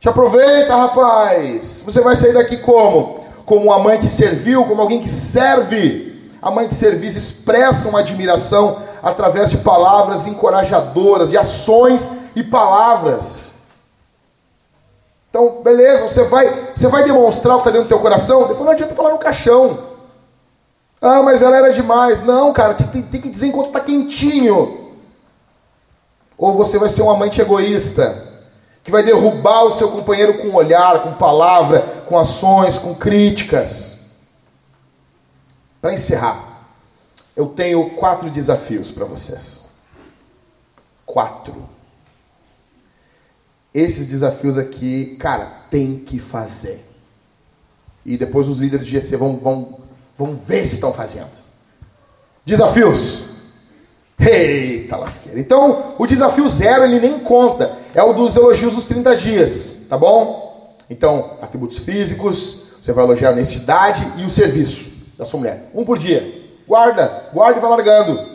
Te 0.00 0.08
aproveita, 0.08 0.74
rapaz. 0.74 1.82
Você 1.84 2.00
vai 2.00 2.16
sair 2.16 2.32
daqui 2.32 2.56
como? 2.56 3.20
Como 3.44 3.66
um 3.66 3.72
amante 3.72 4.08
servil, 4.08 4.64
como 4.64 4.80
alguém 4.80 5.02
que 5.02 5.08
serve. 5.08 6.30
Amante 6.40 6.68
de 6.70 6.76
serviço 6.76 7.18
expressa 7.18 7.90
uma 7.90 8.00
admiração 8.00 8.82
através 9.04 9.50
de 9.50 9.58
palavras 9.58 10.26
encorajadoras, 10.26 11.30
de 11.30 11.36
ações 11.36 12.34
e 12.34 12.42
palavras. 12.42 13.52
Então, 15.28 15.62
beleza, 15.62 16.08
você 16.08 16.24
vai, 16.24 16.48
você 16.74 16.88
vai 16.88 17.04
demonstrar 17.04 17.56
o 17.56 17.58
que 17.60 17.68
está 17.68 17.70
dentro 17.70 17.86
do 17.86 17.88
teu 17.88 18.00
coração, 18.00 18.40
depois 18.48 18.60
não 18.60 18.72
adianta 18.72 18.94
falar 18.94 19.10
no 19.10 19.18
caixão. 19.18 19.78
Ah, 21.02 21.22
mas 21.22 21.42
ela 21.42 21.56
era 21.56 21.72
demais. 21.72 22.24
Não, 22.24 22.52
cara, 22.52 22.72
tem, 22.72 23.02
tem 23.02 23.20
que 23.20 23.28
dizer 23.28 23.48
enquanto 23.48 23.66
está 23.66 23.80
quentinho. 23.80 24.92
Ou 26.38 26.54
você 26.54 26.78
vai 26.78 26.88
ser 26.88 27.02
um 27.02 27.10
amante 27.10 27.42
egoísta 27.42 28.32
que 28.82 28.90
vai 28.90 29.02
derrubar 29.02 29.64
o 29.64 29.72
seu 29.72 29.90
companheiro 29.90 30.38
com 30.38 30.54
olhar, 30.54 31.02
com 31.02 31.12
palavra, 31.12 31.80
com 32.06 32.18
ações, 32.18 32.78
com 32.78 32.94
críticas. 32.94 34.04
Para 35.80 35.92
encerrar, 35.92 36.53
eu 37.36 37.46
tenho 37.46 37.90
quatro 37.90 38.30
desafios 38.30 38.92
para 38.92 39.04
vocês. 39.04 39.64
Quatro. 41.04 41.68
Esses 43.72 44.08
desafios 44.08 44.56
aqui, 44.56 45.16
cara, 45.18 45.46
tem 45.68 45.98
que 45.98 46.18
fazer. 46.18 46.80
E 48.04 48.16
depois 48.16 48.48
os 48.48 48.58
líderes 48.58 48.86
de 48.86 48.92
GC 48.92 49.16
vão, 49.16 49.36
vão, 49.36 49.80
vão 50.16 50.36
ver 50.36 50.64
se 50.64 50.74
estão 50.74 50.92
fazendo. 50.92 51.30
Desafios. 52.44 53.32
Eita 54.18 54.96
lasqueira. 54.96 55.40
Então, 55.40 55.96
o 55.98 56.06
desafio 56.06 56.48
zero 56.48 56.84
ele 56.84 57.00
nem 57.00 57.18
conta. 57.18 57.76
É 57.94 58.02
o 58.02 58.12
dos 58.12 58.36
elogios 58.36 58.76
dos 58.76 58.86
30 58.86 59.16
dias, 59.16 59.86
tá 59.88 59.98
bom? 59.98 60.76
Então, 60.88 61.38
atributos 61.42 61.78
físicos, 61.78 62.78
você 62.82 62.92
vai 62.92 63.04
elogiar 63.04 63.30
a 63.30 63.32
honestidade 63.32 64.06
e 64.18 64.24
o 64.24 64.30
serviço 64.30 65.16
da 65.18 65.24
sua 65.24 65.40
mulher. 65.40 65.70
Um 65.74 65.84
por 65.84 65.98
dia. 65.98 66.43
Guarda, 66.66 67.28
guarda 67.32 67.58
e 67.58 67.60
vai 67.60 67.70
largando. 67.70 68.28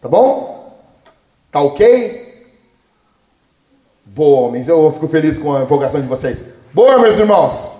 Tá 0.00 0.08
bom? 0.08 0.72
Tá 1.50 1.60
ok? 1.60 2.28
Boa, 4.04 4.48
homens. 4.48 4.68
Eu 4.68 4.92
fico 4.92 5.08
feliz 5.08 5.38
com 5.38 5.54
a 5.54 5.62
empolgação 5.62 6.00
de 6.00 6.06
vocês. 6.06 6.66
Boa, 6.72 6.98
meus 6.98 7.18
irmãos. 7.18 7.78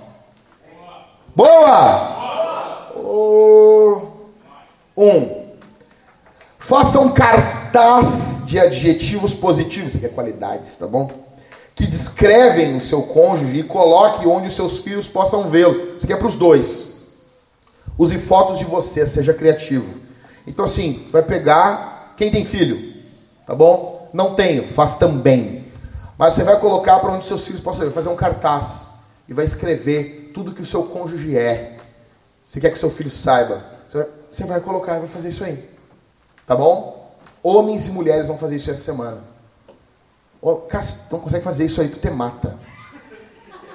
Boa! 1.35 2.17
Boa. 2.95 4.03
Um. 4.97 5.39
Faça 6.59 7.01
um 7.01 7.13
cartaz 7.13 8.45
de 8.47 8.59
adjetivos 8.59 9.37
positivos, 9.37 9.97
aqui 9.97 10.07
é 10.07 10.09
qualidades, 10.09 10.79
tá 10.79 10.87
bom? 10.87 11.11
Que 11.75 11.87
descrevem 11.87 12.77
o 12.77 12.81
seu 12.81 13.03
cônjuge 13.03 13.61
e 13.61 13.63
coloque 13.63 14.27
onde 14.27 14.49
os 14.49 14.55
seus 14.55 14.81
filhos 14.81 15.09
possam 15.09 15.45
vê-los. 15.45 15.77
Isso 15.77 16.05
aqui 16.05 16.13
é 16.13 16.17
para 16.17 16.27
os 16.27 16.37
dois. 16.37 16.98
Use 17.99 18.17
fotos 18.19 18.59
de 18.59 18.65
você, 18.65 19.07
seja 19.07 19.35
criativo. 19.35 19.93
Então 20.47 20.65
assim, 20.65 21.09
vai 21.11 21.23
pegar 21.23 22.15
quem 22.17 22.31
tem 22.31 22.45
filho, 22.45 22.95
tá 23.47 23.55
bom? 23.55 24.09
Não 24.15 24.35
tenho, 24.35 24.67
faz 24.69 24.99
também. 24.99 25.67
Mas 26.17 26.35
você 26.35 26.45
vai 26.45 26.59
colocar 26.59 26.99
para 27.01 27.13
onde 27.13 27.25
seus 27.25 27.45
filhos 27.47 27.61
possam 27.61 27.91
fazer 27.91 28.09
um 28.09 28.17
cartaz 28.17 28.91
e 29.29 29.35
vai 29.35 29.45
escrever 29.45 30.31
tudo 30.33 30.55
que 30.55 30.63
o 30.63 30.67
seu 30.67 30.85
cônjuge 30.85 31.37
é. 31.37 31.77
Você 32.47 32.61
quer 32.61 32.71
que 32.71 32.79
seu 32.79 32.91
filho 32.91 33.11
saiba? 33.11 33.61
Você 34.31 34.45
vai 34.45 34.61
colocar 34.61 34.97
e 34.97 35.01
vai 35.01 35.09
fazer 35.09 35.29
isso 35.29 35.45
aí. 35.45 35.63
Tá 36.47 36.57
bom? 36.57 37.15
Homens 37.43 37.89
e 37.89 37.91
mulheres 37.93 38.29
vão 38.29 38.39
fazer 38.39 38.57
isso 38.57 38.71
essa 38.71 38.81
semana. 38.81 39.19
Cara, 40.69 40.85
não 41.11 41.21
consegue 41.21 41.45
fazer 41.45 41.67
isso 41.67 41.81
aí, 41.81 41.89
tu 41.89 41.99
te 41.99 42.11
mata. 42.11 42.57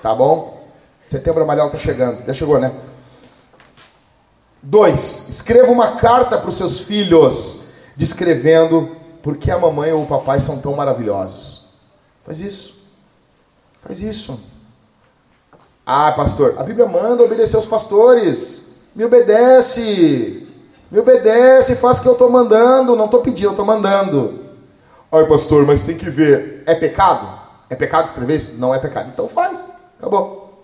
Tá 0.01 0.15
bom? 0.15 0.67
Setembro 1.05 1.43
amarelo 1.43 1.69
tá 1.69 1.77
chegando. 1.77 2.25
Já 2.25 2.33
chegou, 2.33 2.59
né? 2.59 2.73
Dois, 4.65 5.27
escreva 5.29 5.69
uma 5.69 5.97
carta 5.97 6.37
para 6.37 6.49
os 6.49 6.55
seus 6.55 6.87
filhos, 6.87 7.73
descrevendo 7.97 8.89
por 9.21 9.35
que 9.35 9.51
a 9.51 9.59
mamãe 9.59 9.91
ou 9.91 10.03
o 10.03 10.07
papai 10.07 10.39
são 10.39 10.61
tão 10.61 10.73
maravilhosos. 10.73 11.65
Faz 12.23 12.39
isso. 12.39 12.93
Faz 13.81 14.01
isso. 14.01 14.53
Ah, 15.85 16.13
pastor, 16.13 16.55
a 16.57 16.63
Bíblia 16.63 16.87
manda 16.87 17.23
obedecer 17.23 17.57
aos 17.57 17.65
pastores. 17.65 18.91
Me 18.95 19.03
obedece. 19.03 20.47
Me 20.89 20.99
obedece, 20.99 21.75
faz 21.75 21.99
o 21.99 22.01
que 22.03 22.07
eu 22.07 22.13
estou 22.13 22.31
mandando. 22.31 22.95
Não 22.95 23.05
estou 23.05 23.21
pedindo, 23.21 23.47
eu 23.47 23.51
estou 23.51 23.65
mandando. 23.65 24.45
Ai, 25.11 25.25
pastor, 25.27 25.65
mas 25.65 25.85
tem 25.85 25.97
que 25.97 26.09
ver. 26.09 26.63
É 26.65 26.73
pecado? 26.73 27.27
É 27.69 27.75
pecado 27.75 28.05
escrever 28.05 28.37
isso? 28.37 28.59
Não 28.59 28.73
é 28.73 28.79
pecado. 28.79 29.09
Então 29.13 29.27
faz. 29.27 29.73
Acabou. 29.99 30.63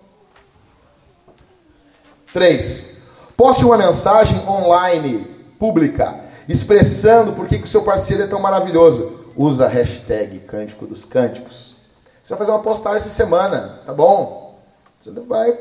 Três. 2.31 2.98
Poste 3.39 3.63
uma 3.63 3.77
mensagem 3.77 4.37
online, 4.49 5.25
pública, 5.57 6.13
expressando 6.49 7.31
por 7.31 7.47
que 7.47 7.55
o 7.55 7.65
seu 7.65 7.85
parceiro 7.85 8.23
é 8.23 8.27
tão 8.27 8.41
maravilhoso. 8.41 9.31
Usa 9.37 9.65
a 9.65 9.69
hashtag 9.69 10.39
Cântico 10.39 10.85
dos 10.85 11.05
Cânticos. 11.05 11.75
Você 12.21 12.31
vai 12.31 12.39
fazer 12.39 12.51
uma 12.51 12.61
postagem 12.61 12.97
essa 12.97 13.07
semana, 13.07 13.79
tá 13.85 13.93
bom? 13.93 14.59
Você 14.99 15.11
vai, 15.21 15.57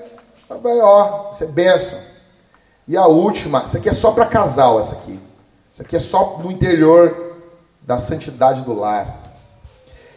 vai 0.61 0.81
ó, 0.81 1.31
você 1.31 1.45
é 1.45 1.47
benção. 1.53 2.01
E 2.89 2.97
a 2.97 3.07
última, 3.07 3.63
isso 3.65 3.77
aqui 3.77 3.89
é 3.89 3.93
só 3.93 4.11
para 4.11 4.27
casal, 4.27 4.81
essa 4.81 4.97
aqui. 4.97 5.21
Isso 5.73 5.83
aqui 5.83 5.95
é 5.95 6.01
só 6.01 6.39
no 6.39 6.51
interior 6.51 7.37
da 7.83 7.97
santidade 7.97 8.63
do 8.63 8.75
lar. 8.75 9.23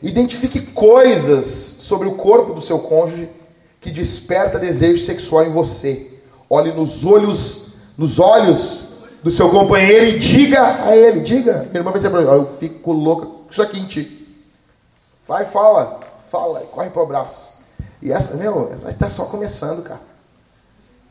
Identifique 0.01 0.61
coisas 0.71 1.45
sobre 1.45 2.07
o 2.07 2.15
corpo 2.15 2.55
do 2.55 2.61
seu 2.61 2.79
cônjuge 2.79 3.29
que 3.79 3.91
desperta 3.91 4.57
desejo 4.57 4.97
sexual 4.97 5.45
em 5.45 5.51
você. 5.51 6.10
Olhe 6.53 6.73
nos 6.73 7.05
olhos, 7.05 7.93
nos 7.97 8.19
olhos 8.19 9.03
do 9.23 9.31
seu 9.31 9.49
companheiro 9.49 10.05
e 10.07 10.19
diga 10.19 10.83
a 10.83 10.93
ele, 10.93 11.21
diga. 11.21 11.59
Minha 11.69 11.77
irmã 11.77 11.91
vai 11.91 12.01
dizer 12.01 12.09
para 12.09 12.19
eu 12.23 12.45
fico 12.57 12.91
louca 12.91 13.25
isso 13.49 13.61
aqui 13.61 13.79
em 13.79 13.85
ti. 13.85 14.45
Vai, 15.25 15.45
fala, 15.45 16.01
fala, 16.29 16.59
corre 16.71 16.89
para 16.89 17.03
o 17.03 17.07
braço. 17.07 17.61
E 18.01 18.11
essa, 18.11 18.35
meu, 18.35 18.69
essa 18.73 18.91
está 18.91 19.07
só 19.07 19.27
começando, 19.27 19.81
cara. 19.83 20.01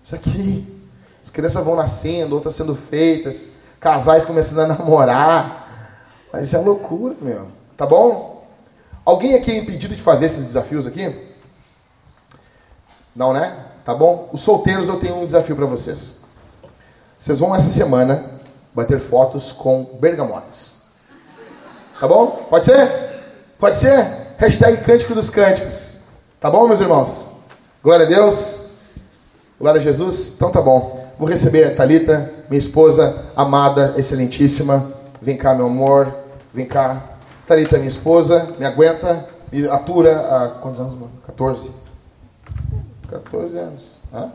Isso 0.04 0.14
aqui 0.14 0.78
as 1.22 1.30
crianças 1.30 1.64
vão 1.64 1.74
nascendo, 1.74 2.34
outras 2.34 2.54
sendo 2.54 2.74
feitas, 2.74 3.60
casais 3.80 4.26
começando 4.26 4.58
a 4.58 4.76
namorar. 4.76 5.88
Mas 6.30 6.52
é 6.52 6.58
loucura, 6.58 7.14
meu. 7.18 7.48
Tá 7.78 7.86
bom? 7.86 8.46
Alguém 9.06 9.36
aqui 9.36 9.52
é 9.52 9.56
impedido 9.56 9.96
de 9.96 10.02
fazer 10.02 10.26
esses 10.26 10.48
desafios 10.48 10.86
aqui? 10.86 11.10
Não, 13.16 13.32
né? 13.32 13.69
Tá 13.90 13.94
bom? 13.96 14.28
Os 14.32 14.42
solteiros 14.42 14.86
eu 14.86 15.00
tenho 15.00 15.20
um 15.20 15.26
desafio 15.26 15.56
para 15.56 15.66
vocês. 15.66 16.26
Vocês 17.18 17.40
vão 17.40 17.56
essa 17.56 17.68
semana 17.68 18.24
bater 18.72 19.00
fotos 19.00 19.50
com 19.50 19.82
bergamotas. 20.00 20.82
Tá 21.98 22.06
bom? 22.06 22.46
Pode 22.48 22.66
ser? 22.66 22.88
Pode 23.58 23.74
ser? 23.74 23.96
Hashtag 24.38 24.84
Cântico 24.84 25.12
dos 25.12 25.30
Cânticos. 25.30 26.04
Tá 26.40 26.48
bom, 26.48 26.68
meus 26.68 26.78
irmãos? 26.78 27.46
Glória 27.82 28.06
a 28.06 28.08
Deus. 28.08 28.74
Glória 29.58 29.80
a 29.80 29.82
Jesus. 29.82 30.36
Então 30.36 30.52
tá 30.52 30.62
bom. 30.62 31.04
Vou 31.18 31.28
receber 31.28 31.64
a 31.64 31.74
Thalita, 31.74 32.32
minha 32.48 32.60
esposa 32.60 33.32
amada, 33.34 33.94
excelentíssima. 33.96 34.88
Vem 35.20 35.36
cá, 35.36 35.52
meu 35.52 35.66
amor. 35.66 36.14
Vem 36.54 36.64
cá. 36.64 36.96
Thalita, 37.44 37.76
minha 37.76 37.88
esposa, 37.88 38.54
me 38.56 38.64
aguenta, 38.64 39.26
me 39.50 39.68
atura 39.68 40.16
há 40.20 40.48
quantos 40.60 40.80
anos, 40.80 40.94
mano? 40.94 41.10
14? 41.26 41.80
14 43.10 43.58
anos. 43.58 43.96
Hã? 44.12 44.30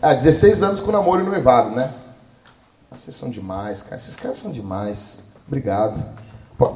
Ah, 0.00 0.14
16 0.14 0.62
anos 0.62 0.80
com 0.80 0.92
namoro 0.92 1.22
e 1.22 1.24
noivado, 1.24 1.70
né? 1.70 1.92
Vocês 2.90 3.16
são 3.16 3.30
demais, 3.30 3.84
cara. 3.84 3.96
Esses 3.96 4.16
caras 4.16 4.38
são 4.38 4.52
demais. 4.52 5.34
Obrigado. 5.46 5.96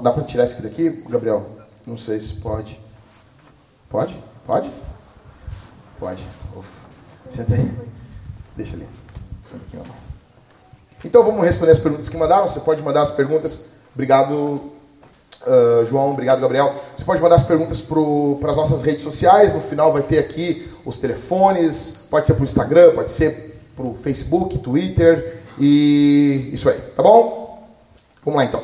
Dá 0.03 0.13
pra 0.13 0.25
tirar 0.25 0.45
isso 0.45 0.59
aqui 0.67 0.91
daqui, 0.91 1.05
Gabriel? 1.09 1.47
Não 1.87 1.97
sei 1.97 2.21
se 2.21 2.35
pode. 2.35 2.81
Pode? 3.89 4.17
Pode? 4.47 4.71
Pode. 5.99 6.25
Ufa. 6.57 6.87
Senta 7.31 7.55
aí. 7.55 7.71
Deixa 8.57 8.75
ali. 8.75 8.89
Então 11.05 11.23
vamos 11.23 11.45
responder 11.45 11.73
as 11.73 11.81
perguntas 11.81 12.09
que 12.09 12.17
mandaram. 12.17 12.49
Você 12.49 12.61
pode 12.61 12.83
mandar 12.83 13.03
as 13.03 13.13
perguntas. 13.13 13.77
Obrigado, 13.95 14.33
uh, 14.33 15.87
João. 15.87 16.13
Obrigado, 16.13 16.41
Gabriel. 16.41 16.75
Você 16.97 17.05
pode 17.05 17.23
mandar 17.23 17.37
as 17.37 17.47
perguntas 17.47 17.83
para 18.41 18.51
as 18.51 18.57
nossas 18.57 18.83
redes 18.83 19.03
sociais. 19.03 19.55
No 19.55 19.61
final 19.61 19.93
vai 19.93 20.03
ter 20.03 20.19
aqui 20.19 20.69
os 20.87 21.01
telefones. 21.01 22.07
Pode 22.11 22.27
ser 22.27 22.35
para 22.35 22.43
o 22.43 22.47
Instagram, 22.47 22.95
pode 22.95 23.11
ser 23.11 23.57
para 23.75 23.85
o 23.85 23.95
Facebook, 23.95 24.59
Twitter 24.61 25.43
e 25.59 26.51
isso 26.53 26.71
aí. 26.71 26.81
Tá 26.97 27.03
bom? 27.03 27.69
Vamos 28.25 28.39
lá 28.39 28.45
então. 28.45 28.63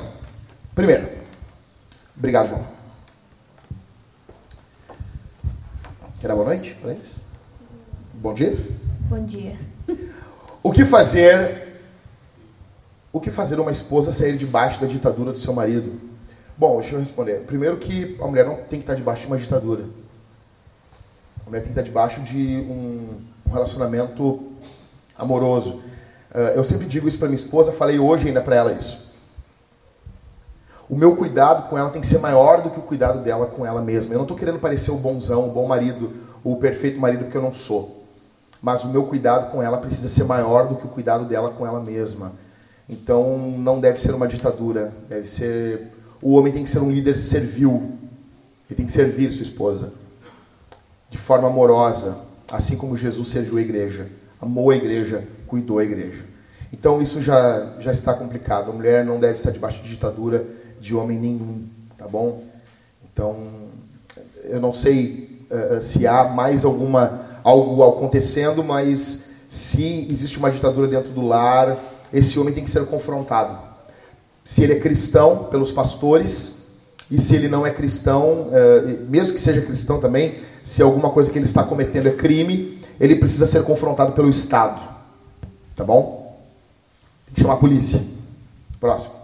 Primeiro. 0.74 1.06
Obrigado, 2.16 2.48
João. 2.48 2.64
Quer 6.20 6.28
dar 6.28 6.34
boa 6.36 6.46
noite 6.46 6.74
para 6.76 6.92
eles? 6.92 7.32
Bom 8.14 8.32
dia? 8.32 8.56
Bom 9.08 9.24
dia. 9.24 9.56
O 10.62 10.72
que 10.72 10.84
fazer? 10.84 11.80
O 13.12 13.20
que 13.20 13.30
fazer 13.30 13.58
uma 13.58 13.72
esposa 13.72 14.12
sair 14.12 14.38
debaixo 14.38 14.80
da 14.80 14.86
ditadura 14.86 15.32
do 15.32 15.38
seu 15.38 15.52
marido? 15.52 16.00
Bom, 16.56 16.78
deixa 16.78 16.94
eu 16.94 17.00
responder. 17.00 17.40
Primeiro 17.40 17.76
que 17.76 18.16
a 18.20 18.26
mulher 18.28 18.46
não 18.46 18.54
tem 18.54 18.78
que 18.78 18.84
estar 18.84 18.94
debaixo 18.94 19.22
de 19.22 19.26
uma 19.26 19.38
ditadura. 19.38 19.84
Mulher 21.52 21.64
tem 21.64 21.74
que 21.74 21.78
estar 21.78 21.82
debaixo 21.82 22.22
de 22.22 22.64
um, 22.66 23.10
um 23.46 23.52
relacionamento 23.52 24.40
amoroso. 25.18 25.82
Uh, 26.34 26.56
eu 26.56 26.64
sempre 26.64 26.86
digo 26.86 27.06
isso 27.06 27.18
para 27.18 27.28
minha 27.28 27.36
esposa, 27.36 27.72
falei 27.72 27.98
hoje 27.98 28.28
ainda 28.28 28.40
para 28.40 28.56
ela 28.56 28.72
isso. 28.72 29.12
O 30.88 30.96
meu 30.96 31.14
cuidado 31.14 31.68
com 31.68 31.76
ela 31.76 31.90
tem 31.90 32.00
que 32.00 32.06
ser 32.06 32.20
maior 32.20 32.62
do 32.62 32.70
que 32.70 32.78
o 32.78 32.82
cuidado 32.82 33.22
dela 33.22 33.48
com 33.48 33.66
ela 33.66 33.82
mesma. 33.82 34.14
Eu 34.14 34.16
não 34.16 34.24
estou 34.24 34.34
querendo 34.34 34.60
parecer 34.60 34.92
o 34.92 34.96
bonzão, 34.96 35.46
o 35.46 35.52
bom 35.52 35.66
marido, 35.66 36.10
o 36.42 36.56
perfeito 36.56 36.98
marido, 36.98 37.24
porque 37.24 37.36
eu 37.36 37.42
não 37.42 37.52
sou 37.52 38.00
mas 38.62 38.84
o 38.84 38.90
meu 38.90 39.02
cuidado 39.02 39.50
com 39.50 39.60
ela 39.60 39.76
precisa 39.76 40.08
ser 40.08 40.24
maior 40.24 40.68
do 40.68 40.76
que 40.76 40.86
o 40.86 40.88
cuidado 40.88 41.24
dela 41.24 41.50
com 41.50 41.66
ela 41.66 41.82
mesma. 41.82 42.32
Então 42.88 43.36
não 43.58 43.80
deve 43.80 44.00
ser 44.00 44.12
uma 44.12 44.28
ditadura, 44.28 44.92
deve 45.08 45.26
ser 45.26 45.88
o 46.22 46.34
homem 46.34 46.52
tem 46.52 46.62
que 46.62 46.70
ser 46.70 46.78
um 46.78 46.90
líder 46.90 47.18
servil. 47.18 47.98
Ele 48.70 48.76
tem 48.76 48.86
que 48.86 48.92
servir 48.92 49.32
sua 49.32 49.42
esposa 49.42 50.01
de 51.12 51.18
forma 51.18 51.46
amorosa. 51.46 52.32
assim 52.50 52.76
como 52.76 52.96
Jesus 52.96 53.28
serviu 53.28 53.58
a 53.58 53.60
igreja, 53.60 54.08
amou 54.40 54.70
a 54.70 54.76
igreja, 54.76 55.22
cuidou 55.46 55.78
a 55.78 55.84
igreja. 55.84 56.24
Então 56.72 57.00
isso 57.00 57.22
já, 57.22 57.74
já 57.80 57.92
está 57.92 58.14
complicado. 58.14 58.70
A 58.70 58.74
mulher 58.74 59.04
não 59.04 59.20
deve 59.20 59.34
estar 59.34 59.50
debaixo 59.50 59.82
de 59.82 59.90
ditadura 59.90 60.44
de 60.80 60.94
homem 60.94 61.18
nenhum, 61.18 61.64
tá 61.96 62.08
bom? 62.08 62.42
Então, 63.12 63.36
eu 64.44 64.60
não 64.60 64.72
sei 64.72 65.46
uh, 65.50 65.80
se 65.80 66.06
há 66.06 66.24
mais 66.24 66.64
alguma 66.64 67.20
algo 67.44 67.82
acontecendo, 67.84 68.64
mas 68.64 69.46
se 69.50 70.08
existe 70.10 70.38
uma 70.38 70.50
ditadura 70.50 70.88
dentro 70.88 71.12
do 71.12 71.26
lar, 71.26 71.76
esse 72.12 72.38
homem 72.38 72.54
tem 72.54 72.64
que 72.64 72.70
ser 72.70 72.86
confrontado. 72.86 73.58
Se 74.44 74.64
ele 74.64 74.74
é 74.74 74.80
cristão, 74.80 75.44
pelos 75.44 75.72
pastores, 75.72 76.62
e 77.10 77.20
se 77.20 77.36
ele 77.36 77.48
não 77.48 77.66
é 77.66 77.70
cristão, 77.70 78.48
uh, 78.48 79.10
mesmo 79.10 79.34
que 79.34 79.40
seja 79.40 79.60
cristão 79.60 80.00
também, 80.00 80.34
se 80.62 80.82
alguma 80.82 81.10
coisa 81.10 81.30
que 81.30 81.38
ele 81.38 81.46
está 81.46 81.64
cometendo 81.64 82.08
é 82.08 82.12
crime, 82.12 82.80
ele 83.00 83.16
precisa 83.16 83.46
ser 83.46 83.64
confrontado 83.64 84.12
pelo 84.12 84.28
Estado. 84.28 84.80
Tá 85.74 85.84
bom? 85.84 86.40
Tem 87.26 87.34
que 87.34 87.40
chamar 87.40 87.54
a 87.54 87.58
polícia. 87.58 88.00
Próximo. 88.78 89.22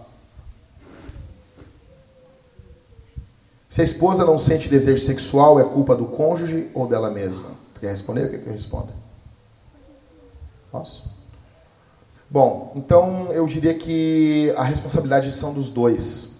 Se 3.69 3.81
a 3.81 3.83
esposa 3.83 4.25
não 4.25 4.39
sente 4.39 4.67
desejo 4.67 5.03
sexual, 5.05 5.59
é 5.59 5.63
culpa 5.63 5.95
do 5.95 6.05
cônjuge 6.05 6.71
ou 6.73 6.87
dela 6.87 7.11
mesma? 7.11 7.51
Tu 7.75 7.81
quer 7.81 7.91
responder? 7.91 8.25
O 8.25 8.29
que 8.29 8.47
eu 8.47 8.51
respondo? 8.51 8.89
Posso? 10.71 11.19
Bom, 12.29 12.73
então 12.75 13.31
eu 13.31 13.45
diria 13.45 13.73
que 13.73 14.53
a 14.57 14.63
responsabilidade 14.63 15.31
são 15.31 15.53
dos 15.53 15.71
dois. 15.71 16.39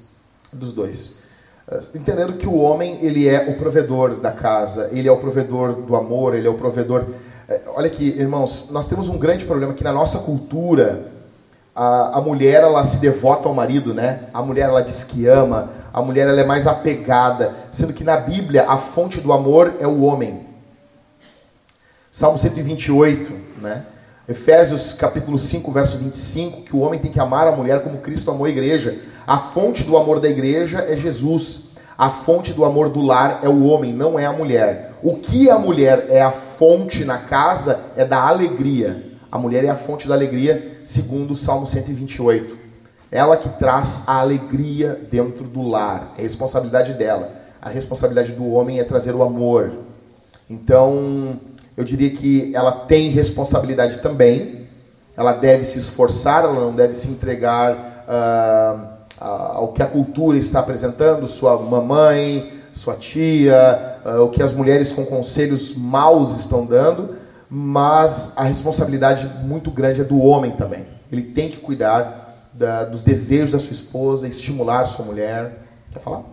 Dos 0.51 0.73
dois. 0.73 1.18
Entendendo 1.93 2.33
que 2.33 2.47
o 2.47 2.57
homem, 2.57 2.97
ele 3.01 3.27
é 3.27 3.47
o 3.47 3.53
provedor 3.59 4.15
da 4.15 4.31
casa, 4.31 4.89
ele 4.91 5.07
é 5.07 5.11
o 5.11 5.17
provedor 5.17 5.73
do 5.73 5.95
amor, 5.95 6.33
ele 6.33 6.47
é 6.47 6.49
o 6.49 6.55
provedor... 6.55 7.05
É, 7.47 7.61
olha 7.75 7.85
aqui, 7.85 8.07
irmãos, 8.17 8.71
nós 8.71 8.89
temos 8.89 9.07
um 9.07 9.19
grande 9.19 9.45
problema 9.45 9.73
que 9.73 9.83
na 9.83 9.93
nossa 9.93 10.19
cultura, 10.19 11.11
a, 11.75 12.17
a 12.17 12.21
mulher, 12.21 12.63
ela 12.63 12.83
se 12.83 12.99
devota 12.99 13.47
ao 13.47 13.53
marido, 13.53 13.93
né? 13.93 14.23
A 14.33 14.41
mulher, 14.41 14.69
ela 14.69 14.81
diz 14.81 15.05
que 15.05 15.27
ama, 15.27 15.69
a 15.93 16.01
mulher, 16.01 16.27
ela 16.27 16.41
é 16.41 16.45
mais 16.45 16.65
apegada, 16.65 17.53
sendo 17.71 17.93
que 17.93 18.03
na 18.03 18.17
Bíblia, 18.17 18.65
a 18.67 18.77
fonte 18.77 19.21
do 19.21 19.31
amor 19.31 19.75
é 19.79 19.85
o 19.85 20.01
homem. 20.01 20.47
Salmo 22.11 22.39
128, 22.39 23.31
né? 23.61 23.85
Efésios 24.27 24.93
capítulo 24.93 25.37
5, 25.37 25.71
verso 25.71 25.99
25, 25.99 26.61
que 26.63 26.75
o 26.75 26.79
homem 26.79 26.99
tem 26.99 27.11
que 27.11 27.19
amar 27.19 27.47
a 27.47 27.51
mulher 27.51 27.83
como 27.83 27.99
Cristo 27.99 28.31
amou 28.31 28.45
a 28.45 28.49
igreja. 28.49 28.95
A 29.29 29.37
fonte 29.37 29.83
do 29.83 29.95
amor 29.95 30.19
da 30.19 30.27
igreja 30.27 30.79
é 30.79 30.97
Jesus. 30.97 31.75
A 31.95 32.09
fonte 32.09 32.51
do 32.53 32.65
amor 32.65 32.89
do 32.89 32.99
lar 32.99 33.41
é 33.43 33.47
o 33.47 33.63
homem, 33.65 33.93
não 33.93 34.17
é 34.17 34.25
a 34.25 34.33
mulher. 34.33 34.93
O 35.03 35.17
que 35.17 35.51
a 35.51 35.59
mulher 35.59 36.07
é 36.09 36.19
a 36.19 36.31
fonte 36.31 37.05
na 37.05 37.19
casa 37.19 37.91
é 37.95 38.03
da 38.03 38.27
alegria. 38.27 39.03
A 39.31 39.37
mulher 39.37 39.63
é 39.63 39.69
a 39.69 39.75
fonte 39.75 40.07
da 40.07 40.15
alegria, 40.15 40.79
segundo 40.83 41.33
o 41.33 41.35
Salmo 41.35 41.67
128. 41.67 42.57
Ela 43.11 43.37
que 43.37 43.49
traz 43.49 44.05
a 44.07 44.19
alegria 44.19 44.99
dentro 45.11 45.43
do 45.43 45.61
lar, 45.61 46.15
é 46.17 46.23
responsabilidade 46.23 46.93
dela. 46.93 47.31
A 47.61 47.69
responsabilidade 47.69 48.31
do 48.31 48.51
homem 48.51 48.79
é 48.79 48.83
trazer 48.83 49.13
o 49.13 49.21
amor. 49.21 49.73
Então, 50.49 51.39
eu 51.77 51.83
diria 51.83 52.09
que 52.09 52.51
ela 52.55 52.71
tem 52.71 53.11
responsabilidade 53.11 53.99
também. 53.99 54.67
Ela 55.15 55.33
deve 55.33 55.65
se 55.65 55.77
esforçar, 55.77 56.45
ela 56.45 56.59
não 56.59 56.73
deve 56.73 56.95
se 56.95 57.11
entregar. 57.11 57.75
Uh, 58.07 58.98
ao 59.19 59.73
que 59.73 59.83
a 59.83 59.87
cultura 59.87 60.37
está 60.37 60.59
apresentando, 60.59 61.27
sua 61.27 61.61
mamãe, 61.61 62.51
sua 62.73 62.95
tia, 62.95 63.99
o 64.23 64.29
que 64.29 64.41
as 64.41 64.53
mulheres 64.53 64.93
com 64.93 65.05
conselhos 65.05 65.77
maus 65.77 66.37
estão 66.39 66.65
dando, 66.65 67.15
mas 67.49 68.37
a 68.37 68.43
responsabilidade 68.43 69.27
muito 69.43 69.71
grande 69.71 70.01
é 70.01 70.03
do 70.03 70.19
homem 70.19 70.51
também. 70.51 70.85
Ele 71.11 71.23
tem 71.23 71.49
que 71.49 71.57
cuidar 71.57 72.49
da, 72.53 72.85
dos 72.85 73.03
desejos 73.03 73.51
da 73.51 73.59
sua 73.59 73.73
esposa, 73.73 74.27
estimular 74.27 74.85
sua 74.85 75.05
mulher. 75.05 75.57
Quer 75.91 75.99
falar? 75.99 76.23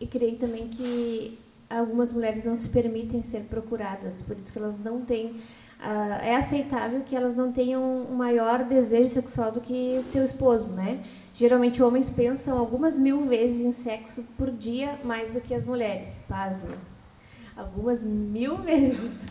Eu 0.00 0.06
creio 0.08 0.36
também 0.36 0.68
que 0.68 1.38
algumas 1.70 2.12
mulheres 2.12 2.44
não 2.44 2.56
se 2.56 2.68
permitem 2.68 3.22
ser 3.22 3.42
procuradas, 3.42 4.22
por 4.26 4.36
isso 4.36 4.52
que 4.52 4.58
elas 4.58 4.84
não 4.84 5.00
têm 5.00 5.36
uh, 5.80 6.24
é 6.24 6.36
aceitável 6.36 7.02
que 7.02 7.14
elas 7.14 7.36
não 7.36 7.52
tenham 7.52 7.82
um 7.82 8.14
maior 8.14 8.64
desejo 8.64 9.10
sexual 9.10 9.52
do 9.52 9.60
que 9.60 10.02
seu 10.10 10.24
esposo, 10.24 10.74
né? 10.74 10.98
Geralmente 11.34 11.82
homens 11.82 12.10
pensam 12.10 12.58
algumas 12.58 12.96
mil 12.96 13.26
vezes 13.26 13.60
em 13.60 13.72
sexo 13.72 14.24
por 14.36 14.50
dia 14.50 14.98
mais 15.02 15.30
do 15.30 15.40
que 15.40 15.52
as 15.52 15.64
mulheres, 15.64 16.20
pasmem. 16.28 16.76
Algumas 17.56 18.04
mil 18.04 18.56
vezes. 18.62 19.22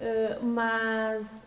Uh, 0.00 0.44
mas 0.44 1.44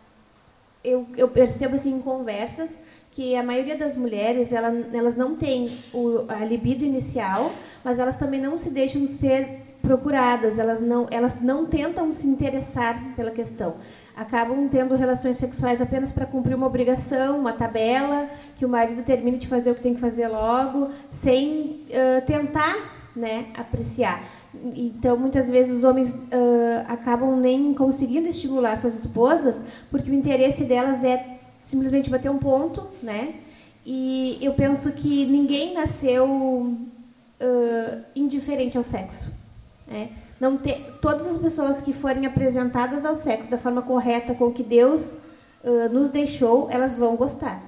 eu, 0.82 1.06
eu 1.16 1.28
percebo 1.28 1.76
assim 1.76 1.94
em 1.94 2.00
conversas 2.00 2.82
que 3.12 3.36
a 3.36 3.42
maioria 3.42 3.76
das 3.76 3.96
mulheres 3.96 4.52
ela, 4.52 4.68
elas 4.92 5.16
não 5.16 5.36
têm 5.36 5.70
o, 5.92 6.24
a 6.28 6.44
libido 6.44 6.84
inicial, 6.84 7.52
mas 7.84 7.98
elas 7.98 8.18
também 8.18 8.40
não 8.40 8.56
se 8.56 8.70
deixam 8.70 9.06
ser 9.06 9.60
procuradas, 9.82 10.58
elas 10.58 10.80
não, 10.80 11.06
elas 11.10 11.42
não 11.42 11.66
tentam 11.66 12.10
se 12.12 12.26
interessar 12.26 13.14
pela 13.14 13.30
questão 13.30 13.76
acabam 14.16 14.68
tendo 14.68 14.94
relações 14.94 15.38
sexuais 15.38 15.80
apenas 15.80 16.12
para 16.12 16.26
cumprir 16.26 16.54
uma 16.54 16.66
obrigação, 16.66 17.38
uma 17.38 17.52
tabela, 17.52 18.28
que 18.58 18.64
o 18.64 18.68
marido 18.68 19.02
termine 19.02 19.38
de 19.38 19.48
fazer 19.48 19.70
o 19.70 19.74
que 19.74 19.82
tem 19.82 19.94
que 19.94 20.00
fazer 20.00 20.28
logo, 20.28 20.90
sem 21.10 21.84
uh, 21.88 22.26
tentar 22.26 22.76
né, 23.16 23.46
apreciar. 23.56 24.22
Então, 24.74 25.16
muitas 25.16 25.48
vezes 25.50 25.78
os 25.78 25.84
homens 25.84 26.14
uh, 26.14 26.84
acabam 26.88 27.36
nem 27.36 27.72
conseguindo 27.72 28.28
estimular 28.28 28.76
suas 28.76 29.02
esposas, 29.02 29.64
porque 29.90 30.10
o 30.10 30.14
interesse 30.14 30.64
delas 30.64 31.02
é 31.04 31.38
simplesmente 31.64 32.10
bater 32.10 32.30
um 32.30 32.38
ponto, 32.38 32.86
né? 33.02 33.34
E 33.84 34.38
eu 34.40 34.52
penso 34.52 34.92
que 34.92 35.26
ninguém 35.26 35.74
nasceu 35.74 36.26
uh, 36.26 38.02
indiferente 38.14 38.76
ao 38.76 38.84
sexo. 38.84 39.32
Né? 39.88 40.10
Não 40.42 40.56
ter, 40.56 40.98
todas 41.00 41.24
as 41.28 41.38
pessoas 41.38 41.82
que 41.82 41.92
forem 41.92 42.26
apresentadas 42.26 43.06
ao 43.06 43.14
sexo 43.14 43.48
da 43.48 43.58
forma 43.58 43.80
correta 43.80 44.34
com 44.34 44.50
que 44.50 44.64
Deus 44.64 45.20
uh, 45.62 45.88
nos 45.92 46.10
deixou, 46.10 46.68
elas 46.68 46.98
vão 46.98 47.14
gostar. 47.14 47.62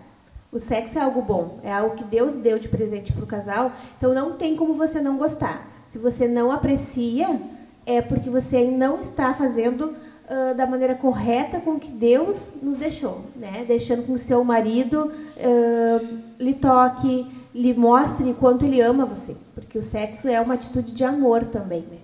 O 0.50 0.58
sexo 0.58 0.98
é 0.98 1.02
algo 1.02 1.22
bom, 1.22 1.60
é 1.62 1.72
algo 1.72 1.94
que 1.94 2.02
Deus 2.02 2.38
deu 2.38 2.58
de 2.58 2.66
presente 2.66 3.12
para 3.12 3.22
o 3.22 3.28
casal, 3.28 3.70
então 3.96 4.12
não 4.12 4.32
tem 4.32 4.56
como 4.56 4.74
você 4.74 5.00
não 5.00 5.16
gostar. 5.16 5.64
Se 5.88 5.98
você 5.98 6.26
não 6.26 6.50
aprecia, 6.50 7.40
é 7.86 8.02
porque 8.02 8.28
você 8.28 8.64
não 8.64 9.00
está 9.00 9.32
fazendo 9.32 9.94
uh, 10.28 10.56
da 10.56 10.66
maneira 10.66 10.96
correta 10.96 11.60
com 11.60 11.78
que 11.78 11.92
Deus 11.92 12.58
nos 12.64 12.74
deixou, 12.74 13.20
né? 13.36 13.64
Deixando 13.68 14.04
com 14.04 14.14
que 14.14 14.20
seu 14.20 14.42
marido 14.42 15.12
uh, 15.12 16.18
lhe 16.40 16.54
toque, 16.54 17.24
lhe 17.54 17.72
mostre 17.72 18.34
quanto 18.34 18.64
ele 18.64 18.80
ama 18.80 19.04
você, 19.04 19.36
porque 19.54 19.78
o 19.78 19.82
sexo 19.82 20.28
é 20.28 20.40
uma 20.40 20.54
atitude 20.54 20.90
de 20.90 21.04
amor 21.04 21.44
também, 21.44 21.82
né? 21.82 22.03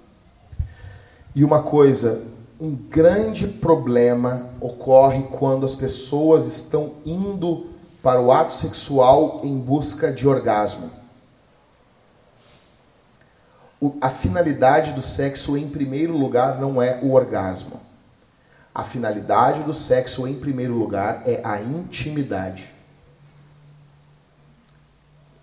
E 1.35 1.45
uma 1.45 1.63
coisa, 1.63 2.29
um 2.61 2.75
grande 2.75 3.47
problema 3.47 4.51
ocorre 4.61 5.23
quando 5.39 5.65
as 5.65 5.77
pessoas 5.77 6.47
estão 6.47 6.93
indo 7.07 7.71
para 8.03 8.21
o 8.21 8.33
ato 8.33 8.53
sexual 8.53 9.41
em 9.45 9.57
busca 9.59 10.13
de 10.13 10.27
orgasmo. 10.27 10.91
O, 13.81 13.97
a 14.01 14.11
finalidade 14.11 14.93
do 14.93 15.01
sexo, 15.01 15.57
em 15.57 15.69
primeiro 15.71 16.17
lugar, 16.17 16.61
não 16.61 16.83
é 16.83 17.01
o 17.03 17.13
orgasmo. 17.13 17.81
A 18.75 18.83
finalidade 18.83 19.63
do 19.63 19.73
sexo, 19.73 20.29
em 20.29 20.35
primeiro 20.35 20.75
lugar, 20.75 21.23
é 21.27 21.41
a 21.43 21.61
intimidade. 21.61 22.69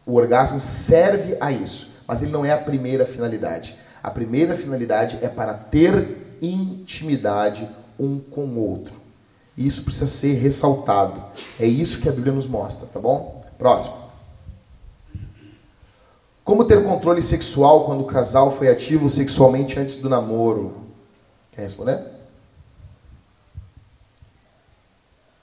O 0.06 0.14
orgasmo 0.14 0.62
serve 0.62 1.36
a 1.42 1.52
isso, 1.52 2.04
mas 2.08 2.22
ele 2.22 2.32
não 2.32 2.46
é 2.46 2.54
a 2.54 2.58
primeira 2.58 3.06
finalidade. 3.06 3.87
A 4.08 4.10
primeira 4.10 4.56
finalidade 4.56 5.20
é 5.22 5.28
para 5.28 5.54
ter 5.54 6.38
intimidade 6.42 7.68
um 8.00 8.18
com 8.20 8.46
o 8.46 8.58
outro. 8.58 8.94
Isso 9.58 9.84
precisa 9.84 10.08
ser 10.08 10.36
ressaltado. 10.36 11.22
É 11.60 11.66
isso 11.66 12.02
que 12.02 12.08
a 12.08 12.14
Bíblia 12.14 12.32
nos 12.32 12.48
mostra, 12.48 12.88
tá 12.88 13.02
bom? 13.02 13.44
Próximo. 13.58 14.08
Como 16.42 16.64
ter 16.64 16.82
controle 16.86 17.22
sexual 17.22 17.84
quando 17.84 18.00
o 18.00 18.06
casal 18.06 18.50
foi 18.50 18.70
ativo 18.70 19.10
sexualmente 19.10 19.78
antes 19.78 20.02
do 20.02 20.08
namoro? 20.08 20.74
Quer 21.52 21.64
responder? 21.64 22.02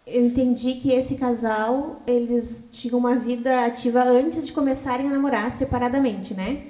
Eu 0.06 0.24
entendi 0.24 0.76
que 0.76 0.90
esse 0.90 1.16
casal, 1.16 2.00
eles 2.06 2.70
tinham 2.72 2.98
uma 2.98 3.14
vida 3.14 3.66
ativa 3.66 4.02
antes 4.04 4.46
de 4.46 4.54
começarem 4.54 5.06
a 5.06 5.10
namorar 5.10 5.52
separadamente, 5.52 6.32
né? 6.32 6.68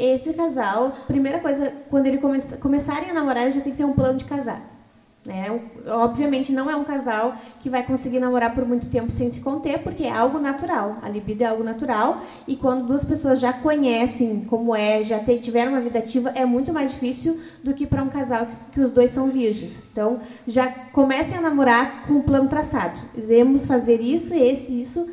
Esse 0.00 0.32
casal, 0.32 0.92
primeira 1.06 1.38
coisa, 1.40 1.72
quando 1.90 2.06
eles 2.06 2.20
come 2.20 2.40
começarem 2.60 3.10
a 3.10 3.14
namorar, 3.14 3.50
já 3.50 3.60
tem 3.60 3.72
que 3.72 3.78
ter 3.78 3.84
um 3.84 3.92
plano 3.92 4.18
de 4.18 4.24
casar. 4.24 4.70
Né? 5.24 5.60
Obviamente 5.86 6.50
não 6.50 6.70
é 6.70 6.74
um 6.74 6.82
casal 6.82 7.36
que 7.60 7.68
vai 7.68 7.82
conseguir 7.82 8.18
namorar 8.20 8.54
por 8.54 8.66
muito 8.66 8.88
tempo 8.90 9.12
sem 9.12 9.30
se 9.30 9.42
conter, 9.42 9.80
porque 9.80 10.04
é 10.04 10.10
algo 10.10 10.38
natural. 10.38 10.96
A 11.02 11.10
libido 11.10 11.44
é 11.44 11.46
algo 11.46 11.62
natural 11.62 12.22
e 12.48 12.56
quando 12.56 12.86
duas 12.86 13.04
pessoas 13.04 13.38
já 13.38 13.52
conhecem 13.52 14.46
como 14.48 14.74
é, 14.74 15.04
já 15.04 15.18
tiveram 15.18 15.72
uma 15.72 15.80
vida 15.80 15.98
ativa, 15.98 16.30
é 16.34 16.46
muito 16.46 16.72
mais 16.72 16.92
difícil 16.92 17.38
do 17.62 17.74
que 17.74 17.86
para 17.86 18.02
um 18.02 18.08
casal 18.08 18.46
que, 18.46 18.56
que, 18.72 18.80
os 18.80 18.92
dois 18.92 19.10
são 19.10 19.28
virgens. 19.28 19.88
Então 19.92 20.20
já 20.46 20.68
comecem 20.90 21.36
a 21.36 21.42
namorar 21.42 22.06
com 22.06 22.14
um 22.14 22.22
plano 22.22 22.48
traçado. 22.48 22.98
Iremos 23.14 23.66
fazer 23.66 24.00
isso, 24.00 24.34
esse, 24.34 24.80
isso, 24.80 25.06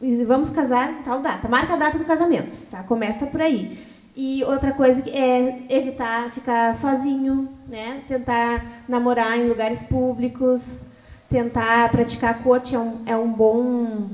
e 0.00 0.24
vamos 0.24 0.50
casar 0.50 1.02
tal 1.04 1.20
data. 1.20 1.48
Marca 1.48 1.74
a 1.74 1.76
data 1.76 1.98
do 1.98 2.04
casamento, 2.04 2.56
tá? 2.70 2.84
Começa 2.84 3.26
por 3.26 3.42
aí. 3.42 3.87
E 4.20 4.42
outra 4.42 4.72
coisa 4.72 5.08
é 5.10 5.60
evitar 5.68 6.28
ficar 6.32 6.74
sozinho, 6.74 7.48
né? 7.68 8.02
Tentar 8.08 8.66
namorar 8.88 9.38
em 9.38 9.48
lugares 9.48 9.84
públicos, 9.84 10.94
tentar 11.30 11.88
praticar 11.92 12.42
coach 12.42 12.74
é 12.74 12.78
um, 12.80 12.96
é 13.06 13.16
um 13.16 13.32
bom 13.32 14.08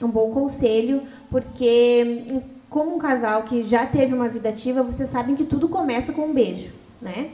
um 0.00 0.08
bom 0.08 0.30
conselho, 0.30 1.02
porque 1.30 2.40
como 2.70 2.96
um 2.96 2.98
casal 2.98 3.42
que 3.42 3.64
já 3.64 3.84
teve 3.84 4.14
uma 4.14 4.30
vida 4.30 4.48
ativa, 4.48 4.82
vocês 4.82 5.10
sabem 5.10 5.36
que 5.36 5.44
tudo 5.44 5.68
começa 5.68 6.14
com 6.14 6.22
um 6.22 6.32
beijo, 6.32 6.70
né? 7.02 7.28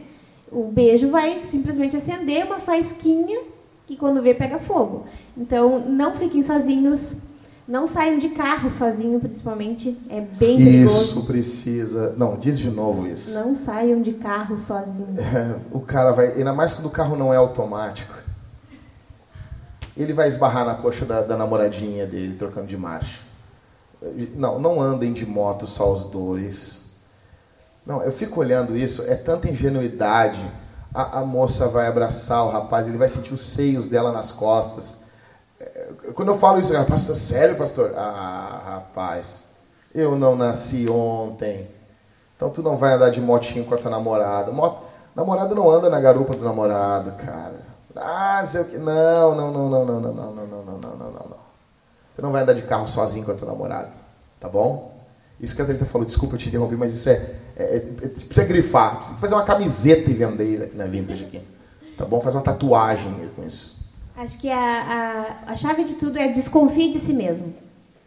O 0.51 0.65
beijo 0.65 1.11
vai 1.11 1.39
simplesmente 1.39 1.97
acender 1.97 2.45
uma 2.45 2.59
faísquinha 2.59 3.39
que 3.87 3.95
quando 3.95 4.21
vê 4.21 4.35
pega 4.35 4.59
fogo. 4.59 5.07
Então, 5.37 5.79
não 5.79 6.17
fiquem 6.17 6.43
sozinhos, 6.43 7.30
não 7.71 7.87
saiam 7.87 8.19
de 8.19 8.31
carro 8.31 8.69
sozinho, 8.73 9.21
principalmente. 9.21 9.97
É 10.11 10.21
bem 10.21 10.57
perigoso. 10.57 11.03
Isso 11.03 11.27
precisa. 11.27 12.15
Não, 12.17 12.37
diz 12.37 12.59
de 12.59 12.69
novo 12.69 13.07
isso. 13.07 13.33
Não 13.35 13.55
saiam 13.55 14.03
de 14.03 14.15
carro 14.15 14.59
sozinho. 14.59 15.17
É, 15.21 15.57
o 15.71 15.79
cara 15.79 16.11
vai. 16.11 16.33
Ainda 16.33 16.53
mais 16.53 16.75
quando 16.75 16.87
o 16.87 16.91
carro 16.91 17.17
não 17.17 17.33
é 17.33 17.37
automático. 17.37 18.13
Ele 19.97 20.13
vai 20.13 20.27
esbarrar 20.27 20.67
na 20.67 20.75
coxa 20.75 21.05
da, 21.05 21.21
da 21.21 21.37
namoradinha 21.37 22.07
dele, 22.07 22.35
trocando 22.35 22.67
de 22.67 22.77
marcha. 22.77 23.21
Não, 24.35 24.59
não 24.59 24.81
andem 24.81 25.13
de 25.13 25.25
moto 25.25 25.69
só 25.69 25.93
os 25.93 26.11
dois. 26.11 27.11
Não, 27.87 28.03
eu 28.03 28.11
fico 28.11 28.41
olhando 28.41 28.77
isso, 28.77 29.09
é 29.09 29.15
tanta 29.15 29.49
ingenuidade. 29.49 30.43
A, 30.93 31.21
a 31.21 31.25
moça 31.25 31.69
vai 31.69 31.87
abraçar 31.87 32.45
o 32.45 32.51
rapaz, 32.51 32.89
ele 32.89 32.99
vai 32.99 33.09
sentir 33.09 33.33
os 33.33 33.43
seios 33.43 33.91
dela 33.91 34.11
nas 34.11 34.33
costas 34.33 35.00
quando 36.15 36.29
eu 36.29 36.37
falo 36.37 36.61
isso, 36.61 36.77
ah, 36.77 36.85
pastor, 36.85 37.17
sério, 37.17 37.57
pastor? 37.57 37.93
Ah, 37.97 38.63
rapaz, 38.65 39.59
eu 39.95 40.17
não 40.17 40.37
nasci 40.37 40.89
ontem. 40.89 41.69
Então 42.37 42.51
tu 42.51 42.63
não 42.63 42.77
vai 42.77 42.95
andar 42.95 43.11
de 43.11 43.21
motinho 43.21 43.65
com 43.67 43.75
a 43.75 43.79
tua 43.79 43.91
namorada. 43.91 44.51
Mot... 44.51 44.79
Namorada 45.15 45.55
não 45.55 45.71
anda 45.71 45.91
na 45.91 46.01
garupa 46.01 46.35
do 46.35 46.45
namorado, 46.45 47.13
cara. 47.13 47.61
Ah, 47.97 48.43
sei 48.47 48.61
o 48.63 48.65
que. 48.65 48.79
Não, 48.79 49.35
não, 49.35 49.53
não, 49.53 49.69
não, 49.69 49.85
não, 49.85 50.01
não, 50.01 50.13
não, 50.13 50.33
não, 50.33 50.47
não, 50.47 50.63
não, 50.63 50.79
não, 50.79 50.97
não, 50.97 51.11
não. 51.13 51.41
Tu 52.17 52.23
não 52.23 52.33
vai 52.33 52.43
andar 52.43 52.55
de 52.55 52.63
carro 52.63 52.89
sozinho 52.89 53.27
com 53.27 53.33
a 53.33 53.35
tua 53.35 53.49
namorada. 53.49 53.91
Tá 54.39 54.49
bom? 54.49 54.99
Isso 55.41 55.57
que 55.57 55.63
a 55.63 55.65
Thalita 55.65 55.87
falou, 55.87 56.05
desculpa 56.05 56.35
eu 56.35 56.39
te 56.39 56.49
interromper, 56.49 56.77
mas 56.77 56.93
isso 56.93 57.09
é, 57.09 57.13
é, 57.57 57.63
é, 57.63 57.77
é 57.77 58.09
precisa 58.09 58.45
grifar. 58.45 58.97
Precisa 58.97 59.19
fazer 59.19 59.35
uma 59.35 59.45
camiseta 59.45 60.11
e 60.11 60.15
vender 60.15 60.65
aqui 60.65 60.77
na 60.77 60.87
Vintage 60.87 61.25
aqui. 61.25 61.43
Tá 61.97 62.05
bom? 62.05 62.21
Faz 62.21 62.35
uma 62.35 62.43
tatuagem 62.43 63.31
com 63.35 63.47
isso. 63.47 63.80
Acho 64.21 64.39
que 64.39 64.51
a, 64.51 64.59
a, 65.47 65.53
a 65.53 65.57
chave 65.57 65.83
de 65.83 65.95
tudo 65.95 66.19
é 66.19 66.29
desconfie 66.29 66.93
de 66.93 66.99
si 66.99 67.15
mesmo. 67.15 67.55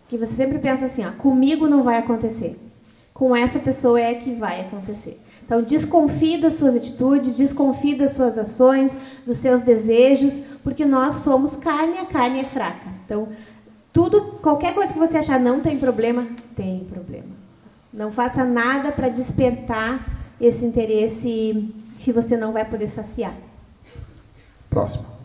Que 0.08 0.16
você 0.16 0.36
sempre 0.36 0.60
pensa 0.60 0.86
assim, 0.86 1.04
ó, 1.04 1.10
comigo 1.10 1.68
não 1.68 1.82
vai 1.82 1.98
acontecer. 1.98 2.56
Com 3.16 3.36
essa 3.36 3.58
pessoa 3.58 4.00
é 4.00 4.14
que 4.14 4.36
vai 4.36 4.62
acontecer. 4.62 5.20
Então, 5.44 5.64
desconfie 5.64 6.40
das 6.40 6.54
suas 6.54 6.76
atitudes, 6.76 7.36
desconfie 7.36 7.96
das 7.96 8.12
suas 8.12 8.38
ações, 8.38 8.96
dos 9.26 9.38
seus 9.38 9.64
desejos, 9.64 10.44
porque 10.64 10.86
nós 10.86 11.16
somos 11.18 11.56
carne, 11.56 11.98
a 11.98 12.06
carne 12.06 12.42
é 12.42 12.44
fraca. 12.44 12.92
Então, 13.04 13.28
tudo, 13.92 14.38
qualquer 14.40 14.76
coisa 14.76 14.94
que 14.94 15.00
você 15.00 15.18
achar 15.18 15.40
não 15.40 15.62
tem 15.62 15.80
problema, 15.80 16.28
tem 16.56 16.86
problema. 16.92 17.34
Não 17.92 18.12
faça 18.12 18.44
nada 18.44 18.92
para 18.92 19.10
despertar 19.10 20.00
esse 20.40 20.64
interesse 20.64 21.74
que 21.98 22.12
você 22.12 22.38
não 22.38 22.52
vai 22.52 22.66
poder 22.66 22.88
saciar. 22.88 23.34
Próximo. 24.70 25.23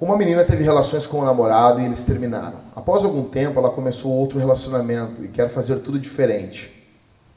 Uma 0.00 0.16
menina 0.16 0.42
teve 0.42 0.64
relações 0.64 1.06
com 1.06 1.18
o 1.18 1.24
namorado 1.26 1.78
e 1.78 1.84
eles 1.84 2.06
terminaram. 2.06 2.54
Após 2.74 3.04
algum 3.04 3.24
tempo, 3.24 3.58
ela 3.58 3.68
começou 3.68 4.10
outro 4.12 4.38
relacionamento 4.38 5.22
e 5.22 5.28
quer 5.28 5.50
fazer 5.50 5.76
tudo 5.80 5.98
diferente. 5.98 6.88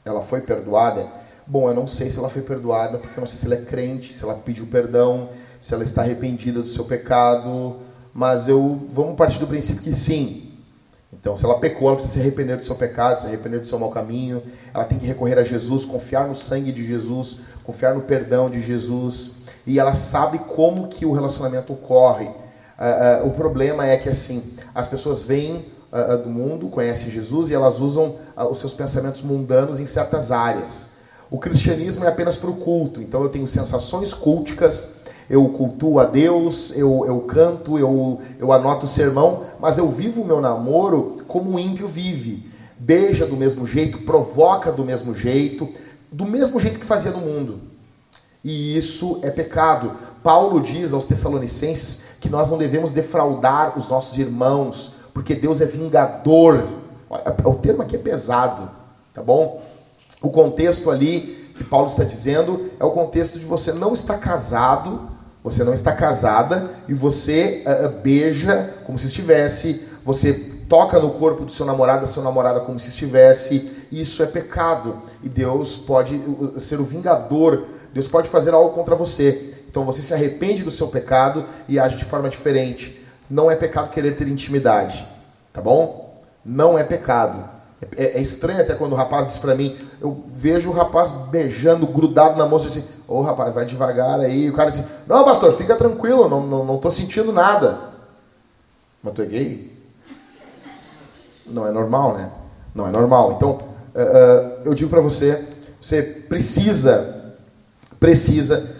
Ela 0.02 0.22
foi 0.22 0.40
perdoada? 0.40 1.06
Bom, 1.46 1.68
eu 1.68 1.74
não 1.74 1.86
sei 1.86 2.10
se 2.10 2.18
ela 2.18 2.30
foi 2.30 2.40
perdoada, 2.40 2.96
porque 2.96 3.18
eu 3.18 3.20
não 3.20 3.28
sei 3.28 3.38
se 3.38 3.46
ela 3.46 3.54
é 3.56 3.66
crente, 3.66 4.14
se 4.14 4.24
ela 4.24 4.32
pediu 4.36 4.64
perdão, 4.64 5.28
se 5.60 5.74
ela 5.74 5.84
está 5.84 6.00
arrependida 6.00 6.62
do 6.62 6.66
seu 6.66 6.86
pecado, 6.86 7.76
mas 8.14 8.48
eu 8.48 8.88
vamos 8.90 9.14
partir 9.14 9.40
do 9.40 9.46
princípio 9.46 9.82
que 9.82 9.94
sim. 9.94 10.50
Então, 11.12 11.36
se 11.36 11.44
ela 11.44 11.58
pecou, 11.58 11.88
ela 11.88 11.96
precisa 11.96 12.14
se 12.14 12.20
arrepender 12.20 12.56
do 12.56 12.64
seu 12.64 12.76
pecado, 12.76 13.20
se 13.20 13.26
arrepender 13.26 13.60
do 13.60 13.66
seu 13.66 13.78
mau 13.78 13.90
caminho. 13.90 14.42
Ela 14.72 14.84
tem 14.84 14.98
que 14.98 15.04
recorrer 15.04 15.38
a 15.38 15.44
Jesus, 15.44 15.84
confiar 15.84 16.26
no 16.26 16.34
sangue 16.34 16.72
de 16.72 16.86
Jesus, 16.86 17.40
confiar 17.62 17.94
no 17.94 18.00
perdão 18.00 18.48
de 18.48 18.62
Jesus. 18.62 19.48
E 19.66 19.78
ela 19.78 19.92
sabe 19.94 20.38
como 20.38 20.88
que 20.88 21.04
o 21.04 21.12
relacionamento 21.12 21.74
ocorre 21.74 22.42
Uh, 22.78 23.24
uh, 23.24 23.28
o 23.28 23.32
problema 23.32 23.86
é 23.86 23.96
que 23.96 24.08
assim 24.08 24.56
as 24.74 24.88
pessoas 24.88 25.22
vêm 25.22 25.64
uh, 25.92 26.18
do 26.18 26.28
mundo, 26.28 26.68
conhecem 26.68 27.10
Jesus 27.10 27.50
e 27.50 27.54
elas 27.54 27.80
usam 27.80 28.16
os 28.50 28.58
seus 28.58 28.74
pensamentos 28.74 29.22
mundanos 29.22 29.78
em 29.78 29.86
certas 29.86 30.32
áreas. 30.32 30.94
O 31.30 31.38
cristianismo 31.38 32.04
é 32.04 32.08
apenas 32.08 32.36
para 32.36 32.50
o 32.50 32.56
culto, 32.56 33.00
então 33.00 33.22
eu 33.22 33.28
tenho 33.28 33.46
sensações 33.46 34.12
culticas, 34.12 35.04
eu 35.30 35.48
cultuo 35.48 35.98
a 35.98 36.04
Deus, 36.04 36.76
eu, 36.76 37.04
eu 37.06 37.20
canto, 37.20 37.78
eu, 37.78 38.20
eu 38.38 38.52
anoto 38.52 38.84
o 38.84 38.88
sermão, 38.88 39.44
mas 39.58 39.78
eu 39.78 39.88
vivo 39.88 40.22
o 40.22 40.26
meu 40.26 40.40
namoro 40.40 41.22
como 41.26 41.52
o 41.52 41.58
ímpio 41.58 41.88
vive. 41.88 42.52
Beija 42.78 43.24
do 43.24 43.36
mesmo 43.36 43.66
jeito, 43.66 43.98
provoca 43.98 44.70
do 44.70 44.84
mesmo 44.84 45.14
jeito, 45.14 45.68
do 46.12 46.26
mesmo 46.26 46.60
jeito 46.60 46.78
que 46.78 46.84
fazia 46.84 47.12
no 47.12 47.20
mundo. 47.20 47.60
E 48.44 48.76
isso 48.76 49.20
é 49.22 49.30
pecado. 49.30 49.92
Paulo 50.24 50.62
diz 50.62 50.94
aos 50.94 51.04
Tessalonicenses 51.04 52.16
que 52.18 52.30
nós 52.30 52.50
não 52.50 52.56
devemos 52.56 52.92
defraudar 52.92 53.78
os 53.78 53.90
nossos 53.90 54.18
irmãos, 54.18 55.02
porque 55.12 55.34
Deus 55.34 55.60
é 55.60 55.66
vingador. 55.66 56.66
O 57.44 57.54
termo 57.56 57.82
aqui 57.82 57.96
é 57.96 57.98
pesado, 57.98 58.70
tá 59.12 59.22
bom? 59.22 59.62
O 60.22 60.30
contexto 60.30 60.90
ali 60.90 61.52
que 61.54 61.62
Paulo 61.62 61.88
está 61.88 62.04
dizendo 62.04 62.70
é 62.80 62.84
o 62.84 62.90
contexto 62.90 63.38
de 63.38 63.44
você 63.44 63.74
não 63.74 63.92
estar 63.92 64.16
casado, 64.16 65.10
você 65.42 65.62
não 65.62 65.74
está 65.74 65.92
casada 65.92 66.70
e 66.88 66.94
você 66.94 67.62
uh, 67.66 68.00
beija 68.00 68.74
como 68.86 68.98
se 68.98 69.08
estivesse, 69.08 69.98
você 70.06 70.32
toca 70.70 70.98
no 70.98 71.10
corpo 71.10 71.44
do 71.44 71.52
seu 71.52 71.66
namorado, 71.66 72.00
da 72.00 72.06
sua 72.06 72.24
namorada 72.24 72.60
como 72.60 72.80
se 72.80 72.88
estivesse. 72.88 73.88
Isso 73.92 74.22
é 74.22 74.26
pecado 74.26 74.96
e 75.22 75.28
Deus 75.28 75.80
pode 75.80 76.18
ser 76.58 76.80
o 76.80 76.84
vingador 76.84 77.62
Deus 77.94 78.08
pode 78.08 78.28
fazer 78.28 78.52
algo 78.52 78.70
contra 78.70 78.96
você. 78.96 79.53
Então 79.74 79.84
você 79.84 80.04
se 80.04 80.14
arrepende 80.14 80.62
do 80.62 80.70
seu 80.70 80.86
pecado 80.86 81.44
e 81.68 81.80
age 81.80 81.96
de 81.96 82.04
forma 82.04 82.28
diferente. 82.28 83.06
Não 83.28 83.50
é 83.50 83.56
pecado 83.56 83.90
querer 83.90 84.16
ter 84.16 84.28
intimidade, 84.28 85.04
tá 85.52 85.60
bom? 85.60 86.22
Não 86.44 86.78
é 86.78 86.84
pecado. 86.84 87.42
É, 87.96 88.18
é 88.18 88.22
estranho 88.22 88.60
até 88.60 88.76
quando 88.76 88.92
o 88.92 88.94
rapaz 88.94 89.26
diz 89.26 89.38
para 89.38 89.56
mim, 89.56 89.76
eu 90.00 90.22
vejo 90.28 90.70
o 90.70 90.72
rapaz 90.72 91.10
beijando, 91.28 91.88
grudado 91.88 92.38
na 92.38 92.46
moça, 92.46 92.68
assim, 92.68 93.02
ô 93.08 93.16
oh, 93.16 93.22
rapaz, 93.22 93.52
vai 93.52 93.64
devagar 93.64 94.20
aí. 94.20 94.48
O 94.48 94.52
cara 94.52 94.70
diz, 94.70 95.08
não, 95.08 95.24
pastor, 95.24 95.52
fica 95.54 95.74
tranquilo, 95.74 96.28
não, 96.28 96.46
não, 96.46 96.64
não 96.64 96.78
tô 96.78 96.92
sentindo 96.92 97.32
nada. 97.32 97.76
Mas 99.02 99.12
tu 99.12 99.22
é 99.22 99.26
gay? 99.26 99.76
Não 101.48 101.66
é 101.66 101.72
normal, 101.72 102.14
né? 102.14 102.30
Não 102.72 102.86
é 102.86 102.92
normal. 102.92 103.32
Então, 103.32 103.50
uh, 103.50 103.58
uh, 103.58 104.60
eu 104.66 104.72
digo 104.72 104.88
para 104.88 105.00
você, 105.00 105.36
você 105.80 106.00
precisa 106.28 107.14
precisa 108.04 108.73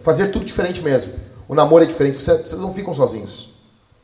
fazer 0.00 0.28
tudo 0.28 0.44
diferente 0.44 0.82
mesmo. 0.82 1.14
O 1.48 1.54
namoro 1.54 1.84
é 1.84 1.86
diferente, 1.86 2.22
vocês, 2.22 2.52
não 2.58 2.72
ficam 2.72 2.94
sozinhos, 2.94 3.54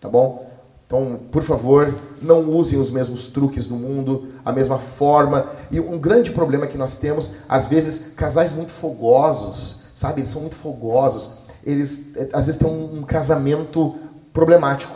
tá 0.01 0.09
bom? 0.09 0.51
Então, 0.87 1.21
por 1.31 1.43
favor, 1.43 1.95
não 2.21 2.51
usem 2.51 2.79
os 2.79 2.91
mesmos 2.91 3.31
truques 3.31 3.67
do 3.67 3.77
mundo, 3.77 4.29
a 4.45 4.51
mesma 4.51 4.77
forma. 4.77 5.47
E 5.71 5.79
um 5.79 5.99
grande 5.99 6.33
problema 6.33 6.67
que 6.67 6.77
nós 6.77 6.99
temos, 6.99 7.43
às 7.49 7.69
vezes, 7.69 8.15
casais 8.17 8.53
muito 8.55 8.73
fogosos, 8.73 9.93
sabe? 9.95 10.21
Eles 10.21 10.31
são 10.31 10.43
muito 10.43 10.57
fogosos. 10.57 11.43
Eles, 11.65 12.17
eh, 12.17 12.31
às 12.33 12.47
vezes, 12.47 12.61
têm 12.61 12.69
um, 12.69 12.99
um 12.99 13.03
casamento 13.03 13.95
problemático. 14.33 14.93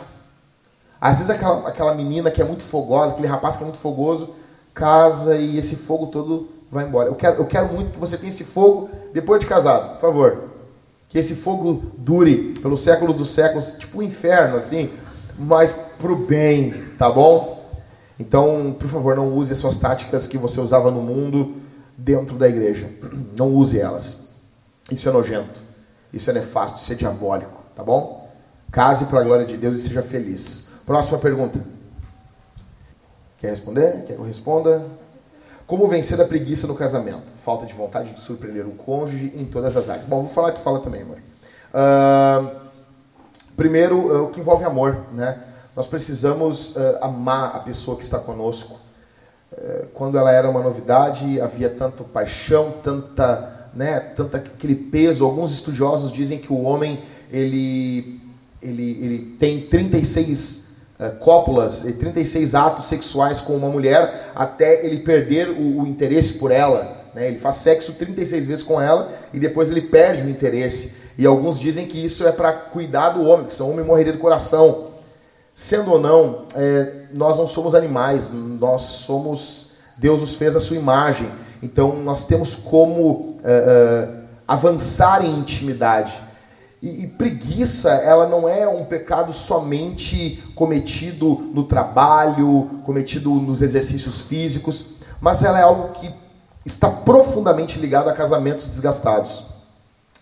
Às 0.99 1.19
vezes, 1.19 1.29
aquela, 1.29 1.65
aquela 1.69 1.95
menina 1.95 2.29
que 2.29 2.41
é 2.41 2.45
muito 2.45 2.63
fogosa, 2.63 3.13
aquele 3.13 3.27
rapaz 3.27 3.55
que 3.55 3.63
é 3.63 3.65
muito 3.65 3.79
fogoso, 3.79 4.35
casa 4.73 5.37
e 5.37 5.57
esse 5.57 5.77
fogo 5.77 6.07
todo 6.07 6.49
vai 6.69 6.85
embora. 6.85 7.07
Eu 7.07 7.15
quero, 7.15 7.37
eu 7.37 7.45
quero 7.45 7.73
muito 7.73 7.93
que 7.93 7.99
você 7.99 8.17
tenha 8.17 8.31
esse 8.31 8.43
fogo 8.43 8.89
depois 9.13 9.39
de 9.39 9.45
casado, 9.45 9.93
por 9.93 10.01
favor. 10.01 10.54
Que 11.15 11.19
esse 11.19 11.35
fogo 11.35 11.81
dure 11.97 12.59
pelos 12.61 12.81
séculos 12.81 13.15
dos 13.15 13.29
séculos, 13.29 13.77
tipo 13.79 13.99
um 13.99 14.01
inferno, 14.01 14.57
assim, 14.57 14.89
mas 15.39 15.93
pro 15.97 16.13
bem, 16.13 16.73
tá 16.97 17.09
bom? 17.09 17.65
Então, 18.19 18.75
por 18.77 18.89
favor, 18.89 19.15
não 19.15 19.33
use 19.33 19.53
as 19.53 19.59
suas 19.59 19.79
táticas 19.79 20.27
que 20.27 20.37
você 20.37 20.59
usava 20.59 20.91
no 20.91 21.01
mundo 21.01 21.55
dentro 21.97 22.35
da 22.37 22.49
igreja. 22.49 22.89
Não 23.37 23.47
use 23.47 23.79
elas. 23.79 24.41
Isso 24.91 25.07
é 25.07 25.11
nojento. 25.13 25.57
Isso 26.11 26.29
é 26.31 26.33
nefasto, 26.33 26.81
isso 26.81 26.91
é 26.91 26.95
diabólico, 26.95 27.63
tá 27.73 27.81
bom? 27.81 28.29
Case 28.69 29.05
para 29.05 29.21
a 29.21 29.23
glória 29.23 29.45
de 29.45 29.55
Deus 29.55 29.77
e 29.77 29.87
seja 29.87 30.01
feliz. 30.01 30.81
Próxima 30.85 31.19
pergunta. 31.19 31.57
Quer 33.37 33.51
responder? 33.51 34.03
Quer 34.05 34.15
que 34.15 34.19
eu 34.19 34.25
responda? 34.25 34.85
Como 35.67 35.87
vencer 35.87 36.19
a 36.21 36.25
preguiça 36.25 36.67
no 36.67 36.75
casamento? 36.75 37.23
Falta 37.43 37.65
de 37.65 37.73
vontade 37.73 38.13
de 38.13 38.19
surpreender 38.19 38.65
o 38.65 38.71
cônjuge 38.71 39.33
em 39.35 39.45
todas 39.45 39.75
as 39.75 39.89
áreas. 39.89 40.07
Bom, 40.07 40.21
vou 40.21 40.29
falar 40.31 40.51
que 40.51 40.59
fala 40.59 40.79
também, 40.79 41.01
amor. 41.01 41.17
Uh, 41.73 42.51
primeiro, 43.55 43.97
uh, 43.97 44.25
o 44.25 44.31
que 44.31 44.39
envolve 44.39 44.63
amor, 44.63 45.05
né? 45.11 45.43
Nós 45.75 45.87
precisamos 45.87 46.75
uh, 46.75 46.99
amar 47.01 47.55
a 47.55 47.59
pessoa 47.59 47.97
que 47.97 48.03
está 48.03 48.19
conosco. 48.19 48.85
Eh, 49.57 49.85
quando 49.93 50.17
ela 50.17 50.31
era 50.31 50.49
uma 50.49 50.61
novidade, 50.61 51.39
havia 51.39 51.69
tanto 51.69 52.03
paixão, 52.03 52.71
tanta, 52.83 53.69
né, 53.73 53.99
tanta 53.99 54.37
aquele 54.37 54.75
peso. 54.75 55.23
Alguns 55.23 55.51
estudiosos 55.53 56.11
dizem 56.11 56.39
que 56.39 56.51
o 56.51 56.61
homem 56.61 56.99
ele, 57.31 58.19
ele, 58.61 59.03
ele 59.03 59.35
tem 59.39 59.61
36 59.61 60.71
uh, 60.71 60.74
cópulas 61.19 61.85
e 61.85 61.93
36 61.93 62.55
atos 62.55 62.85
sexuais 62.85 63.41
com 63.41 63.53
uma 63.53 63.69
mulher 63.69 64.31
até 64.33 64.85
ele 64.85 64.99
perder 64.99 65.49
o, 65.49 65.81
o 65.81 65.87
interesse 65.87 66.39
por 66.39 66.51
ela. 66.51 66.95
Né? 67.13 67.29
Ele 67.29 67.37
faz 67.37 67.55
sexo 67.57 67.93
36 67.93 68.47
vezes 68.47 68.63
com 68.63 68.81
ela 68.81 69.11
e 69.33 69.39
depois 69.39 69.71
ele 69.71 69.81
perde 69.81 70.23
o 70.23 70.29
interesse. 70.29 71.05
E 71.17 71.25
alguns 71.25 71.59
dizem 71.59 71.87
que 71.87 72.03
isso 72.03 72.27
é 72.27 72.31
para 72.33 72.51
cuidar 72.51 73.09
do 73.09 73.23
homem, 73.23 73.47
que 73.47 73.53
se 73.53 73.63
o 73.63 73.69
homem 73.69 73.85
morreria 73.85 74.13
do 74.13 74.19
coração. 74.19 74.93
Sendo 75.53 75.93
ou 75.93 76.01
não, 76.01 76.45
é, 76.55 76.91
nós 77.13 77.37
não 77.37 77.47
somos 77.47 77.73
animais, 77.73 78.31
nós 78.33 78.81
somos. 78.81 79.75
Deus 79.97 80.19
nos 80.19 80.35
fez 80.35 80.55
a 80.55 80.59
sua 80.59 80.75
imagem. 80.75 81.29
Então 81.63 81.95
nós 82.03 82.27
temos 82.27 82.55
como 82.69 83.37
é, 83.43 83.51
é, 83.51 84.07
avançar 84.45 85.23
em 85.23 85.39
intimidade. 85.39 86.13
E, 86.81 87.03
e, 87.03 87.07
preguiça, 87.07 87.89
ela 87.89 88.27
não 88.27 88.47
é 88.47 88.67
um 88.67 88.85
pecado 88.85 89.33
somente 89.33 90.43
cometido 90.53 91.51
no 91.53 91.63
trabalho, 91.63 92.81
cometido 92.85 93.29
nos 93.35 93.61
exercícios 93.61 94.27
físicos, 94.27 95.01
mas 95.21 95.43
ela 95.43 95.59
é 95.59 95.63
algo 95.63 95.93
que 95.93 96.09
está 96.65 96.89
profundamente 96.89 97.79
ligado 97.79 98.09
a 98.09 98.13
casamentos 98.13 98.67
desgastados. 98.67 99.47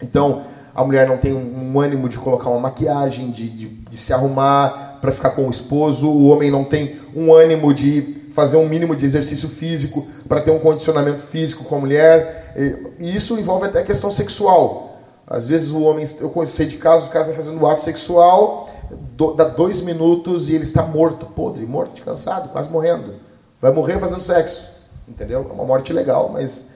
Então, 0.02 0.44
a 0.76 0.84
mulher 0.84 1.08
não 1.08 1.18
tem 1.18 1.34
um, 1.34 1.72
um 1.74 1.80
ânimo 1.80 2.08
de 2.08 2.18
colocar 2.18 2.50
uma 2.50 2.60
maquiagem, 2.60 3.32
de, 3.32 3.50
de, 3.50 3.68
de 3.68 3.98
se 3.98 4.14
arrumar 4.14 5.00
para 5.02 5.12
ficar 5.12 5.32
com 5.32 5.48
o 5.48 5.52
esposo, 5.52 6.08
o 6.10 6.30
homem 6.30 6.50
não 6.50 6.64
tem 6.64 6.98
um 7.16 7.34
ânimo 7.34 7.74
de 7.74 8.24
fazer 8.34 8.58
um 8.58 8.68
mínimo 8.68 8.96
de 8.96 9.06
exercício 9.06 9.48
físico 9.48 10.06
para 10.28 10.42
ter 10.42 10.52
um 10.52 10.60
condicionamento 10.60 11.20
físico 11.20 11.66
com 11.66 11.76
a 11.76 11.80
mulher. 11.80 12.54
E 13.00 13.16
isso 13.16 13.40
envolve 13.40 13.68
até 13.68 13.80
a 13.80 13.84
questão 13.84 14.12
sexual. 14.12 14.93
Às 15.28 15.48
vezes 15.48 15.72
o 15.72 15.84
homem, 15.84 16.06
eu 16.22 16.48
sei 16.48 16.66
de 16.66 16.78
casos, 16.78 17.10
o 17.10 17.12
cara 17.12 17.26
está 17.26 17.36
fazendo 17.36 17.62
um 17.62 17.68
ato 17.68 17.82
sexual, 17.82 18.70
do, 19.16 19.34
dá 19.34 19.46
dois 19.46 19.82
minutos 19.84 20.50
e 20.50 20.56
ele 20.56 20.64
está 20.64 20.84
morto, 20.84 21.26
podre, 21.28 21.66
morto, 21.66 22.04
cansado, 22.04 22.50
quase 22.50 22.70
morrendo. 22.70 23.16
Vai 23.62 23.72
morrer 23.72 24.00
fazendo 24.00 24.22
sexo, 24.22 24.90
entendeu? 25.08 25.48
É 25.50 25.54
uma 25.54 25.66
morte 25.66 25.94
legal, 25.94 26.30
mas, 26.32 26.74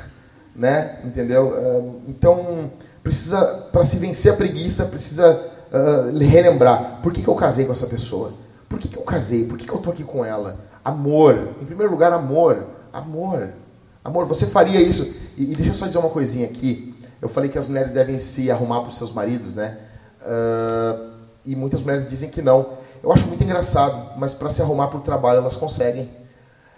né, 0.54 1.00
entendeu? 1.04 2.00
Então, 2.06 2.70
precisa, 3.02 3.68
para 3.72 3.84
se 3.84 3.96
vencer 3.98 4.32
a 4.32 4.36
preguiça, 4.36 4.86
precisa 4.86 5.28
uh, 5.72 6.18
relembrar, 6.18 7.00
por 7.02 7.12
que, 7.12 7.22
que 7.22 7.28
eu 7.28 7.34
casei 7.34 7.66
com 7.66 7.72
essa 7.72 7.86
pessoa? 7.86 8.32
Por 8.68 8.78
que, 8.78 8.88
que 8.88 8.96
eu 8.96 9.02
casei? 9.02 9.46
Por 9.46 9.58
que, 9.58 9.64
que 9.64 9.72
eu 9.72 9.78
estou 9.78 9.92
aqui 9.92 10.04
com 10.04 10.24
ela? 10.24 10.56
Amor, 10.84 11.34
em 11.60 11.64
primeiro 11.64 11.90
lugar, 11.90 12.12
amor, 12.12 12.64
amor, 12.92 13.48
amor, 14.04 14.26
você 14.26 14.46
faria 14.46 14.80
isso? 14.80 15.34
E, 15.38 15.52
e 15.52 15.54
deixa 15.54 15.70
eu 15.70 15.74
só 15.74 15.86
dizer 15.86 15.98
uma 15.98 16.10
coisinha 16.10 16.46
aqui, 16.46 16.94
eu 17.20 17.28
falei 17.28 17.50
que 17.50 17.58
as 17.58 17.68
mulheres 17.68 17.92
devem 17.92 18.18
se 18.18 18.50
arrumar 18.50 18.80
para 18.80 18.90
os 18.90 18.96
seus 18.96 19.12
maridos, 19.12 19.54
né? 19.54 19.76
Uh, 20.22 21.10
e 21.44 21.56
muitas 21.56 21.80
mulheres 21.80 22.08
dizem 22.08 22.30
que 22.30 22.42
não. 22.42 22.66
Eu 23.02 23.12
acho 23.12 23.26
muito 23.26 23.42
engraçado, 23.42 24.18
mas 24.18 24.34
para 24.34 24.50
se 24.50 24.62
arrumar 24.62 24.88
para 24.88 24.98
o 24.98 25.02
trabalho 25.02 25.38
elas 25.38 25.56
conseguem. 25.56 26.08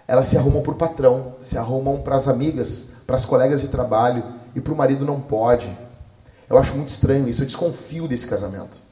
Elas 0.07 0.27
se 0.27 0.37
arrumam 0.37 0.61
para 0.61 0.71
o 0.71 0.75
patrão, 0.75 1.35
se 1.43 1.57
arrumam 1.57 2.01
para 2.01 2.15
as 2.15 2.27
amigas, 2.27 3.03
para 3.05 3.15
as 3.15 3.25
colegas 3.25 3.61
de 3.61 3.67
trabalho, 3.67 4.23
e 4.55 4.59
para 4.59 4.73
o 4.73 4.75
marido 4.75 5.05
não 5.05 5.19
pode. 5.19 5.69
Eu 6.49 6.57
acho 6.57 6.75
muito 6.75 6.89
estranho 6.89 7.29
isso, 7.29 7.43
eu 7.43 7.45
desconfio 7.45 8.07
desse 8.07 8.27
casamento. 8.27 8.91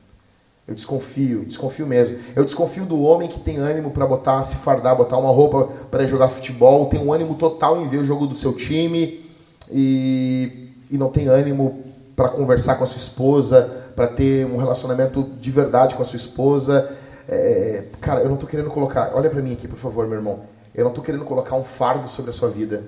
Eu 0.67 0.75
desconfio, 0.75 1.45
desconfio 1.45 1.87
mesmo. 1.87 2.19
Eu 2.35 2.45
desconfio 2.45 2.85
do 2.85 3.01
homem 3.01 3.27
que 3.27 3.39
tem 3.39 3.57
ânimo 3.57 3.89
para 3.89 4.05
botar, 4.05 4.43
se 4.43 4.57
fardar, 4.57 4.95
botar 4.95 5.17
uma 5.17 5.31
roupa 5.31 5.67
para 5.89 6.05
jogar 6.05 6.29
futebol, 6.29 6.85
tem 6.85 6.99
um 6.99 7.11
ânimo 7.11 7.33
total 7.35 7.81
em 7.81 7.87
ver 7.87 7.97
o 7.97 8.05
jogo 8.05 8.27
do 8.27 8.35
seu 8.35 8.53
time 8.53 9.25
e 9.71 10.68
e 10.89 10.97
não 10.97 11.09
tem 11.09 11.27
ânimo 11.27 11.83
para 12.15 12.29
conversar 12.29 12.75
com 12.75 12.83
a 12.83 12.87
sua 12.87 12.97
esposa, 12.97 13.91
para 13.95 14.07
ter 14.07 14.45
um 14.45 14.57
relacionamento 14.57 15.23
de 15.39 15.51
verdade 15.51 15.95
com 15.95 16.01
a 16.01 16.05
sua 16.05 16.17
esposa. 16.17 16.89
É, 17.27 17.85
cara, 18.01 18.21
eu 18.21 18.27
não 18.27 18.35
estou 18.35 18.49
querendo 18.49 18.69
colocar. 18.69 19.11
Olha 19.13 19.29
para 19.29 19.41
mim 19.41 19.53
aqui, 19.53 19.67
por 19.67 19.77
favor, 19.77 20.07
meu 20.07 20.17
irmão. 20.17 20.41
Eu 20.73 20.83
não 20.83 20.91
estou 20.91 21.03
querendo 21.03 21.25
colocar 21.25 21.55
um 21.55 21.63
fardo 21.63 22.07
sobre 22.07 22.31
a 22.31 22.33
sua 22.33 22.49
vida. 22.49 22.83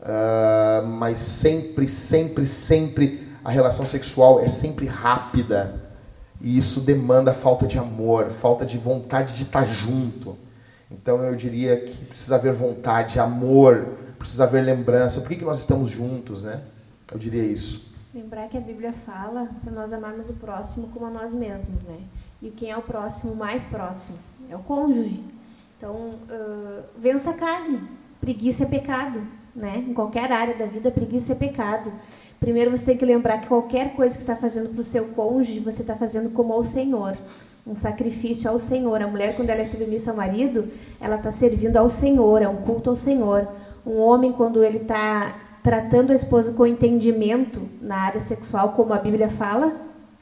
Uh, 0.00 0.86
mas 0.86 1.18
sempre, 1.18 1.88
sempre, 1.88 2.46
sempre 2.46 3.26
a 3.44 3.50
relação 3.50 3.84
sexual 3.84 4.40
é 4.40 4.48
sempre 4.48 4.86
rápida. 4.86 5.80
E 6.40 6.56
isso 6.56 6.82
demanda 6.82 7.34
falta 7.34 7.66
de 7.66 7.78
amor, 7.78 8.26
falta 8.30 8.64
de 8.64 8.78
vontade 8.78 9.34
de 9.34 9.42
estar 9.42 9.64
junto. 9.64 10.36
Então 10.90 11.22
eu 11.22 11.34
diria 11.34 11.76
que 11.76 12.04
precisa 12.06 12.36
haver 12.36 12.52
vontade, 12.52 13.18
amor, 13.18 13.86
precisa 14.18 14.44
haver 14.44 14.64
lembrança. 14.64 15.20
Por 15.20 15.28
que, 15.28 15.36
que 15.36 15.44
nós 15.44 15.60
estamos 15.60 15.90
juntos, 15.90 16.42
né? 16.42 16.60
Eu 17.12 17.18
diria 17.18 17.42
isso. 17.42 17.90
Lembrar 18.14 18.48
que 18.48 18.56
a 18.56 18.60
Bíblia 18.60 18.92
fala 18.92 19.48
para 19.62 19.72
nós 19.72 19.92
amarmos 19.92 20.28
o 20.28 20.34
próximo 20.34 20.88
como 20.88 21.06
a 21.06 21.10
nós 21.10 21.32
mesmos, 21.32 21.84
né? 21.84 21.98
E 22.42 22.50
quem 22.50 22.70
é 22.70 22.76
o 22.76 22.82
próximo 22.82 23.36
mais 23.36 23.66
próximo? 23.66 24.18
É 24.48 24.56
o 24.56 24.60
cônjuge. 24.60 25.22
Então, 25.76 25.94
uh, 25.94 26.82
vença 26.98 27.30
a 27.30 27.34
carne. 27.34 27.80
Preguiça 28.20 28.64
é 28.64 28.66
pecado, 28.66 29.20
né? 29.54 29.84
Em 29.88 29.94
qualquer 29.94 30.30
área 30.30 30.56
da 30.56 30.66
vida, 30.66 30.90
preguiça 30.90 31.32
é 31.32 31.36
pecado. 31.36 31.92
Primeiro 32.38 32.70
você 32.70 32.86
tem 32.86 32.96
que 32.96 33.04
lembrar 33.04 33.38
que 33.38 33.48
qualquer 33.48 33.94
coisa 33.94 34.14
que 34.14 34.22
está 34.22 34.34
fazendo 34.34 34.70
para 34.70 34.80
o 34.80 34.84
seu 34.84 35.08
cônjuge, 35.08 35.60
você 35.60 35.82
está 35.82 35.94
fazendo 35.94 36.30
como 36.30 36.52
ao 36.52 36.64
Senhor. 36.64 37.16
Um 37.66 37.74
sacrifício 37.74 38.50
ao 38.50 38.58
Senhor. 38.58 39.00
A 39.02 39.06
mulher, 39.06 39.36
quando 39.36 39.50
ela 39.50 39.60
é 39.60 39.66
submissa 39.66 40.10
ao 40.10 40.16
marido, 40.16 40.66
ela 41.00 41.16
está 41.16 41.30
servindo 41.32 41.76
ao 41.76 41.90
Senhor, 41.90 42.42
é 42.42 42.48
um 42.48 42.56
culto 42.56 42.90
ao 42.90 42.96
Senhor. 42.96 43.46
Um 43.86 43.98
homem, 43.98 44.32
quando 44.32 44.64
ele 44.64 44.78
está 44.78 45.34
tratando 45.62 46.12
a 46.12 46.14
esposa 46.14 46.52
com 46.52 46.66
entendimento 46.66 47.60
na 47.80 47.96
área 47.96 48.20
sexual, 48.20 48.70
como 48.72 48.92
a 48.92 48.98
Bíblia 48.98 49.28
fala. 49.28 49.72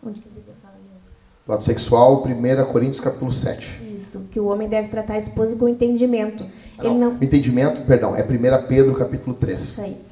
Onde 0.05 0.20
que 0.20 0.28
a 0.28 0.35
Bíblia 0.35 0.55
fala 0.62 0.74
mesmo? 0.74 1.10
Lado 1.47 1.62
sexual, 1.62 2.24
1 2.24 2.73
Coríntios 2.73 3.01
capítulo 3.01 3.32
7. 3.32 3.97
Isso, 3.98 4.28
que 4.32 4.40
o 4.40 4.47
homem 4.47 4.69
deve 4.69 4.89
tratar 4.89 5.15
a 5.15 5.19
esposa 5.19 5.56
com 5.56 5.69
entendimento. 5.69 6.44
Ah, 6.78 6.85
não, 6.85 6.90
ele 6.90 6.98
não... 6.98 7.12
Entendimento, 7.23 7.81
perdão, 7.82 8.16
é 8.16 8.23
1 8.23 8.66
Pedro 8.66 8.94
capítulo 8.94 9.35
3. 9.36 9.60
Isso 9.60 9.81
aí. 9.81 10.09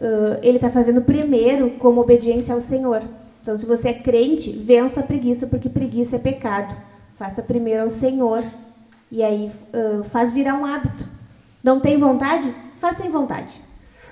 Uh, 0.00 0.38
ele 0.42 0.56
está 0.56 0.70
fazendo 0.70 1.02
primeiro 1.02 1.70
como 1.72 2.00
obediência 2.00 2.54
ao 2.54 2.60
Senhor. 2.60 3.02
Então, 3.42 3.56
se 3.58 3.66
você 3.66 3.90
é 3.90 3.94
crente, 3.94 4.50
vença 4.50 5.00
a 5.00 5.02
preguiça, 5.02 5.46
porque 5.46 5.68
preguiça 5.68 6.16
é 6.16 6.18
pecado. 6.18 6.74
Faça 7.16 7.42
primeiro 7.42 7.82
ao 7.82 7.90
Senhor. 7.90 8.42
E 9.12 9.22
aí 9.22 9.52
uh, 9.74 10.04
faz 10.04 10.32
virar 10.32 10.54
um 10.54 10.64
hábito. 10.64 11.04
Não 11.62 11.80
tem 11.80 11.98
vontade? 11.98 12.50
Faça 12.80 13.02
sem 13.02 13.10
vontade. 13.10 13.52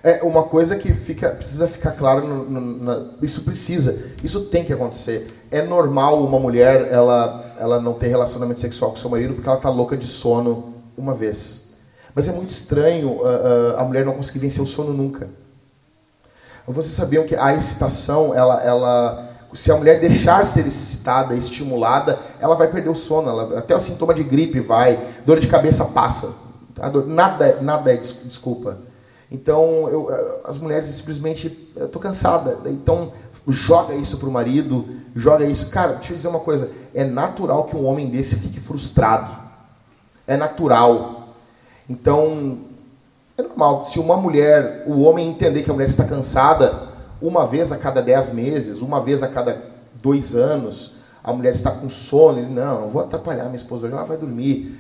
É 0.03 0.23
uma 0.23 0.45
coisa 0.45 0.77
que 0.77 0.93
fica, 0.93 1.31
precisa 1.31 1.67
ficar 1.67 1.93
claro, 1.93 2.27
no, 2.27 2.45
no, 2.45 3.15
isso 3.21 3.45
precisa, 3.45 4.13
isso 4.23 4.47
tem 4.47 4.65
que 4.65 4.73
acontecer. 4.73 5.29
É 5.51 5.63
normal 5.63 6.23
uma 6.23 6.39
mulher 6.39 6.89
ela, 6.91 7.55
ela 7.59 7.81
não 7.81 7.95
ter 7.95 8.09
relacionamento 8.09 8.61
sexual 8.61 8.93
com 8.93 8.97
seu 8.97 9.11
marido 9.11 9.35
porque 9.35 9.49
ela 9.49 9.59
está 9.59 9.71
louca 9.71 9.97
de 9.97 10.07
sono 10.07 10.75
uma 10.97 11.15
vez. 11.15 11.69
Mas 12.15 12.29
é 12.29 12.33
muito 12.33 12.51
estranho 12.51 13.09
uh, 13.09 13.23
uh, 13.23 13.79
a 13.79 13.85
mulher 13.85 14.05
não 14.05 14.13
conseguir 14.13 14.41
vencer 14.41 14.63
o 14.63 14.67
sono 14.67 14.93
nunca. 14.93 15.29
Vocês 16.67 16.95
sabiam 16.95 17.27
que 17.27 17.35
a 17.35 17.55
excitação, 17.55 18.35
ela, 18.35 18.63
ela, 18.63 19.31
se 19.55 19.73
a 19.73 19.77
mulher 19.77 20.01
deixar 20.01 20.45
ser 20.47 20.67
excitada, 20.67 21.35
estimulada, 21.35 22.19
ela 22.41 22.55
vai 22.55 22.69
perder 22.69 22.91
o 22.91 22.95
sono. 22.95 23.31
Ela, 23.31 23.59
até 23.59 23.75
o 23.75 23.81
sintoma 23.81 24.13
de 24.13 24.23
gripe 24.23 24.61
vai, 24.61 25.03
dor 25.25 25.41
de 25.41 25.47
cabeça 25.47 25.87
passa. 25.87 26.49
Dor, 26.93 27.07
nada, 27.07 27.59
nada 27.63 27.93
é 27.93 27.97
desculpa. 27.97 28.77
Então, 29.31 29.89
eu, 29.91 30.11
eh, 30.11 30.41
as 30.45 30.59
mulheres 30.59 30.89
simplesmente, 30.89 31.73
eu 31.77 31.89
tô 31.89 31.99
cansada. 31.99 32.59
Então, 32.67 33.13
joga 33.49 33.95
isso 33.95 34.19
pro 34.19 34.31
marido, 34.31 34.87
joga 35.15 35.45
isso. 35.45 35.71
Cara, 35.71 35.95
deixa 35.95 36.13
eu 36.13 36.17
dizer 36.17 36.29
uma 36.29 36.41
coisa. 36.41 36.71
É 36.95 37.05
natural 37.05 37.65
que 37.65 37.77
um 37.77 37.85
homem 37.85 38.09
desse 38.09 38.37
fique 38.37 38.61
frustrado. 38.61 39.31
É 40.27 40.37
natural. 40.37 41.35
Então, 41.89 42.59
é 43.37 43.43
normal. 43.43 43.85
Se 43.85 43.99
uma 43.99 44.17
mulher, 44.17 44.85
o 44.87 45.01
homem 45.03 45.29
entender 45.29 45.63
que 45.63 45.71
a 45.71 45.75
mulher 45.75 45.89
está 45.89 46.05
cansada, 46.05 46.89
uma 47.21 47.47
vez 47.47 47.73
a 47.73 47.79
cada 47.79 48.01
dez 48.01 48.33
meses, 48.33 48.81
uma 48.81 49.01
vez 49.01 49.23
a 49.23 49.29
cada 49.29 49.61
dois 50.03 50.35
anos, 50.35 50.99
a 51.23 51.33
mulher 51.33 51.53
está 51.53 51.71
com 51.73 51.89
sono, 51.89 52.39
ele, 52.39 52.53
não, 52.53 52.83
não 52.83 52.89
vou 52.89 53.03
atrapalhar 53.03 53.45
minha 53.45 53.57
esposa 53.57 53.87
ela 53.89 54.05
vai 54.05 54.17
dormir. 54.17 54.79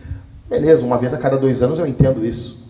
Beleza, 0.49 0.85
uma 0.85 0.97
vez 0.97 1.12
a 1.12 1.19
cada 1.19 1.37
dois 1.37 1.62
anos 1.62 1.79
eu 1.79 1.87
entendo 1.87 2.25
isso. 2.25 2.68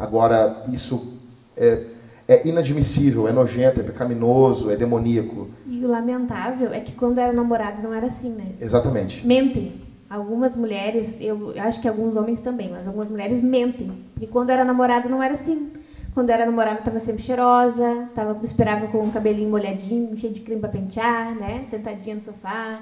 Agora, 0.00 0.64
isso 0.72 1.20
é, 1.56 1.84
é 2.26 2.48
inadmissível, 2.48 3.28
é 3.28 3.32
nojento, 3.32 3.80
é 3.80 3.82
pecaminoso, 3.82 4.70
é 4.70 4.76
demoníaco. 4.76 5.48
E 5.66 5.84
o 5.84 5.88
lamentável 5.88 6.72
é 6.72 6.80
que 6.80 6.92
quando 6.92 7.18
era 7.18 7.32
namorado 7.32 7.82
não 7.82 7.92
era 7.92 8.06
assim, 8.06 8.30
né? 8.30 8.46
Exatamente. 8.60 9.26
Mentem. 9.26 9.74
Algumas 10.08 10.56
mulheres, 10.56 11.20
eu 11.20 11.54
acho 11.56 11.80
que 11.80 11.86
alguns 11.86 12.16
homens 12.16 12.40
também, 12.40 12.70
mas 12.70 12.88
algumas 12.88 13.08
mulheres 13.08 13.44
mentem. 13.44 13.92
E 14.20 14.26
quando 14.26 14.50
era 14.50 14.64
namorado 14.64 15.08
não 15.08 15.22
era 15.22 15.34
assim. 15.34 15.70
Quando 16.12 16.30
era 16.30 16.44
namorada 16.44 16.80
estava 16.80 16.98
sempre 16.98 17.22
cheirosa, 17.22 18.08
tava, 18.14 18.36
esperava 18.42 18.88
com 18.88 18.98
o 18.98 19.12
cabelinho 19.12 19.48
molhadinho, 19.48 20.18
cheio 20.18 20.32
de 20.32 20.40
creme 20.40 20.60
para 20.60 20.70
pentear, 20.70 21.34
né? 21.36 21.64
Sentadinha 21.70 22.16
no 22.16 22.22
sofá. 22.22 22.80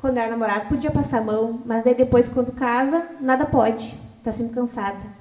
Quando 0.00 0.18
era 0.18 0.30
namorado 0.30 0.68
podia 0.68 0.90
passar 0.90 1.18
a 1.18 1.24
mão, 1.24 1.60
mas 1.64 1.86
aí 1.86 1.94
depois 1.94 2.28
quando 2.28 2.52
casa, 2.52 3.02
nada 3.20 3.46
pode. 3.46 3.94
Está 4.18 4.30
sempre 4.30 4.54
cansada. 4.54 5.15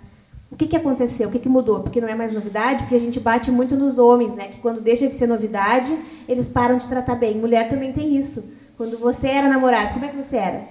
O 0.52 0.56
que, 0.56 0.68
que 0.68 0.76
aconteceu? 0.76 1.28
O 1.28 1.32
que, 1.32 1.40
que 1.40 1.50
mudou? 1.50 1.82
Porque 1.82 2.00
não 2.00 2.08
é 2.08 2.16
mais 2.16 2.32
novidade, 2.32 2.84
porque 2.84 2.96
a 2.96 3.00
gente 3.00 3.20
bate 3.20 3.52
muito 3.52 3.76
nos 3.76 3.98
homens, 3.98 4.36
né? 4.36 4.48
Que 4.50 4.60
quando 4.60 4.80
deixa 4.82 5.08
de 5.08 5.16
ser 5.16 5.28
novidade, 5.28 5.98
eles 6.28 6.50
param 6.50 6.78
de 6.78 6.88
tratar 6.88 7.16
bem. 7.16 7.38
Mulher 7.38 7.68
também 7.68 7.92
tem 7.92 8.16
isso. 8.16 8.56
Quando 8.78 8.98
você 8.98 9.28
era 9.28 9.50
namorado, 9.50 9.94
como 9.94 10.06
é 10.06 10.10
que 10.10 10.16
você 10.16 10.38
era? 10.38 10.64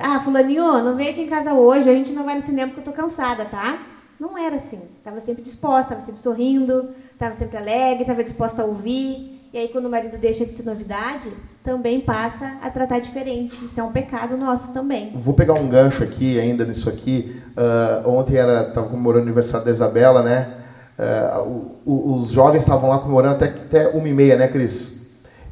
Ah, 0.00 0.20
fulaninho, 0.20 0.82
não 0.82 0.96
vem 0.96 1.08
aqui 1.08 1.22
em 1.22 1.28
casa 1.28 1.52
hoje, 1.52 1.88
a 1.88 1.94
gente 1.94 2.12
não 2.12 2.24
vai 2.24 2.36
no 2.36 2.42
cinema 2.42 2.68
porque 2.72 2.88
eu 2.88 2.92
tô 2.92 3.00
cansada, 3.00 3.44
tá? 3.44 3.78
Não 4.18 4.36
era 4.36 4.56
assim. 4.56 4.80
Estava 4.98 5.20
sempre 5.20 5.42
disposta, 5.42 5.94
estava 5.94 6.00
sempre 6.00 6.22
sorrindo, 6.22 6.90
estava 7.12 7.34
sempre 7.34 7.56
alegre, 7.56 8.02
estava 8.02 8.24
disposta 8.24 8.62
a 8.62 8.64
ouvir. 8.64 9.37
E 9.52 9.56
aí, 9.56 9.68
quando 9.68 9.86
o 9.86 9.90
marido 9.90 10.18
deixa 10.18 10.44
de 10.44 10.52
ser 10.52 10.64
novidade, 10.64 11.32
também 11.64 12.02
passa 12.02 12.58
a 12.62 12.68
tratar 12.68 12.98
diferente. 12.98 13.64
Isso 13.64 13.80
é 13.80 13.82
um 13.82 13.92
pecado 13.92 14.36
nosso 14.36 14.74
também. 14.74 15.12
Vou 15.14 15.32
pegar 15.32 15.54
um 15.54 15.68
gancho 15.68 16.04
aqui, 16.04 16.38
ainda 16.38 16.66
nisso 16.66 16.88
aqui. 16.88 17.40
Uh, 17.56 18.10
ontem 18.10 18.36
era 18.36 18.68
estava 18.68 18.88
comemorando 18.88 19.24
o 19.24 19.26
aniversário 19.26 19.64
da 19.64 19.70
Isabela, 19.70 20.22
né? 20.22 20.54
Uh, 20.98 21.40
o, 21.86 21.90
o, 21.92 22.14
os 22.16 22.30
jovens 22.30 22.62
estavam 22.62 22.90
lá 22.90 22.98
comemorando 22.98 23.36
até, 23.36 23.46
até 23.46 23.88
uma 23.88 24.06
e 24.06 24.12
meia, 24.12 24.36
né, 24.36 24.48
Cris? 24.48 24.98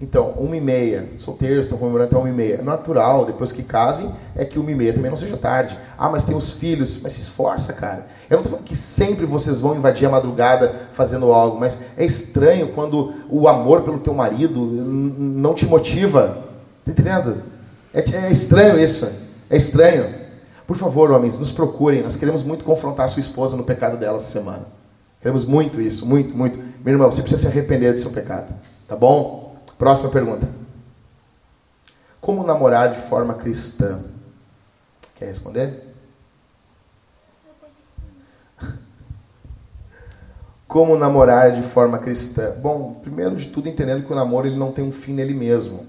Então, 0.01 0.31
uma 0.32 0.55
e 0.55 0.60
meia, 0.60 1.09
solteiros 1.16 1.64
estão 1.64 1.78
comemorando 1.78 2.10
até 2.10 2.18
uma 2.18 2.28
e 2.28 2.32
meia. 2.32 2.60
Natural, 2.60 3.24
depois 3.24 3.51
que 3.51 3.62
casem, 3.62 4.12
é 4.35 4.44
que 4.44 4.59
uma 4.59 4.70
e 4.70 4.74
meia 4.74 4.93
também 4.93 5.10
não 5.10 5.16
seja 5.16 5.39
tarde. 5.39 5.77
Ah, 5.97 6.10
mas 6.10 6.27
tem 6.27 6.36
os 6.36 6.59
filhos. 6.59 7.01
Mas 7.02 7.14
se 7.14 7.23
esforça, 7.23 7.73
cara. 7.74 8.06
Eu 8.28 8.36
não 8.36 8.42
estou 8.42 8.58
falando 8.58 8.66
que 8.66 8.76
sempre 8.76 9.24
vocês 9.24 9.60
vão 9.60 9.76
invadir 9.76 10.06
a 10.06 10.10
madrugada 10.10 10.74
fazendo 10.92 11.32
algo, 11.32 11.60
mas 11.60 11.96
é 11.96 12.04
estranho 12.04 12.72
quando 12.72 13.14
o 13.30 13.46
amor 13.46 13.82
pelo 13.82 14.00
teu 14.00 14.14
marido 14.14 14.60
não 14.60 15.54
te 15.54 15.64
motiva. 15.66 16.36
Está 16.80 16.90
entendendo? 16.90 17.42
É, 17.94 18.00
é 18.00 18.32
estranho 18.32 18.80
isso. 18.80 19.26
É 19.48 19.56
estranho. 19.56 20.06
Por 20.66 20.76
favor, 20.76 21.12
homens, 21.12 21.38
nos 21.38 21.52
procurem. 21.52 22.02
Nós 22.02 22.16
queremos 22.16 22.42
muito 22.42 22.64
confrontar 22.64 23.06
a 23.06 23.08
sua 23.08 23.20
esposa 23.20 23.56
no 23.56 23.62
pecado 23.62 23.96
dela 23.96 24.16
essa 24.16 24.40
semana. 24.40 24.64
Queremos 25.20 25.46
muito 25.46 25.80
isso, 25.80 26.06
muito, 26.06 26.36
muito. 26.36 26.58
Meu 26.84 26.94
irmão, 26.94 27.10
você 27.10 27.22
precisa 27.22 27.42
se 27.42 27.48
arrepender 27.48 27.92
do 27.92 27.98
seu 27.98 28.10
pecado. 28.10 28.52
Tá 28.88 28.96
bom? 28.96 29.56
Próxima 29.78 30.10
pergunta. 30.10 30.48
Como 32.20 32.44
namorar 32.44 32.92
de 32.92 32.98
forma 32.98 33.34
cristã? 33.34 34.00
Quer 35.16 35.26
responder? 35.26 35.85
Como 40.68 40.98
namorar 40.98 41.52
de 41.52 41.62
forma 41.62 41.98
cristã? 41.98 42.56
Bom, 42.60 42.98
primeiro 43.01 43.36
de 43.36 43.51
tudo 43.51 43.68
entendendo 43.68 44.05
que 44.05 44.12
o 44.12 44.16
namoro 44.16 44.48
ele 44.48 44.56
não 44.56 44.72
tem 44.72 44.84
um 44.84 44.90
fim 44.90 45.12
nele 45.12 45.32
mesmo. 45.32 45.80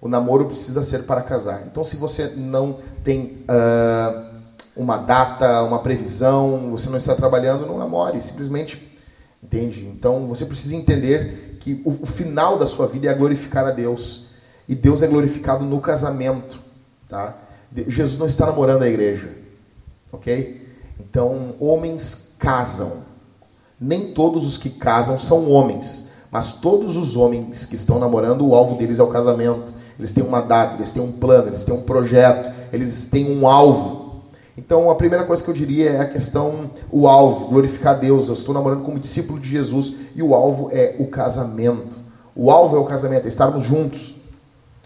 O 0.00 0.08
namoro 0.08 0.46
precisa 0.46 0.82
ser 0.82 1.00
para 1.00 1.22
casar. 1.22 1.62
Então, 1.66 1.84
se 1.84 1.96
você 1.96 2.32
não 2.36 2.78
tem 3.04 3.44
uh, 3.48 4.30
uma 4.76 4.96
data, 4.96 5.62
uma 5.62 5.78
previsão, 5.78 6.70
você 6.70 6.90
não 6.90 6.98
está 6.98 7.14
trabalhando, 7.14 7.66
não 7.66 7.78
namore. 7.78 8.20
Simplesmente, 8.20 8.98
entende? 9.42 9.86
Então, 9.86 10.26
você 10.26 10.44
precisa 10.46 10.74
entender 10.74 11.58
que 11.60 11.80
o, 11.84 11.90
o 11.90 12.06
final 12.06 12.58
da 12.58 12.66
sua 12.66 12.88
vida 12.88 13.08
é 13.08 13.14
glorificar 13.14 13.66
a 13.66 13.70
Deus. 13.70 14.30
E 14.68 14.74
Deus 14.74 15.02
é 15.02 15.06
glorificado 15.06 15.64
no 15.64 15.80
casamento, 15.80 16.58
tá? 17.08 17.36
Jesus 17.86 18.18
não 18.18 18.26
está 18.26 18.46
namorando 18.46 18.82
a 18.82 18.88
igreja, 18.88 19.28
ok? 20.12 20.68
Então, 20.98 21.54
homens 21.60 22.36
casam 22.38 23.09
nem 23.80 24.12
todos 24.12 24.46
os 24.46 24.58
que 24.58 24.70
casam 24.70 25.18
são 25.18 25.50
homens, 25.50 26.26
mas 26.30 26.60
todos 26.60 26.96
os 26.96 27.16
homens 27.16 27.66
que 27.66 27.74
estão 27.74 27.98
namorando, 27.98 28.46
o 28.46 28.54
alvo 28.54 28.76
deles 28.76 28.98
é 28.98 29.02
o 29.02 29.08
casamento. 29.08 29.72
Eles 29.98 30.14
têm 30.14 30.22
uma 30.22 30.40
data, 30.40 30.76
eles 30.76 30.92
têm 30.92 31.02
um 31.02 31.12
plano, 31.12 31.48
eles 31.48 31.64
têm 31.64 31.74
um 31.74 31.82
projeto, 31.82 32.52
eles 32.72 33.10
têm 33.10 33.36
um 33.36 33.48
alvo. 33.48 34.22
Então, 34.56 34.90
a 34.90 34.94
primeira 34.94 35.24
coisa 35.24 35.42
que 35.42 35.50
eu 35.50 35.54
diria 35.54 35.90
é 35.90 36.00
a 36.00 36.08
questão, 36.08 36.70
o 36.92 37.08
alvo, 37.08 37.48
glorificar 37.48 37.98
Deus. 37.98 38.28
Eu 38.28 38.34
estou 38.34 38.54
namorando 38.54 38.84
como 38.84 38.98
discípulo 38.98 39.40
de 39.40 39.48
Jesus 39.48 40.14
e 40.14 40.22
o 40.22 40.34
alvo 40.34 40.68
é 40.72 40.96
o 40.98 41.06
casamento. 41.06 41.96
O 42.36 42.50
alvo 42.50 42.76
é 42.76 42.78
o 42.78 42.84
casamento, 42.84 43.24
é 43.24 43.28
estarmos 43.28 43.64
juntos. 43.64 44.20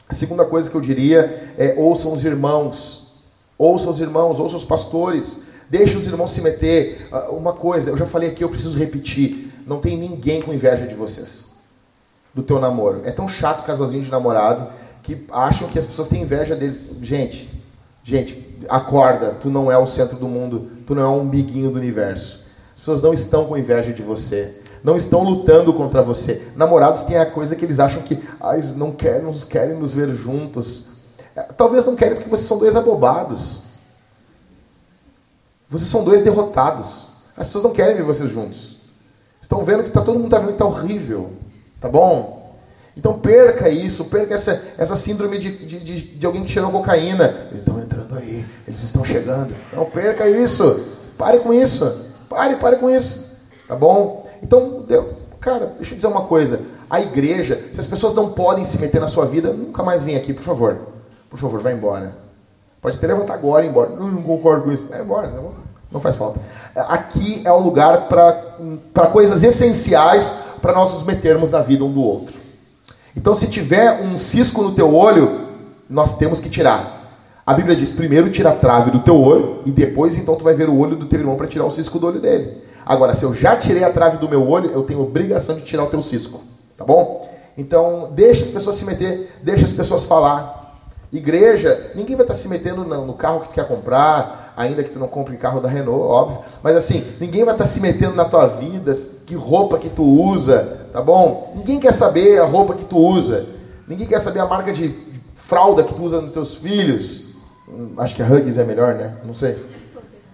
A 0.09 0.15
segunda 0.15 0.45
coisa 0.45 0.71
que 0.71 0.77
eu 0.77 0.81
diria 0.81 1.55
é 1.59 1.75
ouçam 1.77 2.13
os 2.13 2.25
irmãos, 2.25 3.25
ouçam 3.59 3.91
os 3.91 4.01
irmãos, 4.01 4.39
ouçam 4.39 4.59
os 4.59 4.65
pastores. 4.65 5.44
Deixa 5.71 5.99
os 5.99 6.07
irmãos 6.07 6.31
se 6.31 6.43
meter. 6.43 7.09
Ah, 7.11 7.31
uma 7.31 7.53
coisa, 7.53 7.91
eu 7.91 7.97
já 7.97 8.07
falei 8.07 8.31
aqui, 8.31 8.45
eu 8.45 8.49
preciso 8.49 8.79
repetir. 8.79 9.53
Não 9.67 9.81
tem 9.81 9.97
ninguém 9.97 10.43
com 10.43 10.53
inveja 10.53 10.87
de 10.87 10.95
vocês. 10.95 11.55
Do 12.35 12.43
teu 12.43 12.61
namoro. 12.61 13.03
É 13.05 13.11
tão 13.11 13.29
chato 13.29 13.65
casalzinho 13.65 14.03
de 14.03 14.11
namorado 14.11 14.67
que 15.03 15.27
acham 15.31 15.69
que 15.69 15.79
as 15.79 15.87
pessoas 15.87 16.09
têm 16.09 16.23
inveja 16.23 16.57
deles. 16.57 16.81
Gente, 17.03 17.63
gente, 18.03 18.59
acorda. 18.69 19.37
Tu 19.41 19.49
não 19.49 19.71
é 19.71 19.79
o 19.79 19.87
centro 19.87 20.17
do 20.17 20.29
mundo. 20.29 20.69
Tu 20.87 20.95
não 20.95 21.03
é 21.03 21.07
o 21.07 21.21
umbiguinho 21.21 21.71
do 21.71 21.79
universo. 21.79 22.45
As 22.75 22.81
pessoas 22.81 23.03
não 23.03 23.15
estão 23.15 23.47
com 23.47 23.57
inveja 23.57 23.93
de 23.93 24.03
você. 24.03 24.63
Não 24.83 24.97
estão 24.97 25.25
lutando 25.25 25.73
contra 25.73 26.03
você. 26.03 26.53
Namorados 26.57 27.05
têm 27.05 27.17
a 27.17 27.25
coisa 27.25 27.57
que 27.57 27.65
eles 27.65 27.81
acham 27.81 28.03
que 28.03 28.23
ah, 28.39 28.55
eles 28.55 28.77
não 28.77 28.93
querem, 28.93 29.23
não 29.23 29.33
querem 29.33 29.79
nos 29.79 29.95
ver 29.95 30.15
juntos. 30.15 30.95
É, 31.35 31.43
talvez 31.43 31.87
não 31.87 31.97
querem 31.97 32.17
porque 32.17 32.29
vocês 32.29 32.47
são 32.47 32.59
dois 32.59 32.77
abobados. 32.77 33.64
Vocês 35.75 35.91
são 35.91 36.05
dois 36.05 36.23
derrotados. 36.23 37.09
As 37.37 37.49
pessoas 37.49 37.65
não 37.65 37.73
querem 37.73 37.97
ver 37.97 38.05
vocês 38.05 38.31
juntos. 38.31 38.77
Estão 39.43 39.65
vendo 39.65 39.83
que 39.83 39.91
tá, 39.91 40.03
todo 40.03 40.15
mundo 40.15 40.27
está 40.27 40.39
vendo 40.39 40.51
que 40.51 40.55
está 40.55 40.67
horrível. 40.67 41.33
Tá 41.81 41.89
bom? 41.89 42.55
Então 42.97 43.19
perca 43.19 43.69
isso, 43.69 44.05
perca 44.05 44.35
essa, 44.35 44.53
essa 44.79 44.97
síndrome 44.97 45.37
de, 45.37 45.51
de, 45.67 45.81
de, 45.81 46.01
de 46.17 46.27
alguém 46.27 46.45
que 46.45 46.53
cheirou 46.53 46.71
cocaína. 46.71 47.25
Eles 47.51 47.59
estão 47.59 47.81
entrando 47.81 48.17
aí, 48.17 48.47
eles 48.69 48.85
estão 48.85 49.05
chegando. 49.05 49.53
Não 49.73 49.87
perca 49.87 50.29
isso. 50.29 50.93
Pare 51.19 51.41
com 51.41 51.53
isso. 51.53 52.19
Pare, 52.29 52.55
pare 52.55 52.77
com 52.77 52.89
isso. 52.89 53.49
Tá 53.67 53.75
bom? 53.75 54.31
Então, 54.45 54.87
cara, 55.41 55.73
deixa 55.77 55.95
eu 55.95 55.97
dizer 55.97 56.07
uma 56.07 56.27
coisa. 56.27 56.61
A 56.89 57.01
igreja, 57.01 57.61
se 57.73 57.81
as 57.81 57.89
pessoas 57.89 58.15
não 58.15 58.31
podem 58.31 58.65
se 58.65 58.81
meter 58.81 59.01
na 59.01 59.09
sua 59.09 59.27
vida, 59.27 59.53
nunca 59.53 59.83
mais 59.83 60.05
vem 60.05 60.15
aqui, 60.15 60.33
por 60.33 60.45
favor. 60.45 60.79
Por 61.29 61.37
favor, 61.37 61.59
vá 61.61 61.73
embora. 61.73 62.15
Pode 62.81 62.97
até 62.97 63.09
levantar 63.09 63.35
agora 63.35 63.65
e 63.65 63.67
ir 63.67 63.71
embora. 63.71 63.91
Não, 63.91 64.09
não 64.09 64.23
concordo 64.23 64.63
com 64.63 64.71
isso. 64.71 64.91
Vai 64.91 65.01
embora, 65.01 65.29
não, 65.31 65.64
não 65.95 66.01
faz 66.01 66.17
falta. 66.17 66.41
Aqui 66.75 67.41
é 67.45 67.53
o 67.53 67.61
lugar 67.61 68.09
para 68.09 69.07
coisas 69.07 69.45
essenciais 69.45 70.57
para 70.61 70.73
nós 70.73 70.93
nos 70.93 71.05
metermos 71.05 71.53
na 71.53 71.61
vida 71.61 71.85
um 71.85 71.93
do 71.93 72.03
outro. 72.03 72.35
Então, 73.17 73.33
se 73.33 73.49
tiver 73.49 74.03
um 74.03 74.19
cisco 74.19 74.63
no 74.63 74.75
teu 74.75 74.93
olho, 74.93 75.47
nós 75.89 76.19
temos 76.19 76.41
que 76.41 76.51
tirar. 76.51 77.03
A 77.47 77.55
Bíblia 77.55 77.77
diz: 77.77 77.93
primeiro 77.93 78.29
tira 78.29 78.51
a 78.51 78.55
trave 78.55 78.91
do 78.91 78.99
teu 78.99 79.21
olho 79.21 79.61
e 79.65 79.71
depois 79.71 80.19
então 80.19 80.35
tu 80.35 80.43
vai 80.43 80.55
ver 80.55 80.69
o 80.69 80.77
olho 80.77 80.97
do 80.97 81.07
teu 81.07 81.21
irmão 81.21 81.37
para 81.37 81.47
tirar 81.47 81.65
o 81.65 81.71
cisco 81.71 82.01
do 82.01 82.09
olho 82.09 82.19
dele. 82.19 82.65
Agora, 82.85 83.15
se 83.15 83.25
eu 83.25 83.33
já 83.33 83.57
tirei 83.57 83.85
a 83.85 83.93
trave 83.93 84.17
do 84.17 84.29
meu 84.29 84.49
olho, 84.49 84.71
eu 84.71 84.83
tenho 84.83 85.01
obrigação 85.01 85.55
de 85.55 85.63
tirar 85.63 85.85
o 85.85 85.91
teu 85.91 86.03
cisco, 86.03 86.43
tá 86.77 86.85
bom? 86.85 87.33
Então, 87.57 88.11
deixa 88.13 88.43
as 88.43 88.51
pessoas 88.51 88.77
se 88.77 88.85
meter, 88.87 89.31
deixa 89.43 89.65
as 89.65 89.73
pessoas 89.75 90.05
falar. 90.07 90.63
Igreja, 91.13 91.93
ninguém 91.95 92.17
vai 92.17 92.25
estar 92.25 92.35
se 92.35 92.49
metendo 92.49 92.85
no 92.85 93.15
carro 93.15 93.41
que 93.41 93.49
tu 93.49 93.55
quer 93.55 93.69
comprar, 93.69 94.44
ainda 94.57 94.83
que 94.83 94.91
tu 94.91 94.99
não 94.99 95.09
compre 95.09 95.37
carro 95.37 95.61
da 95.61 95.69
Renault, 95.69 96.01
óbvio. 96.01 96.39
Mas 96.63 96.77
assim, 96.77 97.03
ninguém 97.21 97.45
vai 97.45 97.55
estar 97.55 97.67
se 97.67 97.81
metendo 97.81 98.15
na 98.15 98.25
tua 98.25 98.47
vida, 98.47 98.93
que 99.27 99.35
roupa 99.35 99.79
que 99.79 99.89
tu 99.89 100.05
usa, 100.05 100.89
tá 100.93 101.01
bom? 101.03 101.53
Ninguém 101.57 101.81
quer 101.81 101.93
saber 101.93 102.41
a 102.41 102.45
roupa 102.45 102.75
que 102.75 102.85
tu 102.85 102.97
usa. 102.99 103.45
Ninguém 103.87 104.07
quer 104.07 104.21
saber 104.21 104.41
a 104.41 104.47
marca 104.47 104.73
de 104.73 104.95
fralda 105.35 105.83
que 105.83 105.95
tu 105.95 106.03
usa 106.03 106.21
nos 106.21 106.33
teus 106.33 106.57
filhos. 106.57 107.35
Hum, 107.69 107.95
acho 107.99 108.15
que 108.15 108.23
a 108.23 108.27
Huggies 108.27 108.59
é 108.59 108.65
melhor, 108.65 108.95
né? 108.95 109.17
Não 109.25 109.35
sei. 109.35 109.59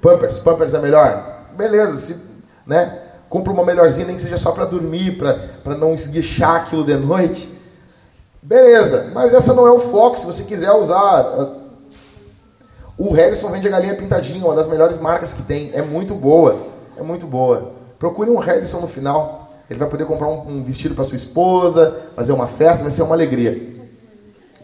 Pampers, 0.00 0.38
Pampers 0.40 0.74
é 0.74 0.78
melhor. 0.80 1.46
Beleza, 1.56 1.96
se, 1.96 2.44
né? 2.66 2.98
Compra 3.28 3.52
uma 3.52 3.64
melhorzinha, 3.64 4.06
nem 4.06 4.16
que 4.16 4.22
seja 4.22 4.38
só 4.38 4.52
para 4.52 4.64
dormir, 4.64 5.16
para 5.18 5.76
não 5.76 5.94
esguichar 5.94 6.56
aquilo 6.56 6.84
de 6.84 6.96
noite. 6.96 7.60
Beleza, 8.42 9.12
mas 9.14 9.32
essa 9.32 9.54
não 9.54 9.66
é 9.66 9.70
o 9.70 9.78
foco. 9.78 10.18
Se 10.18 10.26
você 10.26 10.44
quiser 10.44 10.72
usar. 10.72 11.59
O 13.00 13.14
Harrison 13.14 13.50
vende 13.50 13.66
a 13.66 13.70
galinha 13.70 13.94
pintadinha, 13.94 14.44
uma 14.44 14.54
das 14.54 14.68
melhores 14.68 15.00
marcas 15.00 15.32
que 15.32 15.42
tem. 15.44 15.70
É 15.72 15.80
muito 15.80 16.14
boa. 16.14 16.54
É 16.98 17.02
muito 17.02 17.26
boa. 17.26 17.72
Procure 17.98 18.28
um 18.28 18.36
Harrison 18.36 18.80
no 18.80 18.88
final. 18.88 19.50
Ele 19.70 19.78
vai 19.78 19.88
poder 19.88 20.04
comprar 20.04 20.28
um, 20.28 20.46
um 20.46 20.62
vestido 20.62 20.94
para 20.94 21.06
sua 21.06 21.16
esposa, 21.16 21.96
fazer 22.14 22.32
uma 22.32 22.46
festa, 22.46 22.82
vai 22.82 22.92
ser 22.92 23.00
uma 23.04 23.14
alegria. 23.14 23.58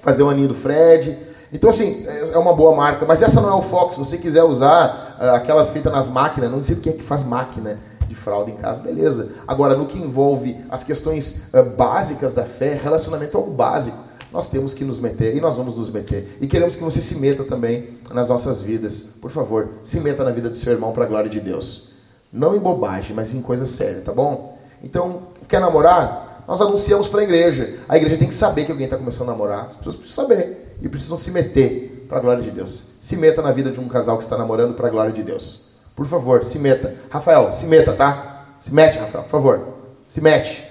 Fazer 0.02 0.22
o 0.22 0.28
aninho 0.28 0.48
do 0.48 0.54
Fred. 0.54 1.16
Então, 1.50 1.70
assim, 1.70 2.06
é, 2.06 2.32
é 2.34 2.38
uma 2.38 2.52
boa 2.52 2.76
marca. 2.76 3.06
Mas 3.06 3.22
essa 3.22 3.40
não 3.40 3.48
é 3.48 3.54
o 3.54 3.62
foco. 3.62 3.94
Se 3.94 3.98
você 3.98 4.18
quiser 4.18 4.42
usar 4.42 5.16
uh, 5.18 5.34
aquelas 5.36 5.70
feitas 5.70 5.90
nas 5.90 6.10
máquinas, 6.10 6.50
não 6.50 6.62
sei 6.62 6.76
o 6.76 6.80
que 6.80 6.90
é 6.90 6.92
que 6.92 7.02
faz 7.02 7.24
máquina. 7.24 7.78
de 8.06 8.14
fralda 8.14 8.50
em 8.50 8.56
casa, 8.56 8.82
beleza. 8.82 9.30
Agora, 9.48 9.74
no 9.74 9.86
que 9.86 9.98
envolve 9.98 10.54
as 10.68 10.84
questões 10.84 11.52
uh, 11.54 11.62
básicas 11.70 12.34
da 12.34 12.44
fé, 12.44 12.78
relacionamento 12.84 13.34
é 13.34 13.40
algo 13.40 13.52
básico. 13.52 14.05
Nós 14.36 14.50
temos 14.50 14.74
que 14.74 14.84
nos 14.84 15.00
meter 15.00 15.34
e 15.34 15.40
nós 15.40 15.56
vamos 15.56 15.78
nos 15.78 15.90
meter. 15.90 16.36
E 16.42 16.46
queremos 16.46 16.76
que 16.76 16.84
você 16.84 17.00
se 17.00 17.20
meta 17.20 17.42
também 17.44 17.88
nas 18.12 18.28
nossas 18.28 18.60
vidas. 18.60 19.14
Por 19.18 19.30
favor, 19.30 19.66
se 19.82 20.00
meta 20.00 20.22
na 20.24 20.30
vida 20.30 20.50
do 20.50 20.54
seu 20.54 20.74
irmão 20.74 20.92
para 20.92 21.04
a 21.04 21.06
glória 21.06 21.30
de 21.30 21.40
Deus. 21.40 21.92
Não 22.30 22.54
em 22.54 22.58
bobagem, 22.58 23.16
mas 23.16 23.34
em 23.34 23.40
coisa 23.40 23.64
séria, 23.64 24.02
tá 24.02 24.12
bom? 24.12 24.58
Então, 24.84 25.28
quer 25.48 25.58
namorar? 25.58 26.44
Nós 26.46 26.60
anunciamos 26.60 27.08
para 27.08 27.20
a 27.20 27.24
igreja. 27.24 27.78
A 27.88 27.96
igreja 27.96 28.18
tem 28.18 28.28
que 28.28 28.34
saber 28.34 28.66
que 28.66 28.72
alguém 28.72 28.84
está 28.84 28.98
começando 28.98 29.30
a 29.30 29.32
namorar. 29.32 29.68
As 29.70 29.76
pessoas 29.76 29.96
precisam 29.96 30.24
saber 30.26 30.76
e 30.82 30.88
precisam 30.90 31.16
se 31.16 31.30
meter 31.30 32.04
para 32.06 32.18
a 32.18 32.20
glória 32.20 32.42
de 32.42 32.50
Deus. 32.50 32.98
Se 33.00 33.16
meta 33.16 33.40
na 33.40 33.52
vida 33.52 33.70
de 33.70 33.80
um 33.80 33.88
casal 33.88 34.18
que 34.18 34.24
está 34.24 34.36
namorando 34.36 34.74
para 34.74 34.88
a 34.88 34.90
glória 34.90 35.14
de 35.14 35.22
Deus. 35.22 35.76
Por 35.96 36.04
favor, 36.04 36.44
se 36.44 36.58
meta. 36.58 36.94
Rafael, 37.08 37.54
se 37.54 37.68
meta, 37.68 37.94
tá? 37.94 38.48
Se 38.60 38.74
mete, 38.74 38.98
Rafael, 38.98 39.24
por 39.24 39.30
favor. 39.30 39.60
Se 40.06 40.20
mete. 40.20 40.62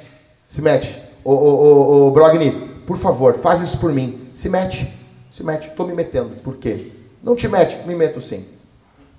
Se 0.46 0.62
mete. 0.62 1.02
Ô, 1.24 1.32
ô, 1.32 1.34
ô, 1.34 2.08
ô 2.08 2.12
Brogni, 2.12 2.65
por 2.86 2.98
favor, 2.98 3.38
faz 3.40 3.62
isso 3.62 3.80
por 3.80 3.94
mim. 3.94 4.30
Se 4.34 4.50
mete. 4.50 4.92
Se 5.32 5.44
mete. 5.44 5.70
Estou 5.70 5.88
me 5.88 5.94
metendo. 5.94 6.36
Por 6.38 6.58
quê? 6.58 6.92
Não 7.24 7.36
te 7.36 7.48
mete, 7.48 7.88
me 7.88 7.96
meto 7.96 8.22
sim. 8.22 8.46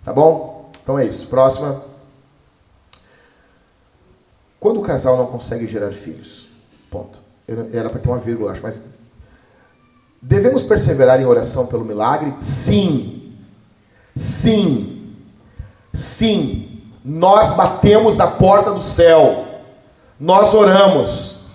Tá 0.04 0.12
bom? 0.12 0.70
Então 0.82 0.98
é 0.98 1.04
isso. 1.04 1.28
Próxima. 1.28 1.82
Quando 4.60 4.80
o 4.80 4.82
casal 4.82 5.16
não 5.16 5.26
consegue 5.26 5.66
gerar 5.66 5.92
filhos. 5.92 6.52
Ponto. 6.90 7.18
Era 7.72 7.88
para 7.88 8.00
ter 8.00 8.08
uma 8.08 8.18
vírgula, 8.18 8.52
acho, 8.52 8.62
mas. 8.62 8.96
Devemos 10.20 10.64
perseverar 10.64 11.20
em 11.20 11.26
oração 11.26 11.66
pelo 11.66 11.84
milagre? 11.84 12.34
Sim. 12.40 13.34
Sim. 14.14 14.96
Sim, 15.96 16.82
nós 17.02 17.54
batemos 17.56 18.18
na 18.18 18.26
porta 18.26 18.70
do 18.70 18.82
céu, 18.82 19.46
nós 20.20 20.52
oramos. 20.52 21.45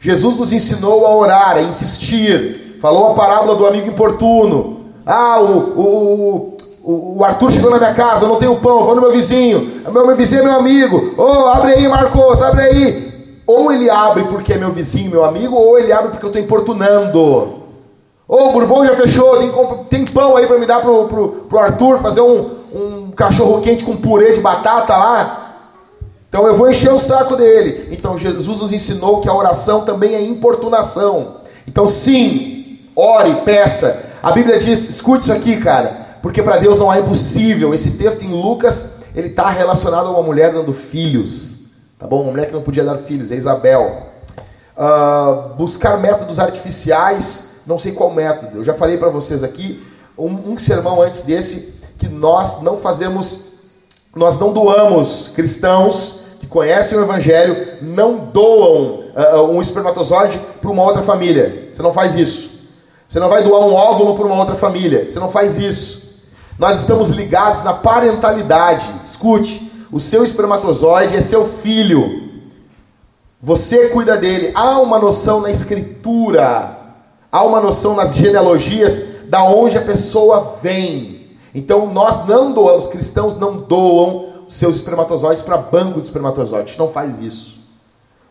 Jesus 0.00 0.38
nos 0.38 0.52
ensinou 0.52 1.06
a 1.06 1.16
orar, 1.16 1.56
a 1.56 1.62
insistir. 1.62 2.78
Falou 2.80 3.10
a 3.10 3.14
parábola 3.14 3.56
do 3.56 3.66
amigo 3.66 3.88
importuno. 3.88 4.80
Ah, 5.04 5.40
o, 5.40 5.80
o, 5.80 6.56
o, 6.82 7.18
o 7.18 7.24
Arthur 7.24 7.50
chegou 7.50 7.70
na 7.70 7.78
minha 7.78 7.94
casa, 7.94 8.24
eu 8.24 8.28
não 8.28 8.36
tenho 8.36 8.56
pão, 8.56 8.84
vou 8.84 8.94
no 8.94 9.00
meu 9.00 9.10
vizinho. 9.10 9.82
Meu, 9.90 10.06
meu 10.06 10.16
vizinho 10.16 10.42
é 10.42 10.44
meu 10.44 10.58
amigo. 10.60 11.14
Oh, 11.16 11.48
abre 11.48 11.72
aí, 11.72 11.88
Marcos, 11.88 12.42
abre 12.42 12.62
aí. 12.62 13.08
Ou 13.46 13.72
ele 13.72 13.90
abre 13.90 14.24
porque 14.24 14.52
é 14.52 14.58
meu 14.58 14.70
vizinho, 14.70 15.10
meu 15.10 15.24
amigo, 15.24 15.56
ou 15.56 15.78
ele 15.78 15.92
abre 15.92 16.10
porque 16.10 16.26
eu 16.26 16.28
estou 16.28 16.42
importunando. 16.42 17.18
Ô, 17.18 17.56
oh, 18.28 18.48
o 18.48 18.52
Bourbon 18.52 18.84
já 18.84 18.94
fechou, 18.94 19.38
tem, 19.38 19.50
tem 19.88 20.04
pão 20.04 20.36
aí 20.36 20.46
para 20.46 20.58
me 20.58 20.66
dar 20.66 20.80
pro, 20.80 21.08
pro, 21.08 21.28
pro 21.48 21.58
Arthur 21.58 21.98
fazer 21.98 22.20
um, 22.20 22.50
um 22.74 23.10
cachorro 23.16 23.62
quente 23.62 23.84
com 23.84 23.96
purê 23.96 24.32
de 24.32 24.40
batata 24.40 24.94
lá. 24.94 25.47
Então 26.28 26.46
eu 26.46 26.54
vou 26.54 26.70
encher 26.70 26.92
o 26.92 26.98
saco 26.98 27.36
dele. 27.36 27.88
Então 27.90 28.18
Jesus 28.18 28.60
nos 28.60 28.72
ensinou 28.72 29.20
que 29.20 29.28
a 29.28 29.34
oração 29.34 29.84
também 29.84 30.14
é 30.14 30.22
importunação. 30.22 31.36
Então 31.66 31.88
sim, 31.88 32.78
ore, 32.94 33.34
peça. 33.44 34.18
A 34.22 34.32
Bíblia 34.32 34.58
diz, 34.58 34.90
escute 34.90 35.22
isso 35.22 35.32
aqui, 35.32 35.58
cara, 35.58 36.18
porque 36.22 36.42
para 36.42 36.58
Deus 36.58 36.80
não 36.80 36.92
é 36.92 37.00
impossível. 37.00 37.72
Esse 37.72 37.98
texto 37.98 38.22
em 38.22 38.30
Lucas, 38.30 39.14
ele 39.14 39.28
está 39.28 39.48
relacionado 39.50 40.06
a 40.06 40.10
uma 40.10 40.22
mulher 40.22 40.52
dando 40.52 40.72
filhos, 40.74 41.70
tá 41.98 42.06
bom? 42.06 42.22
Uma 42.22 42.32
mulher 42.32 42.46
que 42.46 42.52
não 42.52 42.62
podia 42.62 42.84
dar 42.84 42.98
filhos, 42.98 43.30
é 43.30 43.36
Isabel. 43.36 44.08
Uh, 44.76 45.54
buscar 45.54 45.98
métodos 45.98 46.38
artificiais, 46.38 47.62
não 47.66 47.78
sei 47.78 47.92
qual 47.92 48.12
método. 48.12 48.58
Eu 48.58 48.64
já 48.64 48.74
falei 48.74 48.96
para 48.96 49.08
vocês 49.08 49.42
aqui 49.42 49.82
um, 50.16 50.52
um 50.52 50.58
sermão 50.58 51.00
antes 51.00 51.26
desse 51.26 51.78
que 51.98 52.08
nós 52.08 52.62
não 52.62 52.78
fazemos, 52.78 53.47
nós 54.18 54.40
não 54.40 54.52
doamos 54.52 55.32
cristãos 55.36 56.38
que 56.40 56.48
conhecem 56.48 56.98
o 56.98 57.02
Evangelho, 57.02 57.78
não 57.80 58.16
doam 58.16 59.04
uh, 59.14 59.50
um 59.50 59.62
espermatozoide 59.62 60.38
para 60.60 60.70
uma 60.70 60.82
outra 60.82 61.02
família. 61.02 61.68
Você 61.70 61.80
não 61.82 61.92
faz 61.92 62.16
isso. 62.16 62.58
Você 63.08 63.20
não 63.20 63.28
vai 63.28 63.44
doar 63.44 63.60
um 63.60 63.72
óvulo 63.72 64.16
para 64.16 64.26
uma 64.26 64.34
outra 64.34 64.56
família. 64.56 65.08
Você 65.08 65.20
não 65.20 65.30
faz 65.30 65.58
isso. 65.60 66.08
Nós 66.58 66.80
estamos 66.80 67.10
ligados 67.10 67.62
na 67.62 67.74
parentalidade. 67.74 68.84
Escute, 69.06 69.86
o 69.92 70.00
seu 70.00 70.24
espermatozoide 70.24 71.16
é 71.16 71.20
seu 71.20 71.44
filho. 71.46 72.28
Você 73.40 73.90
cuida 73.90 74.16
dele. 74.16 74.50
Há 74.52 74.80
uma 74.80 74.98
noção 74.98 75.42
na 75.42 75.50
escritura, 75.50 76.76
há 77.30 77.44
uma 77.44 77.60
noção 77.60 77.94
nas 77.94 78.16
genealogias 78.16 79.26
da 79.28 79.44
onde 79.44 79.78
a 79.78 79.82
pessoa 79.82 80.56
vem. 80.60 81.17
Então 81.58 81.92
nós 81.92 82.28
não 82.28 82.52
doamos, 82.52 82.84
os 82.84 82.90
cristãos 82.92 83.40
não 83.40 83.56
doam 83.56 84.26
seus 84.48 84.76
espermatozoides 84.76 85.42
para 85.42 85.56
banco 85.56 86.00
de 86.00 86.06
espermatozoides. 86.06 86.76
Não 86.76 86.88
faz 86.88 87.20
isso. 87.20 87.58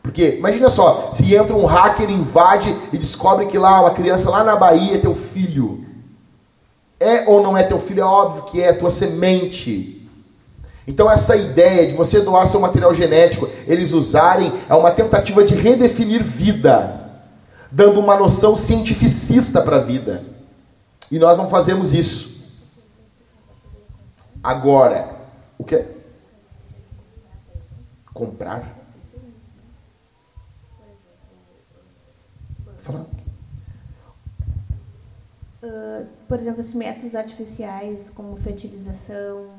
Porque, 0.01 0.35
imagina 0.37 0.69
só, 0.69 1.09
se 1.11 1.35
entra 1.35 1.53
um 1.53 1.65
hacker, 1.65 2.09
invade 2.09 2.73
e 2.93 2.97
descobre 2.97 3.47
que 3.47 3.57
lá 3.57 3.81
uma 3.81 3.91
criança 3.91 4.29
lá 4.29 4.45
na 4.45 4.55
Bahia 4.55 4.95
é 4.95 4.99
teu 4.99 5.13
filho. 5.13 5.85
É 6.97 7.25
ou 7.27 7.43
não 7.43 7.57
é 7.57 7.63
teu 7.63 7.81
filho? 7.81 8.01
É 8.01 8.05
óbvio 8.05 8.43
que 8.43 8.61
é, 8.61 8.71
tua 8.71 8.89
semente. 8.89 10.09
Então 10.87 11.11
essa 11.11 11.35
ideia 11.35 11.85
de 11.85 11.97
você 11.97 12.21
doar 12.21 12.47
seu 12.47 12.61
material 12.61 12.95
genético, 12.95 13.49
eles 13.67 13.91
usarem, 13.91 14.53
é 14.69 14.73
uma 14.73 14.91
tentativa 14.91 15.43
de 15.43 15.53
redefinir 15.53 16.23
vida, 16.23 17.11
dando 17.69 17.99
uma 17.99 18.15
noção 18.15 18.55
cientificista 18.55 19.61
para 19.63 19.75
a 19.75 19.81
vida. 19.81 20.23
E 21.11 21.19
nós 21.19 21.37
não 21.37 21.49
fazemos 21.49 21.93
isso. 21.93 22.26
Agora, 24.47 25.13
o 25.57 25.63
que? 25.65 25.83
Comprar? 28.13 28.63
Uh, 35.61 36.07
por 36.29 36.39
exemplo, 36.39 36.61
os 36.61 36.73
métodos 36.73 37.13
artificiais 37.13 38.09
como 38.09 38.37
fertilização, 38.37 39.49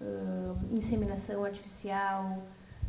uh, 0.00 0.56
inseminação 0.72 1.44
artificial, 1.44 2.38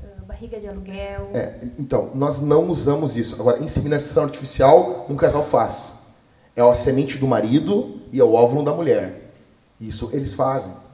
uh, 0.03 0.25
barriga 0.25 0.59
de 0.59 0.67
aluguel. 0.67 1.29
É, 1.35 1.59
então, 1.77 2.09
nós 2.15 2.41
não 2.41 2.71
usamos 2.71 3.15
isso. 3.17 3.39
Agora, 3.39 3.63
inseminação 3.63 4.23
artificial 4.23 5.05
um 5.07 5.15
casal 5.15 5.43
faz. 5.43 6.15
É 6.55 6.61
a 6.63 6.73
semente 6.73 7.19
do 7.19 7.27
marido 7.27 8.01
e 8.11 8.19
é 8.19 8.23
o 8.23 8.33
óvulo 8.33 8.65
da 8.65 8.73
mulher. 8.73 9.31
Isso 9.79 10.09
eles 10.15 10.33
fazem. 10.33 10.84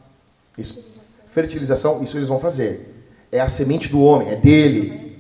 Isso. 0.57 0.91
Fertilização, 1.27 2.03
isso 2.03 2.17
eles 2.17 2.27
vão 2.27 2.39
fazer. 2.39 3.05
É 3.31 3.39
a 3.39 3.47
semente 3.47 3.89
do 3.89 4.01
homem, 4.03 4.29
é 4.29 4.35
dele. 4.35 5.19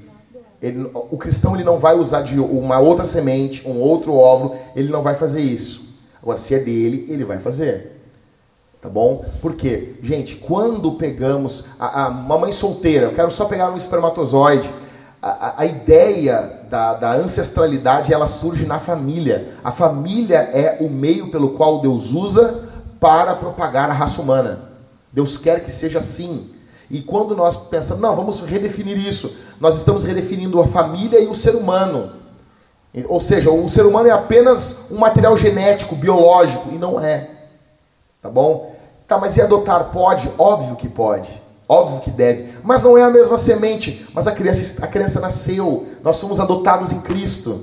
Ele, 0.61 0.89
o 0.93 1.17
cristão 1.17 1.55
ele 1.55 1.63
não 1.63 1.79
vai 1.79 1.95
usar 1.95 2.21
de 2.21 2.39
uma 2.39 2.79
outra 2.79 3.05
semente, 3.05 3.67
um 3.67 3.79
outro 3.79 4.13
óvulo, 4.13 4.55
ele 4.75 4.89
não 4.89 5.01
vai 5.01 5.15
fazer 5.15 5.41
isso. 5.41 6.09
Agora, 6.21 6.37
se 6.37 6.53
é 6.53 6.59
dele, 6.59 7.07
ele 7.09 7.23
vai 7.23 7.39
fazer. 7.39 7.99
Tá 8.81 8.89
bom? 8.89 9.23
Por 9.41 9.55
quê? 9.55 9.95
Gente, 10.03 10.37
quando 10.37 10.93
pegamos 10.93 11.79
a, 11.79 12.03
a 12.03 12.07
uma 12.09 12.37
mãe 12.37 12.51
solteira, 12.51 13.07
eu 13.07 13.13
quero 13.13 13.31
só 13.31 13.45
pegar 13.45 13.71
um 13.71 13.77
espermatozoide, 13.77 14.69
a, 15.21 15.29
a, 15.29 15.53
a 15.61 15.65
ideia 15.65 16.61
da, 16.69 16.95
da, 16.95 17.13
ancestralidade 17.13 18.11
ela 18.11 18.25
surge 18.25 18.65
na 18.65 18.79
família. 18.79 19.53
A 19.63 19.71
família 19.71 20.37
é 20.37 20.77
o 20.81 20.89
meio 20.89 21.29
pelo 21.29 21.51
qual 21.51 21.79
Deus 21.79 22.11
usa 22.11 22.69
para 22.99 23.35
propagar 23.35 23.89
a 23.89 23.93
raça 23.93 24.21
humana. 24.21 24.70
Deus 25.13 25.37
quer 25.37 25.63
que 25.63 25.71
seja 25.71 25.99
assim. 25.99 26.51
E 26.89 27.01
quando 27.01 27.35
nós 27.35 27.67
pensamos, 27.67 28.01
não, 28.01 28.15
vamos 28.15 28.41
redefinir 28.41 28.97
isso, 28.97 29.55
nós 29.59 29.77
estamos 29.77 30.03
redefinindo 30.03 30.61
a 30.61 30.67
família 30.67 31.19
e 31.19 31.27
o 31.27 31.35
ser 31.35 31.55
humano. 31.55 32.11
Ou 33.07 33.21
seja, 33.21 33.49
o 33.49 33.69
ser 33.69 33.85
humano 33.85 34.09
é 34.09 34.11
apenas 34.11 34.89
um 34.91 34.97
material 34.97 35.37
genético, 35.37 35.95
biológico, 35.95 36.69
e 36.73 36.77
não 36.77 36.99
é. 36.99 37.29
Tá 38.21 38.29
bom? 38.29 38.75
Tá, 39.07 39.17
mas 39.17 39.37
e 39.37 39.41
adotar? 39.41 39.85
Pode? 39.91 40.29
Óbvio 40.37 40.75
que 40.75 40.89
pode. 40.89 41.29
Óbvio 41.67 42.01
que 42.01 42.11
deve. 42.11 42.53
Mas 42.63 42.83
não 42.83 42.97
é 42.97 43.03
a 43.03 43.09
mesma 43.09 43.37
semente. 43.37 44.07
Mas 44.13 44.27
a 44.27 44.33
criança, 44.33 44.85
a 44.85 44.89
criança 44.89 45.21
nasceu. 45.21 45.87
Nós 46.03 46.17
somos 46.17 46.39
adotados 46.41 46.91
em 46.91 46.99
Cristo. 47.01 47.57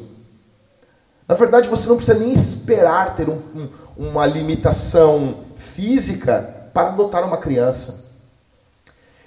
Na 1.29 1.35
verdade, 1.35 1.69
você 1.69 1.89
não 1.91 1.97
precisa 1.97 2.19
nem 2.19 2.33
esperar 2.33 3.15
ter 3.15 3.29
um, 3.29 3.39
um, 3.55 3.69
uma 4.09 4.25
limitação 4.25 5.35
física 5.59 6.58
para 6.73 6.89
adotar 6.89 7.25
uma 7.25 7.37
criança. 7.37 8.09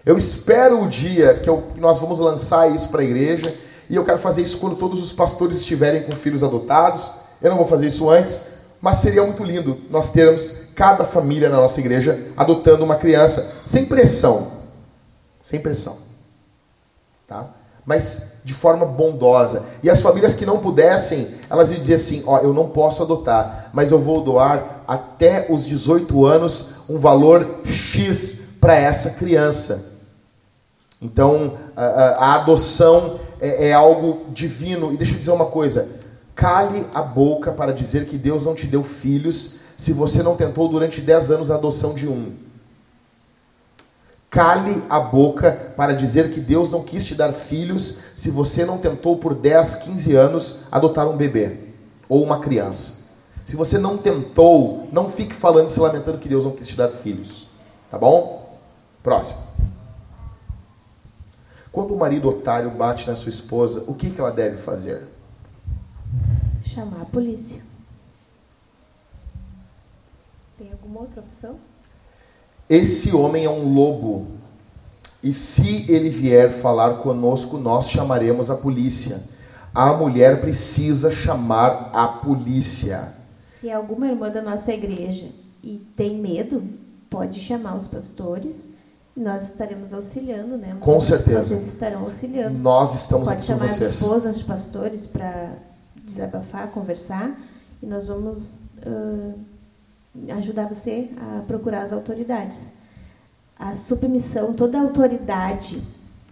Eu 0.05 0.17
espero 0.17 0.83
o 0.83 0.89
dia 0.89 1.35
que, 1.35 1.49
eu, 1.49 1.61
que 1.73 1.79
nós 1.79 1.99
vamos 1.99 2.19
lançar 2.19 2.69
isso 2.71 2.89
para 2.89 3.01
a 3.01 3.03
igreja 3.03 3.53
e 3.89 3.95
eu 3.95 4.05
quero 4.05 4.17
fazer 4.17 4.41
isso 4.41 4.59
quando 4.59 4.75
todos 4.75 5.03
os 5.03 5.13
pastores 5.13 5.59
estiverem 5.59 6.03
com 6.03 6.11
filhos 6.13 6.43
adotados. 6.43 7.11
Eu 7.41 7.49
não 7.51 7.57
vou 7.57 7.67
fazer 7.67 7.87
isso 7.87 8.09
antes, 8.09 8.77
mas 8.81 8.97
seria 8.97 9.23
muito 9.23 9.43
lindo 9.43 9.77
nós 9.89 10.11
termos 10.11 10.69
cada 10.75 11.05
família 11.05 11.49
na 11.49 11.57
nossa 11.57 11.79
igreja 11.79 12.17
adotando 12.35 12.83
uma 12.83 12.95
criança 12.95 13.61
sem 13.65 13.85
pressão. 13.85 14.51
Sem 15.41 15.59
pressão. 15.59 15.95
Tá? 17.27 17.45
Mas 17.85 18.41
de 18.43 18.53
forma 18.53 18.85
bondosa. 18.85 19.65
E 19.83 19.89
as 19.89 20.01
famílias 20.01 20.35
que 20.35 20.45
não 20.45 20.59
pudessem, 20.59 21.27
elas 21.49 21.71
iam 21.71 21.79
dizer 21.79 21.95
assim: 21.95 22.23
Ó, 22.25 22.39
eu 22.39 22.53
não 22.53 22.69
posso 22.69 23.03
adotar, 23.03 23.69
mas 23.73 23.91
eu 23.91 23.99
vou 23.99 24.23
doar 24.23 24.80
até 24.91 25.45
os 25.49 25.65
18 25.67 26.25
anos 26.25 26.89
um 26.89 26.99
valor 26.99 27.61
X 27.63 28.57
para 28.59 28.75
essa 28.75 29.19
criança. 29.19 30.17
Então, 31.01 31.57
a, 31.77 32.35
adoção 32.35 33.17
é, 33.39 33.69
é 33.69 33.73
algo 33.73 34.25
divino. 34.33 34.91
E 34.91 34.97
deixa 34.97 35.13
eu 35.13 35.19
dizer 35.19 35.31
uma 35.31 35.45
coisa: 35.45 35.87
cale 36.35 36.85
a 36.93 37.01
boca 37.01 37.53
para 37.53 37.71
dizer 37.71 38.05
que 38.07 38.17
Deus 38.17 38.43
não 38.43 38.53
te 38.53 38.67
deu 38.67 38.83
filhos 38.83 39.61
se 39.77 39.93
você 39.93 40.23
não 40.23 40.35
tentou 40.35 40.67
durante 40.67 40.99
10 40.99 41.31
anos 41.31 41.51
a 41.51 41.55
adoção 41.55 41.93
de 41.93 42.09
um. 42.09 42.33
Cale 44.29 44.83
a 44.89 44.99
boca 44.99 45.73
para 45.77 45.93
dizer 45.93 46.33
que 46.33 46.41
Deus 46.41 46.69
não 46.69 46.83
quis 46.83 47.05
te 47.05 47.15
dar 47.15 47.31
filhos 47.31 47.81
se 48.17 48.29
você 48.29 48.65
não 48.65 48.77
tentou 48.77 49.15
por 49.17 49.35
10, 49.35 49.75
15 49.83 50.15
anos 50.17 50.65
adotar 50.69 51.07
um 51.07 51.15
bebê 51.15 51.55
ou 52.09 52.21
uma 52.21 52.41
criança. 52.41 53.00
Se 53.45 53.55
você 53.55 53.77
não 53.77 53.97
tentou, 53.97 54.87
não 54.91 55.09
fique 55.09 55.33
falando 55.33 55.67
e 55.67 55.71
se 55.71 55.79
lamentando 55.79 56.19
que 56.19 56.29
Deus 56.29 56.45
não 56.45 56.51
quis 56.51 56.67
te 56.67 56.75
dar 56.75 56.89
filhos. 56.89 57.47
Tá 57.89 57.97
bom? 57.97 58.57
Próximo. 59.03 59.51
Quando 61.71 61.93
o 61.93 61.97
marido 61.97 62.29
otário 62.29 62.69
bate 62.71 63.09
na 63.09 63.15
sua 63.15 63.29
esposa, 63.29 63.85
o 63.89 63.95
que, 63.95 64.09
que 64.09 64.19
ela 64.19 64.31
deve 64.31 64.57
fazer? 64.57 65.07
Chamar 66.65 67.01
a 67.01 67.05
polícia. 67.05 67.63
Tem 70.57 70.71
alguma 70.71 71.01
outra 71.01 71.21
opção? 71.21 71.57
Esse 72.69 73.15
homem 73.15 73.45
é 73.45 73.49
um 73.49 73.73
lobo. 73.73 74.27
E 75.23 75.33
se 75.33 75.91
ele 75.91 76.09
vier 76.09 76.51
falar 76.51 76.95
conosco, 76.95 77.57
nós 77.57 77.89
chamaremos 77.89 78.49
a 78.49 78.55
polícia. 78.55 79.21
A 79.73 79.93
mulher 79.93 80.41
precisa 80.41 81.13
chamar 81.13 81.91
a 81.93 82.07
polícia. 82.07 83.20
Se 83.61 83.69
alguma 83.69 84.07
irmã 84.07 84.29
da 84.29 84.41
nossa 84.41 84.73
igreja 84.73 85.29
e 85.63 85.85
tem 85.95 86.17
medo, 86.17 86.63
pode 87.09 87.39
chamar 87.39 87.77
os 87.77 87.87
pastores 87.87 88.81
nós 89.15 89.51
estaremos 89.51 89.93
auxiliando, 89.93 90.57
né? 90.57 90.77
Com 90.79 90.99
certeza. 91.01 91.43
Vocês 91.43 91.73
estarão 91.73 92.03
auxiliando. 92.03 92.57
Nós 92.57 92.95
estamos 92.95 93.27
Pode 93.27 93.37
aqui 93.37 93.47
com 93.47 93.53
chamar 93.53 93.69
vocês. 93.69 93.89
as 93.89 93.95
esposas 93.95 94.37
de 94.37 94.43
pastores 94.45 95.05
para 95.05 95.53
desabafar, 96.03 96.69
conversar, 96.69 97.29
e 97.83 97.85
nós 97.85 98.07
vamos 98.07 98.69
uh, 98.85 99.33
ajudar 100.37 100.67
você 100.67 101.09
a 101.17 101.41
procurar 101.41 101.83
as 101.83 101.93
autoridades. 101.93 102.79
A 103.59 103.75
submissão, 103.75 104.53
toda 104.53 104.79
a 104.79 104.81
autoridade 104.81 105.81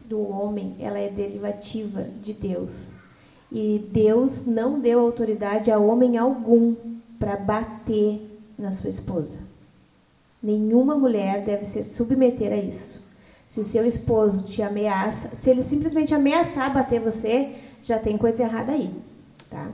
do 0.06 0.20
homem, 0.22 0.76
ela 0.80 0.98
é 0.98 1.10
derivativa 1.10 2.04
de 2.24 2.34
Deus. 2.34 3.02
E 3.52 3.88
Deus 3.92 4.48
não 4.48 4.80
deu 4.80 5.00
autoridade 5.00 5.70
a 5.70 5.78
homem 5.78 6.18
algum 6.18 6.76
para 7.20 7.36
bater 7.36 8.40
na 8.58 8.72
sua 8.72 8.90
esposa. 8.90 9.50
Nenhuma 10.42 10.96
mulher 10.96 11.44
deve 11.44 11.66
se 11.66 11.84
submeter 11.84 12.52
a 12.54 12.56
isso. 12.56 13.10
Se 13.50 13.60
o 13.60 13.66
seu 13.66 13.86
esposo 13.86 14.48
te 14.48 14.62
ameaça, 14.62 15.36
se 15.36 15.50
ele 15.50 15.64
simplesmente 15.64 16.14
ameaçar 16.14 16.74
bater 16.74 17.02
você, 17.02 17.56
já 17.84 18.00
tem 18.00 18.18
coisa 18.18 18.44
errada 18.44 18.72
aí, 18.72 18.90
tá? 19.50 19.68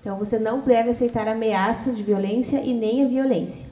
Então 0.00 0.18
você 0.18 0.38
não 0.38 0.60
deve 0.60 0.90
aceitar 0.90 1.28
ameaças 1.28 1.96
de 1.96 2.02
violência 2.02 2.60
e 2.60 2.74
nem 2.74 3.04
a 3.04 3.08
violência. 3.08 3.68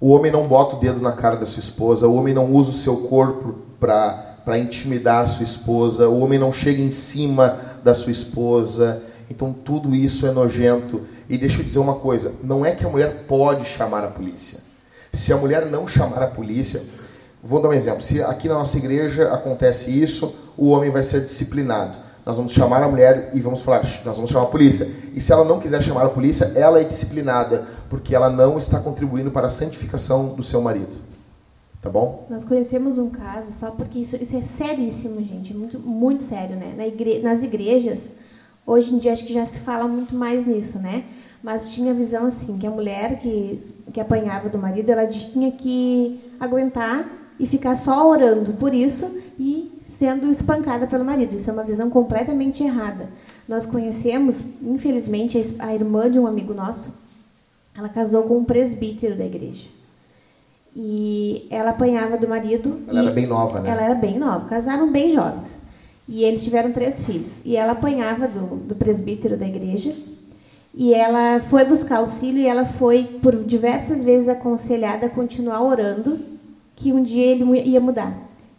O 0.00 0.10
homem 0.10 0.32
não 0.32 0.46
bota 0.46 0.76
o 0.76 0.78
dedo 0.78 1.00
na 1.00 1.12
cara 1.12 1.36
da 1.36 1.46
sua 1.46 1.60
esposa, 1.60 2.08
o 2.08 2.14
homem 2.14 2.34
não 2.34 2.52
usa 2.54 2.70
o 2.70 2.74
seu 2.74 3.08
corpo 3.08 3.56
para 3.78 4.58
intimidar 4.58 5.24
a 5.24 5.26
sua 5.26 5.44
esposa, 5.44 6.08
o 6.08 6.20
homem 6.20 6.38
não 6.38 6.52
chega 6.52 6.80
em 6.80 6.90
cima 6.90 7.58
da 7.82 7.94
sua 7.94 8.12
esposa. 8.12 9.02
Então 9.30 9.52
tudo 9.52 9.94
isso 9.94 10.26
é 10.26 10.32
nojento. 10.32 11.00
E 11.28 11.36
deixa 11.36 11.60
eu 11.60 11.64
dizer 11.64 11.78
uma 11.78 11.96
coisa: 11.96 12.32
não 12.44 12.64
é 12.64 12.72
que 12.74 12.84
a 12.84 12.88
mulher 12.88 13.24
pode 13.26 13.64
chamar 13.64 14.04
a 14.04 14.08
polícia. 14.08 14.60
Se 15.12 15.32
a 15.32 15.36
mulher 15.36 15.66
não 15.66 15.88
chamar 15.88 16.22
a 16.22 16.26
polícia, 16.26 16.80
vou 17.42 17.62
dar 17.62 17.68
um 17.68 17.72
exemplo. 17.72 18.02
Se 18.02 18.22
aqui 18.22 18.48
na 18.48 18.54
nossa 18.54 18.76
igreja 18.76 19.32
acontece 19.32 20.02
isso, 20.02 20.52
o 20.56 20.68
homem 20.68 20.90
vai 20.90 21.02
ser 21.02 21.20
disciplinado. 21.20 21.96
Nós 22.24 22.36
vamos 22.36 22.52
chamar 22.52 22.82
a 22.82 22.88
mulher 22.88 23.30
e 23.34 23.40
vamos 23.40 23.62
falar, 23.62 23.82
nós 24.04 24.16
vamos 24.16 24.30
chamar 24.30 24.46
a 24.46 24.50
polícia. 24.50 24.84
E 25.14 25.20
se 25.20 25.32
ela 25.32 25.44
não 25.44 25.60
quiser 25.60 25.80
chamar 25.82 26.04
a 26.06 26.08
polícia, 26.08 26.58
ela 26.58 26.80
é 26.80 26.84
disciplinada, 26.84 27.64
porque 27.88 28.16
ela 28.16 28.28
não 28.28 28.58
está 28.58 28.80
contribuindo 28.80 29.30
para 29.30 29.46
a 29.46 29.50
santificação 29.50 30.34
do 30.34 30.42
seu 30.42 30.60
marido. 30.60 31.06
Tá 31.80 31.88
bom? 31.88 32.26
Nós 32.28 32.42
conhecemos 32.42 32.98
um 32.98 33.10
caso, 33.10 33.52
só 33.52 33.70
porque 33.70 34.00
isso, 34.00 34.16
isso 34.16 34.36
é 34.36 34.40
seríssimo, 34.40 35.20
gente, 35.20 35.54
muito, 35.54 35.78
muito 35.78 36.24
sério, 36.24 36.56
né? 36.56 36.74
Na 36.76 36.84
igre, 36.84 37.22
nas 37.22 37.44
igrejas, 37.44 38.16
hoje 38.66 38.92
em 38.92 38.98
dia 38.98 39.12
acho 39.12 39.24
que 39.24 39.32
já 39.32 39.46
se 39.46 39.60
fala 39.60 39.86
muito 39.86 40.12
mais 40.12 40.48
nisso, 40.48 40.80
né? 40.80 41.04
Mas 41.46 41.70
tinha 41.70 41.92
a 41.92 41.94
visão 41.94 42.26
assim, 42.26 42.58
que 42.58 42.66
a 42.66 42.70
mulher 42.72 43.20
que, 43.20 43.60
que 43.92 44.00
apanhava 44.00 44.48
do 44.48 44.58
marido, 44.58 44.90
ela 44.90 45.06
tinha 45.06 45.52
que 45.52 46.18
aguentar 46.40 47.08
e 47.38 47.46
ficar 47.46 47.76
só 47.76 48.10
orando 48.10 48.54
por 48.54 48.74
isso 48.74 49.22
e 49.38 49.80
sendo 49.86 50.28
espancada 50.32 50.88
pelo 50.88 51.04
marido. 51.04 51.36
Isso 51.36 51.48
é 51.48 51.52
uma 51.52 51.62
visão 51.62 51.88
completamente 51.88 52.64
errada. 52.64 53.08
Nós 53.46 53.64
conhecemos, 53.64 54.60
infelizmente, 54.60 55.40
a 55.60 55.72
irmã 55.72 56.10
de 56.10 56.18
um 56.18 56.26
amigo 56.26 56.52
nosso. 56.52 56.94
Ela 57.78 57.90
casou 57.90 58.24
com 58.24 58.38
um 58.38 58.44
presbítero 58.44 59.14
da 59.14 59.24
igreja. 59.24 59.68
E 60.74 61.46
ela 61.48 61.70
apanhava 61.70 62.18
do 62.18 62.26
marido. 62.26 62.80
Ela 62.88 63.02
era 63.02 63.12
bem 63.12 63.26
nova, 63.28 63.60
né? 63.60 63.70
Ela 63.70 63.82
era 63.82 63.94
bem 63.94 64.18
nova. 64.18 64.48
Casaram 64.48 64.90
bem 64.90 65.14
jovens. 65.14 65.68
E 66.08 66.24
eles 66.24 66.42
tiveram 66.42 66.72
três 66.72 67.04
filhos. 67.04 67.46
E 67.46 67.54
ela 67.56 67.70
apanhava 67.70 68.26
do, 68.26 68.56
do 68.56 68.74
presbítero 68.74 69.36
da 69.36 69.46
igreja 69.46 69.94
e 70.76 70.92
ela 70.92 71.40
foi 71.40 71.64
buscar 71.64 71.98
auxílio 71.98 72.42
e 72.42 72.46
ela 72.46 72.66
foi 72.66 73.18
por 73.22 73.34
diversas 73.44 74.04
vezes 74.04 74.28
aconselhada 74.28 75.06
a 75.06 75.10
continuar 75.10 75.62
orando, 75.62 76.20
que 76.76 76.92
um 76.92 77.02
dia 77.02 77.24
ele 77.24 77.44
ia 77.62 77.80
mudar. 77.80 78.12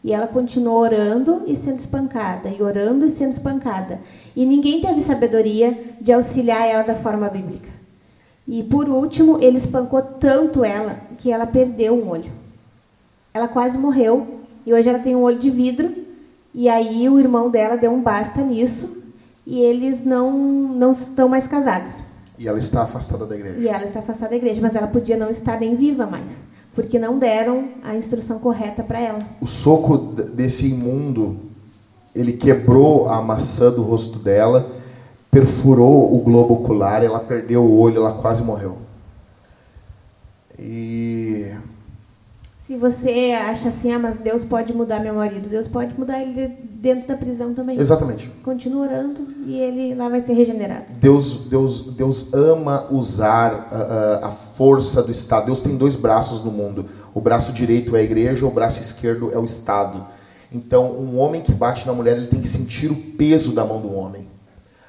E 0.04 0.12
ela 0.12 0.26
continuou 0.26 0.80
orando 0.80 1.44
e 1.46 1.56
sendo 1.56 1.78
espancada, 1.78 2.50
e 2.50 2.64
orando 2.64 3.06
e 3.06 3.12
sendo 3.12 3.34
espancada. 3.34 4.00
E 4.36 4.44
ninguém 4.46 4.82
teve 4.82 5.00
sabedoria 5.00 5.78
de 6.02 6.12
auxiliar 6.12 6.68
ela 6.68 6.82
da 6.82 6.96
forma 6.96 7.30
bíblica. 7.30 7.70
E 8.48 8.64
por 8.64 8.90
último, 8.90 9.38
ele 9.40 9.60
espancou 9.60 10.02
tanto 10.02 10.64
ela 10.64 10.98
que 11.20 11.32
ela 11.32 11.46
perdeu 11.46 11.94
um 11.94 12.10
olho. 12.10 12.32
Ela 13.32 13.48
quase 13.48 13.78
morreu 13.78 14.40
e 14.66 14.74
hoje 14.74 14.90
ela 14.90 15.00
tem 15.00 15.16
um 15.16 15.22
olho 15.22 15.38
de 15.38 15.52
vidro. 15.52 15.94
E 16.52 16.68
aí 16.68 17.08
o 17.08 17.20
irmão 17.20 17.52
dela 17.52 17.78
deu 17.78 17.92
um 17.92 18.02
basta 18.02 18.42
nisso 18.42 19.14
e 19.46 19.60
eles 19.60 20.04
não 20.04 20.32
não 20.34 20.92
estão 20.94 21.30
mais 21.30 21.48
casados. 21.48 22.07
E 22.38 22.48
ela 22.48 22.60
está 22.60 22.84
afastada 22.84 23.26
da 23.26 23.36
igreja. 23.36 23.58
E 23.60 23.68
ela 23.68 23.86
está 23.86 24.00
afastada 24.00 24.30
da 24.32 24.36
igreja, 24.36 24.62
mas 24.62 24.76
ela 24.76 24.88
podia 24.88 25.18
não 25.18 25.30
estar 25.30 25.60
nem 25.60 25.76
viva 25.76 26.06
mais, 26.06 26.50
porque 26.76 27.00
não 27.00 27.18
deram 27.18 27.70
a 27.84 27.96
instrução 27.96 28.40
correta 28.40 28.84
para 28.84 29.00
ela. 29.00 29.20
O 29.42 29.48
soco 29.48 29.98
desse 29.98 30.72
imundo, 30.74 31.38
ele 32.14 32.34
quebrou 32.34 33.10
a 33.10 33.22
maçã 33.22 33.72
do 33.72 33.82
rosto 33.82 34.20
dela, 34.20 34.70
perfurou 35.32 36.16
o 36.16 36.20
globo 36.20 36.56
ocular, 36.56 37.04
ela 37.04 37.20
perdeu 37.20 37.64
o 37.64 37.78
olho, 37.80 37.98
ela 37.98 38.14
quase 38.14 38.44
morreu. 38.44 38.78
E 40.60 41.37
se 42.68 42.76
você 42.76 43.32
acha 43.32 43.70
assim, 43.70 43.94
ah, 43.94 44.00
mas 44.00 44.20
Deus 44.20 44.44
pode 44.44 44.74
mudar 44.74 45.00
meu 45.00 45.14
marido, 45.14 45.48
Deus 45.48 45.68
pode 45.68 45.98
mudar 45.98 46.22
ele 46.22 46.54
dentro 46.70 47.08
da 47.08 47.16
prisão 47.16 47.54
também. 47.54 47.80
Exatamente. 47.80 48.28
Continua 48.44 48.88
orando 48.88 49.26
e 49.46 49.58
ele 49.58 49.96
lá 49.96 50.10
vai 50.10 50.20
ser 50.20 50.34
regenerado. 50.34 50.84
Deus, 51.00 51.48
Deus, 51.50 51.94
Deus 51.96 52.34
ama 52.34 52.86
usar 52.92 53.70
a, 53.72 54.28
a, 54.28 54.32
força 54.32 55.02
do 55.04 55.14
Estado. 55.14 55.46
Deus 55.46 55.62
tem 55.62 55.78
dois 55.78 55.96
braços 55.96 56.44
no 56.44 56.52
mundo. 56.52 56.86
O 57.14 57.22
braço 57.22 57.54
direito 57.54 57.96
é 57.96 58.02
a 58.02 58.04
igreja, 58.04 58.46
o 58.46 58.52
braço 58.52 58.82
esquerdo 58.82 59.32
é 59.34 59.38
o 59.38 59.46
Estado. 59.46 60.06
Então, 60.52 60.92
um 60.92 61.18
homem 61.20 61.42
que 61.42 61.54
bate 61.54 61.88
na 61.88 61.94
mulher, 61.94 62.18
ele 62.18 62.28
tem 62.28 62.42
que 62.42 62.50
sentir 62.50 62.92
o 62.92 62.96
peso 63.18 63.56
da 63.56 63.64
mão 63.64 63.80
do 63.80 63.94
homem. 63.94 64.28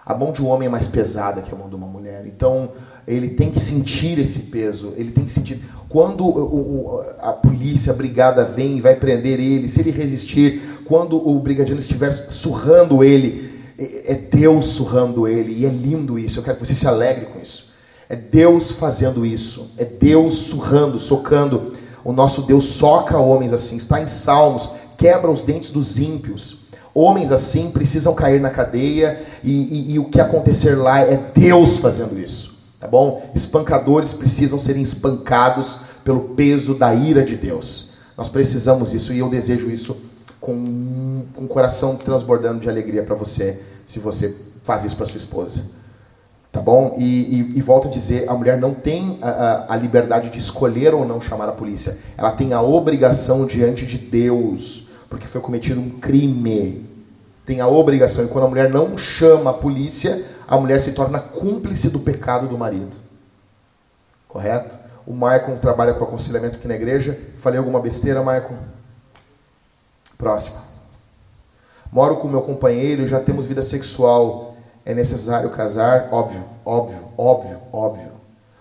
A 0.05 0.15
mão 0.15 0.33
de 0.33 0.43
um 0.43 0.49
homem 0.49 0.67
é 0.67 0.71
mais 0.71 0.89
pesada 0.89 1.43
que 1.43 1.55
a 1.55 1.57
mão 1.57 1.69
de 1.69 1.77
uma 1.77 1.87
mulher. 1.87 2.27
Então, 2.27 2.71
ele 3.07 3.29
tem 3.29 3.53
que 3.53 3.61
sentir 3.61 4.19
esse 4.19 4.51
peso. 4.51 4.95
Ele 4.97 5.13
tem 5.13 5.25
que 5.25 5.31
sentir. 5.31 5.61
Quando 5.89 7.03
a 7.21 7.33
polícia, 7.33 7.93
a 7.95 7.97
brigada 7.97 8.45
vem 8.45 8.77
e 8.77 8.81
vai 8.81 8.95
prender 8.95 9.41
ele, 9.41 9.71
se 9.71 9.81
ele 9.81 9.91
resistir, 9.91 10.83
quando 10.85 11.17
o 11.17 11.41
brigadiano 11.41 11.81
estiver 11.81 12.13
surrando 12.13 13.03
ele, 13.03 13.51
é, 13.79 14.13
é 14.13 14.15
Deus 14.15 14.67
surrando 14.67 15.27
ele, 15.27 15.53
e 15.61 15.65
é 15.65 15.71
lindo 15.71 16.19
isso. 16.19 16.41
Eu 16.41 16.45
quero 16.45 16.59
que 16.59 16.67
você 16.67 16.75
se 16.75 16.87
alegre 16.87 17.27
com 17.27 17.41
isso. 17.41 17.69
É 18.07 18.17
Deus 18.17 18.73
fazendo 18.73 19.25
isso, 19.25 19.75
é 19.79 19.85
Deus 19.85 20.35
surrando, 20.35 20.99
socando. 20.99 21.73
O 22.05 22.13
nosso 22.13 22.43
Deus 22.43 22.65
soca 22.65 23.19
homens 23.19 23.53
assim, 23.53 23.77
está 23.77 24.01
em 24.01 24.07
Salmos, 24.07 24.71
quebra 24.99 25.31
os 25.31 25.45
dentes 25.45 25.73
dos 25.73 25.99
ímpios. 25.99 26.69
Homens 26.95 27.33
assim 27.33 27.71
precisam 27.71 28.15
cair 28.15 28.41
na 28.41 28.51
cadeia, 28.51 29.23
e, 29.43 29.53
e, 29.53 29.93
e 29.93 29.99
o 29.99 30.07
que 30.07 30.21
acontecer 30.21 30.75
lá 30.75 31.01
é 31.01 31.19
Deus 31.35 31.79
fazendo 31.79 32.19
isso 32.19 32.48
tá 32.81 32.87
bom? 32.87 33.23
Espancadores 33.35 34.15
precisam 34.15 34.61
serem 34.61 34.83
espancados 34.83 35.81
pelo 36.05 36.21
peso 36.31 36.75
da 36.75 36.95
ira 36.95 37.25
de 37.25 37.37
Deus. 37.37 37.99
Nós 38.17 38.29
precisamos 38.29 38.91
disso 38.91 39.13
e 39.13 39.19
eu 39.19 39.29
desejo 39.29 39.71
isso 39.71 40.09
com, 40.41 41.25
o 41.37 41.47
coração 41.47 41.97
transbordando 41.97 42.61
de 42.61 42.69
alegria 42.69 43.03
para 43.03 43.15
você, 43.15 43.63
se 43.87 43.99
você 44.01 44.35
faz 44.65 44.85
isso 44.85 44.97
para 44.97 45.07
sua 45.07 45.19
esposa. 45.19 45.79
Tá 46.51 46.61
bom? 46.61 46.97
E, 46.99 47.05
e, 47.05 47.59
e, 47.59 47.63
volto 47.63 47.89
a 47.89 47.91
dizer, 47.91 48.29
a 48.29 48.35
mulher 48.35 48.59
não 48.59 48.73
tem 48.73 49.19
a, 49.21 49.29
a, 49.29 49.75
a, 49.75 49.77
liberdade 49.77 50.31
de 50.31 50.39
escolher 50.39 50.95
ou 50.95 51.07
não 51.07 51.21
chamar 51.21 51.49
a 51.49 51.53
polícia. 51.53 51.95
Ela 52.17 52.33
tem 52.33 52.53
a 52.55 52.63
obrigação 52.63 53.47
diante 53.47 53.85
de 53.85 53.99
Deus, 53.99 54.93
porque 55.11 55.27
foi 55.27 55.43
cometido 55.43 55.81
um 55.81 55.91
crime. 55.91 56.87
Tem 57.45 57.61
a 57.61 57.69
obrigação, 57.69 58.25
e 58.25 58.29
quando 58.29 58.47
a 58.47 58.49
mulher 58.49 58.71
não 58.71 58.97
chama 58.97 59.51
a 59.51 59.55
polícia, 59.55 60.19
a 60.49 60.57
mulher 60.57 60.81
se 60.81 60.93
torna 60.93 61.21
cúmplice 61.21 61.91
do 61.91 62.01
pecado 62.01 62.49
do 62.49 62.57
marido. 62.57 62.97
Correto? 64.27 64.75
O 65.07 65.13
Maicon 65.13 65.59
trabalha 65.59 65.93
com 65.93 66.05
aconselhamento 66.05 66.57
aqui 66.57 66.67
na 66.67 66.75
igreja. 66.75 67.19
Falei 67.37 67.59
alguma 67.59 67.81
besteira, 67.81 68.23
Maicon? 68.23 68.57
Próximo. 70.17 70.57
Moro 71.93 72.17
com 72.17 72.29
meu 72.29 72.41
companheiro, 72.41 73.07
já 73.07 73.21
temos 73.21 73.45
vida 73.45 73.63
sexual. 73.63 74.57
É 74.87 74.95
necessário 74.95 75.51
casar? 75.51 76.09
Óbvio, 76.11 76.43
óbvio, 76.65 77.09
óbvio, 77.17 77.59
óbvio. 77.71 78.13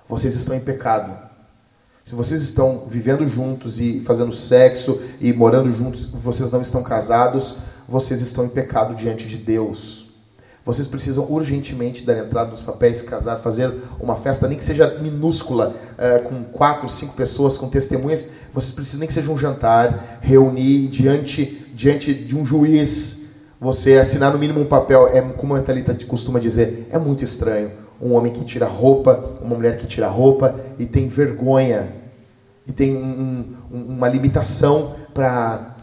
Vocês 0.08 0.36
estão 0.36 0.56
em 0.56 0.66
pecado. 0.66 1.18
Se 2.04 2.16
vocês 2.16 2.42
estão 2.42 2.86
vivendo 2.88 3.28
juntos 3.28 3.80
e 3.80 4.02
fazendo 4.02 4.34
sexo 4.34 5.02
e 5.20 5.32
morando 5.34 5.74
juntos, 5.74 6.12
vocês 6.12 6.52
não 6.52 6.62
estão 6.62 6.84
casados, 6.84 7.60
vocês 7.88 8.22
estão 8.22 8.46
em 8.46 8.50
pecado 8.50 8.96
diante 8.96 9.28
de 9.28 9.38
Deus. 9.38 10.07
Vocês 10.68 10.90
precisam 10.90 11.32
urgentemente 11.32 12.06
dar 12.06 12.18
entrada 12.18 12.52
nos 12.52 12.62
papéis, 12.62 13.04
casar, 13.04 13.38
fazer 13.38 13.72
uma 14.02 14.18
festa, 14.18 14.50
nem 14.50 14.58
que 14.58 14.66
seja 14.66 14.98
minúscula, 15.00 15.74
uh, 15.98 16.28
com 16.28 16.44
quatro, 16.44 16.90
cinco 16.90 17.16
pessoas, 17.16 17.58
com 17.58 17.70
testemunhas. 17.70 18.32
Vocês 18.54 18.76
precisam 18.76 19.00
nem 19.00 19.08
que 19.08 19.14
seja 19.14 19.32
um 19.32 19.38
jantar, 19.38 20.20
reunir 20.20 20.90
diante, 20.90 21.72
diante 21.74 22.14
de 22.14 22.36
um 22.36 22.46
juiz, 22.46 23.54
você 23.62 23.98
assinar 23.98 24.34
no 24.34 24.38
mínimo 24.38 24.60
um 24.60 24.66
papel. 24.66 25.08
É 25.08 25.22
como 25.22 25.56
a 25.56 25.62
Thalita 25.62 25.96
costuma 26.06 26.38
dizer, 26.38 26.90
é 26.92 27.00
muito 27.00 27.24
estranho. 27.24 27.72
Um 28.02 28.12
homem 28.12 28.34
que 28.34 28.44
tira 28.44 28.66
roupa, 28.66 29.24
uma 29.42 29.56
mulher 29.56 29.78
que 29.78 29.88
tira 29.88 30.10
roupa 30.10 30.54
e 30.78 30.86
tem 30.86 31.08
vergonha, 31.08 31.88
e 32.68 32.74
tem 32.74 32.94
um, 32.94 33.56
um, 33.72 33.86
uma 33.96 34.10
limitação 34.10 34.94
para 35.14 35.78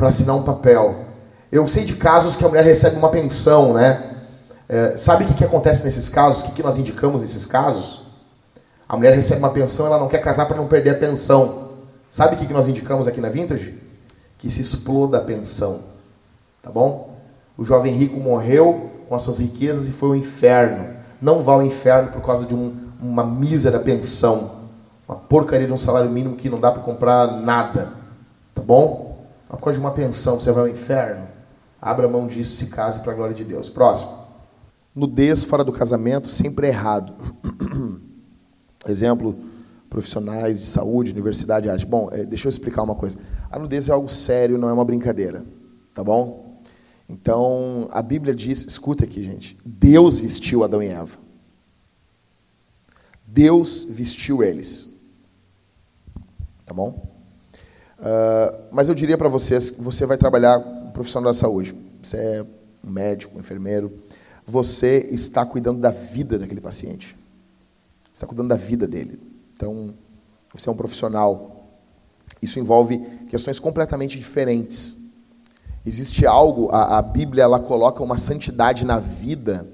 assinar 0.00 0.34
um 0.34 0.44
papel. 0.44 1.04
Eu 1.52 1.68
sei 1.68 1.84
de 1.84 1.96
casos 1.96 2.36
que 2.36 2.44
a 2.46 2.48
mulher 2.48 2.64
recebe 2.64 2.96
uma 2.96 3.10
pensão, 3.10 3.74
né? 3.74 4.12
É, 4.68 4.96
sabe 4.96 5.24
o 5.24 5.26
que, 5.28 5.34
que 5.34 5.44
acontece 5.44 5.84
nesses 5.84 6.08
casos? 6.08 6.42
O 6.42 6.46
que, 6.46 6.52
que 6.56 6.62
nós 6.62 6.78
indicamos 6.78 7.20
nesses 7.20 7.46
casos? 7.46 8.04
A 8.88 8.96
mulher 8.96 9.14
recebe 9.14 9.40
uma 9.40 9.50
pensão, 9.50 9.86
ela 9.86 9.98
não 9.98 10.08
quer 10.08 10.18
casar 10.18 10.46
para 10.46 10.56
não 10.56 10.66
perder 10.66 10.90
a 10.90 10.98
pensão. 10.98 11.72
Sabe 12.10 12.36
o 12.36 12.38
que, 12.38 12.46
que 12.46 12.52
nós 12.52 12.68
indicamos 12.68 13.08
aqui 13.08 13.20
na 13.20 13.28
Vintage? 13.28 13.78
Que 14.38 14.50
se 14.50 14.62
exploda 14.62 15.18
a 15.18 15.20
pensão. 15.20 15.80
Tá 16.62 16.70
bom? 16.70 17.14
O 17.56 17.64
jovem 17.64 17.94
rico 17.94 18.18
morreu 18.18 18.90
com 19.08 19.14
as 19.14 19.22
suas 19.22 19.38
riquezas 19.38 19.86
e 19.86 19.90
foi 19.90 20.10
ao 20.10 20.16
inferno. 20.16 20.94
Não 21.20 21.42
vá 21.42 21.54
ao 21.54 21.62
inferno 21.62 22.10
por 22.12 22.22
causa 22.22 22.46
de 22.46 22.54
um, 22.54 22.74
uma 23.00 23.24
mísera 23.24 23.78
pensão. 23.80 24.62
Uma 25.08 25.16
porcaria 25.16 25.66
de 25.66 25.72
um 25.72 25.78
salário 25.78 26.10
mínimo 26.10 26.36
que 26.36 26.48
não 26.48 26.60
dá 26.60 26.70
para 26.70 26.82
comprar 26.82 27.40
nada. 27.40 27.88
Tá 28.54 28.62
bom? 28.62 29.26
Por 29.48 29.58
causa 29.58 29.78
de 29.78 29.84
uma 29.84 29.92
pensão, 29.92 30.40
você 30.40 30.50
vai 30.52 30.62
ao 30.62 30.68
inferno. 30.68 31.26
Abra 31.80 32.08
mão 32.08 32.26
disso, 32.26 32.56
se 32.56 32.74
case 32.74 33.00
para 33.00 33.12
a 33.12 33.14
glória 33.14 33.34
de 33.34 33.44
Deus. 33.44 33.68
Próximo. 33.68 34.23
Nudez 34.94 35.42
fora 35.42 35.64
do 35.64 35.72
casamento 35.72 36.28
sempre 36.28 36.68
é 36.68 36.70
errado. 36.70 37.14
Exemplo, 38.86 39.36
profissionais 39.90 40.60
de 40.60 40.66
saúde, 40.66 41.12
universidade, 41.12 41.68
arte. 41.68 41.84
Bom, 41.84 42.08
é, 42.12 42.24
deixa 42.24 42.46
eu 42.46 42.50
explicar 42.50 42.82
uma 42.82 42.94
coisa. 42.94 43.18
A 43.50 43.58
nudez 43.58 43.88
é 43.88 43.92
algo 43.92 44.08
sério, 44.08 44.58
não 44.58 44.68
é 44.68 44.72
uma 44.72 44.84
brincadeira. 44.84 45.44
Tá 45.92 46.04
bom? 46.04 46.60
Então, 47.08 47.88
a 47.90 48.02
Bíblia 48.02 48.34
diz, 48.34 48.64
escuta 48.64 49.04
aqui, 49.04 49.22
gente. 49.22 49.56
Deus 49.64 50.20
vestiu 50.20 50.62
Adão 50.62 50.82
e 50.82 50.88
Eva. 50.88 51.18
Deus 53.26 53.84
vestiu 53.84 54.42
eles. 54.42 55.00
Tá 56.64 56.72
bom? 56.72 57.12
Uh, 57.98 58.64
mas 58.70 58.88
eu 58.88 58.94
diria 58.94 59.18
para 59.18 59.28
vocês 59.28 59.74
você 59.78 60.06
vai 60.06 60.16
trabalhar 60.16 60.58
um 60.58 60.90
profissional 60.90 61.32
da 61.32 61.38
saúde. 61.38 61.74
Você 62.02 62.16
é 62.16 62.46
um 62.84 62.90
médico, 62.90 63.36
um 63.36 63.40
enfermeiro 63.40 63.90
você 64.46 65.08
está 65.10 65.44
cuidando 65.44 65.80
da 65.80 65.90
vida 65.90 66.38
daquele 66.38 66.60
paciente. 66.60 67.16
Você 68.04 68.12
está 68.14 68.26
cuidando 68.26 68.48
da 68.48 68.56
vida 68.56 68.86
dele. 68.86 69.20
Então, 69.56 69.94
você 70.52 70.68
é 70.68 70.72
um 70.72 70.76
profissional. 70.76 71.66
Isso 72.40 72.58
envolve 72.58 72.98
questões 73.28 73.58
completamente 73.58 74.18
diferentes. 74.18 75.04
Existe 75.84 76.26
algo, 76.26 76.68
a, 76.70 76.98
a 76.98 77.02
Bíblia 77.02 77.44
ela 77.44 77.58
coloca 77.58 78.02
uma 78.02 78.16
santidade 78.16 78.84
na 78.84 78.98
vida 78.98 79.66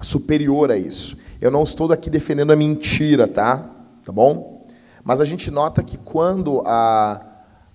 superior 0.00 0.70
a 0.70 0.76
isso. 0.76 1.16
Eu 1.40 1.50
não 1.50 1.62
estou 1.62 1.92
aqui 1.92 2.08
defendendo 2.08 2.52
a 2.52 2.56
mentira, 2.56 3.28
tá? 3.28 3.70
Tá 4.04 4.12
bom? 4.12 4.64
Mas 5.04 5.20
a 5.20 5.24
gente 5.24 5.50
nota 5.50 5.82
que 5.82 5.96
quando 5.98 6.62
a, 6.64 7.20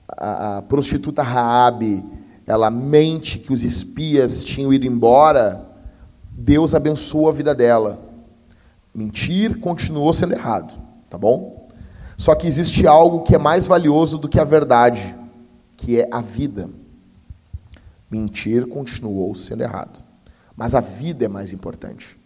a, 0.08 0.58
a 0.58 0.62
prostituta 0.64 1.22
Raabe 1.22 2.04
ela 2.46 2.70
mente 2.70 3.40
que 3.40 3.54
os 3.54 3.64
espias 3.64 4.44
tinham 4.44 4.74
ido 4.74 4.86
embora, 4.86 5.71
Deus 6.42 6.74
abençoou 6.74 7.30
a 7.30 7.32
vida 7.32 7.54
dela. 7.54 8.00
Mentir 8.94 9.60
continuou 9.60 10.12
sendo 10.12 10.34
errado, 10.34 10.74
tá 11.10 11.18
bom? 11.18 11.70
Só 12.18 12.36
que 12.36 12.48
existe 12.48 12.86
algo 12.86 13.24
que 13.24 13.36
é 13.36 13.38
mais 13.38 13.68
valioso 13.68 14.18
do 14.18 14.28
que 14.28 14.40
a 14.40 14.44
verdade, 14.44 15.16
que 15.78 16.00
é 16.00 16.10
a 16.12 16.20
vida. 16.20 16.70
Mentir 18.10 18.68
continuou 18.68 19.34
sendo 19.36 19.62
errado, 19.62 20.04
mas 20.56 20.76
a 20.76 20.82
vida 20.82 21.26
é 21.26 21.28
mais 21.28 21.54
importante. 21.54 22.18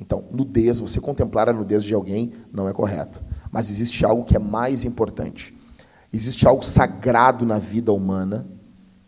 Então, 0.00 0.24
nudez, 0.30 0.80
você 0.80 0.98
contemplar 0.98 1.48
a 1.48 1.52
nudez 1.52 1.84
de 1.84 1.92
alguém 1.92 2.32
não 2.50 2.68
é 2.68 2.72
correto. 2.72 3.22
Mas 3.52 3.68
existe 3.70 4.04
algo 4.04 4.24
que 4.24 4.34
é 4.34 4.38
mais 4.38 4.84
importante. 4.84 5.54
Existe 6.10 6.46
algo 6.46 6.64
sagrado 6.64 7.44
na 7.44 7.58
vida 7.58 7.92
humana, 7.92 8.48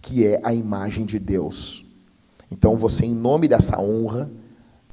que 0.03 0.27
é 0.27 0.41
a 0.45 0.53
imagem 0.53 1.07
de 1.07 1.19
Deus. 1.19 1.87
Então 2.53 2.77
você, 2.77 3.07
em 3.07 3.15
nome 3.15 3.49
dessa 3.49 3.81
honra, 3.81 4.31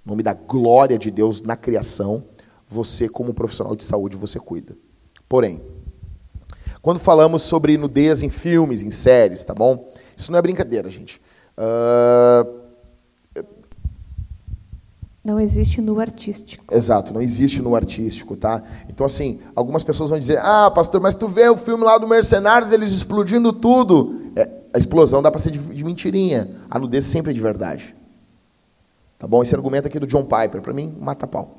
em 0.05 0.09
nome 0.09 0.23
da 0.23 0.33
glória 0.33 0.97
de 0.97 1.11
Deus 1.11 1.41
na 1.41 1.57
criação, 1.57 2.23
você, 2.65 3.09
como 3.09 3.33
profissional 3.33 3.75
de 3.75 3.83
saúde, 3.83 4.15
você 4.15 4.39
cuida. 4.39 4.77
Porém, 5.27 5.61
quando 6.81 6.99
falamos 6.99 7.41
sobre 7.41 7.77
nudez 7.77 8.23
em 8.23 8.29
filmes, 8.29 8.81
em 8.81 8.89
séries, 8.89 9.43
tá 9.43 9.53
bom? 9.53 9.91
Isso 10.15 10.31
não 10.31 10.39
é 10.39 10.41
brincadeira, 10.41 10.89
gente. 10.89 11.21
Uh... 11.57 12.59
Não 15.21 15.37
existe 15.37 15.81
no 15.81 15.99
artístico. 15.99 16.63
Exato, 16.73 17.13
não 17.13 17.21
existe 17.21 17.61
no 17.61 17.75
artístico, 17.75 18.37
tá? 18.37 18.63
Então, 18.87 19.05
assim, 19.05 19.41
algumas 19.53 19.83
pessoas 19.83 20.09
vão 20.09 20.17
dizer: 20.17 20.39
Ah, 20.39 20.71
pastor, 20.71 21.01
mas 21.01 21.13
tu 21.13 21.27
vê 21.27 21.49
o 21.49 21.57
filme 21.57 21.83
lá 21.83 21.97
do 21.97 22.07
Mercenários, 22.07 22.71
eles 22.71 22.93
explodindo 22.93 23.51
tudo. 23.51 24.28
A 24.73 24.77
explosão 24.77 25.21
dá 25.21 25.31
para 25.31 25.39
ser 25.39 25.51
de, 25.51 25.59
de, 25.59 25.83
mentirinha. 25.83 26.49
A 26.69 26.77
nudez 26.77 27.05
sempre 27.05 27.31
é 27.31 27.33
de 27.33 27.41
verdade. 27.41 27.95
Tá 29.17 29.27
bom? 29.27 29.41
Esse 29.41 29.55
argumento 29.55 29.87
aqui 29.87 29.99
do 29.99 30.07
John 30.07 30.23
Piper, 30.23 30.61
para 30.61 30.73
mim, 30.73 30.95
mata 30.99 31.27
pau. 31.27 31.57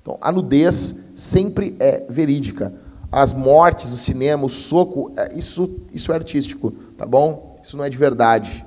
Então, 0.00 0.16
a 0.20 0.30
nudez 0.30 1.12
sempre 1.16 1.76
é 1.78 2.06
verídica. 2.08 2.72
As 3.10 3.32
mortes, 3.32 3.92
o 3.92 3.96
cinema, 3.96 4.44
o 4.44 4.48
soco, 4.48 5.12
é, 5.16 5.36
isso, 5.36 5.82
isso 5.92 6.12
é 6.12 6.14
artístico, 6.14 6.70
tá 6.96 7.04
bom? 7.04 7.58
Isso 7.62 7.76
não 7.76 7.84
é 7.84 7.90
de 7.90 7.96
verdade. 7.96 8.64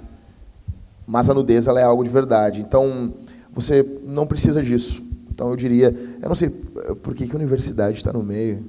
Mas 1.08 1.30
a 1.30 1.34
nudez 1.34 1.68
ela 1.68 1.80
é 1.80 1.84
algo 1.84 2.04
de 2.04 2.10
verdade. 2.10 2.62
Então, 2.62 3.14
você 3.52 3.84
não 4.06 4.28
precisa 4.28 4.62
disso. 4.62 5.02
Então, 5.32 5.50
eu 5.50 5.56
diria, 5.56 5.96
eu 6.22 6.28
não 6.28 6.36
sei 6.36 6.50
por 6.50 7.16
que, 7.16 7.26
que 7.26 7.36
a 7.36 7.40
universidade 7.40 7.98
está 7.98 8.12
no 8.12 8.22
meio. 8.22 8.64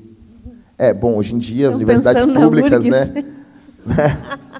É, 0.78 0.94
bom, 0.94 1.16
hoje 1.16 1.34
em 1.34 1.38
dia 1.38 1.68
as 1.68 1.74
universidades 1.74 2.24
públicas, 2.24 2.84
né? 2.84 3.12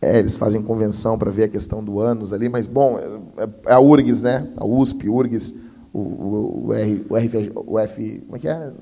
É, 0.00 0.18
eles 0.18 0.36
fazem 0.36 0.62
convenção 0.62 1.18
para 1.18 1.30
ver 1.30 1.44
a 1.44 1.48
questão 1.48 1.82
do 1.82 2.00
ânus 2.00 2.32
ali, 2.32 2.48
mas, 2.48 2.66
bom, 2.66 2.98
é, 3.36 3.70
é 3.70 3.72
a 3.72 3.80
URGS, 3.80 4.22
né? 4.22 4.46
A 4.56 4.66
USP, 4.66 5.08
URGS, 5.08 5.54
o, 5.92 5.98
o, 5.98 6.66
o, 6.66 6.74
R, 6.74 7.06
o, 7.08 7.16
RF, 7.16 7.52
o 7.54 7.78
F... 7.78 8.20
Como 8.26 8.36
é 8.36 8.38
que 8.38 8.48
é? 8.48 8.72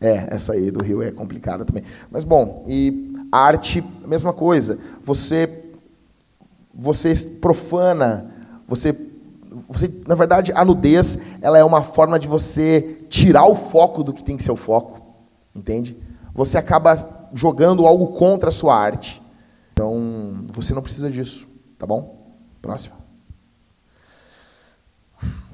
É, 0.00 0.28
essa 0.30 0.52
aí 0.52 0.70
do 0.70 0.82
Rio 0.82 1.02
é 1.02 1.10
complicada 1.10 1.64
também. 1.64 1.82
Mas, 2.10 2.24
bom, 2.24 2.64
e 2.66 3.12
a 3.30 3.38
arte, 3.38 3.84
mesma 4.06 4.32
coisa. 4.32 4.78
Você, 5.02 5.48
você 6.74 7.14
profana, 7.40 8.30
você, 8.66 8.96
você... 9.68 9.90
Na 10.06 10.14
verdade, 10.14 10.52
a 10.54 10.64
nudez, 10.64 11.40
ela 11.42 11.58
é 11.58 11.64
uma 11.64 11.82
forma 11.82 12.18
de 12.18 12.26
você 12.26 13.04
tirar 13.08 13.46
o 13.46 13.54
foco 13.54 14.02
do 14.02 14.12
que 14.12 14.24
tem 14.24 14.36
que 14.36 14.42
ser 14.42 14.52
o 14.52 14.56
foco. 14.56 15.00
Entende? 15.54 15.96
Você 16.34 16.56
acaba 16.58 16.94
jogando 17.32 17.86
algo 17.86 18.08
contra 18.08 18.48
a 18.48 18.52
sua 18.52 18.76
arte. 18.76 19.22
Então, 19.76 20.46
você 20.54 20.72
não 20.72 20.80
precisa 20.80 21.10
disso, 21.10 21.46
tá 21.76 21.84
bom? 21.86 22.34
Próximo. 22.62 22.96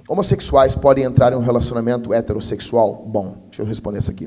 Homossexuais 0.07 0.77
podem 0.77 1.03
entrar 1.03 1.32
em 1.32 1.35
um 1.35 1.40
relacionamento 1.40 2.15
heterossexual? 2.15 3.05
Bom, 3.05 3.39
deixa 3.47 3.62
eu 3.62 3.66
responder 3.66 3.99
essa 3.99 4.12
aqui. 4.12 4.27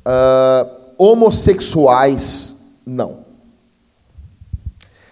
Uh, 0.00 0.94
homossexuais, 0.96 2.80
não. 2.86 3.26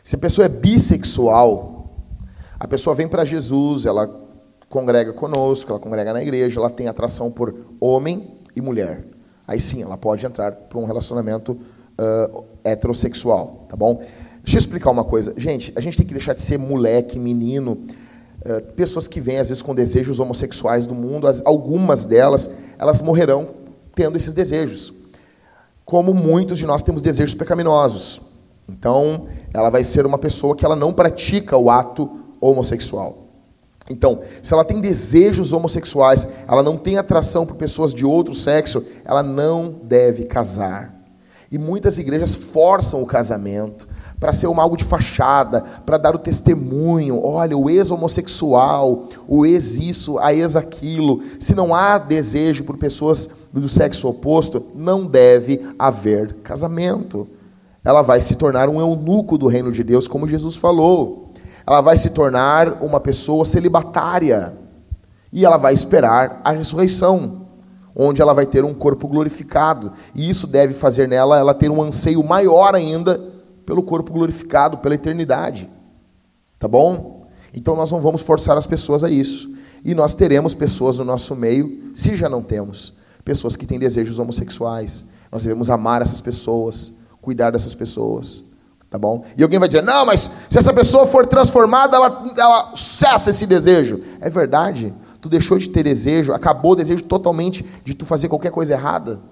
Se 0.02 0.16
a 0.16 0.18
pessoa 0.18 0.46
é 0.46 0.48
bissexual, 0.48 1.94
a 2.58 2.66
pessoa 2.66 2.96
vem 2.96 3.06
para 3.06 3.22
Jesus, 3.22 3.84
ela 3.84 4.08
congrega 4.70 5.12
conosco, 5.12 5.70
ela 5.70 5.78
congrega 5.78 6.14
na 6.14 6.22
igreja, 6.22 6.58
ela 6.58 6.70
tem 6.70 6.88
atração 6.88 7.30
por 7.30 7.54
homem 7.78 8.40
e 8.56 8.62
mulher. 8.62 9.04
Aí 9.46 9.60
sim, 9.60 9.82
ela 9.82 9.98
pode 9.98 10.24
entrar 10.24 10.52
para 10.52 10.78
um 10.78 10.86
relacionamento 10.86 11.52
uh, 11.52 12.53
heterossexual, 12.64 13.66
tá 13.68 13.76
bom? 13.76 14.02
Deixa 14.42 14.56
eu 14.56 14.60
explicar 14.60 14.90
uma 14.90 15.04
coisa. 15.04 15.34
Gente, 15.36 15.72
a 15.76 15.80
gente 15.80 15.96
tem 15.96 16.06
que 16.06 16.12
deixar 16.12 16.34
de 16.34 16.42
ser 16.42 16.58
moleque, 16.58 17.18
menino, 17.18 17.78
uh, 18.44 18.72
pessoas 18.74 19.06
que 19.06 19.20
vêm 19.20 19.38
às 19.38 19.48
vezes 19.48 19.62
com 19.62 19.74
desejos 19.74 20.20
homossexuais 20.20 20.86
do 20.86 20.94
mundo, 20.94 21.26
as, 21.26 21.40
algumas 21.44 22.04
delas, 22.04 22.50
elas 22.78 23.00
morrerão 23.00 23.48
tendo 23.94 24.16
esses 24.16 24.34
desejos. 24.34 24.92
Como 25.84 26.12
muitos 26.12 26.58
de 26.58 26.66
nós 26.66 26.82
temos 26.82 27.02
desejos 27.02 27.34
pecaminosos. 27.34 28.22
Então, 28.68 29.26
ela 29.52 29.70
vai 29.70 29.84
ser 29.84 30.06
uma 30.06 30.18
pessoa 30.18 30.56
que 30.56 30.64
ela 30.64 30.76
não 30.76 30.92
pratica 30.92 31.56
o 31.56 31.70
ato 31.70 32.10
homossexual. 32.40 33.18
Então, 33.90 34.20
se 34.42 34.54
ela 34.54 34.64
tem 34.64 34.80
desejos 34.80 35.52
homossexuais, 35.52 36.26
ela 36.48 36.62
não 36.62 36.78
tem 36.78 36.96
atração 36.96 37.44
por 37.44 37.56
pessoas 37.56 37.92
de 37.92 38.06
outro 38.06 38.34
sexo, 38.34 38.84
ela 39.04 39.22
não 39.22 39.76
deve 39.82 40.24
casar. 40.24 40.93
E 41.54 41.58
muitas 41.58 42.00
igrejas 42.00 42.34
forçam 42.34 43.00
o 43.00 43.06
casamento 43.06 43.86
para 44.18 44.32
ser 44.32 44.48
uma 44.48 44.60
algo 44.60 44.76
de 44.76 44.82
fachada, 44.82 45.62
para 45.86 45.96
dar 45.96 46.12
o 46.16 46.18
testemunho. 46.18 47.24
Olha, 47.24 47.56
o 47.56 47.70
ex-homossexual, 47.70 49.08
o 49.28 49.46
ex-isso, 49.46 50.18
a 50.18 50.34
ex-aquilo. 50.34 51.22
Se 51.38 51.54
não 51.54 51.72
há 51.72 51.96
desejo 51.96 52.64
por 52.64 52.76
pessoas 52.76 53.30
do 53.52 53.68
sexo 53.68 54.08
oposto, 54.08 54.66
não 54.74 55.06
deve 55.06 55.64
haver 55.78 56.34
casamento. 56.42 57.28
Ela 57.84 58.02
vai 58.02 58.20
se 58.20 58.34
tornar 58.34 58.68
um 58.68 58.80
eunuco 58.80 59.38
do 59.38 59.46
reino 59.46 59.70
de 59.70 59.84
Deus, 59.84 60.08
como 60.08 60.26
Jesus 60.26 60.56
falou 60.56 61.24
ela 61.66 61.80
vai 61.80 61.96
se 61.96 62.10
tornar 62.10 62.82
uma 62.82 63.00
pessoa 63.00 63.44
celibatária. 63.44 64.52
E 65.32 65.44
ela 65.44 65.56
vai 65.56 65.72
esperar 65.72 66.40
a 66.44 66.50
ressurreição, 66.50 67.43
onde 67.94 68.20
ela 68.20 68.34
vai 68.34 68.46
ter 68.46 68.64
um 68.64 68.74
corpo 68.74 69.06
glorificado. 69.06 69.92
E 70.14 70.28
isso 70.28 70.46
deve 70.46 70.74
fazer 70.74 71.08
nela 71.08 71.38
ela 71.38 71.54
ter 71.54 71.70
um 71.70 71.82
anseio 71.82 72.22
maior 72.24 72.74
ainda 72.74 73.20
pelo 73.64 73.82
corpo 73.82 74.12
glorificado, 74.12 74.78
pela 74.78 74.94
eternidade. 74.94 75.68
Tá 76.58 76.68
bom? 76.68 77.26
Então 77.52 77.76
nós 77.76 77.92
não 77.92 78.00
vamos 78.00 78.22
forçar 78.22 78.56
as 78.56 78.66
pessoas 78.66 79.04
a 79.04 79.10
isso. 79.10 79.54
E 79.84 79.94
nós 79.94 80.14
teremos 80.14 80.54
pessoas 80.54 80.98
no 80.98 81.04
nosso 81.04 81.36
meio, 81.36 81.90
se 81.94 82.16
já 82.16 82.28
não 82.28 82.42
temos, 82.42 82.94
pessoas 83.24 83.54
que 83.54 83.66
têm 83.66 83.78
desejos 83.78 84.18
homossexuais. 84.18 85.04
Nós 85.30 85.42
devemos 85.42 85.68
amar 85.68 86.00
essas 86.02 86.20
pessoas, 86.20 86.92
cuidar 87.20 87.50
dessas 87.50 87.74
pessoas. 87.74 88.44
Tá 88.88 88.98
bom? 88.98 89.24
E 89.36 89.42
alguém 89.42 89.58
vai 89.58 89.68
dizer, 89.68 89.82
não, 89.82 90.06
mas 90.06 90.30
se 90.48 90.56
essa 90.56 90.72
pessoa 90.72 91.04
for 91.04 91.26
transformada, 91.26 91.96
ela, 91.96 92.32
ela 92.36 92.76
cessa 92.76 93.30
esse 93.30 93.44
desejo. 93.44 94.00
É 94.20 94.30
verdade. 94.30 94.94
Tu 95.24 95.30
deixou 95.30 95.56
de 95.56 95.70
ter 95.70 95.82
desejo, 95.82 96.34
acabou 96.34 96.72
o 96.72 96.76
desejo 96.76 97.02
totalmente 97.02 97.64
de 97.82 97.94
tu 97.94 98.04
fazer 98.04 98.28
qualquer 98.28 98.50
coisa 98.50 98.74
errada 98.74 99.22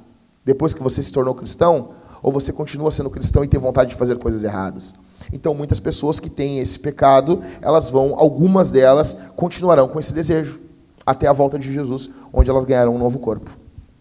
depois 0.43 0.73
que 0.73 0.83
você 0.83 1.03
se 1.03 1.13
tornou 1.13 1.35
cristão? 1.35 1.91
Ou 2.23 2.33
você 2.33 2.51
continua 2.51 2.91
sendo 2.91 3.11
cristão 3.11 3.45
e 3.45 3.47
tem 3.47 3.61
vontade 3.61 3.91
de 3.91 3.97
fazer 3.97 4.17
coisas 4.17 4.43
erradas? 4.43 4.95
Então, 5.31 5.55
muitas 5.55 5.79
pessoas 5.81 6.19
que 6.19 6.31
têm 6.31 6.61
esse 6.61 6.79
pecado, 6.79 7.43
elas 7.61 7.91
vão, 7.91 8.15
algumas 8.19 8.71
delas, 8.71 9.15
continuarão 9.37 9.87
com 9.87 10.01
esse 10.01 10.15
desejo 10.15 10.63
até 11.05 11.27
a 11.27 11.33
volta 11.35 11.59
de 11.59 11.71
Jesus, 11.71 12.09
onde 12.33 12.49
elas 12.49 12.65
ganharão 12.65 12.97
um 12.97 12.99
novo 12.99 13.19
corpo. 13.19 13.51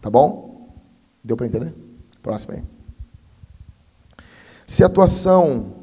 Tá 0.01 0.09
bom? 0.09 0.69
Deu 1.22 1.35
para 1.35 1.47
entender? 1.47 1.76
Próximo 2.23 2.53
aí. 2.53 2.63
Se 4.65 4.81
a 4.81 4.85
atuação 4.88 5.73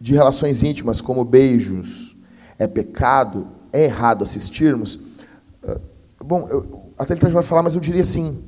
de 0.00 0.14
relações 0.14 0.62
íntimas, 0.62 1.00
como 1.00 1.24
beijos, 1.24 2.14
é 2.56 2.68
pecado, 2.68 3.48
é 3.72 3.86
errado 3.86 4.22
assistirmos. 4.22 5.09
Ah, 5.66 5.78
bom, 6.24 6.48
eu, 6.48 6.92
a 6.98 7.04
Thalita 7.04 7.28
vai 7.30 7.42
falar, 7.42 7.62
mas 7.62 7.74
eu 7.74 7.80
diria 7.80 8.02
assim: 8.02 8.44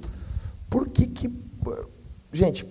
por 0.69 0.89
que 0.89 1.07
que. 1.07 1.43
Gente, 2.33 2.67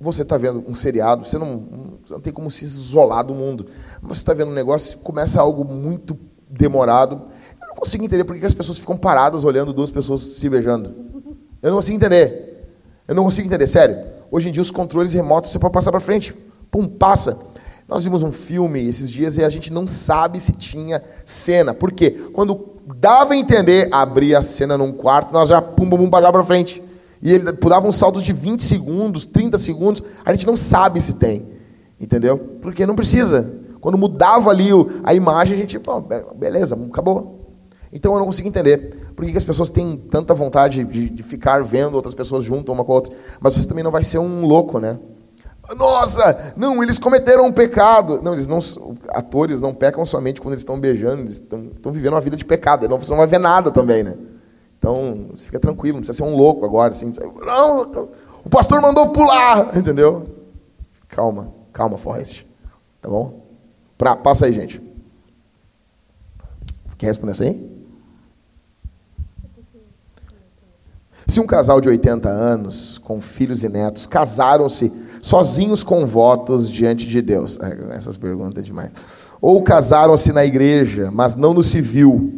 você 0.00 0.22
está 0.22 0.38
vendo 0.38 0.64
um 0.66 0.72
seriado, 0.72 1.26
você 1.26 1.36
não, 1.36 1.98
você 2.04 2.12
não 2.14 2.20
tem 2.20 2.32
como 2.32 2.50
se 2.50 2.64
isolar 2.64 3.24
do 3.24 3.34
mundo. 3.34 3.66
Mas 4.00 4.18
você 4.18 4.22
está 4.22 4.32
vendo 4.32 4.50
um 4.50 4.54
negócio, 4.54 4.98
começa 4.98 5.40
algo 5.40 5.64
muito 5.64 6.16
demorado. 6.48 7.20
Eu 7.60 7.68
não 7.68 7.74
consigo 7.74 8.04
entender 8.04 8.24
por 8.24 8.38
que 8.38 8.46
as 8.46 8.54
pessoas 8.54 8.78
ficam 8.78 8.96
paradas 8.96 9.44
olhando 9.44 9.72
duas 9.72 9.90
pessoas 9.90 10.22
se 10.22 10.48
beijando. 10.48 10.94
Eu 11.60 11.70
não 11.70 11.76
consigo 11.76 11.96
entender. 11.96 12.66
Eu 13.06 13.14
não 13.14 13.24
consigo 13.24 13.46
entender, 13.46 13.66
sério. 13.66 13.98
Hoje 14.30 14.48
em 14.48 14.52
dia 14.52 14.62
os 14.62 14.70
controles 14.70 15.12
remotos 15.12 15.50
você 15.50 15.58
pode 15.58 15.74
passar 15.74 15.90
para 15.90 16.00
frente. 16.00 16.32
Pum, 16.70 16.86
passa. 16.86 17.38
Nós 17.86 18.04
vimos 18.04 18.22
um 18.22 18.30
filme 18.30 18.86
esses 18.86 19.10
dias 19.10 19.36
e 19.36 19.44
a 19.44 19.48
gente 19.48 19.72
não 19.72 19.86
sabe 19.86 20.40
se 20.40 20.52
tinha 20.52 21.02
cena. 21.26 21.74
Por 21.74 21.90
quê? 21.92 22.12
Quando 22.32 22.54
dava 22.94 23.34
a 23.34 23.36
entender, 23.36 23.88
abria 23.92 24.38
a 24.38 24.42
cena 24.42 24.76
num 24.76 24.92
quarto, 24.92 25.32
nós 25.32 25.48
já 25.48 25.60
pum, 25.60 25.88
pum, 25.88 25.96
pum, 25.96 26.10
passava 26.10 26.32
para 26.32 26.44
frente. 26.44 26.82
E 27.22 27.32
ele 27.32 27.52
dava 27.52 27.86
uns 27.86 27.96
saltos 27.96 28.22
de 28.22 28.32
20 28.32 28.62
segundos, 28.62 29.26
30 29.26 29.58
segundos, 29.58 30.02
a 30.24 30.32
gente 30.32 30.46
não 30.46 30.56
sabe 30.56 31.00
se 31.00 31.14
tem. 31.14 31.46
Entendeu? 32.00 32.38
Porque 32.62 32.86
não 32.86 32.96
precisa. 32.96 33.60
Quando 33.80 33.98
mudava 33.98 34.50
ali 34.50 34.70
a 35.02 35.14
imagem, 35.14 35.56
a 35.56 35.60
gente, 35.60 35.78
pô, 35.78 36.00
beleza, 36.34 36.78
acabou. 36.90 37.40
Então 37.92 38.12
eu 38.12 38.18
não 38.18 38.26
consigo 38.26 38.48
entender 38.48 39.12
por 39.16 39.26
que 39.26 39.36
as 39.36 39.44
pessoas 39.44 39.70
têm 39.70 39.96
tanta 39.96 40.32
vontade 40.32 40.84
de, 40.84 41.08
de 41.08 41.22
ficar 41.22 41.62
vendo 41.62 41.94
outras 41.94 42.14
pessoas 42.14 42.44
junto 42.44 42.72
uma 42.72 42.84
com 42.84 42.92
a 42.92 42.94
outra. 42.94 43.12
Mas 43.40 43.54
você 43.54 43.66
também 43.66 43.84
não 43.84 43.90
vai 43.90 44.02
ser 44.02 44.18
um 44.18 44.46
louco, 44.46 44.78
né? 44.78 44.98
Nossa, 45.76 46.54
não, 46.56 46.82
eles 46.82 46.98
cometeram 46.98 47.46
um 47.46 47.52
pecado. 47.52 48.20
Não, 48.22 48.32
eles 48.32 48.46
não, 48.46 48.58
atores 49.10 49.60
não 49.60 49.74
pecam 49.74 50.04
somente 50.04 50.40
quando 50.40 50.54
eles 50.54 50.62
estão 50.62 50.78
beijando, 50.78 51.22
eles 51.22 51.34
estão, 51.34 51.92
vivendo 51.92 52.14
uma 52.14 52.20
vida 52.20 52.36
de 52.36 52.44
pecado. 52.44 52.88
Não, 52.88 52.98
você 52.98 53.10
não 53.10 53.18
vai 53.18 53.26
ver 53.26 53.38
nada 53.38 53.70
também, 53.70 54.02
né? 54.02 54.16
Então, 54.78 55.30
fica 55.36 55.60
tranquilo, 55.60 55.96
não 55.96 56.00
precisa 56.02 56.24
ser 56.24 56.30
um 56.30 56.36
louco 56.36 56.64
agora. 56.64 56.92
Assim, 56.92 57.12
não, 57.44 58.08
o 58.44 58.50
pastor 58.50 58.80
mandou 58.80 59.10
pular, 59.10 59.74
entendeu? 59.76 60.24
Calma, 61.08 61.52
calma, 61.72 61.98
Forrest. 61.98 62.44
Tá 63.00 63.08
bom? 63.08 63.40
Pra, 63.96 64.16
passa 64.16 64.46
aí, 64.46 64.52
gente. 64.52 64.80
Quer 66.96 67.06
responder 67.06 67.32
essa 67.32 67.44
aí? 67.44 67.80
Se 71.26 71.38
um 71.38 71.46
casal 71.46 71.80
de 71.80 71.88
80 71.88 72.28
anos, 72.28 72.98
com 72.98 73.20
filhos 73.20 73.62
e 73.62 73.68
netos, 73.68 74.06
casaram-se 74.06 74.92
sozinhos 75.20 75.82
com 75.82 76.06
votos 76.06 76.70
diante 76.70 77.06
de 77.06 77.20
Deus? 77.22 77.58
É, 77.60 77.94
essas 77.94 78.16
perguntas 78.16 78.62
é 78.62 78.62
demais. 78.62 78.92
Ou 79.40 79.62
casaram-se 79.62 80.32
na 80.32 80.44
igreja, 80.44 81.10
mas 81.10 81.36
não 81.36 81.54
no 81.54 81.62
civil? 81.62 82.32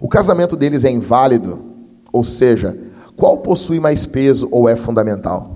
O 0.00 0.08
casamento 0.08 0.56
deles 0.56 0.84
é 0.84 0.90
inválido? 0.90 1.64
Ou 2.12 2.24
seja, 2.24 2.76
qual 3.16 3.38
possui 3.38 3.80
mais 3.80 4.06
peso 4.06 4.48
ou 4.50 4.68
é 4.68 4.76
fundamental? 4.76 5.52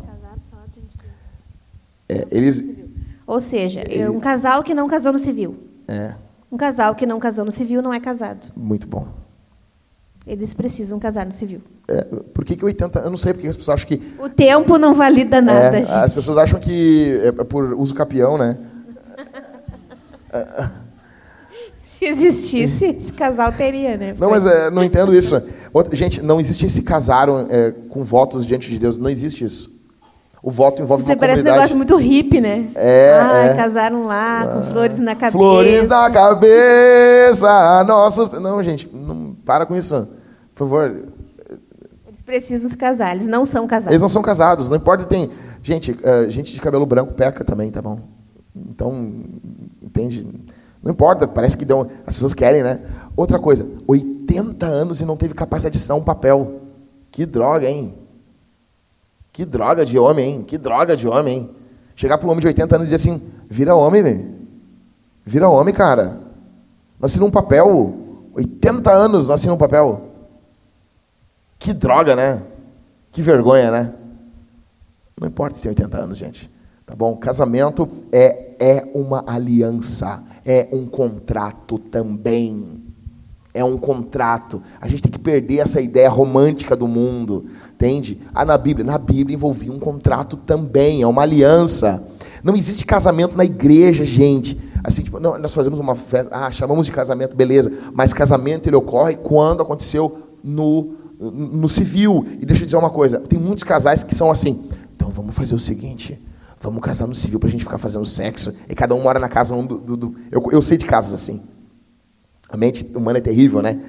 É, 2.09 2.27
eles. 2.31 2.63
Ou 3.27 3.41
seja, 3.41 3.83
um 4.11 4.21
casal 4.21 4.63
que 4.63 4.75
não 4.75 4.89
casou 4.89 5.13
no 5.13 5.19
civil. 5.19 5.57
É. 5.89 6.13
Um 6.51 6.57
casal 6.57 6.95
que 6.95 7.07
não 7.07 7.19
casou 7.19 7.45
no 7.45 7.51
civil 7.53 7.81
não 7.81 7.95
é 7.95 8.01
casado. 8.01 8.53
Muito 8.55 8.87
bom. 8.87 9.22
Eles 10.27 10.55
precisam 10.55 10.99
casar 10.99 11.27
no 11.27 11.33
civil. 11.33 11.61
É, 11.89 12.03
por 12.33 12.45
que, 12.45 12.55
que 12.55 12.65
80 12.65 13.01
Eu 13.01 13.11
não 13.11 13.17
sei 13.17 13.33
porque 13.33 13.49
as 13.49 13.57
pessoas 13.57 13.77
acham 13.77 13.89
que. 13.89 14.01
O 14.21 14.29
tempo 14.29 14.79
não 14.79 14.95
valida 14.95 15.41
nada. 15.41 15.79
É, 15.79 15.83
as 15.83 16.15
pessoas 16.15 16.39
acham 16.39 16.61
que 16.61 17.21
é 17.25 17.33
por 17.45 17.73
uso 17.75 17.95
capião, 17.95 18.39
né? 18.39 18.57
Se 21.83 22.07
existisse, 22.07 22.85
esse 22.87 23.13
casal 23.13 23.53
teria, 23.53 23.97
né? 23.97 24.15
Não, 24.19 24.31
mas 24.31 24.45
é, 24.45 24.71
não 24.71 24.83
entendo 24.83 25.15
isso. 25.15 25.41
Outra, 25.73 25.95
gente, 25.95 26.21
não 26.21 26.41
existe 26.41 26.67
esse 26.67 26.83
casaram 26.83 27.47
é, 27.49 27.73
com 27.89 28.03
votos 28.03 28.45
diante 28.45 28.71
de 28.71 28.79
Deus. 28.79 28.99
Não 28.99 29.09
existe 29.09 29.45
isso. 29.45 29.71
O 30.43 30.51
voto 30.51 30.83
envolve 30.83 31.05
Você 31.05 31.13
uma 31.13 31.17
parece 31.17 31.43
comunidade. 31.43 31.73
um 31.73 31.77
negócio 31.77 31.77
muito 31.77 31.97
hippie, 31.97 32.41
né? 32.41 32.71
É, 32.75 33.21
ah, 33.23 33.45
é. 33.45 33.55
casaram 33.55 34.07
lá, 34.07 34.43
ah, 34.43 34.47
com 34.47 34.73
flores 34.73 34.99
na 34.99 35.15
cabeça. 35.15 35.39
Flores 35.39 35.87
na 35.87 36.11
cabeça, 36.11 37.85
nossos... 37.85 38.33
Não, 38.33 38.61
gente, 38.65 38.91
não, 38.93 39.22
para 39.45 39.67
com 39.67 39.77
isso. 39.77 40.09
Por 40.55 40.69
favor. 40.69 41.09
Eles 42.07 42.21
precisam 42.21 42.69
se 42.69 42.77
casar, 42.77 43.15
eles 43.15 43.27
não 43.27 43.47
são 43.47 43.67
casados. 43.67 43.93
Eles 43.93 44.03
não 44.03 44.09
são 44.09 44.23
casados, 44.23 44.69
não 44.69 44.77
importa, 44.77 45.05
tem... 45.05 45.31
Gente, 45.63 45.93
uh, 45.93 46.29
gente 46.29 46.53
de 46.53 46.61
cabelo 46.61 46.85
branco 46.85 47.15
peca 47.15 47.45
também, 47.45 47.71
tá 47.71 47.81
bom? 47.81 48.01
Então, 48.55 49.15
entende? 49.81 50.27
Não 50.83 50.91
importa, 50.91 51.27
parece 51.27 51.57
que 51.57 51.65
dão... 51.65 51.89
As 52.07 52.15
pessoas 52.15 52.35
querem, 52.35 52.63
né? 52.63 52.81
Outra 53.17 53.39
coisa, 53.39 53.67
80 53.87 54.67
anos 54.67 55.01
e 55.01 55.05
não 55.05 55.17
teve 55.17 55.35
capacidade 55.35 55.73
de 55.73 55.79
assinar 55.79 55.97
um 55.97 56.03
papel. 56.03 56.61
Que 57.11 57.25
droga, 57.25 57.69
hein? 57.69 57.95
Que 59.33 59.47
droga 59.47 59.85
de 59.85 59.99
homem, 59.99 60.35
hein? 60.35 60.45
Que 60.45 60.59
droga 60.59 60.97
de 60.97 61.09
homem, 61.09 61.39
hein? 61.39 61.51
Chegar 61.97 62.19
para 62.19 62.27
um 62.27 62.31
homem 62.31 62.41
de 62.41 62.49
80 62.49 62.77
anos 62.77 62.89
e 62.89 62.91
dizer 62.91 63.11
assim: 63.11 63.23
vira 63.49 63.75
homem, 63.75 64.03
velho. 64.03 64.35
Vira 65.25 65.49
homem, 65.49 65.73
cara. 65.73 66.21
Nasci 67.01 67.19
num 67.19 67.31
papel. 67.31 67.95
80 68.35 68.91
anos 68.91 69.29
nasci 69.29 69.49
num 69.49 69.57
papel. 69.57 70.09
Que 71.59 71.73
droga, 71.73 72.17
né? 72.17 72.43
Que 73.11 73.23
vergonha, 73.23 73.71
né? 73.71 73.95
Não 75.21 75.29
importa 75.29 75.57
se 75.57 75.63
tem 75.63 75.71
80 75.71 76.03
anos, 76.03 76.19
gente. 76.19 76.51
Tá 76.85 76.97
bom? 76.97 77.17
Casamento 77.17 77.89
é, 78.11 78.57
é 78.59 78.91
uma 78.95 79.23
aliança, 79.27 80.23
é 80.45 80.69
um 80.73 80.87
contrato 80.87 81.79
também. 81.79 82.83
É 83.55 83.63
um 83.63 83.77
contrato. 83.77 84.63
A 84.81 84.89
gente 84.89 85.03
tem 85.03 85.13
que 85.13 85.19
perder 85.19 85.59
essa 85.59 85.81
ideia 85.81 86.09
romântica 86.09 86.75
do 86.75 86.89
mundo. 86.89 87.45
Entende? 87.75 88.21
Ah, 88.35 88.45
na 88.45 88.57
Bíblia, 88.57 88.85
na 88.85 88.99
Bíblia 88.99 89.35
envolvia 89.35 89.71
um 89.71 89.79
contrato 89.79 90.37
também, 90.37 91.03
é 91.03 91.07
uma 91.07 91.23
aliança. 91.23 92.09
Não 92.43 92.57
existe 92.57 92.85
casamento 92.85 93.37
na 93.37 93.45
igreja, 93.45 94.05
gente. 94.05 94.59
Assim, 94.85 95.03
tipo, 95.03 95.21
não, 95.21 95.39
nós 95.39 95.55
fazemos 95.55 95.79
uma 95.79 95.95
festa, 95.95 96.35
ah, 96.35 96.51
chamamos 96.51 96.87
de 96.87 96.93
casamento, 96.93 97.37
beleza. 97.37 97.73
Mas 97.93 98.13
casamento 98.13 98.69
ele 98.69 98.77
ocorre 98.77 99.15
quando 99.17 99.63
aconteceu 99.63 100.17
no, 100.43 100.95
no 101.19 101.69
civil. 101.69 102.27
E 102.41 102.45
deixa 102.45 102.63
eu 102.63 102.67
dizer 102.67 102.77
uma 102.77 102.91
coisa: 102.91 103.21
tem 103.21 103.39
muitos 103.39 103.63
casais 103.63 104.03
que 104.03 104.15
são 104.15 104.31
assim. 104.31 104.69
Então 104.97 105.09
vamos 105.09 105.35
fazer 105.35 105.55
o 105.55 105.59
seguinte: 105.59 106.21
vamos 106.61 106.81
casar 106.81 107.07
no 107.07 107.15
civil 107.15 107.39
para 107.39 107.49
a 107.49 107.53
gente 107.53 107.65
ficar 107.65 107.79
fazendo 107.79 108.05
sexo. 108.05 108.53
E 108.69 108.75
cada 108.75 108.95
um 108.95 109.01
mora 109.01 109.21
na 109.21 109.29
casa 109.29 109.55
um 109.55 109.65
do. 109.65 109.79
do, 109.79 109.97
do... 109.97 110.17
Eu, 110.31 110.43
eu 110.51 110.61
sei 110.61 110.77
de 110.77 110.85
casos 110.85 111.13
assim. 111.13 111.41
A 112.49 112.57
mente 112.57 112.85
humana 112.95 113.19
é 113.19 113.23
terrível, 113.23 113.63
né? 113.63 113.81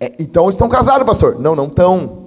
É, 0.00 0.12
então 0.18 0.50
estão 0.50 0.68
casados, 0.68 1.06
pastor? 1.06 1.38
Não, 1.38 1.54
não 1.54 1.66
estão. 1.68 2.24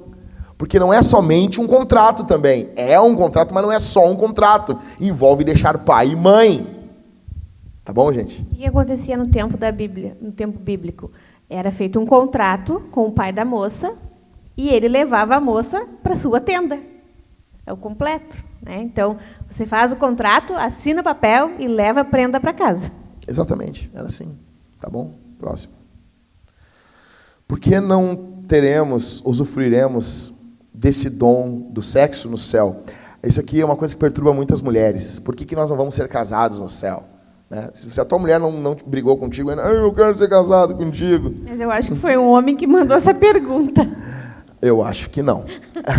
Porque 0.58 0.80
não 0.80 0.92
é 0.92 1.04
somente 1.04 1.62
um 1.62 1.68
contrato 1.68 2.24
também. 2.24 2.70
É 2.76 3.00
um 3.00 3.16
contrato, 3.16 3.54
mas 3.54 3.62
não 3.62 3.72
é 3.72 3.80
só 3.80 4.10
um 4.10 4.16
contrato. 4.16 4.80
Envolve 5.00 5.44
deixar 5.44 5.78
pai 5.80 6.10
e 6.10 6.16
mãe. 6.16 6.77
Tá 7.88 7.94
bom, 7.94 8.12
gente? 8.12 8.42
O 8.42 8.56
que 8.56 8.66
acontecia 8.66 9.16
no 9.16 9.30
tempo 9.30 9.56
da 9.56 9.72
Bíblia, 9.72 10.18
no 10.20 10.30
tempo 10.30 10.60
bíblico? 10.60 11.10
Era 11.50 11.72
feito 11.72 11.98
um 11.98 12.06
contrato 12.06 12.84
com 12.92 13.08
o 13.08 13.14
pai 13.14 13.32
da 13.32 13.46
moça 13.46 13.96
e 14.58 14.68
ele 14.68 14.90
levava 14.90 15.38
a 15.38 15.40
moça 15.40 15.88
para 16.04 16.14
sua 16.18 16.42
tenda. 16.42 16.78
É 17.66 17.72
o 17.72 17.78
completo. 17.78 18.44
Né? 18.62 18.82
Então, 18.82 19.16
você 19.50 19.66
faz 19.66 19.94
o 19.94 19.96
contrato, 19.96 20.52
assina 20.52 21.00
o 21.00 21.04
papel 21.04 21.52
e 21.60 21.66
leva 21.66 22.02
a 22.02 22.04
prenda 22.04 22.42
para 22.42 22.52
casa. 22.52 22.92
Exatamente, 23.26 23.90
era 23.94 24.08
assim. 24.08 24.38
Tá 24.78 24.90
bom? 24.90 25.14
Próximo. 25.40 25.72
Por 27.48 27.58
que 27.58 27.80
não 27.80 28.44
teremos, 28.50 29.26
usufruiremos 29.26 30.34
desse 30.74 31.10
dom 31.10 31.72
do 31.72 31.82
sexo 31.82 32.28
no 32.28 32.38
céu? 32.38 32.84
Isso 33.24 33.40
aqui 33.40 33.62
é 33.62 33.66
uma 33.66 33.78
coisa 33.78 33.96
que 33.96 34.02
perturba 34.02 34.34
muitas 34.34 34.62
mulheres. 34.62 35.20
Por 35.20 35.34
que, 35.34 35.46
que 35.46 35.56
nós 35.56 35.70
não 35.70 35.78
vamos 35.78 35.96
ser 35.96 36.10
casados 36.10 36.60
no 36.60 36.70
céu? 36.70 37.16
Né? 37.50 37.70
Se 37.74 38.00
a 38.00 38.06
tua 38.06 38.20
mulher 38.20 38.40
não, 38.40 38.52
não 38.52 38.76
brigou 38.86 39.16
contigo, 39.18 39.50
ah, 39.52 39.56
eu 39.56 39.92
quero 39.94 40.18
ser 40.18 40.30
casado 40.30 40.76
contigo. 40.76 41.34
Mas 41.48 41.62
eu 41.62 41.72
acho 41.72 41.92
que 41.92 41.98
foi 41.98 42.18
um 42.18 42.28
homem 42.28 42.56
que 42.56 42.68
mandou 42.68 42.96
essa 42.96 43.14
pergunta. 43.14 43.88
Eu 44.62 44.84
acho 44.84 45.10
que 45.10 45.22
não. 45.22 45.46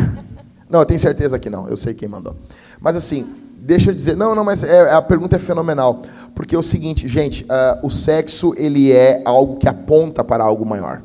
não, 0.69 0.81
eu 0.81 0.87
tenho 0.87 1.01
certeza 1.01 1.39
que 1.39 1.49
não. 1.49 1.69
Eu 1.69 1.77
sei 1.77 1.95
quem 1.95 2.09
mandou. 2.09 2.37
Mas 2.81 2.97
assim, 2.97 3.27
deixa 3.59 3.91
eu 3.91 3.95
dizer, 3.95 4.17
não, 4.17 4.35
não, 4.35 4.45
mas 4.45 4.63
é, 4.63 4.93
a 4.93 5.01
pergunta 5.01 5.37
é 5.37 5.39
fenomenal, 5.39 6.03
porque 6.35 6.55
é 6.55 6.59
o 6.59 6.63
seguinte, 6.63 7.09
gente, 7.09 7.45
uh, 7.45 7.87
o 7.87 7.91
sexo 7.91 8.55
ele 8.57 8.93
é 8.93 9.23
algo 9.25 9.57
que 9.57 9.69
aponta 9.69 10.23
para 10.23 10.45
algo 10.45 10.65
maior, 10.65 11.03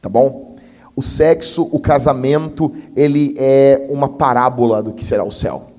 tá 0.00 0.08
bom? 0.08 0.56
O 0.96 1.02
sexo, 1.02 1.68
o 1.72 1.80
casamento, 1.80 2.72
ele 2.94 3.34
é 3.36 3.86
uma 3.90 4.08
parábola 4.08 4.82
do 4.82 4.92
que 4.92 5.04
será 5.04 5.24
o 5.24 5.32
céu. 5.32 5.70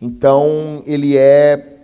Então 0.00 0.82
ele 0.86 1.16
é 1.16 1.77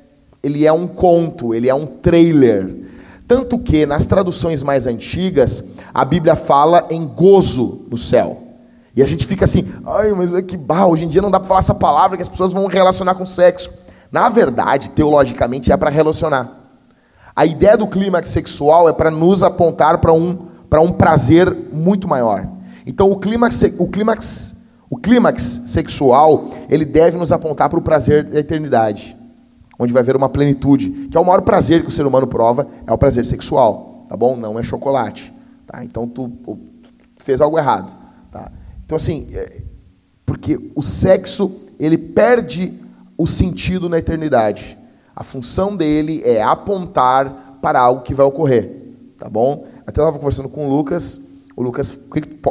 ele 0.45 0.67
é 0.67 0.73
um 0.73 0.87
conto, 0.87 1.55
ele 1.55 1.71
é 1.71 1.75
um 1.75 1.87
trailer. 1.87 2.85
Tanto 3.27 3.59
que 3.59 3.87
nas 3.87 4.05
traduções 4.05 4.63
mais 4.63 4.87
antigas, 4.87 5.65
a 5.93 6.05
Bíblia 6.05 6.37
fala 6.37 6.87
em 6.91 7.07
gozo 7.07 7.87
no 7.91 7.97
céu. 7.97 8.39
E 8.95 9.03
a 9.03 9.07
gente 9.07 9.27
fica 9.27 9.47
assim, 9.47 9.67
ai, 9.87 10.13
mas 10.13 10.35
é 10.35 10.43
que 10.43 10.57
bah, 10.57 10.87
hoje 10.87 11.07
em 11.07 11.09
dia 11.09 11.23
não 11.23 11.31
dá 11.31 11.41
para 11.41 11.49
falar 11.49 11.61
essa 11.61 11.75
palavra 11.75 12.17
que 12.19 12.23
as 12.23 12.29
pessoas 12.29 12.53
vão 12.53 12.67
relacionar 12.67 13.15
com 13.15 13.25
sexo. 13.25 13.71
Na 14.13 14.29
verdade, 14.29 14.91
teologicamente, 14.91 15.73
é 15.73 15.77
para 15.77 15.91
relacionar. 15.91 16.53
A 17.35 17.47
ideia 17.47 17.77
do 17.77 17.87
clímax 17.87 18.29
sexual 18.29 18.89
é 18.89 18.93
para 18.93 19.11
nos 19.11 19.43
apontar 19.43 19.99
para 19.99 20.13
um, 20.13 20.37
para 20.69 20.83
um 20.83 20.93
prazer 20.93 21.51
muito 21.73 22.07
maior. 22.07 22.47
Então, 22.87 23.11
o 23.11 23.17
clímax, 23.17 23.63
o 23.79 23.89
clímax, 23.89 24.57
o 24.91 24.97
clímax 24.99 25.63
sexual, 25.67 26.51
ele 26.69 26.85
deve 26.85 27.17
nos 27.17 27.33
apontar 27.33 27.71
para 27.71 27.79
o 27.79 27.83
prazer 27.83 28.23
da 28.25 28.39
eternidade 28.39 29.24
onde 29.79 29.93
vai 29.93 30.03
haver 30.03 30.17
uma 30.17 30.29
plenitude, 30.29 31.09
que 31.11 31.17
é 31.17 31.21
o 31.21 31.25
maior 31.25 31.43
prazer 31.43 31.83
que 31.83 31.89
o 31.89 31.93
ser 31.93 32.07
humano 32.07 32.27
prova, 32.27 32.67
é 32.87 32.93
o 32.93 32.99
prazer 32.99 33.27
sexual, 33.27 34.07
tá 34.09 34.17
bom? 34.17 34.37
Não 34.37 34.59
é 34.59 34.63
chocolate, 34.63 35.33
tá? 35.67 35.85
Então 35.85 36.07
tu, 36.07 36.29
tu 36.29 36.59
fez 37.19 37.41
algo 37.41 37.59
errado, 37.59 37.95
tá? 38.31 38.51
Então 38.85 38.97
assim, 38.97 39.29
é, 39.33 39.63
porque 40.25 40.59
o 40.75 40.83
sexo 40.83 41.65
ele 41.79 41.99
perde 41.99 42.73
o 43.17 43.27
sentido 43.27 43.89
na 43.89 43.99
eternidade. 43.99 44.79
A 45.15 45.23
função 45.23 45.77
dele 45.77 46.23
é 46.25 46.43
apontar 46.43 47.59
para 47.63 47.81
algo 47.81 48.03
que 48.03 48.15
vai 48.15 48.27
ocorrer, 48.27 48.71
tá 49.19 49.29
bom? 49.29 49.65
Até 49.81 50.01
estava 50.01 50.19
conversando 50.19 50.49
com 50.49 50.67
o 50.67 50.77
Lucas. 50.77 51.21
O 51.57 51.63
Lucas, 51.63 51.97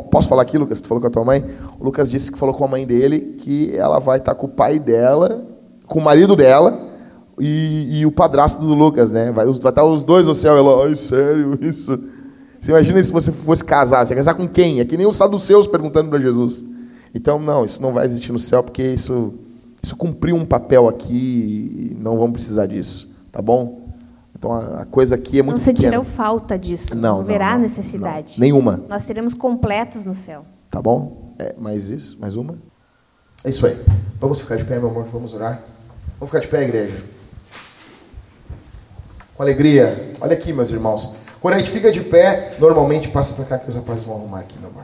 posso 0.09 0.29
falar 0.29 0.43
aqui, 0.43 0.57
Lucas? 0.57 0.79
Tu 0.79 0.87
falou 0.87 1.01
com 1.01 1.07
a 1.07 1.11
tua 1.11 1.25
mãe? 1.25 1.43
O 1.77 1.83
Lucas 1.83 2.09
disse 2.09 2.31
que 2.31 2.37
falou 2.37 2.55
com 2.55 2.63
a 2.63 2.67
mãe 2.67 2.85
dele 2.85 3.37
que 3.39 3.75
ela 3.75 3.99
vai 3.99 4.17
estar 4.17 4.33
com 4.33 4.45
o 4.45 4.49
pai 4.49 4.79
dela, 4.79 5.45
com 5.85 5.99
o 5.99 6.01
marido 6.01 6.37
dela, 6.37 6.92
e, 7.39 7.99
e, 7.99 8.05
o 8.05 8.11
padrasto 8.11 8.61
do 8.61 8.73
Lucas, 8.73 9.09
né? 9.09 9.31
Vai, 9.31 9.45
vai 9.45 9.53
estar 9.53 9.83
os 9.83 10.03
dois 10.03 10.27
no 10.27 10.35
céu. 10.35 10.57
Ela, 10.57 10.85
ai, 10.85 10.95
sério, 10.95 11.57
isso. 11.61 11.97
Você 12.59 12.71
imagina 12.71 13.01
se 13.01 13.11
você 13.11 13.31
fosse 13.31 13.63
casar? 13.63 14.05
Você 14.05 14.13
ia 14.13 14.17
casar 14.17 14.35
com 14.35 14.47
quem? 14.47 14.79
É 14.79 14.85
que 14.85 14.95
nem 14.95 15.07
os 15.07 15.15
saduceus 15.15 15.67
perguntando 15.67 16.09
para 16.09 16.19
Jesus. 16.19 16.63
Então, 17.13 17.39
não, 17.39 17.65
isso 17.65 17.81
não 17.81 17.91
vai 17.91 18.05
existir 18.05 18.31
no 18.31 18.39
céu, 18.39 18.63
porque 18.63 18.83
isso, 18.83 19.33
isso 19.81 19.95
cumpriu 19.95 20.35
um 20.35 20.45
papel 20.45 20.87
aqui 20.87 21.91
e 21.91 21.97
não 21.99 22.17
vamos 22.17 22.33
precisar 22.33 22.67
disso. 22.67 23.13
Tá 23.31 23.41
bom? 23.41 23.81
Então, 24.37 24.51
a, 24.51 24.81
a 24.81 24.85
coisa 24.85 25.15
aqui 25.15 25.39
é 25.39 25.43
muito 25.43 25.57
Não 25.57 25.63
sentirão 25.63 26.03
pequena. 26.03 26.15
falta 26.15 26.57
disso. 26.57 26.95
Não, 26.95 27.01
não 27.01 27.19
haverá 27.21 27.53
não, 27.53 27.61
necessidade. 27.61 28.33
Não, 28.37 28.41
nenhuma. 28.41 28.83
Nós 28.87 29.03
seremos 29.03 29.33
completos 29.33 30.05
no 30.05 30.15
céu. 30.15 30.45
Tá 30.69 30.81
bom? 30.81 31.33
É, 31.39 31.55
mais 31.59 31.89
isso? 31.89 32.17
Mais 32.19 32.35
uma? 32.35 32.55
É 33.43 33.49
isso 33.49 33.65
aí. 33.65 33.75
Vamos 34.19 34.39
ficar 34.41 34.55
de 34.55 34.63
pé, 34.63 34.79
meu 34.79 34.89
amor. 34.89 35.05
Vamos 35.11 35.33
orar. 35.33 35.61
Vamos 36.19 36.29
ficar 36.29 36.39
de 36.39 36.47
pé, 36.47 36.63
igreja 36.63 37.12
com 39.35 39.43
alegria. 39.43 40.13
Olha 40.21 40.33
aqui, 40.33 40.53
meus 40.53 40.69
irmãos. 40.69 41.17
Quando 41.41 41.55
a 41.55 41.57
gente 41.57 41.71
fica 41.71 41.91
de 41.91 42.01
pé, 42.01 42.55
normalmente, 42.59 43.09
passa 43.09 43.35
para 43.35 43.57
cá 43.57 43.63
que 43.63 43.69
os 43.69 43.75
rapazes 43.75 44.03
vão 44.03 44.15
arrumar 44.15 44.39
aqui, 44.39 44.57
meu 44.59 44.69
amor. 44.69 44.83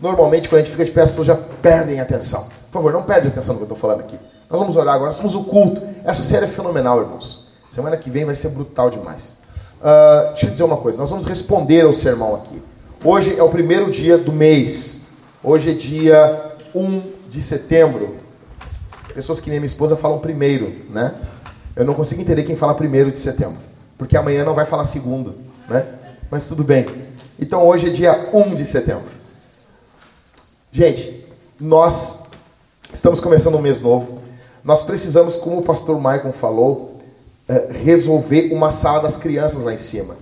Normalmente, 0.00 0.48
quando 0.48 0.60
a 0.60 0.64
gente 0.64 0.72
fica 0.72 0.84
de 0.84 0.92
pé, 0.92 1.02
as 1.02 1.10
pessoas 1.10 1.26
já 1.26 1.34
perdem 1.34 2.00
atenção. 2.00 2.40
Por 2.42 2.72
favor, 2.72 2.92
não 2.92 3.02
perde 3.02 3.28
atenção 3.28 3.54
no 3.54 3.60
que 3.60 3.64
eu 3.64 3.74
estou 3.74 3.78
falando 3.78 4.00
aqui. 4.00 4.18
Nós 4.48 4.60
vamos 4.60 4.76
orar 4.76 4.94
agora, 4.94 5.08
nós 5.08 5.16
somos 5.16 5.34
o 5.34 5.44
culto. 5.44 5.82
Essa 6.04 6.22
série 6.22 6.44
é 6.44 6.48
fenomenal, 6.48 7.00
irmãos. 7.00 7.54
Semana 7.70 7.96
que 7.96 8.08
vem 8.08 8.24
vai 8.24 8.36
ser 8.36 8.50
brutal 8.50 8.90
demais. 8.90 9.46
Uh, 9.80 10.28
deixa 10.30 10.46
eu 10.46 10.50
dizer 10.50 10.64
uma 10.64 10.76
coisa, 10.76 10.98
nós 10.98 11.10
vamos 11.10 11.26
responder 11.26 11.82
ao 11.82 11.92
sermão 11.92 12.36
aqui. 12.36 12.62
Hoje 13.04 13.38
é 13.38 13.42
o 13.42 13.48
primeiro 13.48 13.90
dia 13.90 14.16
do 14.16 14.32
mês. 14.32 15.18
Hoje 15.42 15.70
é 15.70 15.74
dia 15.74 16.54
1 16.74 17.02
de 17.28 17.42
setembro. 17.42 18.14
Pessoas 19.14 19.40
que 19.40 19.50
nem 19.50 19.58
minha 19.58 19.66
esposa 19.66 19.96
falam 19.96 20.18
primeiro, 20.18 20.72
né? 20.90 21.14
Eu 21.74 21.84
não 21.84 21.94
consigo 21.94 22.22
entender 22.22 22.44
quem 22.44 22.56
fala 22.56 22.74
primeiro 22.74 23.10
de 23.10 23.18
setembro 23.18 23.65
porque 23.98 24.16
amanhã 24.16 24.44
não 24.44 24.54
vai 24.54 24.66
falar 24.66 24.84
segundo, 24.84 25.34
né? 25.68 25.86
Mas 26.30 26.48
tudo 26.48 26.64
bem. 26.64 26.86
Então 27.38 27.66
hoje 27.66 27.88
é 27.88 27.90
dia 27.90 28.30
1 28.32 28.54
de 28.54 28.66
setembro. 28.66 29.08
Gente, 30.72 31.26
nós 31.58 32.30
estamos 32.92 33.20
começando 33.20 33.56
um 33.56 33.62
mês 33.62 33.80
novo. 33.80 34.20
Nós 34.64 34.84
precisamos, 34.84 35.36
como 35.36 35.58
o 35.58 35.62
pastor 35.62 35.96
Michael 35.96 36.32
falou, 36.32 36.98
eh, 37.48 37.68
resolver 37.84 38.52
uma 38.52 38.70
sala 38.70 39.02
das 39.02 39.18
crianças 39.18 39.62
lá 39.62 39.72
em 39.72 39.78
cima. 39.78 40.14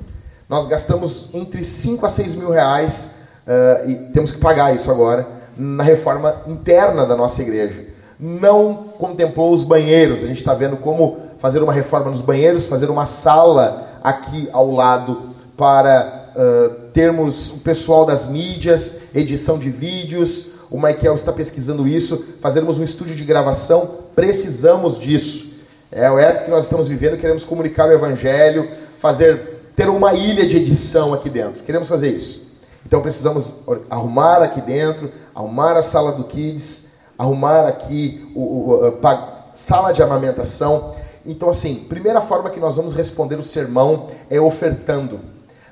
Nós 0.49 0.69
gastamos 0.69 1.35
entre 1.35 1.65
5 1.65 2.05
a 2.05 2.11
6 2.11 2.37
mil 2.37 2.51
reais, 2.51 3.29
uh, 3.47 3.91
e 3.91 3.95
temos 4.13 4.33
que 4.33 4.41
pagar 4.41 4.75
isso 4.75 4.91
agora, 4.91 5.27
na 5.57 5.83
reforma 5.83 6.35
interna 6.47 7.07
da 7.07 7.17
nossa 7.17 7.43
igreja. 7.43 7.87
Não 8.21 8.75
contemplou 8.99 9.53
os 9.53 9.65
banheiros, 9.65 10.23
a 10.23 10.27
gente 10.27 10.39
está 10.39 10.55
vendo 10.55 10.77
como 10.77 11.19
fazer 11.45 11.63
uma 11.63 11.75
reforma 11.75 12.09
nos 12.09 12.23
banheiros, 12.23 12.69
fazer 12.69 12.89
uma 12.89 13.05
sala 13.05 13.87
aqui 14.03 14.49
ao 14.51 14.73
lado 14.73 15.35
para 15.59 16.31
uh, 16.35 16.75
termos 16.95 17.59
o 17.59 17.61
pessoal 17.61 18.07
das 18.07 18.31
mídias, 18.31 19.15
edição 19.15 19.59
de 19.59 19.69
vídeos. 19.69 20.69
O 20.71 20.81
Michael 20.81 21.15
está 21.15 21.35
pesquisando 21.35 21.87
isso, 21.87 22.39
fazermos 22.41 22.79
um 22.79 22.83
estúdio 22.83 23.15
de 23.15 23.25
gravação. 23.25 23.87
Precisamos 24.17 24.99
disso. 24.99 25.67
É 25.93 26.11
o 26.11 26.19
época 26.19 26.47
que 26.47 26.51
nós 26.51 26.65
estamos 26.65 26.89
vivendo, 26.89 27.21
queremos 27.21 27.45
comunicar 27.45 27.91
o 27.91 27.93
evangelho, 27.93 28.67
fazer 28.99 29.37
ter 29.77 29.91
uma 29.91 30.15
ilha 30.15 30.47
de 30.47 30.57
edição 30.57 31.13
aqui 31.13 31.29
dentro. 31.29 31.63
Queremos 31.63 31.89
fazer 31.89 32.09
isso. 32.09 32.63
Então 32.87 33.03
precisamos 33.03 33.65
arrumar 33.91 34.43
aqui 34.43 34.63
dentro, 34.63 35.13
arrumar 35.35 35.77
a 35.77 35.83
sala 35.83 36.13
do 36.13 36.25
kids, 36.25 37.01
arrumar 37.19 37.69
aqui 37.69 38.33
o, 38.35 38.41
o, 38.41 39.07
a, 39.07 39.51
sala 39.55 39.93
de 39.93 40.03
amamentação. 40.03 41.04
Então, 41.27 41.49
assim, 41.49 41.87
primeira 41.89 42.21
forma 42.21 42.51
que 42.51 42.61
nós 42.61 42.77
vamos 42.77 42.95
responder 42.95 43.37
o 43.37 43.43
sermão 43.43 44.11
é 44.29 44.41
ofertando. 44.41 45.21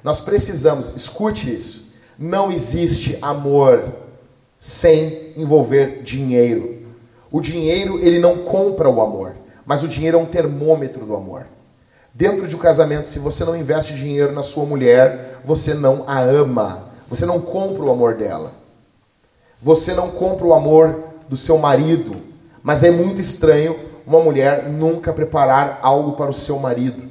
Nós 0.02 0.20
precisamos, 0.20 0.96
escute 0.96 1.54
isso, 1.54 1.94
não 2.18 2.50
existe 2.50 3.18
amor 3.22 3.84
sem 4.58 5.32
envolver 5.36 6.02
dinheiro. 6.02 6.82
O 7.30 7.40
dinheiro, 7.40 7.98
ele 7.98 8.18
não 8.18 8.38
compra 8.38 8.88
o 8.88 9.00
amor, 9.00 9.34
mas 9.64 9.82
o 9.82 9.88
dinheiro 9.88 10.18
é 10.18 10.20
um 10.20 10.26
termômetro 10.26 11.04
do 11.04 11.14
amor. 11.14 11.46
Dentro 12.14 12.46
de 12.46 12.54
um 12.54 12.58
casamento, 12.58 13.08
se 13.08 13.18
você 13.20 13.44
não 13.44 13.56
investe 13.56 13.94
dinheiro 13.94 14.32
na 14.32 14.42
sua 14.42 14.66
mulher, 14.66 15.40
você 15.44 15.74
não 15.74 16.04
a 16.06 16.20
ama. 16.20 16.90
Você 17.08 17.24
não 17.24 17.40
compra 17.40 17.82
o 17.82 17.90
amor 17.90 18.16
dela. 18.16 18.52
Você 19.60 19.94
não 19.94 20.10
compra 20.10 20.46
o 20.46 20.54
amor 20.54 21.02
do 21.28 21.36
seu 21.36 21.58
marido. 21.58 22.16
Mas 22.62 22.84
é 22.84 22.90
muito 22.90 23.20
estranho 23.20 23.74
uma 24.06 24.20
mulher 24.20 24.68
nunca 24.68 25.12
preparar 25.12 25.78
algo 25.82 26.12
para 26.12 26.30
o 26.30 26.34
seu 26.34 26.58
marido. 26.58 27.02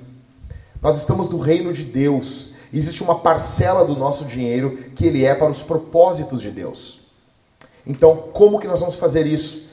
Nós 0.82 0.98
estamos 0.98 1.30
no 1.30 1.40
reino 1.40 1.72
de 1.72 1.84
Deus. 1.84 2.74
Existe 2.74 3.04
uma 3.04 3.20
parcela 3.20 3.86
do 3.86 3.96
nosso 3.96 4.26
dinheiro 4.26 4.78
que 4.96 5.06
ele 5.06 5.24
é 5.24 5.36
para 5.36 5.50
os 5.50 5.64
propósitos 5.64 6.42
de 6.42 6.52
Deus. 6.52 7.02
Então, 7.86 8.16
como 8.34 8.60
que 8.60 8.68
nós 8.68 8.80
vamos 8.80 8.96
fazer 8.96 9.26
isso? 9.26 9.72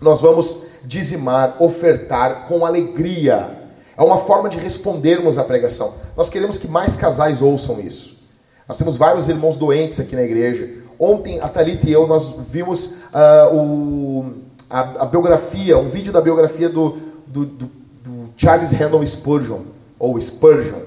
Nós 0.00 0.20
vamos 0.20 0.80
dizimar, 0.84 1.56
ofertar 1.60 2.46
com 2.48 2.66
alegria. 2.66 3.58
É 3.96 4.02
uma 4.02 4.18
forma 4.18 4.48
de 4.48 4.58
respondermos 4.58 5.38
à 5.38 5.44
pregação. 5.44 5.92
Nós 6.16 6.28
queremos 6.28 6.58
que 6.58 6.68
mais 6.68 6.96
casais 6.96 7.40
ouçam 7.40 7.80
isso. 7.80 8.22
Nós 8.66 8.78
temos 8.78 8.96
vários 8.96 9.28
irmãos 9.28 9.56
doentes 9.56 10.00
aqui 10.00 10.16
na 10.16 10.22
igreja. 10.22 10.82
Ontem, 10.98 11.40
a 11.40 11.48
Thalita 11.48 11.88
e 11.88 11.92
eu, 11.92 12.06
nós 12.06 12.36
vimos 12.48 13.04
uh, 13.12 13.54
o, 13.54 14.32
a, 14.72 15.02
a, 15.02 15.04
biografia, 15.04 15.76
um 15.76 15.90
vídeo 15.90 16.12
da 16.12 16.20
biografia 16.20 16.68
do, 16.68 16.98
do, 17.26 17.44
do, 17.44 17.70
do 18.02 18.28
Charles 18.36 18.72
Randall 18.72 19.06
Spurgeon 19.06 19.60
ou 19.98 20.18
Spurgeon. 20.18 20.80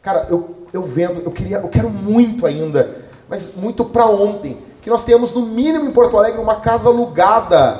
Cara, 0.00 0.28
eu, 0.30 0.56
eu 0.72 0.82
vendo, 0.82 1.20
eu 1.20 1.32
queria, 1.32 1.58
eu 1.58 1.68
quero 1.68 1.90
muito 1.90 2.46
ainda, 2.46 2.88
mas 3.28 3.56
muito 3.56 3.84
para 3.84 4.06
ontem, 4.06 4.56
que 4.80 4.88
nós 4.88 5.04
tenhamos 5.04 5.34
no 5.34 5.46
mínimo 5.46 5.84
em 5.84 5.90
Porto 5.90 6.16
Alegre 6.16 6.40
uma 6.40 6.60
casa 6.60 6.88
alugada, 6.88 7.76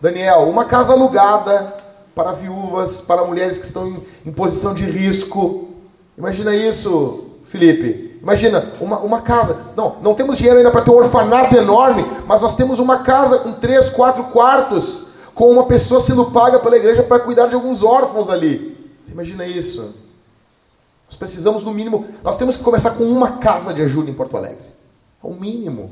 Daniel, 0.00 0.48
uma 0.48 0.66
casa 0.66 0.92
alugada 0.92 1.74
para 2.14 2.30
viúvas, 2.30 3.00
para 3.00 3.24
mulheres 3.24 3.58
que 3.58 3.66
estão 3.66 3.88
em, 3.88 3.98
em 4.26 4.32
posição 4.32 4.72
de 4.72 4.84
risco. 4.84 5.68
Imagina 6.16 6.54
isso, 6.54 7.40
Felipe. 7.44 8.13
Imagina, 8.24 8.64
uma, 8.80 9.00
uma 9.00 9.20
casa. 9.20 9.74
Não, 9.76 9.96
não 10.00 10.14
temos 10.14 10.38
dinheiro 10.38 10.56
ainda 10.56 10.70
para 10.70 10.80
ter 10.80 10.90
um 10.90 10.94
orfanato 10.94 11.54
enorme, 11.54 12.02
mas 12.26 12.40
nós 12.40 12.56
temos 12.56 12.78
uma 12.78 13.00
casa 13.00 13.40
com 13.40 13.52
três, 13.52 13.90
quatro 13.90 14.24
quartos, 14.24 15.16
com 15.34 15.50
uma 15.52 15.66
pessoa 15.66 16.00
sendo 16.00 16.30
paga 16.30 16.58
pela 16.58 16.74
igreja 16.74 17.02
para 17.02 17.20
cuidar 17.20 17.48
de 17.48 17.54
alguns 17.54 17.82
órfãos 17.82 18.30
ali. 18.30 18.74
Imagina 19.06 19.46
isso. 19.46 20.06
Nós 21.06 21.18
precisamos, 21.18 21.64
no 21.64 21.74
mínimo, 21.74 22.06
nós 22.22 22.38
temos 22.38 22.56
que 22.56 22.62
começar 22.62 22.92
com 22.92 23.04
uma 23.04 23.32
casa 23.32 23.74
de 23.74 23.82
ajuda 23.82 24.10
em 24.10 24.14
Porto 24.14 24.38
Alegre. 24.38 24.64
É 25.22 25.26
o 25.26 25.34
mínimo. 25.34 25.90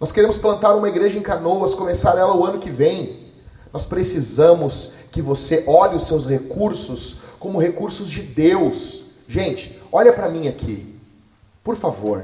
Nós 0.00 0.12
queremos 0.12 0.38
plantar 0.38 0.74
uma 0.76 0.88
igreja 0.88 1.18
em 1.18 1.22
Canoas, 1.22 1.74
começar 1.74 2.16
ela 2.16 2.34
o 2.34 2.46
ano 2.46 2.58
que 2.58 2.70
vem. 2.70 3.32
Nós 3.70 3.84
precisamos 3.84 5.10
que 5.12 5.20
você 5.20 5.64
olhe 5.66 5.94
os 5.94 6.04
seus 6.04 6.26
recursos 6.26 7.18
como 7.38 7.60
recursos 7.60 8.08
de 8.08 8.22
Deus. 8.22 9.04
Gente, 9.28 9.75
olha 9.96 10.12
para 10.12 10.28
mim 10.28 10.46
aqui. 10.46 10.94
Por 11.64 11.74
favor. 11.74 12.22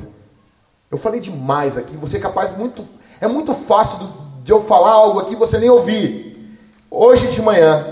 Eu 0.91 0.99
falei 0.99 1.21
demais 1.21 1.79
aqui. 1.79 1.97
Você 1.97 2.19
é 2.19 2.21
capaz 2.21 2.59
muito. 2.59 2.85
É 3.19 3.27
muito 3.27 3.55
fácil 3.55 4.07
de 4.45 4.53
eu 4.53 4.63
falar 4.63 4.91
algo 4.91 5.21
aqui 5.21 5.33
e 5.33 5.37
você 5.37 5.59
nem 5.59 5.71
ouvir. 5.71 6.59
Hoje 6.91 7.33
de 7.33 7.41
manhã, 7.41 7.83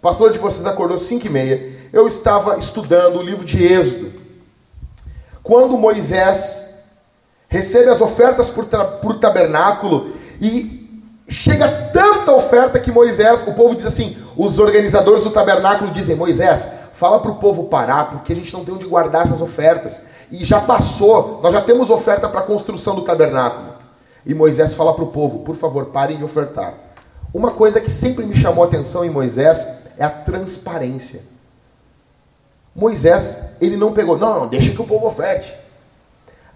pastor 0.00 0.32
de 0.32 0.38
vocês 0.38 0.64
acordou 0.66 0.98
5 0.98 1.26
e 1.26 1.30
meia. 1.30 1.74
Eu 1.92 2.06
estava 2.06 2.56
estudando 2.58 3.16
o 3.16 3.22
livro 3.22 3.44
de 3.44 3.64
Êxodo. 3.64 4.12
Quando 5.42 5.76
Moisés 5.76 6.74
recebe 7.48 7.88
as 7.88 8.00
ofertas 8.00 8.50
para 8.50 9.10
o 9.10 9.18
tabernáculo 9.18 10.12
e 10.40 11.02
chega 11.28 11.68
tanta 11.92 12.32
oferta 12.32 12.78
que 12.78 12.92
Moisés, 12.92 13.48
o 13.48 13.54
povo 13.54 13.74
diz 13.74 13.86
assim, 13.86 14.16
os 14.36 14.60
organizadores 14.60 15.24
do 15.24 15.30
tabernáculo 15.30 15.90
dizem, 15.90 16.16
Moisés, 16.16 16.83
fala 16.96 17.20
para 17.20 17.30
o 17.30 17.36
povo 17.36 17.64
parar, 17.64 18.10
porque 18.10 18.32
a 18.32 18.36
gente 18.36 18.52
não 18.52 18.64
tem 18.64 18.74
onde 18.74 18.86
guardar 18.86 19.22
essas 19.22 19.40
ofertas. 19.40 20.14
E 20.30 20.44
já 20.44 20.60
passou, 20.60 21.40
nós 21.42 21.52
já 21.52 21.60
temos 21.60 21.90
oferta 21.90 22.28
para 22.28 22.40
a 22.40 22.44
construção 22.44 22.94
do 22.94 23.02
tabernáculo. 23.02 23.74
E 24.24 24.32
Moisés 24.32 24.74
fala 24.74 24.94
para 24.94 25.04
o 25.04 25.08
povo, 25.08 25.40
por 25.40 25.54
favor, 25.54 25.86
parem 25.86 26.16
de 26.16 26.24
ofertar. 26.24 26.74
Uma 27.32 27.50
coisa 27.50 27.80
que 27.80 27.90
sempre 27.90 28.24
me 28.24 28.36
chamou 28.36 28.64
a 28.64 28.68
atenção 28.68 29.04
em 29.04 29.10
Moisés 29.10 29.92
é 29.98 30.04
a 30.04 30.08
transparência. 30.08 31.34
Moisés, 32.74 33.56
ele 33.60 33.76
não 33.76 33.92
pegou, 33.92 34.16
não, 34.16 34.40
não 34.40 34.46
deixa 34.48 34.70
que 34.70 34.80
o 34.80 34.86
povo 34.86 35.06
oferte. 35.06 35.52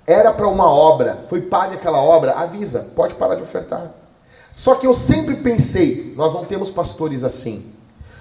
Era 0.07 0.33
para 0.33 0.49
uma 0.49 0.71
obra, 0.71 1.19
foi 1.29 1.43
paga 1.43 1.75
aquela 1.75 2.01
obra, 2.01 2.33
avisa, 2.33 2.93
pode 2.97 3.15
parar 3.15 3.35
de 3.35 3.43
ofertar. 3.43 3.93
Só 4.53 4.77
que 4.77 4.87
eu 4.87 4.95
sempre 4.95 5.37
pensei, 5.37 6.15
nós 6.17 6.33
não 6.33 6.45
temos 6.45 6.71
pastores 6.71 7.23
assim. 7.23 7.75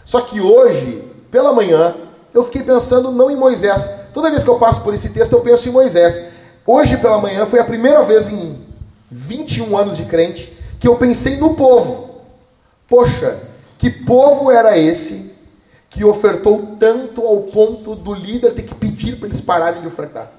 Só 0.03 0.21
que 0.21 0.41
hoje, 0.41 1.01
pela 1.31 1.53
manhã, 1.53 1.95
eu 2.33 2.43
fiquei 2.43 2.63
pensando 2.63 3.11
não 3.11 3.31
em 3.31 3.35
Moisés. 3.35 4.09
Toda 4.13 4.29
vez 4.29 4.43
que 4.43 4.49
eu 4.49 4.59
passo 4.59 4.83
por 4.83 4.93
esse 4.93 5.13
texto, 5.13 5.33
eu 5.33 5.41
penso 5.41 5.69
em 5.69 5.71
Moisés. 5.71 6.33
Hoje 6.65 6.97
pela 6.97 7.19
manhã 7.19 7.45
foi 7.45 7.59
a 7.59 7.63
primeira 7.63 8.03
vez 8.03 8.31
em 8.31 8.67
21 9.09 9.77
anos 9.77 9.97
de 9.97 10.05
crente 10.05 10.57
que 10.79 10.87
eu 10.87 10.97
pensei 10.97 11.37
no 11.37 11.55
povo. 11.55 12.21
Poxa, 12.87 13.41
que 13.77 13.89
povo 13.89 14.51
era 14.51 14.77
esse 14.77 15.37
que 15.89 16.03
ofertou 16.03 16.75
tanto 16.79 17.25
ao 17.25 17.41
ponto 17.43 17.95
do 17.95 18.13
líder 18.13 18.53
ter 18.53 18.63
que 18.63 18.75
pedir 18.75 19.17
para 19.17 19.27
eles 19.27 19.41
pararem 19.41 19.81
de 19.81 19.87
ofertar? 19.87 20.31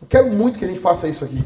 Eu 0.00 0.08
quero 0.08 0.30
muito 0.30 0.58
que 0.58 0.64
a 0.64 0.68
gente 0.68 0.80
faça 0.80 1.08
isso 1.08 1.24
aqui. 1.24 1.42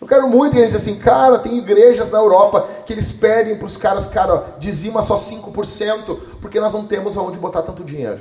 Eu 0.00 0.06
quero 0.06 0.28
muito 0.28 0.54
que 0.54 0.60
a 0.60 0.64
gente 0.64 0.76
assim, 0.76 0.98
cara, 0.98 1.38
tem 1.38 1.58
igrejas 1.58 2.10
na 2.10 2.18
Europa 2.18 2.66
que 2.86 2.92
eles 2.92 3.12
pedem 3.12 3.56
para 3.56 3.66
os 3.66 3.76
caras, 3.76 4.08
cara, 4.08 4.42
dizima 4.58 5.02
só 5.02 5.16
5%, 5.16 6.18
porque 6.40 6.60
nós 6.60 6.72
não 6.72 6.86
temos 6.86 7.16
aonde 7.16 7.38
botar 7.38 7.62
tanto 7.62 7.84
dinheiro. 7.84 8.20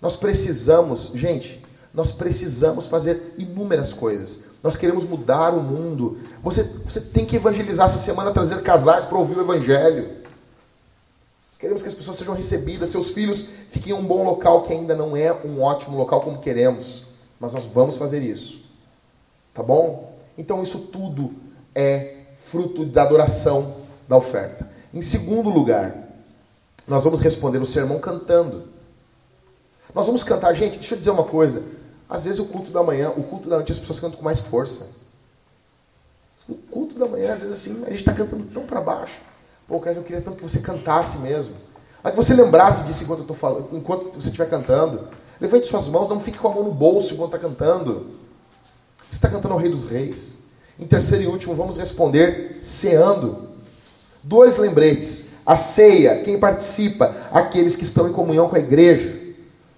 Nós 0.00 0.16
precisamos, 0.16 1.12
gente, 1.14 1.64
nós 1.92 2.12
precisamos 2.12 2.88
fazer 2.88 3.34
inúmeras 3.38 3.92
coisas. 3.92 4.56
Nós 4.62 4.76
queremos 4.76 5.04
mudar 5.04 5.54
o 5.54 5.62
mundo. 5.62 6.18
Você, 6.42 6.62
você 6.62 7.00
tem 7.00 7.24
que 7.24 7.36
evangelizar 7.36 7.86
essa 7.86 7.98
semana, 7.98 8.32
trazer 8.32 8.62
casais 8.62 9.06
para 9.06 9.18
ouvir 9.18 9.38
o 9.38 9.40
evangelho. 9.40 10.04
Nós 11.50 11.58
queremos 11.58 11.82
que 11.82 11.88
as 11.88 11.94
pessoas 11.94 12.18
sejam 12.18 12.34
recebidas, 12.34 12.90
seus 12.90 13.12
filhos 13.12 13.48
fiquem 13.70 13.92
em 13.92 13.96
um 13.96 14.04
bom 14.04 14.24
local 14.24 14.64
que 14.64 14.74
ainda 14.74 14.94
não 14.94 15.16
é 15.16 15.32
um 15.32 15.62
ótimo 15.62 15.96
local 15.96 16.20
como 16.20 16.38
queremos, 16.38 17.04
mas 17.40 17.54
nós 17.54 17.64
vamos 17.66 17.96
fazer 17.96 18.20
isso. 18.20 18.66
Tá 19.54 19.62
bom? 19.62 20.14
Então 20.36 20.62
isso 20.62 20.88
tudo 20.92 21.32
é 21.74 22.16
fruto 22.38 22.84
da 22.84 23.02
adoração 23.02 23.74
da 24.06 24.18
oferta. 24.18 24.68
Em 24.92 25.00
segundo 25.00 25.48
lugar, 25.48 26.05
nós 26.86 27.04
vamos 27.04 27.20
responder 27.20 27.58
o 27.58 27.66
sermão 27.66 27.98
cantando. 27.98 28.64
Nós 29.94 30.06
vamos 30.06 30.22
cantar, 30.22 30.54
gente, 30.54 30.78
deixa 30.78 30.94
eu 30.94 30.98
dizer 30.98 31.10
uma 31.10 31.24
coisa. 31.24 31.62
Às 32.08 32.24
vezes 32.24 32.38
o 32.38 32.46
culto 32.46 32.70
da 32.70 32.82
manhã, 32.82 33.10
o 33.16 33.22
culto 33.22 33.48
da 33.48 33.56
noite, 33.56 33.72
as 33.72 33.78
pessoas 33.78 34.00
cantam 34.00 34.18
com 34.18 34.24
mais 34.24 34.40
força. 34.40 34.96
O 36.48 36.54
culto 36.54 36.98
da 36.98 37.06
manhã, 37.06 37.32
às 37.32 37.40
vezes 37.40 37.54
assim, 37.54 37.84
a 37.86 37.90
gente 37.90 38.00
está 38.00 38.12
cantando 38.12 38.44
tão 38.52 38.64
para 38.64 38.80
baixo. 38.80 39.20
Pô, 39.66 39.80
cara, 39.80 39.96
eu 39.96 40.04
queria 40.04 40.22
tanto 40.22 40.36
que 40.36 40.42
você 40.42 40.60
cantasse 40.60 41.20
mesmo. 41.20 41.54
Aí 42.04 42.12
que 42.12 42.16
você 42.16 42.34
lembrasse 42.34 42.86
disso 42.86 43.02
enquanto 43.02 43.20
eu 43.20 43.26
tô 43.26 43.34
falando, 43.34 43.68
enquanto 43.72 44.12
você 44.12 44.28
estiver 44.28 44.48
cantando. 44.48 45.08
Levante 45.40 45.66
suas 45.66 45.88
mãos, 45.88 46.08
não 46.08 46.20
fique 46.20 46.38
com 46.38 46.48
a 46.48 46.54
mão 46.54 46.62
no 46.62 46.72
bolso 46.72 47.14
enquanto 47.14 47.34
está 47.34 47.48
cantando. 47.48 48.06
Você 49.10 49.16
está 49.16 49.28
cantando 49.28 49.54
ao 49.54 49.60
Rei 49.60 49.70
dos 49.70 49.90
Reis. 49.90 50.44
Em 50.78 50.86
terceiro 50.86 51.24
e 51.24 51.26
último, 51.26 51.54
vamos 51.54 51.78
responder 51.78 52.60
ceando. 52.62 53.48
Dois 54.22 54.58
lembretes. 54.58 55.35
A 55.46 55.54
ceia, 55.54 56.22
quem 56.24 56.38
participa, 56.38 57.14
aqueles 57.30 57.76
que 57.76 57.84
estão 57.84 58.08
em 58.08 58.12
comunhão 58.12 58.48
com 58.48 58.56
a 58.56 58.58
igreja. 58.58 59.14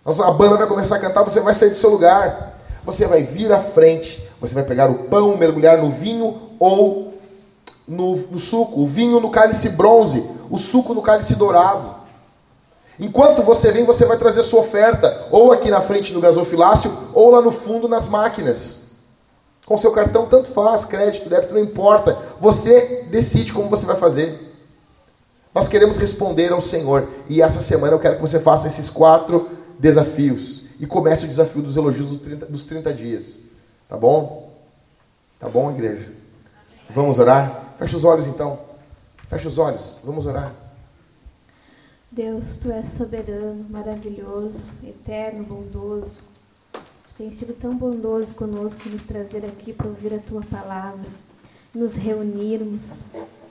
A 0.05 0.31
banda 0.31 0.57
vai 0.57 0.67
começar 0.67 0.97
a 0.97 1.01
cantar, 1.01 1.23
você 1.23 1.41
vai 1.41 1.53
sair 1.53 1.71
do 1.71 1.77
seu 1.77 1.91
lugar. 1.91 2.59
Você 2.87 3.07
vai 3.07 3.23
vir 3.23 3.53
à 3.53 3.61
frente, 3.61 4.31
você 4.41 4.55
vai 4.55 4.65
pegar 4.65 4.91
o 4.91 4.95
pão, 5.05 5.37
mergulhar 5.37 5.77
no 5.77 5.91
vinho 5.91 6.35
ou 6.59 7.13
no, 7.87 8.17
no 8.17 8.39
suco. 8.39 8.81
O 8.81 8.87
vinho 8.87 9.21
no 9.21 9.29
cálice 9.29 9.71
bronze, 9.71 10.25
o 10.49 10.57
suco 10.57 10.95
no 10.95 11.03
cálice 11.03 11.35
dourado. 11.35 11.99
Enquanto 12.99 13.43
você 13.43 13.71
vem, 13.71 13.85
você 13.85 14.07
vai 14.07 14.17
trazer 14.17 14.43
sua 14.43 14.61
oferta, 14.61 15.27
ou 15.31 15.53
aqui 15.53 15.71
na 15.71 15.83
frente 15.83 16.15
do 16.15 16.21
gasofilácio, 16.21 16.91
ou 17.13 17.31
lá 17.31 17.43
no 17.43 17.53
fundo 17.53 17.87
nas 17.87 18.09
máquinas. 18.09 18.87
Com 19.67 19.77
seu 19.77 19.93
cartão, 19.93 20.27
tanto 20.27 20.49
faz, 20.49 20.87
crédito, 20.87 21.29
débito, 21.29 21.53
não 21.53 21.61
importa. 21.61 22.17
Você 22.41 23.07
decide 23.11 23.53
como 23.53 23.69
você 23.69 23.85
vai 23.85 23.97
fazer. 23.97 24.48
Nós 25.59 25.67
queremos 25.67 25.99
responder 25.99 26.53
ao 26.53 26.63
Senhor. 26.63 27.05
E 27.29 27.43
essa 27.43 27.61
semana 27.61 27.93
eu 27.93 27.99
quero 27.99 28.15
que 28.15 28.21
você 28.21 28.39
faça 28.39 28.69
esses 28.69 28.91
quatro 28.91 29.51
desafios. 29.77 30.81
E 30.81 30.87
comece 30.87 31.25
o 31.25 31.29
desafio 31.29 31.63
dos 31.63 31.77
elogios 31.77 32.11
dos 32.11 32.21
30, 32.21 32.47
dos 32.47 32.67
30 32.67 32.95
dias. 32.95 33.41
Tá 33.89 33.97
bom? 33.97 34.53
Tá 35.37 35.49
bom, 35.49 35.69
igreja? 35.73 36.13
Vamos 36.89 37.19
orar? 37.19 37.75
Feche 37.77 37.97
os 37.97 38.05
olhos 38.05 38.29
então. 38.29 38.57
Feche 39.29 39.49
os 39.49 39.59
olhos. 39.59 40.03
Vamos 40.05 40.27
orar. 40.27 40.55
Deus, 42.09 42.61
tu 42.63 42.71
és 42.71 42.89
soberano, 42.91 43.67
maravilhoso, 43.69 44.63
eterno, 44.87 45.43
bondoso. 45.43 46.21
Tu 46.73 47.15
tens 47.19 47.35
sido 47.35 47.55
tão 47.55 47.77
bondoso 47.77 48.35
conosco 48.35 48.89
nos 48.89 49.03
trazer 49.03 49.45
aqui 49.45 49.73
para 49.73 49.89
ouvir 49.89 50.15
a 50.15 50.19
tua 50.19 50.43
palavra, 50.43 51.11
nos 51.75 51.97
reunirmos. 51.97 53.07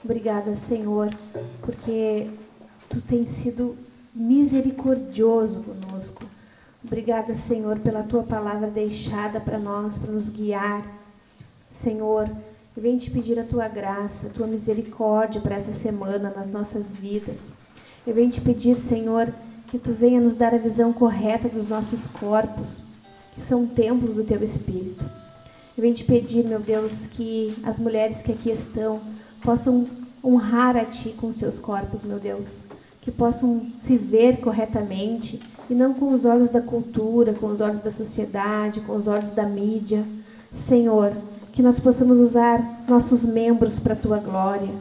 Obrigada, 0.08 0.56
Senhor, 0.56 1.14
porque 1.60 2.30
tu 2.90 3.02
tens 3.02 3.28
sido 3.28 3.76
misericordioso 4.16 5.64
conosco. 5.64 6.24
Obrigada, 6.82 7.36
Senhor, 7.36 7.78
pela 7.80 8.04
tua 8.04 8.24
palavra 8.24 8.70
deixada 8.70 9.42
para 9.42 9.60
nós, 9.60 9.98
para 9.98 10.14
nos 10.14 10.30
guiar. 10.30 10.82
Senhor, 11.70 12.30
Eu 12.74 12.84
venho 12.84 12.98
te 12.98 13.12
pedir 13.12 13.38
a 13.38 13.44
tua 13.44 13.68
graça, 13.68 14.28
a 14.28 14.30
tua 14.30 14.48
misericórdia 14.48 15.42
para 15.42 15.56
essa 15.56 15.74
semana 15.74 16.32
nas 16.34 16.52
nossas 16.52 16.96
vidas. 16.96 17.56
Eu 18.06 18.14
venho 18.14 18.30
te 18.30 18.40
pedir, 18.40 18.76
Senhor, 18.76 19.28
que 19.68 19.78
tu 19.78 19.92
venha 19.92 20.22
nos 20.22 20.38
dar 20.38 20.54
a 20.54 20.60
visão 20.60 20.94
correta 20.94 21.50
dos 21.50 21.68
nossos 21.68 22.08
corpos, 22.12 22.86
que 23.36 23.44
são 23.44 23.66
templos 23.66 24.16
do 24.16 24.24
teu 24.24 24.42
Espírito. 24.42 25.04
Eu 25.76 25.82
venho 25.82 25.96
te 25.96 26.06
pedir, 26.06 26.46
meu 26.46 26.60
Deus, 26.60 27.08
que 27.08 27.58
as 27.64 27.78
mulheres 27.80 28.22
que 28.22 28.32
aqui 28.32 28.52
estão 28.52 29.02
possam 29.42 29.88
honrar 30.24 30.76
a 30.76 30.86
ti 30.86 31.10
com 31.18 31.32
seus 31.32 31.60
corpos, 31.60 32.04
meu 32.04 32.20
Deus, 32.20 32.66
que 33.02 33.12
possam 33.12 33.62
se 33.80 33.98
ver 33.98 34.38
corretamente 34.38 35.42
e 35.70 35.74
não 35.74 35.94
com 35.94 36.14
os 36.14 36.26
olhos 36.26 36.50
da 36.50 36.62
cultura, 36.62 37.34
com 37.34 37.48
os 37.48 37.62
olhos 37.62 37.82
da 37.82 37.92
sociedade, 37.92 38.82
com 38.82 38.96
os 38.96 39.08
olhos 39.08 39.32
da 39.32 39.44
mídia. 39.44 40.04
Senhor, 40.56 41.14
que 41.52 41.62
nós 41.62 41.80
possamos 41.80 42.20
usar 42.20 42.86
nossos 42.88 43.24
membros 43.24 43.80
para 43.80 43.94
a 43.94 43.98
tua 43.98 44.18
glória. 44.18 44.74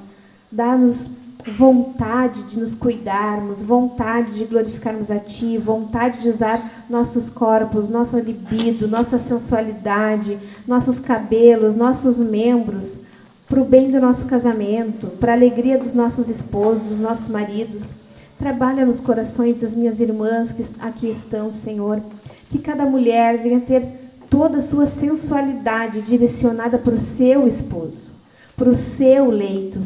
Dá-nos 0.50 1.26
vontade 1.52 2.42
de 2.44 2.58
nos 2.58 2.74
cuidarmos, 2.74 3.62
vontade 3.62 4.32
de 4.32 4.44
glorificarmos 4.44 5.10
a 5.10 5.18
Ti, 5.18 5.58
vontade 5.58 6.20
de 6.20 6.28
usar 6.28 6.84
nossos 6.90 7.30
corpos, 7.30 7.88
nossa 7.88 8.20
libido, 8.20 8.88
nossa 8.88 9.18
sensualidade, 9.18 10.38
nossos 10.66 11.00
cabelos, 11.00 11.76
nossos 11.76 12.18
membros, 12.18 13.05
para 13.48 13.60
o 13.60 13.64
bem 13.64 13.90
do 13.90 14.00
nosso 14.00 14.26
casamento, 14.26 15.08
para 15.18 15.32
a 15.32 15.34
alegria 15.34 15.78
dos 15.78 15.94
nossos 15.94 16.28
esposos, 16.28 16.88
dos 16.88 17.00
nossos 17.00 17.28
maridos. 17.28 18.06
Trabalha 18.38 18.84
nos 18.84 19.00
corações 19.00 19.60
das 19.60 19.74
minhas 19.74 20.00
irmãs 20.00 20.52
que 20.52 20.64
aqui 20.80 21.10
estão, 21.10 21.52
Senhor. 21.52 22.02
Que 22.50 22.58
cada 22.58 22.84
mulher 22.84 23.42
venha 23.42 23.60
ter 23.60 23.84
toda 24.28 24.58
a 24.58 24.62
sua 24.62 24.86
sensualidade 24.86 26.02
direcionada 26.02 26.78
para 26.78 26.94
o 26.94 27.00
seu 27.00 27.46
esposo, 27.46 28.16
para 28.56 28.68
o 28.68 28.74
seu 28.74 29.30
leito 29.30 29.80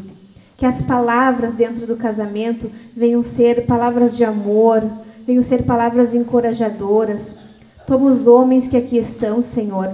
que 0.60 0.66
as 0.66 0.82
palavras 0.82 1.54
dentro 1.54 1.86
do 1.86 1.96
casamento 1.96 2.70
venham 2.94 3.22
ser 3.22 3.64
palavras 3.64 4.14
de 4.14 4.24
amor, 4.24 4.82
venham 5.26 5.42
ser 5.42 5.62
palavras 5.62 6.14
encorajadoras. 6.14 7.38
Toma 7.86 8.10
os 8.10 8.26
homens 8.26 8.68
que 8.68 8.76
aqui 8.76 8.98
estão, 8.98 9.40
Senhor. 9.40 9.90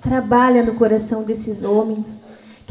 Trabalha 0.00 0.62
no 0.62 0.76
coração 0.76 1.24
desses 1.24 1.62
homens. 1.62 2.21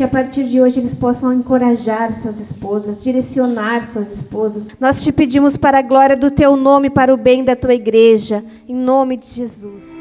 Que 0.01 0.05
a 0.05 0.07
partir 0.07 0.45
de 0.45 0.59
hoje 0.59 0.79
eles 0.79 0.95
possam 0.95 1.31
encorajar 1.31 2.11
suas 2.15 2.39
esposas, 2.39 3.03
direcionar 3.03 3.85
suas 3.85 4.11
esposas. 4.11 4.69
Nós 4.79 5.03
te 5.03 5.11
pedimos 5.11 5.55
para 5.55 5.77
a 5.77 5.83
glória 5.83 6.17
do 6.17 6.31
teu 6.31 6.57
nome, 6.57 6.89
para 6.89 7.13
o 7.13 7.17
bem 7.17 7.43
da 7.43 7.55
tua 7.55 7.75
igreja, 7.75 8.43
em 8.67 8.73
nome 8.73 9.15
de 9.15 9.27
Jesus. 9.27 10.00